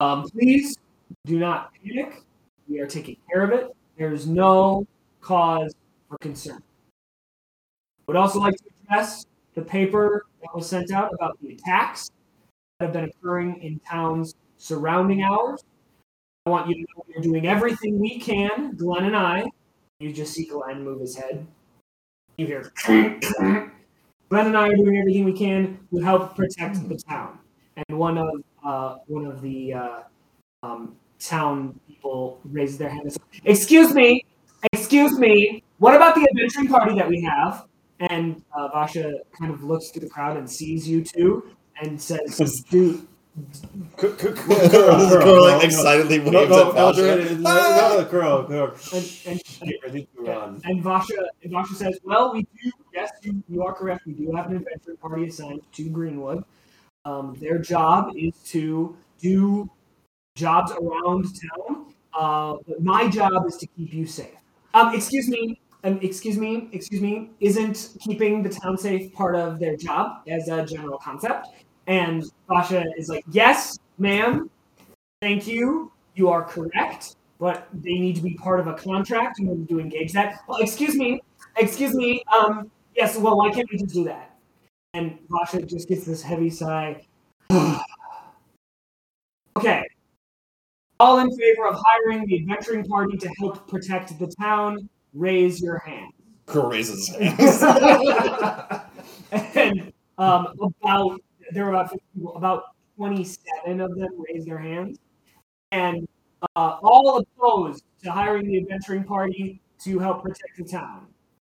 um, 0.00 0.28
please 0.30 0.76
do 1.26 1.38
not 1.38 1.72
panic. 1.74 2.22
We 2.68 2.80
are 2.80 2.86
taking 2.86 3.16
care 3.30 3.42
of 3.42 3.50
it. 3.50 3.74
There's 3.98 4.26
no 4.26 4.86
cause 5.20 5.74
for 6.08 6.18
concern. 6.18 6.62
Would 8.06 8.16
also 8.16 8.38
like 8.38 8.54
to 8.56 8.64
address 8.84 9.24
the 9.54 9.62
paper 9.62 10.26
that 10.40 10.54
was 10.54 10.68
sent 10.68 10.92
out 10.92 11.12
about 11.12 11.36
the 11.42 11.54
attacks 11.54 12.10
that 12.78 12.86
have 12.86 12.92
been 12.92 13.04
occurring 13.04 13.60
in 13.62 13.80
towns 13.80 14.34
surrounding 14.56 15.22
ours. 15.22 15.64
I 16.46 16.50
want 16.50 16.68
you 16.68 16.74
to 16.74 16.80
know 16.80 17.04
we're 17.08 17.22
doing 17.22 17.46
everything 17.46 17.98
we 17.98 18.18
can, 18.18 18.76
Glenn 18.76 19.04
and 19.04 19.16
I. 19.16 19.44
You 19.98 20.12
just 20.12 20.32
see 20.32 20.46
Glenn 20.46 20.84
move 20.84 21.00
his 21.00 21.16
head. 21.16 21.46
You 22.36 22.46
hear 22.46 22.72
Glenn 24.30 24.46
and 24.46 24.56
I 24.56 24.68
are 24.68 24.76
doing 24.76 24.96
everything 24.96 25.24
we 25.24 25.32
can 25.32 25.78
to 25.92 26.00
help 26.00 26.36
protect 26.36 26.88
the 26.88 26.96
town. 26.96 27.38
And 27.76 27.98
one 27.98 28.16
of 28.16 28.28
uh, 28.64 28.98
one 29.06 29.26
of 29.26 29.42
the 29.42 29.74
uh, 29.74 30.00
um, 30.62 30.96
town 31.18 31.78
people 31.88 32.40
raises 32.44 32.78
their 32.78 32.90
hand 32.90 33.02
and 33.02 33.12
says, 33.12 33.20
"Excuse 33.44 33.92
me, 33.92 34.24
excuse 34.72 35.18
me. 35.18 35.64
What 35.78 35.96
about 35.96 36.14
the 36.14 36.26
adventuring 36.30 36.68
party 36.68 36.94
that 36.94 37.08
we 37.08 37.22
have?" 37.22 37.66
And 37.98 38.42
uh, 38.56 38.68
Vasha 38.68 39.12
kind 39.38 39.52
of 39.52 39.64
looks 39.64 39.90
through 39.90 40.02
the 40.02 40.08
crowd 40.08 40.36
and 40.36 40.48
sees 40.48 40.88
you 40.88 41.02
two 41.04 41.50
and 41.82 42.00
says, 42.00 42.64
"Dude, 42.70 43.06
Girl, 43.96 44.12
This 44.16 45.12
girl, 45.22 45.42
like, 45.42 45.64
excitedly 45.64 46.18
No, 46.18 46.40
waves 46.40 46.50
no, 46.50 46.68
at 46.70 46.74
Vasha. 46.74 47.28
Eldrid, 47.28 47.40
no, 47.40 47.98
no, 47.98 48.04
girl, 48.10 48.42
girl. 48.46 48.74
and, 48.92 49.12
and, 49.26 49.42
Get 49.64 49.76
ready 49.84 50.08
to 50.16 50.22
run. 50.22 50.60
And 50.64 50.82
Vasha, 50.82 51.26
and 51.42 51.52
Vasha 51.52 51.74
says, 51.74 51.98
"Well, 52.02 52.32
we 52.32 52.42
do. 52.42 52.70
Yes, 52.92 53.10
you, 53.22 53.42
you 53.48 53.62
are 53.62 53.72
correct. 53.72 54.04
We 54.06 54.14
do 54.14 54.32
have 54.32 54.46
an 54.50 54.56
adventure 54.56 54.96
party 55.00 55.26
assigned 55.28 55.62
to 55.72 55.88
Greenwood. 55.88 56.44
Um, 57.04 57.36
their 57.40 57.58
job 57.58 58.12
is 58.16 58.34
to 58.48 58.96
do 59.20 59.70
jobs 60.34 60.72
around 60.72 61.26
town. 61.40 61.86
Uh, 62.12 62.56
but 62.66 62.82
my 62.82 63.08
job 63.08 63.46
is 63.46 63.56
to 63.58 63.66
keep 63.68 63.92
you 63.94 64.06
safe. 64.06 64.34
Um, 64.74 64.94
excuse 64.94 65.28
me. 65.28 65.60
Um, 65.84 65.98
excuse 66.02 66.36
me. 66.36 66.68
Excuse 66.72 67.00
me. 67.00 67.30
Isn't 67.40 67.96
keeping 68.00 68.42
the 68.42 68.50
town 68.50 68.76
safe 68.76 69.12
part 69.12 69.36
of 69.36 69.58
their 69.60 69.76
job 69.76 70.22
as 70.28 70.48
a 70.48 70.64
general 70.66 70.98
concept?" 70.98 71.46
And 71.90 72.24
Vasha 72.48 72.84
is 72.96 73.08
like, 73.08 73.24
"Yes, 73.30 73.78
ma'am. 73.98 74.48
Thank 75.20 75.46
you. 75.46 75.90
You 76.14 76.28
are 76.28 76.44
correct." 76.44 77.16
but 77.40 77.66
they 77.72 77.98
need 77.98 78.14
to 78.14 78.22
be 78.22 78.34
part 78.34 78.60
of 78.60 78.66
a 78.66 78.74
contract 78.74 79.40
in 79.40 79.48
order 79.48 79.64
to 79.64 79.80
engage 79.80 80.12
that. 80.12 80.42
Well, 80.46 80.58
excuse 80.58 80.94
me, 80.94 81.22
excuse 81.56 81.94
me. 81.94 82.22
Um, 82.32 82.70
yes. 82.94 83.16
Well, 83.16 83.38
why 83.38 83.50
can't 83.50 83.66
we 83.72 83.78
just 83.78 83.94
do 83.94 84.04
that? 84.04 84.36
And 84.92 85.18
Vasha 85.28 85.66
just 85.66 85.88
gets 85.88 86.04
this 86.04 86.22
heavy 86.22 86.50
sigh. 86.50 87.02
okay. 89.56 89.82
All 91.00 91.18
in 91.18 91.34
favor 91.34 91.66
of 91.66 91.82
hiring 91.82 92.26
the 92.26 92.36
adventuring 92.36 92.84
party 92.84 93.16
to 93.16 93.28
help 93.38 93.66
protect 93.66 94.18
the 94.18 94.30
town, 94.38 94.90
raise 95.14 95.62
your 95.62 95.78
hand. 95.78 96.12
Girl 96.44 96.68
raises 96.68 97.08
his 97.08 97.60
hands. 97.62 97.62
and 99.54 99.92
um, 100.18 100.48
about 100.60 101.18
there 101.52 101.64
were 101.64 101.70
about 101.70 101.90
50 101.90 102.04
people, 102.14 102.36
about 102.36 102.62
27 102.96 103.80
of 103.80 103.96
them 103.96 104.10
raised 104.28 104.46
their 104.46 104.58
hands, 104.58 104.98
and 105.72 106.06
uh, 106.56 106.78
all 106.82 107.18
opposed 107.38 107.84
to 108.04 108.10
hiring 108.12 108.46
the 108.46 108.58
adventuring 108.58 109.04
party 109.04 109.60
to 109.84 109.98
help 109.98 110.22
protect 110.22 110.56
the 110.58 110.64
town. 110.64 111.06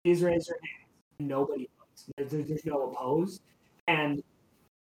Please 0.04 0.22
raise 0.24 0.48
your 0.48 0.58
hands. 0.58 0.92
Nobody 1.20 1.70
votes. 1.80 2.06
There, 2.18 2.26
there- 2.28 2.44
there's 2.44 2.66
no 2.66 2.92
opposed. 2.92 3.42
And 3.88 4.24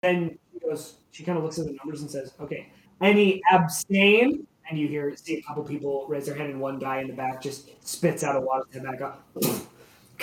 then 0.03 0.39
she 0.53 0.61
goes, 0.61 0.97
she 1.11 1.25
kind 1.25 1.39
of 1.39 1.45
looks 1.45 1.59
at 1.59 1.67
the 1.67 1.73
numbers 1.75 2.03
and 2.03 2.11
says, 2.11 2.35
"Okay, 2.41 2.69
any 3.03 3.41
abstain?" 3.51 4.47
And 4.69 4.79
you 4.79 4.89
hear 4.89 5.15
see 5.17 5.37
a 5.39 5.43
couple 5.43 5.63
people 5.65 6.07
raise 6.09 6.27
their 6.27 6.35
hand, 6.37 6.51
and 6.51 6.61
one 6.61 6.79
guy 6.79 7.01
in 7.01 7.09
the 7.09 7.15
back 7.15 7.41
just 7.43 7.71
spits 7.87 8.25
out 8.25 8.37
a 8.37 8.41
water 8.41 8.65
head 8.73 8.83
back 8.85 9.01
up. 9.01 9.27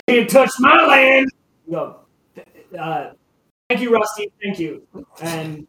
Can't 0.07 0.29
touch 0.29 0.51
my 0.59 0.85
land. 0.85 1.29
You 1.65 1.71
go, 1.73 1.99
uh, 2.77 3.11
thank 3.73 3.83
you, 3.83 3.93
Rusty. 3.93 4.31
Thank 4.41 4.59
you. 4.59 4.87
And 5.21 5.67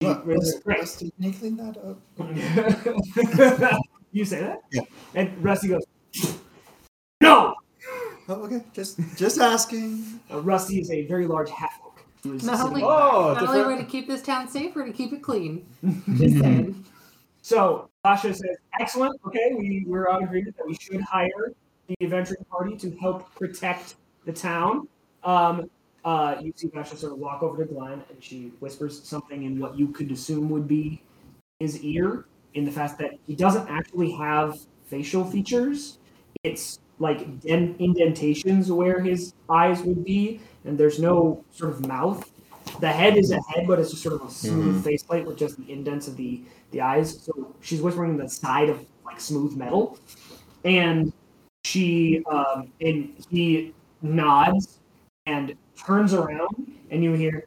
What? 0.00 0.26
raises 0.26 0.54
her- 0.54 0.60
great. 0.60 0.78
Rusty, 0.80 1.10
can 1.10 1.24
you 1.24 1.38
clean 1.38 1.56
that 1.56 1.76
up? 1.78 1.98
you 4.12 4.24
say 4.24 4.40
that? 4.40 4.62
Yeah. 4.72 4.82
And 5.14 5.42
Rusty 5.42 5.68
goes, 5.68 5.84
No! 7.20 7.54
Oh, 8.28 8.34
okay. 8.44 8.62
Just 8.74 9.00
just 9.16 9.40
asking. 9.40 10.20
Uh, 10.30 10.40
Rusty 10.40 10.80
is 10.80 10.90
a 10.90 11.06
very 11.06 11.26
large 11.26 11.48
half 11.50 11.80
orc. 11.82 12.04
who 12.22 12.34
is 12.34 12.44
Not 12.44 12.58
sitting 12.58 12.72
only. 12.72 12.82
Oh, 12.84 13.32
not 13.34 13.48
only 13.48 13.74
way 13.74 13.80
to 13.80 13.88
keep 13.88 14.06
this 14.06 14.20
town 14.22 14.48
safe, 14.48 14.76
or 14.76 14.84
to 14.84 14.92
keep 14.92 15.12
it 15.14 15.22
clean. 15.22 15.64
Just 16.16 16.38
saying. 16.38 16.84
So 17.40 17.88
Vasha 18.04 18.34
says, 18.34 18.56
Excellent. 18.78 19.18
Okay, 19.26 19.54
we, 19.58 19.84
we're 19.86 20.08
on 20.08 20.22
agreement 20.24 20.54
that 20.58 20.66
we 20.66 20.76
should 20.78 21.00
hire 21.00 21.54
the 21.86 21.94
adventuring 22.02 22.44
party 22.50 22.76
to 22.76 22.94
help 22.98 23.34
protect 23.34 23.94
the 24.26 24.32
town. 24.34 24.86
Um, 25.24 25.70
uh, 26.08 26.40
you 26.40 26.54
see 26.56 26.68
Vasha 26.68 26.96
sort 26.96 27.12
of 27.12 27.18
walk 27.18 27.42
over 27.42 27.62
to 27.62 27.70
Glenn 27.70 28.02
and 28.08 28.24
she 28.24 28.50
whispers 28.60 29.06
something 29.06 29.42
in 29.42 29.60
what 29.60 29.78
you 29.78 29.88
could 29.88 30.10
assume 30.10 30.48
would 30.48 30.66
be 30.66 31.02
his 31.60 31.82
ear, 31.82 32.24
in 32.54 32.64
the 32.64 32.70
fact 32.70 32.98
that 32.98 33.10
he 33.26 33.34
doesn't 33.34 33.68
actually 33.68 34.10
have 34.12 34.58
facial 34.86 35.22
features. 35.22 35.98
It's 36.44 36.78
like 36.98 37.40
den- 37.40 37.76
indentations 37.78 38.72
where 38.72 39.00
his 39.00 39.34
eyes 39.50 39.82
would 39.82 40.02
be, 40.02 40.40
and 40.64 40.78
there's 40.78 40.98
no 40.98 41.44
sort 41.50 41.72
of 41.72 41.86
mouth. 41.86 42.24
The 42.80 42.90
head 42.90 43.18
is 43.18 43.30
a 43.30 43.40
head, 43.50 43.66
but 43.66 43.78
it's 43.78 43.90
just 43.90 44.02
sort 44.02 44.14
of 44.14 44.28
a 44.28 44.30
smooth 44.30 44.82
faceplate 44.82 45.26
with 45.26 45.36
just 45.36 45.58
the 45.58 45.70
indents 45.70 46.08
of 46.08 46.16
the 46.16 46.42
the 46.70 46.80
eyes. 46.80 47.22
So 47.22 47.54
she's 47.60 47.82
whispering 47.82 48.16
the 48.16 48.30
side 48.30 48.70
of 48.70 48.82
like 49.04 49.20
smooth 49.20 49.58
metal, 49.58 49.98
and 50.64 51.12
she 51.64 52.24
um, 52.30 52.72
and 52.80 53.12
he 53.28 53.74
nods 54.00 54.78
and 55.26 55.54
turns 55.84 56.14
around, 56.14 56.72
and 56.90 57.02
you 57.02 57.12
hear 57.14 57.46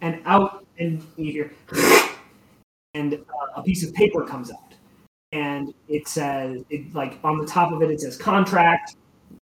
and 0.00 0.20
out, 0.24 0.64
and 0.78 1.04
you 1.16 1.32
hear 1.32 1.52
and 2.94 3.14
uh, 3.14 3.16
a 3.56 3.62
piece 3.62 3.86
of 3.86 3.92
paper 3.94 4.24
comes 4.24 4.50
out, 4.50 4.74
and 5.32 5.74
it 5.88 6.08
says 6.08 6.62
it 6.70 6.92
like 6.94 7.18
on 7.24 7.38
the 7.38 7.46
top 7.46 7.72
of 7.72 7.82
it 7.82 7.90
it 7.90 8.00
says 8.00 8.16
contract. 8.16 8.96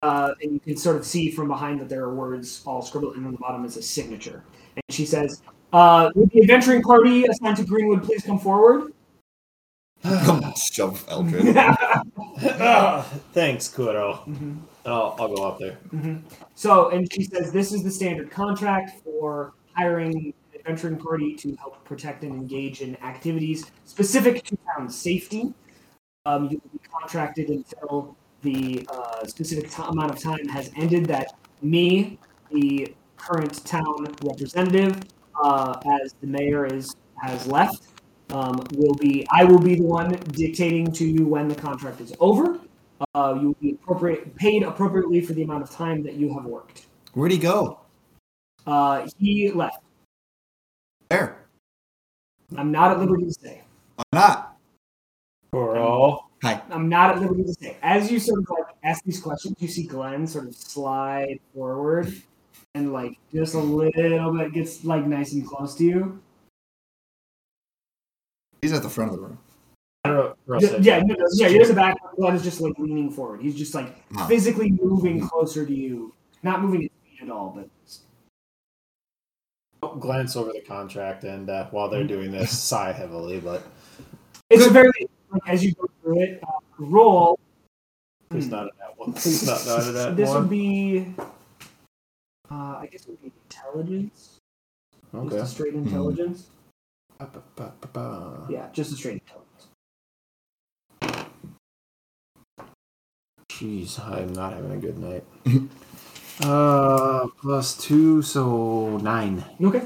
Uh, 0.00 0.32
and 0.42 0.52
you 0.52 0.60
can 0.60 0.76
sort 0.76 0.94
of 0.94 1.04
see 1.04 1.28
from 1.28 1.48
behind 1.48 1.80
that 1.80 1.88
there 1.88 2.04
are 2.04 2.14
words 2.14 2.62
all 2.64 2.82
scribbled, 2.82 3.16
and 3.16 3.26
on 3.26 3.32
the 3.32 3.38
bottom 3.38 3.64
is 3.64 3.76
a 3.76 3.82
signature. 3.82 4.44
And 4.76 4.82
she 4.90 5.04
says, 5.04 5.42
uh, 5.72 6.10
"Would 6.14 6.30
the 6.30 6.42
adventuring 6.42 6.82
party 6.82 7.24
assigned 7.24 7.56
to 7.56 7.64
Greenwood 7.64 8.04
please 8.04 8.22
come 8.22 8.38
forward?" 8.38 8.92
Come 10.02 10.54
shove 10.72 11.04
Eldrid. 11.08 12.04
Thanks, 13.32 13.68
Kuro. 13.68 14.22
Mhm. 14.26 14.58
I'll, 14.86 15.16
I'll 15.18 15.34
go 15.34 15.42
up 15.44 15.58
there. 15.58 15.78
So, 16.54 16.90
and 16.90 17.12
she 17.12 17.24
says 17.24 17.52
this 17.52 17.72
is 17.72 17.82
the 17.82 17.90
standard 17.90 18.30
contract 18.30 19.02
for 19.04 19.52
hiring 19.74 20.16
an 20.16 20.34
adventuring 20.54 20.96
party 20.96 21.34
to 21.36 21.54
help 21.56 21.84
protect 21.84 22.22
and 22.24 22.32
engage 22.34 22.80
in 22.80 22.96
activities 23.02 23.70
specific 23.84 24.44
to 24.44 24.56
town 24.76 24.88
safety. 24.88 25.52
Um, 26.26 26.44
you 26.50 26.60
will 26.62 26.70
be 26.72 26.80
contracted 27.00 27.48
until 27.50 28.16
the 28.42 28.86
uh, 28.90 29.26
specific 29.26 29.70
ti 29.70 29.82
amount 29.88 30.10
of 30.12 30.20
time 30.22 30.46
has 30.48 30.70
ended 30.76 31.06
that 31.06 31.32
me, 31.62 32.18
the 32.52 32.94
current 33.16 33.64
town 33.66 34.06
representative, 34.22 34.96
uh, 35.42 35.80
as 36.02 36.14
the 36.20 36.26
mayor 36.26 36.66
is 36.66 36.94
has 37.20 37.46
left, 37.48 37.82
um, 38.30 38.66
will 38.74 38.94
be 38.94 39.26
I 39.30 39.44
will 39.44 39.58
be 39.58 39.76
the 39.76 39.84
one 39.84 40.12
dictating 40.32 40.92
to 40.92 41.04
you 41.04 41.26
when 41.26 41.48
the 41.48 41.54
contract 41.54 42.00
is 42.00 42.14
over. 42.20 42.58
Uh, 43.14 43.38
you 43.40 43.48
will 43.48 43.56
be 43.60 43.70
appropriate 43.72 44.34
paid 44.36 44.62
appropriately 44.62 45.20
for 45.20 45.32
the 45.32 45.42
amount 45.42 45.62
of 45.62 45.70
time 45.70 46.02
that 46.02 46.14
you 46.14 46.32
have 46.34 46.44
worked. 46.44 46.86
Where'd 47.14 47.32
he 47.32 47.38
go? 47.38 47.80
Uh, 48.66 49.08
he 49.18 49.50
left. 49.50 49.78
There. 51.08 51.46
I'm 52.56 52.70
not 52.70 52.92
at 52.92 53.00
liberty 53.00 53.24
to 53.24 53.32
say. 53.32 53.62
Why 53.96 54.04
not? 54.12 54.56
Kuro. 55.52 56.26
Hi. 56.42 56.62
I'm 56.70 56.88
not 56.88 57.16
at 57.16 57.22
liberty 57.22 57.44
to 57.44 57.54
say. 57.54 57.76
As 57.82 58.10
you 58.10 58.18
sort 58.18 58.40
of 58.40 58.50
like 58.50 58.74
ask 58.84 59.02
these 59.04 59.20
questions, 59.20 59.56
you 59.58 59.68
see 59.68 59.84
Glenn 59.84 60.26
sort 60.26 60.46
of 60.46 60.54
slide 60.54 61.40
forward 61.54 62.12
and 62.74 62.92
like 62.92 63.18
just 63.32 63.54
a 63.54 63.58
little 63.58 64.36
bit 64.36 64.52
gets 64.52 64.84
like 64.84 65.06
nice 65.06 65.32
and 65.32 65.46
close 65.46 65.74
to 65.76 65.84
you. 65.84 66.20
He's 68.60 68.72
at 68.72 68.82
the 68.82 68.88
front 68.90 69.10
of 69.12 69.16
the 69.16 69.22
room. 69.22 69.38
Kuro- 70.04 70.36
Kuro 70.46 70.60
Yeah, 70.60 70.68
said- 70.68 70.84
yeah, 70.84 70.98
no, 71.00 71.14
no, 71.14 71.26
yeah. 71.34 71.48
You're 71.48 71.62
in 71.62 71.68
the 71.68 71.74
back. 71.74 71.96
Glenn 72.16 72.34
is 72.34 72.42
just 72.42 72.60
like 72.60 72.72
leaning 72.78 73.10
forward. 73.10 73.40
He's 73.40 73.54
just 73.54 73.74
like 73.74 73.94
Huh. 74.12 74.26
physically 74.26 74.70
moving 74.70 75.20
closer 75.20 75.64
to 75.66 75.74
you, 75.74 76.14
not 76.42 76.62
moving 76.62 76.82
his 76.82 76.90
feet 77.04 77.22
at 77.22 77.30
all, 77.30 77.50
but 77.54 77.68
I'll 79.82 79.96
glance 79.96 80.34
over 80.36 80.52
the 80.52 80.60
contract 80.60 81.24
and 81.24 81.48
uh, 81.48 81.66
while 81.70 81.88
they're 81.88 82.04
doing 82.04 82.32
this, 82.32 82.56
sigh 82.62 82.92
heavily. 82.92 83.40
But 83.40 83.62
it's 84.50 84.66
a 84.66 84.70
very 84.70 84.90
like 85.30 85.42
as 85.48 85.64
you 85.64 85.72
go 85.72 85.88
through 86.02 86.22
it. 86.22 86.40
Uh, 86.42 86.48
roll 86.78 87.38
Please 88.30 88.48
not 88.48 88.64
in 88.64 88.70
that 88.78 88.98
one. 88.98 89.12
Please 89.14 89.46
not 89.46 89.64
not 89.66 89.86
in 89.86 89.94
that 89.94 90.16
this 90.16 90.28
one. 90.28 90.42
would 90.42 90.50
be. 90.50 91.14
Uh, 92.50 92.54
I 92.80 92.88
guess 92.90 93.02
it 93.02 93.08
would 93.10 93.22
be 93.22 93.32
intelligence. 93.46 94.38
Just 95.12 95.26
Okay. 95.26 95.36
a 95.38 95.46
straight 95.46 95.74
intelligence. 95.74 96.48
Ba-ba-ba-ba-ba. 97.18 98.46
Yeah, 98.48 98.68
just 98.72 98.92
a 98.92 98.96
straight 98.96 99.22
intelligence. 99.22 99.48
Jeez, 103.50 103.98
I'm 103.98 104.32
not 104.32 104.52
having 104.52 104.70
a 104.70 104.76
good 104.76 104.98
night. 104.98 105.24
uh, 106.42 107.26
plus 107.40 107.76
two, 107.76 108.22
so 108.22 108.98
nine. 108.98 109.44
Okay. 109.60 109.82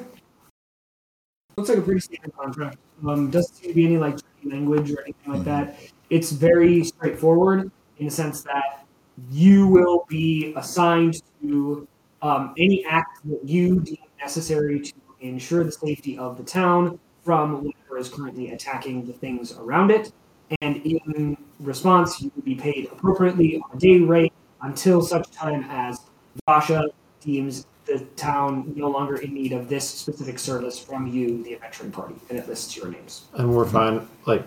Looks 1.56 1.70
like 1.70 1.78
a 1.78 1.82
pretty 1.82 2.00
standard 2.00 2.36
contract. 2.36 2.76
Um, 3.06 3.30
doesn't 3.30 3.54
seem 3.54 3.70
to 3.70 3.74
be 3.74 3.86
any 3.86 3.96
like 3.96 4.18
tricky 4.18 4.54
language 4.54 4.90
or 4.90 5.00
anything 5.00 5.32
like 5.32 5.44
that. 5.44 5.78
It's 6.10 6.32
very 6.32 6.84
straightforward 6.84 7.70
in 7.98 8.04
the 8.06 8.10
sense 8.10 8.42
that 8.42 8.84
you 9.30 9.68
will 9.68 10.04
be 10.08 10.52
assigned 10.56 11.22
to 11.40 11.88
um, 12.20 12.54
any 12.58 12.84
act 12.84 13.20
that 13.24 13.40
you 13.44 13.80
deem 13.80 13.96
necessary 14.20 14.80
to 14.80 14.92
ensure 15.20 15.64
the 15.64 15.72
safety 15.72 16.18
of 16.18 16.36
the 16.36 16.44
town 16.44 16.98
from 17.22 17.64
whatever 17.64 17.98
is 17.98 18.08
currently 18.08 18.50
attacking 18.52 19.06
the 19.06 19.12
things 19.12 19.56
around 19.56 19.90
it. 19.90 20.12
And 20.60 20.76
in 20.84 21.36
response, 21.60 22.20
you 22.20 22.30
will 22.34 22.42
be 22.42 22.54
paid 22.54 22.88
appropriately 22.92 23.56
on 23.58 23.76
a 23.76 23.78
day 23.78 24.00
rate 24.00 24.32
until 24.60 25.00
such 25.00 25.30
time 25.30 25.64
as 25.68 26.00
Vasha 26.48 26.88
deems 27.20 27.66
the 27.86 28.00
town 28.16 28.72
no 28.76 28.88
longer 28.88 29.16
in 29.16 29.34
need 29.34 29.52
of 29.52 29.68
this 29.68 29.88
specific 29.88 30.38
service 30.38 30.78
from 30.78 31.06
you, 31.06 31.42
the 31.42 31.54
adventuring 31.54 31.90
party, 31.90 32.14
and 32.28 32.38
it 32.38 32.48
lists 32.48 32.76
your 32.76 32.88
names. 32.88 33.24
And 33.34 33.54
we're 33.54 33.66
fine, 33.66 34.06
like, 34.26 34.44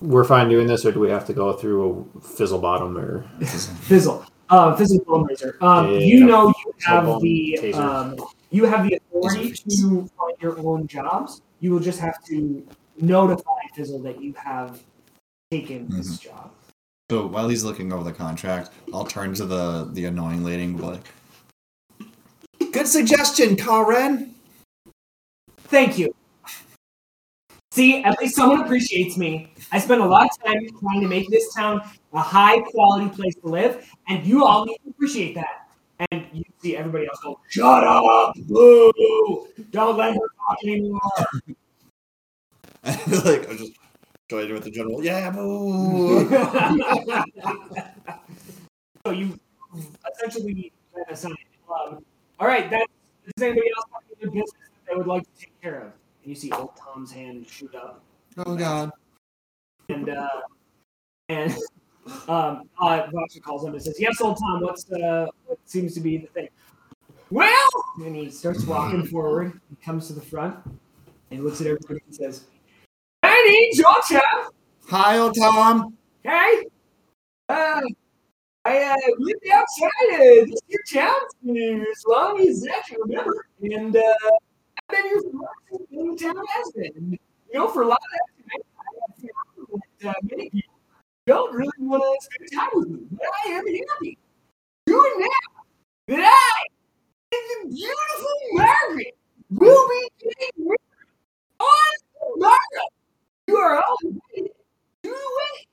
we're 0.00 0.24
fine 0.24 0.48
doing 0.48 0.66
this, 0.66 0.84
or 0.84 0.92
do 0.92 1.00
we 1.00 1.10
have 1.10 1.26
to 1.26 1.32
go 1.32 1.52
through 1.52 2.08
a 2.16 2.20
fizzle 2.20 2.58
bottom 2.58 2.98
or? 2.98 3.22
Fizzle, 3.40 4.24
uh, 4.50 4.74
Fizzle 4.76 5.04
Bone 5.04 5.24
Razor. 5.24 5.56
Um, 5.60 5.92
Yeah. 5.92 5.98
You 5.98 6.26
know 6.26 6.48
you 6.48 6.72
have 6.84 7.20
the 7.20 7.74
um, 7.74 8.16
you 8.50 8.64
have 8.64 8.88
the 8.88 8.96
authority 8.96 9.52
to 9.52 10.10
find 10.18 10.36
your 10.40 10.58
own 10.58 10.86
jobs. 10.86 11.42
You 11.60 11.72
will 11.72 11.80
just 11.80 12.00
have 12.00 12.22
to 12.24 12.66
notify 13.00 13.60
Fizzle 13.74 14.00
that 14.00 14.22
you 14.22 14.32
have 14.34 14.80
taken 15.50 15.86
mm-hmm. 15.86 15.96
this 15.96 16.18
job. 16.18 16.50
So 17.10 17.26
while 17.26 17.48
he's 17.48 17.62
looking 17.62 17.92
over 17.92 18.02
the 18.02 18.12
contract, 18.12 18.70
I'll 18.92 19.04
turn 19.04 19.34
to 19.34 19.44
the 19.44 19.88
the 19.92 20.06
annoying 20.06 20.42
lady 20.42 20.64
and 20.64 20.76
be 20.76 20.82
like, 20.82 21.02
"Good 22.72 22.88
suggestion, 22.88 23.56
Karen." 23.56 24.34
Thank 25.68 25.98
you. 25.98 26.14
See, 27.70 28.02
at 28.02 28.18
least 28.18 28.34
someone 28.34 28.62
appreciates 28.62 29.16
me. 29.16 29.52
I 29.70 29.78
spend 29.78 30.00
a 30.00 30.06
lot 30.06 30.28
of 30.30 30.44
time 30.44 30.66
trying 30.80 31.00
to 31.02 31.08
make 31.08 31.28
this 31.28 31.52
town 31.54 31.82
a 32.12 32.20
high 32.20 32.60
quality 32.60 33.08
place 33.10 33.34
to 33.36 33.48
live, 33.48 33.86
and 34.08 34.24
you 34.26 34.44
all 34.44 34.64
need 34.64 34.78
to 34.84 34.90
appreciate 34.90 35.34
that. 35.34 35.65
And 36.10 36.26
you 36.32 36.44
see 36.58 36.76
everybody 36.76 37.06
else 37.06 37.20
go, 37.22 37.40
Shut 37.48 37.84
up! 37.84 38.34
Boo! 38.46 38.92
Don't 39.70 39.96
let 39.96 40.14
her 40.14 40.20
talk 40.20 40.58
anymore. 40.64 41.00
I 42.84 42.92
feel 42.92 43.22
like 43.24 43.48
I'm 43.50 43.56
just 43.56 43.72
joined 44.28 44.52
with 44.52 44.64
the 44.64 44.70
general. 44.70 45.02
Yeah, 45.02 45.30
boo. 45.30 46.28
so 49.06 49.12
you 49.12 49.38
essentially 50.12 50.72
been 50.94 51.04
assigned. 51.08 51.36
Um, 51.68 52.04
all 52.38 52.46
right, 52.46 52.70
that 52.70 52.86
does 53.36 53.42
anybody 53.42 53.70
else 53.76 53.86
have 53.92 54.02
any 54.20 54.30
business 54.30 54.50
that 54.52 54.90
they 54.90 54.96
would 54.96 55.06
like 55.06 55.22
to 55.22 55.40
take 55.40 55.60
care 55.62 55.76
of? 55.78 55.82
And 56.22 56.30
you 56.30 56.34
see 56.34 56.50
old 56.52 56.70
Tom's 56.76 57.12
hand 57.12 57.46
shoot 57.48 57.74
up. 57.74 58.02
oh 58.38 58.56
God. 58.56 58.90
and 59.88 60.08
uh, 60.08 60.28
and 61.28 61.54
um, 62.28 62.68
uh, 62.80 63.06
Vasha 63.08 63.40
calls 63.42 63.64
him 63.64 63.74
and 63.74 63.82
says, 63.82 63.96
"Yes, 63.98 64.20
old 64.20 64.38
Tom. 64.38 64.62
What's 64.62 64.90
uh, 64.92 65.26
what 65.46 65.58
seems 65.64 65.94
to 65.94 66.00
be 66.00 66.18
the 66.18 66.26
thing?" 66.28 66.48
Well, 67.30 67.68
and 67.98 68.14
he 68.14 68.30
starts 68.30 68.64
walking 68.64 69.04
forward. 69.06 69.60
He 69.68 69.76
comes 69.84 70.06
to 70.08 70.12
the 70.12 70.20
front 70.20 70.56
and 71.30 71.44
looks 71.44 71.60
at 71.60 71.66
everybody 71.66 72.00
and 72.06 72.14
says, 72.14 72.44
"Hey, 73.22 73.70
Georgia. 73.74 74.22
Hi, 74.88 75.18
old 75.18 75.34
Tom. 75.36 75.96
Hey, 76.22 76.64
uh, 77.48 77.80
I 78.64 78.82
uh, 78.82 78.96
lived 79.18 79.46
outside 79.52 80.40
of 80.40 80.50
this 80.50 80.60
here 80.68 80.84
town 80.92 81.14
as 81.56 82.04
long 82.06 82.40
as 82.40 82.66
I 82.66 82.80
can 82.88 83.00
remember, 83.00 83.46
and 83.62 83.96
uh, 83.96 84.00
I've 84.00 84.96
been 84.96 85.04
here 85.04 85.20
for 85.22 85.30
long 85.32 85.48
as 85.72 86.18
the 86.18 86.24
town 86.24 86.44
has 86.48 86.72
been. 86.72 87.18
You 87.52 87.60
know, 87.60 87.68
for 87.68 87.82
a 87.82 87.88
lot 87.88 87.98
of 87.98 88.10
that 88.12 88.50
time, 88.50 88.60
I 88.78 88.84
have 89.06 89.18
found 89.18 89.82
that 90.00 90.08
uh, 90.08 90.14
many 90.22 90.50
people 90.50 90.75
don't 91.26 91.54
really 91.54 91.70
want 91.80 92.02
to 92.02 92.24
spend 92.24 92.50
time 92.60 92.70
with 92.74 92.88
me, 92.88 93.06
but 93.10 93.26
I 93.44 93.50
am 93.50 93.66
happy 93.66 94.18
doing 94.86 95.12
now 95.18 95.64
that 96.08 96.20
I 96.20 96.66
and 97.32 97.70
the 97.70 97.74
beautiful 97.74 98.36
Margaret 98.52 99.16
will 99.50 99.88
be 99.88 100.08
getting 100.18 100.66
married 100.66 100.78
on 101.60 102.34
tomorrow. 102.34 102.88
You 103.48 103.56
are 103.56 103.76
all 103.76 103.96
invited 104.04 104.52
to 105.02 105.02
the 105.02 105.08
wedding. 105.10 105.66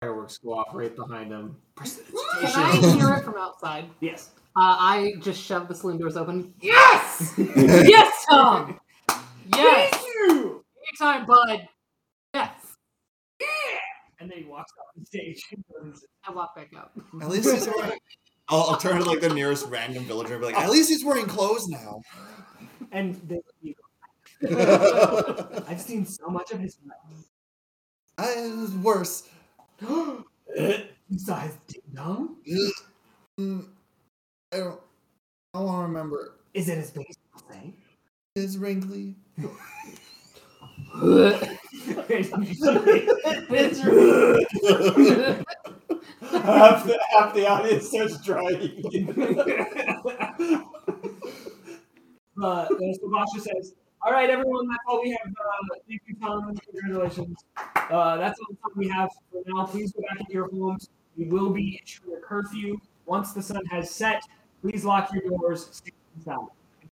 Fireworks 0.00 0.38
go 0.38 0.54
off 0.54 0.68
right 0.72 0.94
behind 0.94 1.30
them. 1.30 1.56
Can 1.76 1.90
I 2.42 2.96
hear 2.96 3.14
it 3.14 3.24
from 3.24 3.36
outside? 3.36 3.86
Yes. 4.00 4.30
Uh, 4.56 4.76
I 4.78 5.14
just 5.20 5.40
shoved 5.40 5.68
the 5.68 5.74
saloon 5.74 5.98
doors 5.98 6.16
open. 6.16 6.52
Yes! 6.60 7.34
yes, 7.38 8.26
Tom! 8.28 8.80
Yes! 9.54 9.90
Thank 9.92 10.06
you. 10.06 10.64
Anytime, 10.88 11.26
bud. 11.26 11.68
Yes. 12.34 12.52
Yeah! 13.40 13.46
And 14.20 14.30
then 14.30 14.38
he 14.38 14.44
walks 14.44 14.67
off 14.67 14.67
the 14.67 14.67
stage. 14.67 14.67
I 16.24 16.30
walk 16.32 16.56
back 16.56 16.72
out. 16.76 16.92
At 17.20 17.28
least 17.28 17.50
he's 17.50 17.66
wearing. 17.66 17.98
I'll, 18.48 18.70
I'll 18.70 18.76
turn 18.76 18.98
to 18.98 19.04
like 19.04 19.20
the 19.20 19.28
nearest 19.28 19.66
random 19.68 20.04
villager 20.04 20.34
and 20.34 20.40
be 20.40 20.46
like, 20.46 20.56
"At 20.56 20.70
least 20.70 20.88
he's 20.88 21.04
wearing 21.04 21.26
clothes 21.26 21.68
now." 21.68 22.00
and 22.92 23.14
they, 23.28 23.40
you 23.62 23.74
I've 25.68 25.80
seen 25.80 26.06
so 26.06 26.28
much 26.28 26.52
of 26.52 26.60
his 26.60 26.78
I, 28.16 28.30
it 28.32 28.56
was 28.56 28.74
worse. 28.76 29.28
life. 29.80 30.24
you 31.08 31.18
saw 31.18 31.40
his 31.40 31.56
ding 31.66 31.82
dong? 31.94 32.36
Mm, 33.38 33.66
I 34.52 34.56
don't. 34.58 34.80
I 35.54 35.58
don't 35.60 35.82
remember. 35.82 36.34
Is 36.54 36.68
it 36.68 36.78
his 36.78 36.90
baseball 36.90 37.42
thing? 37.50 37.74
It's 38.36 38.56
wrinkly. 38.56 39.16
Half, 46.30 46.84
the, 46.86 46.98
half 47.10 47.34
the 47.34 47.46
audience 47.46 47.88
starts 47.88 48.20
drying. 48.24 48.82
uh, 52.42 52.66
so 52.68 53.08
Vasha 53.08 53.40
says, 53.40 53.74
"All 54.02 54.12
right, 54.12 54.28
everyone, 54.28 54.68
that's 54.68 54.82
all 54.88 55.00
we 55.02 55.10
have. 55.10 55.28
Uh, 55.28 55.76
thank 55.88 56.02
you, 56.06 56.16
Tom. 56.20 56.54
Congratulations. 56.72 57.36
Uh, 57.56 58.16
that's 58.16 58.38
all 58.40 58.46
the 58.50 58.56
time 58.56 58.76
we 58.76 58.88
have 58.88 59.08
for 59.30 59.42
now. 59.46 59.66
Please 59.66 59.92
go 59.92 60.02
back 60.08 60.26
to 60.26 60.32
your 60.32 60.50
homes. 60.50 60.88
We 61.16 61.26
will 61.26 61.50
be 61.50 61.80
issuing 61.82 62.16
a 62.16 62.20
curfew 62.20 62.78
once 63.06 63.32
the 63.32 63.42
sun 63.42 63.64
has 63.66 63.90
set. 63.90 64.22
Please 64.62 64.84
lock 64.84 65.10
your 65.12 65.22
doors. 65.28 65.68
Stay 65.72 65.92
inside. 66.16 66.36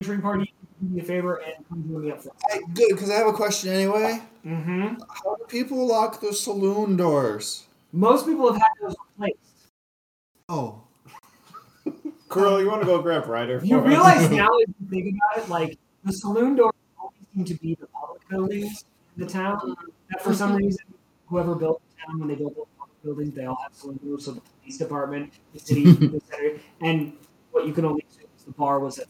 Adventuring 0.00 0.22
party, 0.22 0.54
do 0.80 0.94
me 0.94 1.00
a 1.00 1.04
favor 1.04 1.36
and 1.36 1.68
come 1.68 1.84
join 1.88 2.02
me 2.02 2.10
up 2.10 2.22
front. 2.22 2.38
Hey, 2.50 2.60
good, 2.74 2.88
because 2.90 3.10
I 3.10 3.14
have 3.14 3.26
a 3.26 3.32
question 3.32 3.72
anyway. 3.72 4.22
Mm-hmm. 4.44 5.00
How 5.08 5.36
do 5.36 5.44
people 5.48 5.86
lock 5.86 6.20
the 6.20 6.32
saloon 6.32 6.96
doors? 6.96 7.66
Most 7.92 8.26
people 8.26 8.52
have 8.52 8.60
had 8.60 8.70
those 8.80 8.94
replaced. 9.16 9.38
Oh, 10.48 10.82
Kuro, 12.28 12.58
you 12.58 12.68
want 12.68 12.82
to 12.82 12.86
go 12.86 13.00
grab 13.00 13.26
Ryder? 13.26 13.60
You 13.64 13.80
for 13.80 13.88
realize 13.88 14.30
now, 14.30 14.48
if 14.58 14.68
you 14.80 14.88
think 14.88 15.16
about 15.16 15.44
it, 15.44 15.48
like 15.50 15.78
the 16.04 16.12
saloon 16.12 16.56
doors 16.56 16.74
always 16.98 17.16
seem 17.34 17.44
to 17.44 17.54
be 17.54 17.74
the 17.74 17.86
public 17.86 18.28
buildings 18.28 18.84
in 19.16 19.24
the 19.24 19.30
town. 19.30 19.74
That 20.10 20.22
for 20.22 20.34
some 20.34 20.54
reason, 20.54 20.84
whoever 21.26 21.54
built 21.54 21.82
the 21.90 22.06
town 22.06 22.20
when 22.20 22.28
they 22.28 22.34
built 22.34 22.54
the 22.54 22.64
public 22.78 23.02
buildings, 23.02 23.34
they 23.34 23.44
all 23.46 23.58
have 23.62 23.74
saloon 23.74 24.00
doors. 24.04 24.24
So 24.24 24.32
the 24.32 24.42
police 24.62 24.78
department, 24.78 25.32
the 25.52 25.60
city, 25.60 25.84
the 25.92 26.20
center, 26.30 26.60
and 26.80 27.12
what 27.50 27.66
you 27.66 27.72
can 27.72 27.84
only 27.84 28.04
assume 28.10 28.28
is 28.36 28.44
the 28.44 28.52
bar 28.52 28.80
was 28.80 28.98
a 28.98 29.04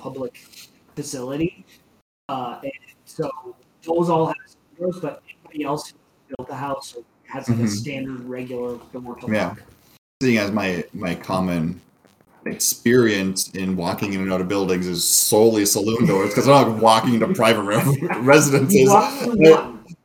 public 0.00 0.40
facility. 1.00 1.64
Uh, 2.28 2.60
and 2.62 2.72
so 3.04 3.28
those 3.82 4.08
all 4.10 4.26
have 4.26 4.36
doors, 4.78 4.98
but 5.00 5.22
anybody 5.28 5.64
else 5.64 5.90
who 5.90 5.96
built 6.36 6.48
the 6.48 6.54
house 6.54 6.96
has 7.26 7.48
like 7.48 7.58
a 7.58 7.62
Mhm. 7.62 7.68
standard 7.68 8.24
regular 8.24 8.78
door 8.92 9.16
Yeah. 9.28 9.54
seeing 10.22 10.38
as 10.38 10.50
my 10.52 10.84
my 10.92 11.14
common 11.14 11.80
experience 12.46 13.50
in 13.50 13.76
walking 13.76 14.12
in 14.14 14.20
and 14.20 14.32
out 14.32 14.40
of 14.40 14.48
buildings 14.48 14.86
is 14.86 15.04
solely 15.04 15.64
saloon 15.66 16.06
doors 16.06 16.30
because 16.30 16.48
I'm 16.48 16.72
not 16.72 16.82
walking 16.82 17.14
into 17.14 17.28
private 17.34 17.62
re- 17.62 18.08
residences. 18.20 18.88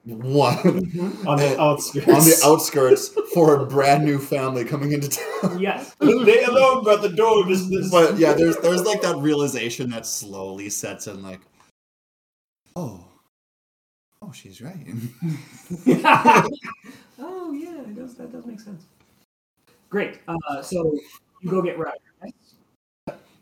You 0.06 0.18
walk 0.18 0.62
through 0.62 0.82
They're- 0.82 1.02
one. 1.04 1.12
One 1.24 1.28
on 1.28 1.38
the 1.40 1.60
outskirts. 1.62 2.08
on 2.08 2.14
the 2.20 2.42
outskirts 2.46 3.08
for 3.34 3.56
a 3.62 3.66
brand 3.66 4.06
new 4.06 4.20
family 4.20 4.64
coming 4.64 4.92
into 4.92 5.10
town. 5.10 5.60
Yes. 5.60 5.96
they 6.00 6.44
alone 6.44 6.84
brought 6.84 7.02
the 7.02 7.10
door 7.10 7.44
business. 7.46 7.90
But 7.92 8.18
yeah, 8.18 8.34
there's 8.34 8.58
there's 8.58 8.84
like 8.84 9.02
that 9.02 9.16
realization 9.18 9.90
that 9.90 10.06
slowly 10.06 10.70
sets 10.70 11.08
in, 11.08 11.24
like, 11.24 11.42
oh, 12.76 13.04
oh, 14.22 14.32
she's 14.32 14.62
right. 14.62 14.76
oh 17.20 17.52
yeah, 17.54 17.82
it 17.82 17.96
does, 17.96 18.16
that 18.16 18.32
does 18.32 18.46
make 18.46 18.60
sense. 18.60 18.84
Great. 19.90 20.20
Uh, 20.28 20.62
so 20.62 20.98
you 21.42 21.50
go 21.50 21.62
get 21.62 21.78
Ryder. 21.80 21.98
right? 22.22 22.34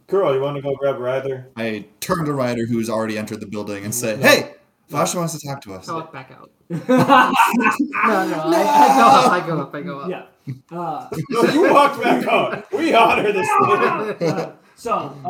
Kuro, 0.08 0.34
you 0.34 0.42
want 0.42 0.56
to 0.58 0.62
go 0.62 0.76
grab 0.76 1.00
Ryder? 1.00 1.50
I 1.56 1.86
turn 2.00 2.26
to 2.26 2.34
Ryder, 2.34 2.66
who's 2.66 2.90
already 2.90 3.18
entered 3.18 3.40
the 3.40 3.48
building, 3.48 3.84
and 3.84 3.94
say, 3.96 4.18
"Hey, 4.18 4.54
Vasha 4.90 5.16
wants 5.16 5.38
to 5.40 5.48
talk 5.48 5.62
to 5.62 5.74
us." 5.74 5.90
I 5.90 5.94
walk 5.94 6.14
back 6.14 6.32
out. 6.32 6.52
No, 6.70 8.28
no, 8.28 8.44
I, 8.46 8.90
I 8.90 8.98
go 8.98 9.08
up. 9.08 9.32
I 9.32 9.48
go 9.48 9.60
up. 9.62 9.76
I 9.76 9.82
go 9.82 10.00
up. 10.00 10.10
yeah. 10.10 10.26
Uh, 10.78 11.10
No, 11.30 11.42
you 11.54 11.74
walked 11.74 12.02
back 12.02 12.28
out. 12.28 12.72
We 12.74 12.94
honor 12.94 13.32
this 13.32 13.48
thing. 13.48 14.30
uh, 14.30 14.56
so 14.76 14.92
uh, 14.94 15.30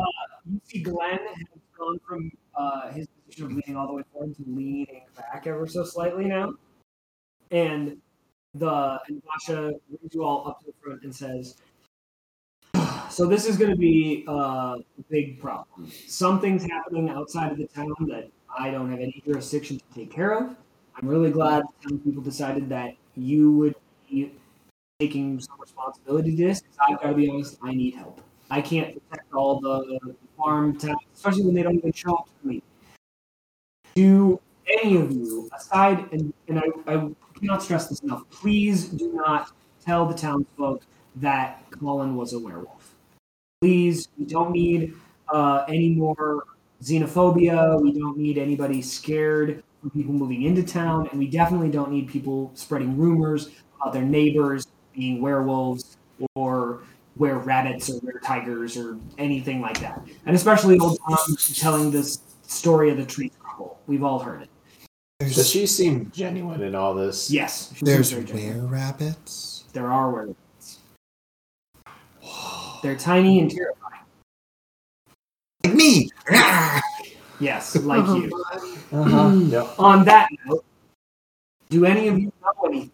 you 0.50 0.60
see 0.64 0.82
Glenn 0.82 1.18
has 1.18 1.46
gone 1.78 1.98
from 2.06 2.30
uh, 2.56 2.90
his 2.92 3.06
position 3.26 3.46
of 3.46 3.52
leaning 3.52 3.76
all 3.76 3.86
the 3.86 3.92
way 3.94 4.02
forward 4.12 4.34
to 4.36 4.42
leaning 4.46 5.02
back 5.16 5.46
ever 5.46 5.66
so 5.66 5.84
slightly 5.84 6.24
now, 6.24 6.52
and 7.50 7.96
the 8.54 8.98
and 9.08 9.22
Vasha 9.24 9.72
brings 9.88 10.14
you 10.14 10.24
all 10.24 10.48
up 10.48 10.60
to 10.60 10.66
the 10.66 10.72
front 10.82 11.02
and 11.04 11.14
says, 11.14 11.56
"So 13.10 13.26
this 13.26 13.46
is 13.46 13.56
going 13.56 13.70
to 13.70 13.76
be 13.76 14.24
uh, 14.28 14.76
a 14.98 15.02
big 15.10 15.40
problem. 15.40 15.90
Something's 16.08 16.64
happening 16.64 17.08
outside 17.10 17.52
of 17.52 17.58
the 17.58 17.66
town 17.66 17.94
that 18.08 18.28
I 18.56 18.70
don't 18.70 18.90
have 18.90 19.00
any 19.00 19.22
jurisdiction 19.26 19.78
to 19.78 19.84
take 19.94 20.10
care 20.10 20.32
of. 20.32 20.56
I'm 20.96 21.08
really 21.08 21.30
glad 21.30 21.64
the 21.82 21.98
people 21.98 22.22
decided 22.22 22.68
that 22.68 22.94
you 23.16 23.52
would 23.52 23.74
be 24.08 24.32
taking 25.00 25.40
some 25.40 25.60
responsibility 25.60 26.36
to 26.36 26.46
this. 26.46 26.62
I've 26.78 27.00
got 27.00 27.08
to 27.08 27.14
be 27.14 27.28
honest, 27.28 27.58
I 27.62 27.72
need 27.72 27.94
help. 27.94 28.20
I 28.50 28.60
can't 28.60 28.94
protect 29.08 29.32
all 29.32 29.60
the 29.60 30.14
farm 30.36 30.78
towns, 30.78 30.98
especially 31.14 31.44
when 31.44 31.54
they 31.54 31.62
don't 31.62 31.76
even 31.76 31.92
show 31.92 32.14
up 32.14 32.28
to 32.42 32.48
me. 32.48 32.62
Do 33.94 34.40
any 34.66 34.96
of 34.96 35.10
you, 35.10 35.48
aside, 35.52 36.06
and, 36.12 36.32
and 36.48 36.58
I, 36.58 36.64
I 36.86 37.10
cannot 37.38 37.62
stress 37.62 37.88
this 37.88 38.00
enough, 38.00 38.22
please 38.30 38.86
do 38.88 39.12
not 39.12 39.50
tell 39.84 40.06
the 40.06 40.14
townsfolk 40.14 40.82
that 41.16 41.62
Collin 41.70 42.16
was 42.16 42.32
a 42.32 42.38
werewolf. 42.38 42.94
Please, 43.60 44.08
we 44.18 44.26
don't 44.26 44.52
need 44.52 44.94
uh, 45.28 45.64
any 45.68 45.90
more 45.90 46.44
xenophobia. 46.84 47.80
We 47.80 47.92
don't 47.98 48.16
need 48.16 48.38
anybody 48.38 48.82
scared 48.82 49.62
from 49.80 49.90
people 49.90 50.12
moving 50.12 50.42
into 50.42 50.62
town, 50.62 51.08
and 51.10 51.18
we 51.18 51.26
definitely 51.28 51.70
don't 51.70 51.90
need 51.90 52.08
people 52.08 52.50
spreading 52.54 52.96
rumors 52.96 53.50
about 53.80 53.92
their 53.92 54.02
neighbors 54.04 54.66
being 54.94 55.20
werewolves 55.20 55.96
or 56.34 56.82
were 57.16 57.38
rabbits 57.38 57.90
or 57.90 57.98
were 58.00 58.20
tigers 58.20 58.76
or 58.76 58.96
anything 59.18 59.60
like 59.60 59.80
that. 59.80 60.00
And 60.26 60.36
especially 60.36 60.78
old 60.78 60.98
Tom 61.08 61.18
telling 61.54 61.90
this 61.90 62.20
story 62.42 62.90
of 62.90 62.96
the 62.96 63.04
tree 63.04 63.30
crumble. 63.38 63.80
We've 63.86 64.04
all 64.04 64.18
heard 64.18 64.42
it. 64.42 64.48
Does 65.20 65.48
she 65.48 65.66
seem 65.66 66.10
genuine 66.14 66.62
in 66.62 66.74
all 66.74 66.94
this? 66.94 67.30
Yes, 67.30 67.72
she 67.74 67.84
There's 67.84 68.10
seems 68.10 68.28
very 68.30 68.40
genuine. 68.40 68.64
were 68.64 68.68
rabbits. 68.68 69.64
There 69.72 69.90
are 69.90 70.10
werewolves. 70.10 70.78
They're 72.82 72.96
tiny 72.96 73.40
and 73.40 73.50
terrifying. 73.50 73.83
Like 76.30 76.82
me. 77.02 77.12
Yes, 77.40 77.76
like 77.76 78.06
you. 78.16 78.30
Uh-huh. 78.92 79.32
Yep. 79.34 79.78
On 79.78 80.04
that 80.04 80.28
note, 80.46 80.64
do 81.68 81.84
any 81.84 82.08
of 82.08 82.18
you 82.18 82.32
know 82.42 82.66
anything 82.66 82.90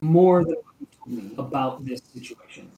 more 0.00 0.44
than 0.44 0.54
what 0.54 0.74
you 0.80 0.86
told 0.98 1.24
me 1.24 1.34
about 1.38 1.84
this 1.84 2.00
situation? 2.12 2.70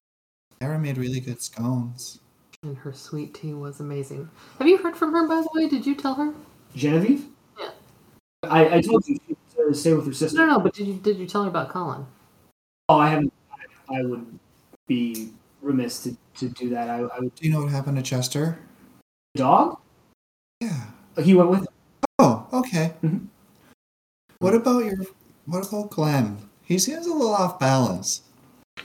Sarah 0.60 0.78
made 0.78 0.98
really 0.98 1.20
good 1.20 1.42
scones. 1.42 2.20
And 2.62 2.76
her 2.76 2.92
sweet 2.92 3.34
tea 3.34 3.54
was 3.54 3.80
amazing. 3.80 4.28
Have 4.58 4.68
you 4.68 4.76
heard 4.76 4.96
from 4.96 5.12
her, 5.12 5.26
by 5.26 5.40
the 5.40 5.48
way? 5.54 5.68
Did 5.68 5.84
you 5.86 5.94
tell 5.96 6.14
her? 6.14 6.32
Genevieve? 6.76 7.26
Yeah. 7.58 7.70
I, 8.44 8.76
I 8.76 8.80
told 8.80 9.06
you 9.08 9.18
she 9.26 9.36
to 9.56 9.74
stay 9.74 9.92
with 9.94 10.06
her 10.06 10.12
sister. 10.12 10.38
No, 10.38 10.46
no. 10.46 10.60
But 10.60 10.74
did 10.74 10.86
you 10.86 10.94
did 10.94 11.18
you 11.18 11.26
tell 11.26 11.42
her 11.42 11.48
about 11.48 11.70
Collin? 11.70 12.06
Oh, 12.88 12.98
I 12.98 13.08
haven't. 13.08 13.32
I, 13.88 13.98
I 13.98 14.02
would 14.02 14.38
be 14.86 15.30
remiss 15.60 16.02
to, 16.04 16.16
to 16.36 16.48
do 16.50 16.68
that. 16.70 16.88
I, 16.88 16.98
I 16.98 17.20
would. 17.20 17.34
Do 17.34 17.46
you 17.46 17.52
know 17.52 17.62
what 17.62 17.70
happened 17.70 17.96
to 17.96 18.02
Chester? 18.02 18.58
dog? 19.34 19.78
Yeah. 20.60 20.86
He 21.22 21.34
went 21.34 21.50
with 21.50 21.60
him. 21.60 21.68
Oh, 22.18 22.46
okay. 22.52 22.94
Mm-hmm. 23.02 23.26
What 24.38 24.54
about 24.54 24.84
your 24.84 24.96
what 25.46 25.66
about 25.66 25.90
Glenn? 25.90 26.38
He 26.64 26.78
seems 26.78 27.06
a 27.06 27.12
little 27.12 27.34
off 27.34 27.58
balance. 27.58 28.22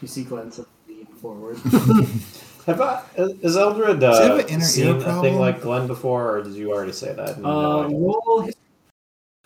You 0.02 0.08
see 0.08 0.24
Glenn 0.24 0.52
lean 0.88 1.06
forward. 1.06 1.58
Have 2.68 2.82
I, 2.82 3.04
is 3.16 3.56
Eldrid 3.56 4.04
uh, 4.04 4.46
inner 4.48 4.62
seen 4.62 5.02
a 5.02 5.22
thing 5.22 5.40
like 5.40 5.62
Glenn 5.62 5.88
before, 5.88 6.38
or 6.38 6.44
did 6.44 6.54
you 6.54 6.74
already 6.74 6.92
say 6.92 7.14
that? 7.14 7.38
Uh, 7.38 7.88
roll. 7.88 8.50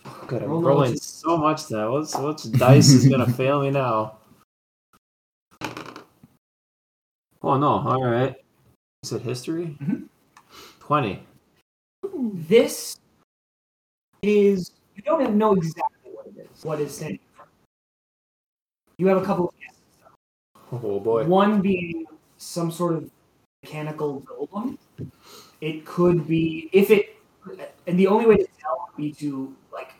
Oh, 0.04 0.24
good, 0.26 0.42
I'm 0.42 0.50
rolling 0.50 0.96
so 0.96 1.36
much 1.36 1.70
now. 1.70 1.92
What's 1.92 2.16
what's 2.16 2.42
dice 2.44 2.88
is 2.88 3.08
gonna 3.08 3.30
fail 3.32 3.62
me 3.62 3.70
now? 3.70 4.16
Oh 7.42 7.56
no! 7.58 7.68
All 7.68 8.04
right. 8.04 8.34
Is 9.04 9.12
it 9.12 9.22
history? 9.22 9.76
Mm-hmm. 9.80 10.04
20. 10.82 11.22
This 12.12 12.98
is, 14.22 14.72
you 14.96 15.02
don't 15.04 15.22
even 15.22 15.38
know 15.38 15.54
exactly 15.54 16.10
what 16.12 16.26
it 16.26 16.48
is, 16.52 16.64
what 16.64 16.80
it's 16.80 16.96
standing 16.96 17.20
for. 17.36 17.46
You 18.98 19.06
have 19.06 19.18
a 19.18 19.24
couple 19.24 19.48
of 19.48 19.54
guesses. 19.60 19.80
Though. 20.72 20.80
Oh 20.82 20.98
boy. 20.98 21.24
One 21.24 21.62
being 21.62 22.04
some 22.36 22.72
sort 22.72 22.94
of 22.94 23.08
mechanical 23.62 24.22
golem. 24.22 24.76
It 25.60 25.84
could 25.84 26.26
be, 26.26 26.68
if 26.72 26.90
it, 26.90 27.16
and 27.86 27.96
the 27.96 28.08
only 28.08 28.26
way 28.26 28.38
to 28.38 28.46
tell 28.60 28.88
would 28.88 28.96
be 29.00 29.12
to, 29.12 29.54
like, 29.72 29.94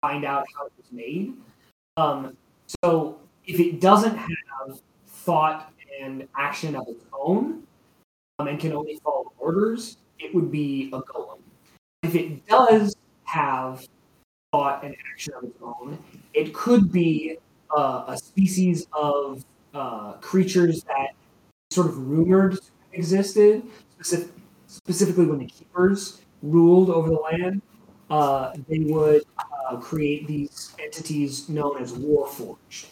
find 0.00 0.24
out 0.24 0.46
how 0.56 0.66
it 0.66 0.72
was 0.76 0.92
made. 0.92 1.34
Um, 1.96 2.36
so 2.84 3.18
if 3.46 3.58
it 3.58 3.80
doesn't 3.80 4.16
have 4.16 4.80
thought 5.06 5.72
and 6.00 6.28
action 6.36 6.76
of 6.76 6.86
its 6.86 7.04
own 7.12 7.64
um, 8.38 8.46
and 8.46 8.60
can 8.60 8.72
only 8.72 9.00
follow 9.02 9.32
orders, 9.38 9.96
it 10.20 10.34
would 10.34 10.50
be 10.50 10.90
a 10.92 11.00
golem. 11.00 11.38
If 12.02 12.14
it 12.14 12.46
does 12.46 12.94
have 13.24 13.84
thought 14.52 14.84
and 14.84 14.94
action 15.12 15.34
of 15.34 15.44
its 15.44 15.58
own, 15.62 15.98
it 16.34 16.52
could 16.54 16.92
be 16.92 17.38
uh, 17.76 18.04
a 18.08 18.16
species 18.16 18.86
of 18.92 19.44
uh, 19.74 20.12
creatures 20.14 20.82
that 20.84 21.10
sort 21.70 21.86
of 21.86 21.98
rumored 22.08 22.58
existed, 22.92 23.62
specific, 23.92 24.32
specifically 24.66 25.26
when 25.26 25.38
the 25.38 25.46
keepers 25.46 26.20
ruled 26.42 26.90
over 26.90 27.08
the 27.08 27.16
land. 27.16 27.62
Uh, 28.10 28.52
they 28.68 28.80
would 28.80 29.22
uh, 29.38 29.76
create 29.76 30.26
these 30.26 30.74
entities 30.82 31.48
known 31.48 31.80
as 31.80 31.92
Warforged. 31.92 32.86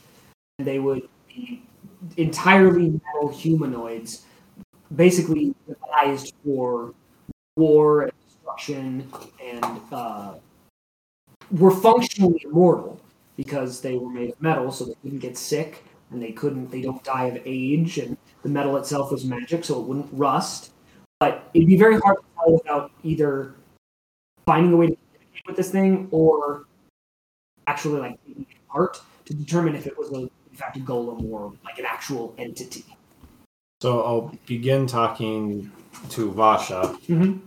And 0.59 0.68
they 0.68 0.78
would 0.78 1.09
be 1.26 1.64
entirely 2.16 3.00
metal 3.05 3.28
humanoids, 3.28 4.22
basically 4.94 5.55
devised 5.66 6.34
for 6.44 6.94
war 7.59 8.02
and 8.02 8.12
destruction, 8.26 9.10
and 9.43 9.80
uh, 9.93 10.35
were 11.51 11.70
functionally 11.70 12.40
immortal 12.44 13.01
because 13.36 13.80
they 13.80 13.97
were 13.97 14.10
made 14.10 14.30
of 14.30 14.40
metal, 14.40 14.70
so 14.70 14.85
they 14.85 14.94
couldn't 15.02 15.18
get 15.18 15.36
sick 15.36 15.85
and 16.10 16.22
they 16.22 16.32
couldn't 16.32 16.70
they 16.70 16.80
don't 16.80 17.02
die 17.05 17.26
of 17.26 17.39
age 17.44 17.98
and 17.98 18.16
the 18.43 18.48
metal 18.48 18.76
itself 18.76 19.12
was 19.12 19.24
magic 19.24 19.64
so 19.64 19.80
it 19.80 19.86
wouldn't 19.86 20.09
rust. 20.12 20.72
But 21.20 21.51
it'd 21.52 21.66
be 21.66 21.76
very 21.76 21.98
hard 21.98 22.18
to 22.18 22.24
tell 22.35 22.52
without 22.52 22.93
either 23.02 23.55
finding 24.47 24.72
a 24.72 24.76
way 24.76 24.86
to 24.86 24.97
communicate 24.97 25.47
with 25.47 25.56
this 25.56 25.70
thing 25.70 26.09
or 26.10 26.64
actually 27.66 28.01
like 28.01 28.18
taking 28.26 28.47
it 28.48 28.56
apart 28.68 29.01
to 29.26 29.35
determine 29.35 29.74
if 29.74 29.86
it 29.86 29.98
was 29.98 30.10
a, 30.12 30.20
in 30.20 30.30
fact 30.55 30.76
a 30.76 30.80
golem 30.80 31.24
or 31.30 31.52
like 31.64 31.78
an 31.78 31.85
actual 31.85 32.35
entity 32.39 32.85
So 33.80 34.02
I'll 34.02 34.34
begin 34.46 34.86
talking 34.88 35.70
to 36.10 36.32
Vasha. 36.32 36.98
mm-hmm. 37.06 37.38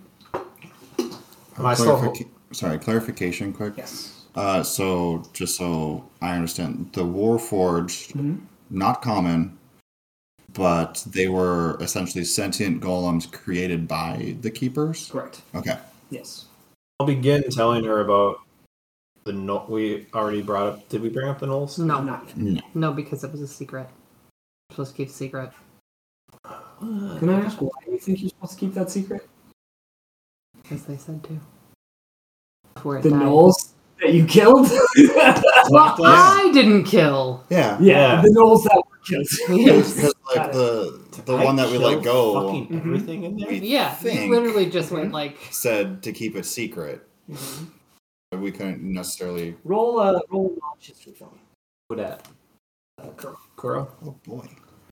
Am 1.59 1.65
I 1.65 1.73
still? 1.73 1.97
Clarifica- 1.97 2.29
sorry, 2.53 2.79
clarification 2.79 3.51
quick. 3.53 3.73
yes 3.77 4.17
Uh, 4.35 4.63
so 4.63 5.23
just 5.33 5.57
so 5.57 6.05
I 6.21 6.35
understand, 6.35 6.89
the 6.93 7.01
Warforged, 7.03 8.13
Mhm. 8.13 8.39
not 8.69 9.01
common, 9.01 9.57
but 10.53 11.03
they 11.05 11.27
were 11.27 11.77
essentially 11.81 12.23
sentient 12.23 12.81
golems 12.81 13.29
created 13.29 13.85
by 13.89 14.37
the 14.39 14.49
keepers. 14.49 15.09
correct 15.11 15.41
Okay. 15.53 15.77
yes 16.11 16.45
I'll 17.01 17.07
begin 17.07 17.43
telling 17.49 17.83
her 17.83 17.99
about 17.99 18.37
the 19.25 19.33
no. 19.33 19.65
We 19.67 20.07
already 20.13 20.41
brought 20.41 20.67
up. 20.67 20.89
Did 20.89 21.01
we 21.01 21.09
bring 21.09 21.27
up 21.27 21.39
the 21.39 21.47
gnolls? 21.47 21.77
No, 21.77 21.97
I'm 21.97 22.05
not 22.05 22.35
no, 22.75 22.93
because 22.93 23.23
it 23.25 23.31
was 23.31 23.41
a 23.41 23.47
secret. 23.47 23.87
We're 24.69 24.75
supposed 24.75 24.91
to 24.91 24.97
keep 24.97 25.09
a 25.09 25.11
secret. 25.11 25.51
Can 26.81 27.29
i 27.29 27.39
ask 27.41 27.61
why 27.61 27.69
you 27.87 27.97
think 27.99 28.19
you're 28.21 28.29
supposed 28.29 28.53
to 28.53 28.59
keep 28.59 28.73
that 28.73 28.89
secret 28.89 29.27
As 30.71 30.83
they 30.85 30.97
said 30.97 31.23
to. 31.25 31.39
Before 32.75 32.97
it 32.97 33.03
the 33.03 33.09
died. 33.11 33.21
gnolls 33.21 33.69
that 34.01 34.13
you 34.13 34.25
killed 34.25 34.67
Well, 35.69 35.95
I 36.05 36.49
didn't 36.53 36.85
kill. 36.85 37.43
Yeah. 37.49 37.77
yeah, 37.79 38.15
Yeah. 38.15 38.21
the 38.21 38.29
gnolls 38.29 38.63
that 38.63 38.77
were 38.77 38.97
killed 39.05 39.27
Yes. 39.61 39.95
Because 39.95 40.13
like 40.35 40.51
the 40.51 40.99
the 41.25 41.35
one 41.37 41.55
that 41.57 41.69
we 41.69 41.77
let 41.77 42.01
go 42.03 42.33
Fucking 42.47 42.67
Mhm. 42.69 42.77
everything 42.85 43.23
in 43.25 43.37
there. 43.37 43.51
Yeah, 43.51 43.91
you 43.91 43.97
think- 43.97 44.31
literally 44.31 44.69
just 44.69 44.91
went 44.91 45.11
like. 45.11 45.37
said 45.51 46.01
to 46.03 46.11
keep 46.13 46.35
it 46.35 46.45
secret. 46.45 47.05
Mhm. 47.29 47.67
But 48.31 48.39
we 48.39 48.51
couldn't 48.51 48.81
necessarily. 48.81 49.55
Roll 49.65 49.99
a 49.99 50.21
roll 50.31 50.53
a 50.55 50.59
knowledge 50.59 50.87
history 50.87 51.13
for 51.13 51.25
me. 51.25 51.41
What 51.89 51.99
at? 51.99 52.25
Uh, 52.97 53.07
Kuro. 53.17 53.37
Kuro. 53.57 53.87
Oh 54.05 54.15
boy. 54.25 54.47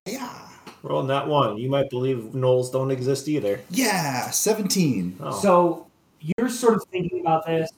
Yeah. 0.05 0.48
Roll 0.83 1.03
that 1.03 1.27
one. 1.27 1.57
You 1.57 1.69
might 1.69 1.89
believe 1.89 2.31
gnolls 2.33 2.71
don't 2.71 2.91
exist 2.91 3.27
either. 3.27 3.59
Yeah, 3.69 4.29
17. 4.29 5.17
Oh. 5.19 5.31
So 5.39 5.87
you're 6.21 6.49
sort 6.49 6.75
of 6.75 6.83
thinking 6.91 7.21
about 7.21 7.45
this, 7.45 7.69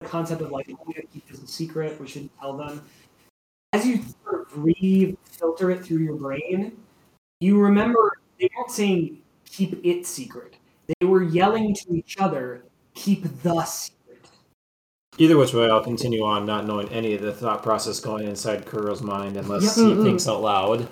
the 0.00 0.06
concept 0.06 0.42
of 0.42 0.50
like, 0.50 0.68
oh, 0.70 0.78
we 0.86 0.94
gotta 0.94 1.06
keep 1.06 1.26
this 1.28 1.42
a 1.42 1.46
secret, 1.46 1.98
we 2.00 2.06
shouldn't 2.06 2.38
tell 2.38 2.56
them. 2.56 2.82
As 3.72 3.86
you 3.86 4.02
sort 4.24 4.42
of 4.42 4.64
re-filter 4.64 5.70
it 5.70 5.82
through 5.84 5.98
your 5.98 6.16
brain, 6.16 6.76
you 7.40 7.58
remember 7.58 8.18
they 8.38 8.50
weren't 8.56 8.70
saying 8.70 9.18
keep 9.46 9.80
it 9.84 10.06
secret. 10.06 10.56
They 11.00 11.06
were 11.06 11.22
yelling 11.22 11.74
to 11.74 11.94
each 11.94 12.18
other, 12.18 12.64
keep 12.94 13.24
the 13.42 13.64
secret. 13.64 13.98
Either 15.18 15.36
which 15.36 15.52
way, 15.54 15.68
I'll 15.70 15.82
continue 15.84 16.24
on 16.24 16.46
not 16.46 16.66
knowing 16.66 16.88
any 16.88 17.14
of 17.14 17.20
the 17.22 17.32
thought 17.32 17.62
process 17.62 18.00
going 18.00 18.26
inside 18.26 18.66
Kuro's 18.66 19.02
mind 19.02 19.36
unless 19.36 19.76
Yep. 19.76 19.86
he 19.98 20.02
thinks 20.02 20.26
out 20.26 20.40
loud. 20.42 20.88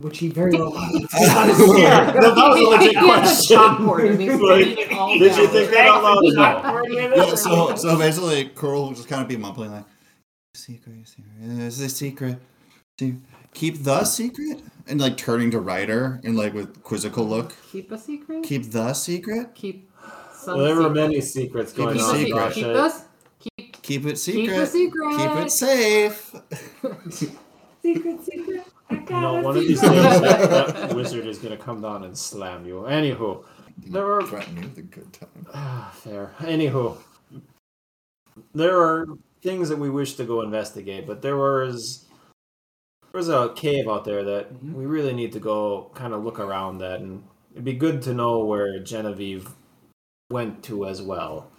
Which 0.00 0.18
he 0.18 0.28
very 0.28 0.52
well 0.52 0.72
Yeah, 1.12 2.10
that 2.12 2.34
was 2.34 2.58
a 2.58 2.62
legit 2.62 2.90
He 2.96 3.02
question. 3.04 3.56
a 3.56 3.60
chalkboard 3.60 4.10
and 4.10 4.20
he's 4.20 4.30
Like, 4.32 4.40
writing 4.40 4.78
it 4.78 4.92
all 4.92 5.18
Did 5.18 5.36
you 5.36 5.46
think 5.48 5.70
that 5.72 5.86
out 5.86 6.02
loud? 6.02 6.22
No. 6.24 7.14
Yeah, 7.16 7.34
so 7.34 7.74
so 7.76 7.98
basically, 7.98 8.46
Kuro 8.46 8.80
will 8.80 8.92
just 8.92 9.08
kind 9.08 9.20
of 9.22 9.28
be 9.28 9.36
mumbling 9.36 9.72
like, 9.72 9.84
"Secret, 10.54 11.06
secret, 11.06 11.32
it's 11.66 11.80
a 11.80 11.88
secret. 11.90 12.38
See, 12.98 13.16
keep 13.52 13.82
the 13.84 14.04
secret," 14.04 14.62
and 14.86 15.00
like 15.00 15.16
turning 15.18 15.50
to 15.50 15.60
Ryder 15.60 16.20
and 16.24 16.34
like 16.36 16.54
with 16.54 16.82
quizzical 16.82 17.26
look, 17.26 17.54
Keep 17.70 17.92
a 17.92 17.98
secret. 17.98 18.42
"Keep 18.42 18.70
the 18.72 18.92
secret. 18.94 19.54
Keep 19.54 19.90
some 20.34 20.56
Well, 20.56 20.64
there 20.66 20.76
were 20.76 20.88
many 20.90 21.20
secrets 21.20 21.72
Keep 21.72 21.84
going 21.84 21.96
a 21.98 22.00
Keep 22.00 22.02
a 22.02 22.08
on. 22.08 22.16
secret. 22.16 22.24
secret. 22.24 22.34
Gosh, 22.34 22.54
Keep 22.54 22.66
I- 22.66 22.72
this. 22.72 23.02
Keep 23.58 23.82
Keep 23.82 24.06
it 24.06 24.18
secret. 24.18 24.44
Keep 24.46 24.52
a 24.56 24.66
secret. 24.66 25.16
Keep 25.18 25.44
it 25.44 25.50
safe." 25.50 26.34
secret. 27.82 28.24
Secret. 28.24 28.64
I 28.90 28.96
got 28.96 29.20
No, 29.22 29.40
one 29.40 29.56
of 29.56 29.62
these 29.62 29.80
secret. 29.80 29.96
days 29.96 30.20
that, 30.22 30.74
that 30.74 30.94
wizard 30.94 31.26
is 31.26 31.38
gonna 31.38 31.56
come 31.56 31.80
down 31.80 32.04
and 32.04 32.16
slam 32.16 32.66
you. 32.66 32.82
Anywho, 32.88 33.44
there 33.86 34.04
were 34.04 34.22
Threaten 34.26 34.56
you 34.56 34.62
with 34.62 34.78
a 34.78 34.82
good 34.82 35.12
time. 35.12 35.46
Ah, 35.54 35.90
fair. 35.94 36.34
Anywho, 36.40 36.96
there 38.54 38.78
are 38.80 39.06
things 39.42 39.68
that 39.68 39.78
we 39.78 39.90
wish 39.90 40.14
to 40.14 40.24
go 40.24 40.42
investigate, 40.42 41.06
but 41.06 41.22
there 41.22 41.36
was 41.36 42.06
there 43.12 43.18
was 43.18 43.28
a 43.28 43.52
cave 43.56 43.88
out 43.88 44.04
there 44.04 44.22
that 44.24 44.62
we 44.62 44.86
really 44.86 45.12
need 45.12 45.32
to 45.32 45.40
go 45.40 45.90
kind 45.94 46.12
of 46.14 46.22
look 46.24 46.38
around 46.38 46.78
that, 46.78 47.00
and 47.00 47.22
it'd 47.52 47.64
be 47.64 47.72
good 47.72 48.02
to 48.02 48.14
know 48.14 48.44
where 48.44 48.78
Genevieve 48.80 49.48
went 50.30 50.62
to 50.64 50.86
as 50.86 51.02
well. 51.02 51.50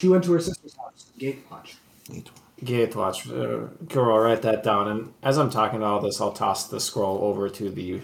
She 0.00 0.08
went 0.08 0.24
to 0.24 0.32
her 0.32 0.40
sister's 0.40 0.76
house, 0.76 1.06
Gatewatch. 1.18 1.74
Gatewatch, 2.08 2.28
uh, 2.62 3.68
Kuro, 3.90 4.14
I'll 4.16 4.20
write 4.22 4.42
that 4.42 4.62
down. 4.62 4.88
And 4.88 5.12
as 5.22 5.38
I'm 5.38 5.50
talking 5.50 5.82
all 5.82 6.00
this, 6.00 6.20
I'll 6.20 6.32
toss 6.32 6.68
the 6.68 6.80
scroll 6.80 7.22
over 7.22 7.48
to 7.50 7.70
the 7.70 8.00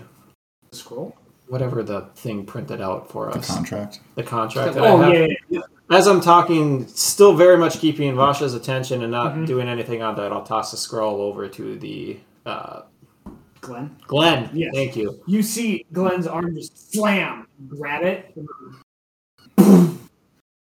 The 0.71 0.77
scroll? 0.77 1.17
whatever 1.49 1.83
the 1.83 2.03
thing 2.17 2.45
printed 2.47 2.81
out 2.81 3.11
for 3.11 3.29
us. 3.31 3.47
The 3.49 3.55
contract. 3.55 4.01
The 4.15 4.23
contract. 4.23 4.75
that 4.75 4.85
I 4.85 4.89
Oh, 4.89 4.97
have. 4.99 5.13
yeah, 5.13 5.21
yeah, 5.27 5.35
yeah. 5.49 5.61
As 5.91 6.07
I'm 6.07 6.21
talking, 6.23 6.87
still 6.87 7.35
very 7.35 7.59
much 7.59 7.79
keeping 7.79 8.15
Vasha's 8.15 8.55
attention 8.55 9.03
and 9.03 9.11
not 9.13 9.35
Mhm. 9.35 9.47
doing 9.47 9.69
anything 9.69 10.01
on 10.03 10.15
that, 10.17 10.33
I'll 10.33 10.43
toss 10.45 10.71
the 10.71 10.79
scroll 10.79 11.21
over 11.21 11.49
to 11.49 11.79
the 11.79 12.19
uh, 12.47 12.83
Glenn. 13.61 13.95
Glenn. 14.07 14.51
Yes. 14.55 14.71
Thank 14.75 14.97
you. 14.97 15.21
You 15.27 15.43
see 15.43 15.85
Glenn's 15.93 16.27
arm 16.27 16.55
just 16.57 16.93
slam, 16.93 17.47
grab 17.69 18.03
it, 18.03 18.35
and 19.59 19.99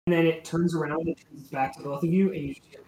then 0.07 0.25
it 0.25 0.43
turns 0.45 0.73
around 0.73 1.07
and 1.07 1.15
turns 1.17 1.47
back 1.49 1.75
to 1.77 1.83
both 1.83 2.03
of 2.03 2.11
you, 2.11 2.31
and 2.31 2.43
you 2.45 2.53
just 2.55 2.71
hear. 2.71 2.81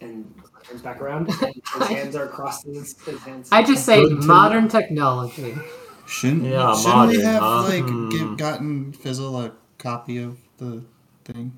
And 0.00 0.34
turns 0.64 0.82
back 0.82 1.00
around, 1.00 1.28
and 1.28 1.54
his 1.78 1.88
hands 1.88 2.16
are 2.16 2.26
crossed 2.26 2.66
his, 2.66 2.98
his 3.02 3.20
hands. 3.22 3.48
I 3.52 3.62
just 3.62 3.84
say 3.84 4.02
Good 4.02 4.22
to- 4.22 4.26
modern 4.26 4.68
technology. 4.68 5.54
Shouldn't, 6.06 6.44
Yeah, 6.44 6.74
shouldn't 6.76 7.08
we 7.10 7.20
have 7.22 7.42
huh? 7.42 7.62
like 7.62 7.84
Hmm. 7.84 8.08
give, 8.10 8.36
gotten 8.36 8.92
Fizzle 8.92 9.40
a 9.40 9.52
copy 9.78 10.18
of 10.18 10.38
the 10.58 10.82
thing? 11.24 11.52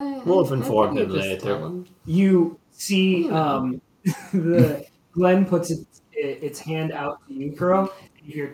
We'll 0.00 0.52
inform 0.52 0.96
him 0.98 1.10
later. 1.10 1.36
tell 1.40 1.84
you 2.04 2.58
see 2.72 3.30
um, 3.30 3.80
the 4.32 4.84
Glenn 5.12 5.44
puts 5.46 5.70
its, 5.70 6.02
its 6.12 6.58
hand 6.58 6.90
out 6.92 7.20
to 7.28 7.34
you, 7.34 7.52
Kuro, 7.52 7.82
and 7.82 8.26
you 8.26 8.32
hear 8.34 8.52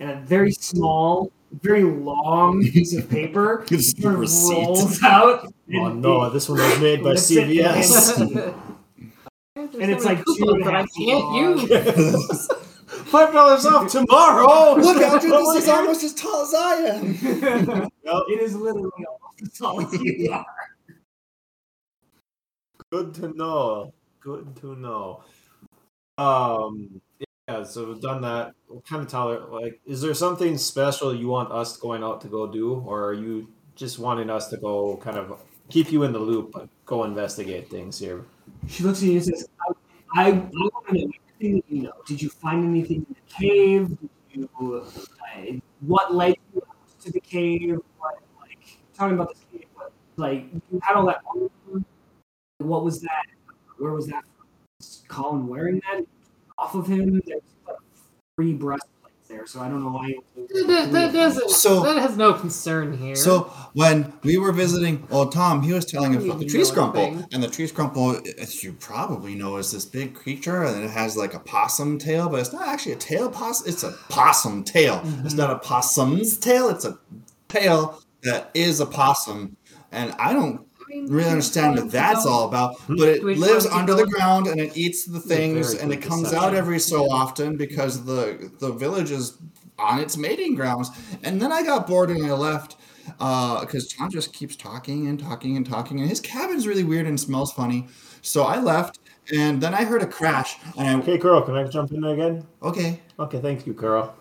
and 0.00 0.10
a 0.10 0.16
very 0.16 0.52
small, 0.52 1.30
very 1.62 1.82
long 1.82 2.62
piece 2.72 2.96
of 2.96 3.08
paper 3.08 3.64
It's 3.70 3.92
the 3.94 4.02
sort 4.02 4.14
of 4.14 4.20
rolls 4.20 5.02
out. 5.02 5.46
Oh 5.74 5.86
and 5.86 6.02
no, 6.02 6.30
this 6.30 6.48
one 6.48 6.58
was 6.58 6.80
made 6.80 7.02
by 7.02 7.10
Listen, 7.10 7.48
CVS. 7.48 8.54
There's 9.54 9.74
And 9.74 9.90
it's 9.90 10.04
like 10.04 10.18
two 10.18 10.34
coupons 10.38 10.52
and 10.52 10.62
a 10.62 10.64
that 10.64 10.74
I 10.74 10.86
can't 10.96 11.68
feet 11.68 11.70
use. 11.70 12.48
Five 12.88 13.32
dollars 13.32 13.66
off 13.66 13.90
tomorrow. 13.90 14.74
Look, 14.74 14.96
Andrew, 15.02 15.30
this 15.30 15.62
is 15.62 15.68
almost 15.68 16.04
as 16.04 16.14
tall 16.14 16.42
as 16.42 16.54
I 16.54 16.74
am. 16.74 17.88
it 18.02 18.40
is 18.40 18.54
literally 18.54 18.90
almost 19.06 19.42
as 19.42 19.52
tall 19.58 19.80
as 19.80 19.92
you 19.92 20.30
are. 20.32 20.46
Good 22.90 23.14
to 23.14 23.28
know. 23.36 23.92
Good 24.20 24.56
to 24.56 24.74
know. 24.76 25.22
Um. 26.16 27.00
Yeah. 27.48 27.62
So 27.64 27.86
we've 27.86 28.00
done 28.00 28.20
that. 28.22 28.52
We'll 28.68 28.82
kind 28.82 29.02
of 29.02 29.08
tell 29.08 29.30
her 29.30 29.38
like, 29.38 29.80
is 29.86 30.02
there 30.02 30.12
something 30.12 30.58
special 30.58 31.14
you 31.14 31.28
want 31.28 31.50
us 31.50 31.76
going 31.78 32.04
out 32.04 32.20
to 32.20 32.28
go 32.28 32.46
do, 32.46 32.74
or 32.86 33.06
are 33.06 33.14
you 33.14 33.48
just 33.74 33.98
wanting 33.98 34.28
us 34.28 34.48
to 34.48 34.58
go 34.58 34.98
kind 34.98 35.16
of 35.16 35.40
keep 35.70 35.90
you 35.90 36.02
in 36.02 36.12
the 36.12 36.18
loop, 36.18 36.52
but 36.52 36.68
go 36.84 37.04
investigate 37.04 37.70
things 37.70 37.98
here? 37.98 38.24
She 38.66 38.82
looks 38.82 38.98
at 38.98 39.08
you 39.08 39.12
and 39.12 39.24
says, 39.24 39.48
I, 40.14 40.26
I, 40.26 40.30
want 40.32 40.52
to 40.88 40.94
know 40.94 41.10
everything 41.38 41.56
that 41.56 41.74
you 41.74 41.82
know. 41.84 41.92
Did 42.06 42.20
you 42.20 42.28
find 42.28 42.64
anything 42.64 43.06
in 43.08 43.14
the 43.14 43.34
cave? 43.34 43.88
Did 43.88 44.10
you, 44.32 44.48
uh, 44.60 45.52
what 45.80 46.14
led 46.14 46.34
you 46.54 46.62
to 47.04 47.12
the 47.12 47.20
cave? 47.20 47.78
What, 47.98 48.16
like, 48.40 48.78
talking 48.94 49.14
about 49.14 49.30
this 49.30 49.44
cave, 49.50 49.66
but, 49.74 49.92
like, 50.16 50.52
you 50.52 50.80
had 50.82 50.96
all 50.96 51.06
that. 51.06 51.22
What 52.58 52.84
was 52.84 53.00
that? 53.00 53.24
Where 53.78 53.92
was 53.92 54.06
that 54.08 54.24
Collin 55.08 55.46
wearing 55.46 55.80
that 55.90 56.04
off 56.58 56.74
of 56.74 56.86
him? 56.86 57.20
There's 57.24 57.42
like 57.66 57.76
three 58.36 58.54
breastplates 58.54 59.28
there, 59.28 59.46
so 59.46 59.60
I 59.60 59.68
don't 59.68 59.82
know 59.82 59.90
why. 59.90 60.14
That, 60.36 60.92
that 60.92 61.12
doesn't. 61.12 61.50
So- 61.50 61.82
that 61.82 61.98
has 61.98 62.16
no 62.16 62.34
concern 62.34 62.96
here. 62.96 63.14
So 63.16 63.44
when 63.74 64.12
we 64.22 64.38
were 64.38 64.52
visiting 64.52 65.06
old 65.10 65.32
Tom, 65.32 65.62
he 65.62 65.72
was 65.72 65.84
telling 65.84 66.16
us 66.16 66.24
about 66.24 66.38
the 66.38 66.46
tree 66.46 66.60
know 66.60 66.66
scrumple, 66.66 67.06
anything. 67.06 67.26
and 67.32 67.42
the 67.42 67.48
tree 67.48 67.66
scrumple, 67.66 68.26
as 68.38 68.62
you 68.64 68.72
probably 68.72 69.34
know, 69.34 69.56
is 69.56 69.72
this 69.72 69.84
big 69.84 70.14
creature, 70.14 70.64
and 70.64 70.84
it 70.84 70.90
has 70.90 71.16
like 71.16 71.34
a 71.34 71.40
possum 71.40 71.98
tail, 71.98 72.28
but 72.28 72.40
it's 72.40 72.52
not 72.52 72.66
actually 72.66 72.92
a 72.92 72.96
tail 72.96 73.30
possum. 73.30 73.68
It's 73.68 73.82
a 73.82 73.92
possum 74.08 74.64
tail. 74.64 75.00
Mm-hmm. 75.00 75.26
It's 75.26 75.34
not 75.34 75.50
a 75.50 75.58
possum's 75.58 76.36
tail. 76.38 76.68
It's 76.68 76.84
a 76.84 76.98
tail 77.48 78.02
that 78.22 78.50
is 78.54 78.80
a 78.80 78.86
possum, 78.86 79.56
and 79.92 80.12
I 80.18 80.32
don't 80.32 80.42
I 80.42 80.52
mean, 80.54 80.67
really 80.88 81.30
understand 81.30 81.76
what 81.76 81.90
that's 81.90 82.26
all 82.26 82.48
about, 82.48 82.76
but 82.88 83.08
it 83.08 83.22
lives 83.22 83.66
under 83.66 83.94
the 83.94 84.06
ground 84.06 84.46
and 84.46 84.60
it 84.60 84.76
eats 84.76 85.04
the 85.04 85.20
things 85.20 85.74
and 85.74 85.92
it 85.92 86.02
comes 86.02 86.32
out 86.32 86.54
every 86.54 86.78
so 86.78 87.10
often 87.10 87.56
because 87.56 88.04
the 88.04 88.50
the 88.58 88.72
village 88.72 89.10
is 89.10 89.38
on 89.78 90.00
its 90.00 90.16
mating 90.16 90.54
grounds. 90.54 90.90
And 91.22 91.40
then 91.40 91.52
I 91.52 91.62
got 91.62 91.86
bored 91.86 92.10
and 92.10 92.24
I 92.26 92.32
left 92.32 92.76
uh, 93.20 93.60
because 93.60 93.86
John 93.86 94.10
just 94.10 94.32
keeps 94.32 94.56
talking 94.56 95.06
and 95.08 95.18
talking 95.18 95.56
and 95.56 95.66
talking, 95.66 96.00
and 96.00 96.08
his 96.08 96.20
cabin's 96.20 96.66
really 96.66 96.84
weird 96.84 97.06
and 97.06 97.18
smells 97.18 97.52
funny. 97.52 97.88
So 98.22 98.44
I 98.44 98.60
left, 98.60 98.98
and 99.34 99.60
then 99.60 99.74
I 99.74 99.84
heard 99.84 100.02
a 100.02 100.06
crash, 100.06 100.56
and 100.76 100.88
I 100.88 100.94
Okay, 101.00 101.18
Carl, 101.18 101.42
can 101.42 101.54
I 101.54 101.64
jump 101.64 101.92
in 101.92 102.04
again? 102.04 102.46
okay. 102.62 103.00
Okay, 103.18 103.40
thank 103.40 103.66
you, 103.66 103.74
Carl. 103.74 104.14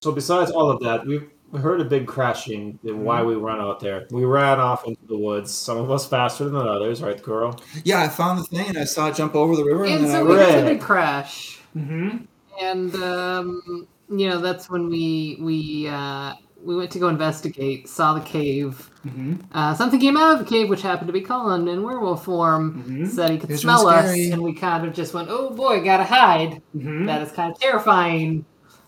So 0.00 0.12
besides 0.12 0.50
all 0.50 0.70
of 0.70 0.80
that, 0.80 1.06
we 1.06 1.22
we 1.54 1.60
heard 1.60 1.80
a 1.80 1.84
big 1.84 2.06
crashing. 2.06 2.78
and 2.84 3.04
Why 3.04 3.22
we 3.22 3.36
run 3.36 3.60
out 3.60 3.78
there? 3.80 4.06
We 4.10 4.24
ran 4.24 4.58
off 4.60 4.86
into 4.86 5.06
the 5.06 5.16
woods. 5.16 5.52
Some 5.54 5.78
of 5.78 5.90
us 5.90 6.04
faster 6.06 6.44
than 6.48 6.66
others, 6.66 7.00
right, 7.00 7.22
girl? 7.22 7.58
Yeah, 7.84 8.02
I 8.02 8.08
found 8.08 8.40
the 8.40 8.44
thing 8.44 8.66
and 8.68 8.76
I 8.78 8.84
saw 8.84 9.08
it 9.08 9.14
jump 9.14 9.34
over 9.36 9.54
the 9.56 9.64
river, 9.64 9.84
and, 9.84 9.94
And 9.94 10.04
then 10.06 10.10
so 10.12 10.24
we 10.26 10.34
Right. 10.36 10.48
had 10.50 10.64
a 10.64 10.68
big 10.68 10.80
crash, 10.80 11.60
Mm-hmm. 11.76 12.18
and 12.60 12.94
um, 12.96 13.86
you 14.10 14.28
know 14.28 14.38
that's 14.40 14.68
when 14.70 14.88
we 14.88 15.38
we 15.40 15.88
uh, 15.88 16.34
we 16.62 16.76
went 16.76 16.90
to 16.92 16.98
go 16.98 17.08
investigate. 17.08 17.88
Saw 17.88 18.14
the 18.14 18.20
cave. 18.20 18.90
Mm-hmm. 19.06 19.34
Uh, 19.52 19.74
something 19.74 19.98
came 20.00 20.16
out 20.16 20.32
of 20.34 20.38
the 20.38 20.44
cave, 20.44 20.68
which 20.68 20.82
happened 20.82 21.08
to 21.08 21.12
be 21.12 21.20
Collin 21.20 21.66
in 21.68 21.82
werewolf 21.82 22.24
form. 22.24 22.82
mm-hmm. 22.82 23.06
Said 23.06 23.30
he 23.30 23.38
could 23.38 23.50
It 23.50 23.58
smell 23.58 23.86
us, 23.88 24.06
scary. 24.06 24.30
and 24.30 24.42
we 24.42 24.54
kind 24.54 24.86
of 24.86 24.92
just 24.94 25.14
went, 25.14 25.28
"Oh 25.30 25.50
boy, 25.50 25.82
gotta 25.84 26.04
hide." 26.04 26.62
Mm-hmm. 26.76 27.06
That 27.06 27.22
is 27.22 27.30
kind 27.32 27.52
of 27.52 27.58
terrifying. 27.60 28.44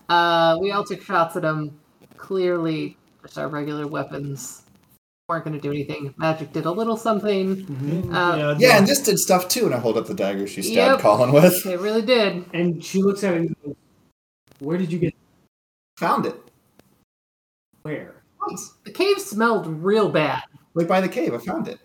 Uh, 0.09 0.57
we 0.61 0.71
all 0.71 0.83
took 0.85 1.01
shots 1.01 1.35
at 1.35 1.43
him. 1.43 1.77
Clearly, 2.17 2.97
just 3.21 3.37
our 3.37 3.47
regular 3.47 3.87
weapons 3.87 4.63
weren't 5.29 5.43
going 5.45 5.55
to 5.55 5.61
do 5.61 5.71
anything. 5.71 6.13
Magic 6.17 6.51
did 6.53 6.65
a 6.65 6.71
little 6.71 6.97
something. 6.97 7.57
Mm-hmm. 7.57 8.15
Uh, 8.15 8.55
yeah, 8.57 8.77
and 8.77 8.87
this 8.87 9.01
did 9.01 9.19
stuff 9.19 9.47
too. 9.49 9.65
And 9.65 9.75
I 9.75 9.79
hold 9.79 9.97
up 9.97 10.07
the 10.07 10.13
dagger 10.13 10.47
she 10.47 10.61
stabbed 10.61 10.93
Yep. 10.93 10.99
Collin 11.01 11.31
with. 11.33 11.65
It 11.65 11.79
really 11.79 12.01
did. 12.01 12.45
And 12.53 12.83
she 12.83 13.01
looks 13.01 13.23
at 13.23 13.33
it 13.35 13.51
Where 14.59 14.77
did 14.77 14.91
you 14.91 14.99
get 14.99 15.13
Found 15.97 16.25
it. 16.27 16.35
where? 17.81 18.13
The 18.85 18.91
cave 18.91 19.19
smelled 19.19 19.67
real 19.67 20.09
bad. 20.09 20.43
like 20.73 20.87
by 20.87 21.01
the 21.01 21.09
cave. 21.09 21.33
I 21.33 21.37
found 21.39 21.67
it. 21.67 21.79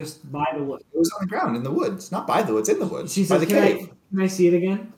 Just 0.00 0.30
by 0.32 0.46
the 0.56 0.62
wood. 0.62 0.80
It 0.94 0.98
was 0.98 1.10
on 1.12 1.18
the 1.20 1.26
ground 1.26 1.56
in 1.56 1.62
the 1.62 1.70
woods, 1.70 2.10
not 2.10 2.26
by 2.26 2.42
the 2.42 2.54
woods, 2.54 2.70
in 2.70 2.78
the 2.78 2.86
woods. 2.86 3.12
She 3.12 3.22
by 3.24 3.26
says, 3.36 3.40
the 3.40 3.46
can 3.46 3.62
I, 3.62 3.72
cave. 3.72 3.90
can 4.10 4.20
I 4.22 4.26
see 4.26 4.48
it 4.48 4.54
again? 4.54 4.92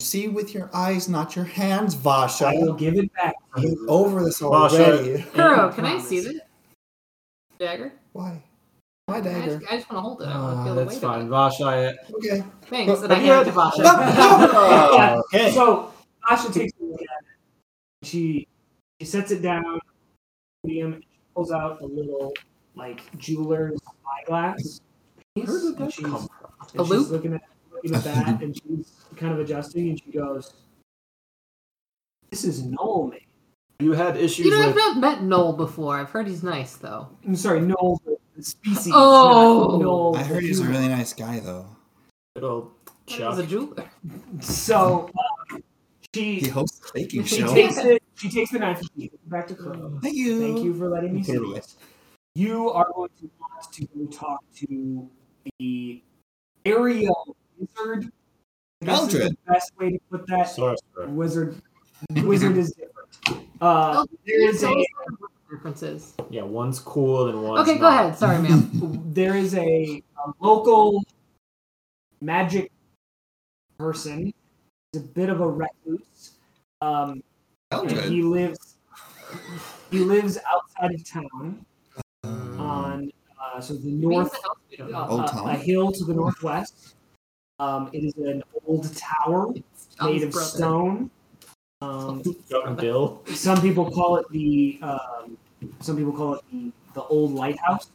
See 0.00 0.28
with 0.28 0.52
your 0.54 0.68
eyes, 0.74 1.08
not 1.08 1.34
your 1.34 1.46
hands, 1.46 1.94
Vasha. 1.94 2.46
I 2.46 2.54
will 2.58 2.74
give 2.74 2.96
it 2.96 3.12
back. 3.14 3.34
to 3.56 3.60
I'm 3.60 3.62
you. 3.64 3.86
over 3.88 4.22
this 4.24 4.40
Vasha. 4.40 4.78
already. 4.78 5.22
Kuro, 5.32 5.72
can 5.72 5.86
I 5.86 5.98
see 5.98 6.22
promise. 6.22 6.40
that 6.40 6.46
dagger? 7.58 7.92
Why? 8.12 8.42
Why 9.06 9.16
I 9.16 9.20
dagger? 9.22 9.58
just, 9.58 9.72
I 9.72 9.76
just 9.78 9.90
want 9.90 9.96
to 9.96 10.00
hold 10.02 10.22
it. 10.22 10.26
I 10.26 10.38
want 10.38 10.54
to 10.56 10.60
Uh, 10.60 10.64
feel 10.64 10.74
the 10.74 10.84
that's 10.84 10.94
weight 10.96 11.02
fine. 11.02 11.20
of 11.22 11.26
it. 11.26 11.30
Vasha. 11.30 11.94
Okay. 12.14 12.44
Thanks, 12.66 13.00
and 13.02 13.12
I 13.12 13.14
Have 13.16 13.24
you 13.24 13.32
hand 13.32 13.48
it 13.48 13.50
to 13.52 13.56
Vasha. 13.56 13.78
Yeah. 13.78 15.20
okay. 15.34 15.52
So 15.52 15.92
Vasha 16.28 16.52
takes 16.52 16.72
a 16.78 16.84
look 16.84 17.00
at 17.00 17.06
it. 18.02 18.06
She 18.06 18.46
she 19.00 19.06
sets 19.06 19.30
it 19.30 19.40
down, 19.40 19.80
podium, 20.62 20.92
and 20.94 21.02
she 21.02 21.08
pulls 21.34 21.50
out 21.52 21.80
a 21.80 21.86
little 21.86 22.34
like 22.74 23.00
jeweler's 23.18 23.80
eyeglass. 24.20 24.80
Where 25.34 25.46
did 25.46 25.78
that 25.78 25.92
she's- 25.92 26.06
come 26.10 26.28
from? 26.28 26.52
and 26.60 26.80
A 26.80 26.84
she's 26.84 26.90
loop? 26.90 27.10
looking 27.10 27.32
at 27.34 27.40
looking 27.90 28.10
at 28.12 28.24
that, 28.26 28.42
and 28.42 28.54
she's 28.56 28.92
kind 29.16 29.32
of 29.32 29.40
adjusting, 29.40 29.88
and 29.90 29.98
she 30.02 30.10
goes, 30.10 30.52
"This 32.30 32.44
is 32.44 32.62
Noel, 32.64 33.08
man. 33.08 33.20
You 33.80 33.92
had 33.92 34.16
issues 34.16 34.46
You 34.46 34.50
know, 34.52 34.60
I've 34.60 34.68
with. 34.68 34.76
not 34.76 34.96
met 34.98 35.22
Noel 35.22 35.52
before. 35.52 35.98
I've 35.98 36.10
heard 36.10 36.26
he's 36.26 36.42
nice, 36.42 36.76
though. 36.76 37.08
I'm 37.26 37.36
sorry, 37.36 37.60
Noel, 37.60 38.00
the 38.04 38.16
the 38.36 38.42
species. 38.42 38.92
Oh. 38.94 39.78
Noel. 39.80 40.16
I 40.16 40.22
heard 40.22 40.42
he's 40.42 40.60
a 40.60 40.64
really 40.64 40.88
nice 40.88 41.12
guy, 41.12 41.40
though. 41.40 41.66
Little 42.34 42.72
He's 43.06 43.18
Chuck. 43.18 43.38
a 43.38 43.42
jeweler. 43.46 43.84
So 44.40 45.10
uh, 45.52 45.58
she 46.14 46.40
He 46.40 46.48
hosts 46.48 46.90
a 46.90 46.92
baking 46.94 47.24
she 47.24 47.36
show. 47.40 47.54
takes 47.54 47.76
it. 47.78 48.02
She 48.16 48.28
takes 48.30 48.50
the 48.50 48.58
knife 48.58 48.80
and 48.80 48.90
she 48.96 49.10
back 49.26 49.46
to 49.48 49.54
Kuro. 49.54 49.98
Thank 50.02 50.16
you. 50.16 50.40
Thank 50.40 50.64
you 50.64 50.74
for 50.74 50.88
letting 50.88 51.14
me 51.14 51.22
see 51.22 51.32
Totally. 51.34 51.54
this. 51.60 51.76
You 52.34 52.70
are 52.70 52.86
going 52.94 53.10
to 53.20 53.30
want 53.40 53.72
to 53.72 53.86
go 53.86 54.06
talk 54.06 54.40
to 54.56 55.08
the 55.58 56.02
area 56.64 57.10
wizard. 57.58 58.12
I 58.82 58.86
guess 58.86 59.02
is 59.02 59.12
the 59.12 59.18
Eldrid. 59.20 59.36
best 59.46 59.72
way 59.78 59.90
to 59.92 59.98
put 60.10 60.26
that. 60.28 60.48
Sorcerer. 60.48 61.08
Wizard. 61.08 61.62
Wizard 62.24 62.56
is 62.56 62.72
different. 62.72 63.48
Uh, 63.60 64.04
Oh, 64.04 64.06
there 64.26 64.48
is 64.48 64.62
a 64.62 64.68
us 64.70 64.86
what 65.18 65.30
the 65.48 65.56
differences. 65.56 66.14
Yeah, 66.30 66.42
one's 66.42 66.78
cool 66.78 67.28
and 67.28 67.42
one's 67.42 67.60
Okay, 67.68 67.78
go 67.78 67.88
not. 67.88 68.04
ahead. 68.04 68.18
Sorry, 68.18 68.38
ma'am. 68.42 69.02
there 69.14 69.34
is 69.36 69.54
a, 69.54 70.02
a 70.26 70.32
local 70.44 71.02
magic 72.20 72.70
person. 73.78 74.32
He's 74.92 75.02
a 75.02 75.04
bit 75.06 75.28
of 75.30 75.40
a 75.40 75.48
recluse. 75.48 76.32
Um, 76.82 77.22
Eldrid. 77.72 78.08
he 78.10 78.22
lives 78.22 78.76
he 79.90 79.98
lives 80.00 80.38
outside 80.52 80.94
of 80.94 81.04
town 81.08 81.64
on 82.24 83.10
uh, 83.40 83.60
so 83.60 83.74
the 83.74 83.90
north 83.90 84.30
Means 84.30 84.30
the 84.30 84.36
house 84.48 84.56
we 84.70 84.76
don't 84.76 84.90
know. 84.92 84.98
uh, 84.98 85.42
uh, 85.46 85.48
a 85.50 85.56
hill 85.56 85.90
to 85.92 86.04
the 86.04 86.14
northwest. 86.14 86.94
Um, 87.58 87.88
it 87.92 88.04
is 88.04 88.14
an 88.16 88.42
old 88.66 88.94
tower 88.96 89.52
It's 89.54 89.88
made 90.02 90.22
of 90.22 90.30
brother. 90.32 90.46
stone. 90.46 91.10
Um, 91.82 92.22
Bill. 92.78 93.22
some 93.26 93.60
people 93.60 93.90
call 93.90 94.16
it 94.16 94.24
the 94.30 94.78
um, 94.80 95.36
some 95.80 95.94
people 95.98 96.10
call 96.12 96.36
it 96.36 96.40
the, 96.50 96.72
the 96.94 97.02
old 97.02 97.32
lighthouse, 97.32 97.90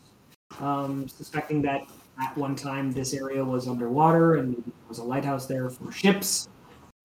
um, 0.60 1.08
suspecting 1.08 1.64
that 1.64 1.88
at 2.22 2.38
one 2.38 2.56
time 2.56 2.92
this 2.92 3.12
area 3.16 3.44
was 3.44 3.68
underwater 3.68 4.36
and 4.36 4.54
there 4.56 4.64
was 4.88 5.00
a 5.00 5.04
lighthouse 5.04 5.48
there 5.48 5.68
for 5.72 5.92
ships. 5.92 6.48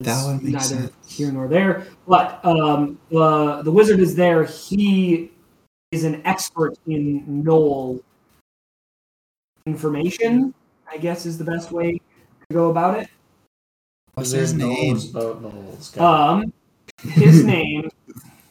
That 0.01 0.17
It's 0.19 0.27
would 0.27 0.43
make 0.43 0.53
neither 0.53 0.63
sense. 0.65 0.91
here 1.07 1.31
nor 1.31 1.47
there. 1.47 1.87
But 2.07 2.45
um, 2.45 2.99
the 3.09 3.63
the 3.63 3.71
wizard 3.71 3.99
is 3.99 4.15
there. 4.15 4.43
He 4.43 5.31
is 5.91 6.03
an 6.03 6.21
expert 6.25 6.75
in 6.85 7.25
gnoll 7.43 8.01
information. 9.65 10.53
I 10.89 10.97
guess 10.97 11.25
is 11.25 11.39
the 11.39 11.43
best 11.43 11.71
way 11.71 11.93
to 11.93 11.99
go 12.51 12.69
about 12.71 12.99
it. 12.99 13.09
What's 14.13 14.31
his 14.31 14.53
name? 14.53 14.93
Knowles 14.95 15.09
about 15.09 15.41
Knowles. 15.41 15.97
Um, 15.97 16.53
his 17.03 17.43
name 17.45 17.89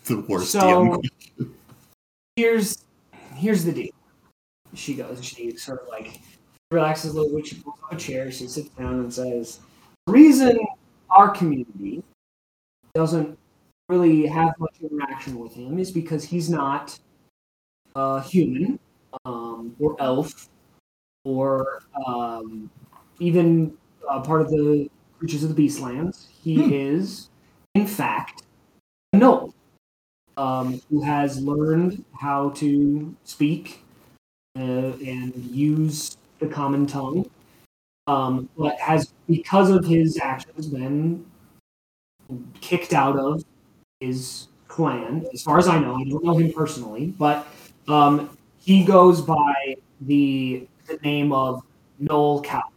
The 0.05 0.21
worst 0.29 0.51
So 0.53 1.03
DM. 1.41 1.51
here's 2.37 2.85
here's 3.35 3.65
the 3.65 3.73
deal. 3.73 3.91
She 4.75 4.95
goes. 4.95 5.25
She 5.25 5.57
sort 5.57 5.83
of 5.83 5.89
like 5.89 6.21
relaxes 6.71 7.15
a 7.15 7.21
little 7.21 7.37
bit. 7.37 7.47
She 7.47 7.57
pulls 7.57 7.79
up 7.83 7.93
a 7.93 7.97
chair. 7.97 8.31
She 8.31 8.47
sits 8.47 8.69
down 8.71 8.95
and 9.01 9.13
says, 9.13 9.61
"The 10.07 10.13
reason 10.13 10.59
our 11.11 11.31
community 11.31 12.03
doesn't 12.95 13.39
really 13.89 14.27
have 14.27 14.53
much 14.59 14.75
interaction 14.83 15.39
with 15.39 15.55
him 15.55 15.79
is 15.79 15.91
because 15.91 16.25
he's 16.25 16.51
not 16.51 16.99
a 17.95 18.21
human 18.21 18.79
um, 19.25 19.75
or 19.79 19.97
elf 20.01 20.49
or 21.25 21.83
um, 22.07 22.69
even 23.21 23.77
uh, 24.09 24.21
part 24.21 24.41
of 24.41 24.51
the 24.51 24.91
creatures 25.19 25.43
of 25.43 25.55
the 25.55 25.67
Beastlands. 25.67 26.27
He 26.43 26.75
is, 26.75 27.29
in 27.75 27.87
fact, 27.87 28.43
a 29.13 29.17
gnome 29.17 29.53
um, 30.37 30.81
who 30.91 31.03
has 31.03 31.41
learned 31.41 32.05
how 32.19 32.51
to 32.51 33.15
speak 33.25 33.83
uh, 34.59 34.93
and 35.05 35.35
use 35.51 36.17
the 36.39 36.47
common 36.47 36.87
tongue, 36.87 37.29
um, 38.07 38.49
but 38.57 38.79
has, 38.79 39.13
because 39.29 39.71
of 39.71 39.85
his 39.85 40.19
actions, 40.21 40.67
been 40.67 41.25
kicked 42.61 42.93
out 42.93 43.19
of 43.19 43.43
his 44.01 44.49
clan. 44.69 45.27
As 45.33 45.43
far 45.43 45.59
as 45.59 45.69
I 45.69 45.79
know, 45.79 45.95
I 45.95 46.05
don't 46.05 46.25
know 46.25 46.37
him 46.37 46.53
personally, 46.53 47.15
but 47.19 47.47
um, 47.89 48.37
he 48.59 48.85
goes 48.85 49.21
by 49.21 49.77
the 50.03 50.67
the 50.87 50.97
name 51.03 51.33
of 51.33 51.63
Noel 51.99 52.43
Coward. 52.43 52.76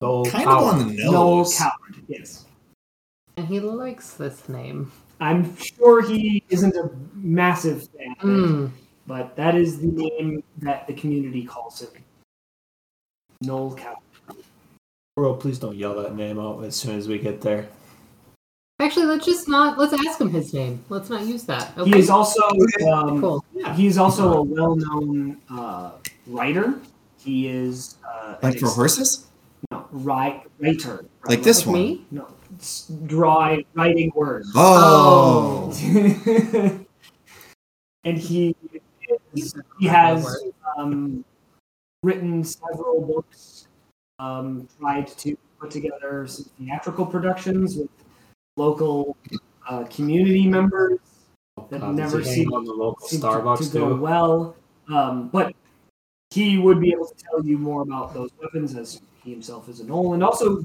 Noel 0.00 0.24
Kind 0.26 0.44
Powell. 0.44 0.68
of 0.68 0.74
on 0.80 0.88
the 0.96 1.04
Noel. 1.04 1.50
Coward, 1.50 2.04
yes. 2.08 2.44
And 3.36 3.46
he 3.48 3.60
likes 3.60 4.14
this 4.14 4.48
name. 4.48 4.92
I'm 5.20 5.56
sure 5.56 6.02
he 6.02 6.42
isn't 6.50 6.74
a 6.76 6.90
massive 7.14 7.88
fan, 7.88 8.14
Mm. 8.22 8.70
but 9.06 9.36
that 9.36 9.54
is 9.54 9.78
the 9.80 9.86
name 9.86 10.42
that 10.58 10.86
the 10.86 10.92
community 10.94 11.44
calls 11.44 11.80
him. 11.80 11.90
Noel 13.40 13.74
Coward. 13.74 13.98
Bro, 15.16 15.34
please 15.36 15.58
don't 15.58 15.76
yell 15.76 15.94
that 16.02 16.16
name 16.16 16.38
out 16.40 16.64
as 16.64 16.74
soon 16.74 16.96
as 16.98 17.06
we 17.06 17.18
get 17.18 17.40
there. 17.40 17.68
Actually, 18.80 19.06
let's 19.06 19.24
just 19.24 19.48
not. 19.48 19.78
Let's 19.78 19.92
ask 19.92 20.20
him 20.20 20.30
his 20.30 20.52
name. 20.52 20.84
Let's 20.88 21.08
not 21.08 21.24
use 21.24 21.44
that. 21.44 21.78
Okay. 21.78 21.90
He 21.90 21.98
is 21.98 22.10
also 22.10 22.42
um, 22.92 23.20
cool. 23.20 23.44
he 23.76 23.86
is 23.86 23.98
also 23.98 24.34
a 24.38 24.42
well-known 24.42 25.38
uh, 25.48 25.92
writer. 26.26 26.74
He 27.18 27.46
is 27.48 27.96
uh, 28.04 28.34
Like 28.42 28.58
for 28.58 28.66
ex- 28.66 28.74
horses? 28.74 29.26
No, 29.94 30.00
ri- 30.00 30.42
writer. 30.58 31.04
Like 31.26 31.42
this 31.42 31.60
Like 31.66 31.66
one? 31.72 31.82
me? 31.82 32.06
No, 32.10 32.26
it's 32.54 32.88
dry 33.06 33.64
writing 33.74 34.12
words. 34.14 34.50
Oh. 34.54 35.72
and 38.04 38.18
he 38.18 38.54
is, 39.34 39.54
he 39.78 39.86
has 39.86 40.44
um, 40.76 41.24
written 42.02 42.44
several 42.44 43.00
books, 43.00 43.68
um, 44.18 44.68
tried 44.78 45.06
to 45.08 45.36
put 45.60 45.70
together 45.70 46.26
some 46.26 46.46
theatrical 46.58 47.06
productions 47.06 47.76
with 47.76 47.88
local 48.56 49.16
uh, 49.68 49.84
community 49.84 50.46
members 50.46 50.98
that 51.70 51.80
God, 51.80 51.96
does 51.96 52.12
never 52.12 52.18
he 52.20 52.24
hang 52.26 52.34
seem, 52.34 52.52
on 52.52 52.64
the 52.64 52.72
local 52.72 53.06
seem 53.08 53.20
to- 53.20 53.26
Starbucks 53.26 53.72
to, 53.72 53.78
go 53.78 53.88
too. 53.90 53.96
well. 54.00 54.56
Um, 54.88 55.28
but 55.28 55.54
he 56.30 56.58
would 56.58 56.78
be 56.80 56.92
able 56.92 57.06
to 57.06 57.14
tell 57.14 57.44
you 57.44 57.56
more 57.56 57.80
about 57.82 58.12
those 58.12 58.30
weapons 58.42 58.74
as 58.74 59.00
he 59.24 59.30
himself 59.30 59.68
is 59.68 59.80
a 59.80 59.84
Knoll, 59.84 60.14
and 60.14 60.22
also, 60.22 60.56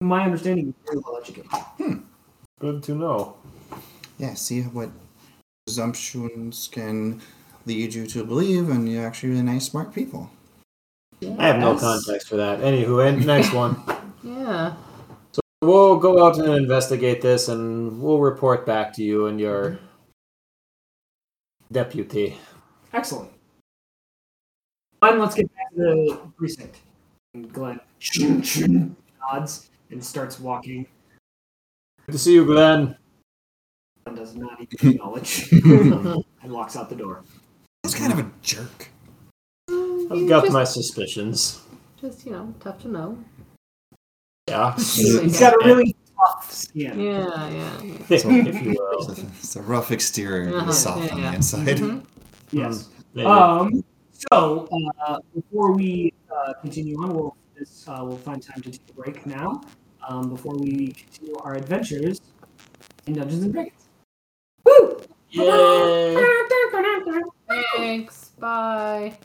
from 0.00 0.08
my 0.08 0.24
understanding, 0.24 0.66
he's 0.66 0.74
very 0.86 0.98
well 1.04 1.18
educated. 1.20 1.50
Hmm. 1.52 1.98
Good 2.58 2.82
to 2.84 2.94
know. 2.94 3.36
Yeah, 4.18 4.34
see 4.34 4.62
what 4.62 4.90
presumptions 5.66 6.68
can 6.72 7.20
lead 7.66 7.94
you 7.94 8.06
to 8.06 8.24
believe, 8.24 8.70
and 8.70 8.90
you're 8.90 9.06
actually 9.06 9.30
really 9.30 9.42
nice, 9.42 9.66
smart 9.66 9.94
people. 9.94 10.30
I 11.38 11.48
have 11.48 11.60
no 11.60 11.76
context 11.76 12.28
for 12.28 12.36
that. 12.36 12.60
Anywho, 12.60 13.06
and 13.06 13.26
next 13.34 13.52
one. 13.52 13.80
Yeah. 14.22 14.74
So 15.32 15.40
we'll 15.62 15.98
go 15.98 16.24
out 16.24 16.38
and 16.38 16.54
investigate 16.54 17.20
this, 17.20 17.48
and 17.48 18.00
we'll 18.00 18.20
report 18.20 18.64
back 18.64 18.92
to 18.94 19.02
you 19.02 19.26
and 19.26 19.38
your 19.38 19.78
deputy. 21.70 22.38
Excellent. 22.92 23.30
Glenn, 25.00 25.18
let's 25.18 25.34
get 25.34 25.54
back 25.54 25.70
to 25.74 25.76
the 25.76 26.20
precinct. 26.36 26.80
Glenn 27.52 27.78
nods 29.20 29.70
and 29.90 30.04
starts 30.04 30.38
walking. 30.40 30.86
Good 32.06 32.12
to 32.12 32.18
see 32.18 32.34
you, 32.34 32.44
Glenn. 32.44 32.96
Glenn 34.04 34.16
does 34.16 34.34
not 34.34 34.60
even 34.60 34.92
acknowledge 34.92 35.50
and 35.52 36.24
walks 36.52 36.76
out 36.76 36.88
the 36.88 36.96
door. 36.96 37.24
He's 37.82 37.94
kind 37.94 38.12
of 38.12 38.18
a 38.18 38.30
jerk. 38.42 38.88
Mm, 39.70 40.12
I've 40.12 40.28
got 40.28 40.44
just, 40.44 40.52
my 40.52 40.64
suspicions. 40.64 41.60
just 42.00 42.24
you 42.24 42.32
know, 42.32 42.54
tough 42.60 42.80
to 42.82 42.88
know. 42.88 43.18
Yeah. 44.48 44.74
He's 44.76 45.38
got 45.38 45.52
a 45.54 45.66
really 45.66 45.94
tough 46.16 46.50
skin. 46.50 46.98
Yeah, 46.98 47.48
yeah. 47.50 47.82
yeah. 47.82 48.02
if 48.08 48.64
you 48.64 48.76
will. 48.78 49.10
It's 49.10 49.20
a, 49.22 49.26
it's 49.26 49.56
a 49.56 49.62
rough 49.62 49.92
exterior, 49.92 50.56
Uh-huh, 50.56 50.72
soft 50.72 51.04
yeah, 51.06 51.14
on 51.14 51.20
yeah. 51.20 51.30
the 51.30 51.36
inside. 51.36 51.76
Mhm. 51.76 52.04
Yes. 52.50 52.88
Maybe. 53.14 53.26
Um, 53.26 53.84
so 54.32 54.68
uh, 55.06 55.18
before 55.34 55.72
we 55.72 56.12
uh, 56.34 56.54
continue 56.60 56.96
on, 57.02 57.14
we'll 57.14 57.36
this, 57.58 57.86
uh, 57.88 58.00
we'll 58.02 58.16
find 58.16 58.42
time 58.42 58.62
to 58.62 58.70
take 58.70 58.80
a 58.90 58.92
break 58.92 59.26
now. 59.26 59.60
Um, 60.08 60.30
before 60.30 60.56
we 60.56 60.92
continue 60.92 61.36
our 61.38 61.54
adventures 61.54 62.20
in 63.06 63.14
Dungeons 63.14 63.42
and 63.44 63.52
Dragons. 63.52 63.88
Woo! 64.64 65.00
Yay! 65.30 66.16
Thanks. 67.76 68.30
Bye. 68.38 69.18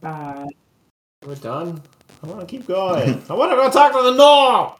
Bye. 0.00 0.46
We're 1.24 1.34
done. 1.34 1.82
I 2.22 2.26
want 2.26 2.40
to 2.40 2.46
keep 2.46 2.66
going. 2.66 3.22
I 3.28 3.34
want 3.34 3.52
to 3.52 3.56
go 3.56 3.70
talk 3.70 3.92
to 3.92 4.02
the 4.02 4.12
Nor. 4.12 4.76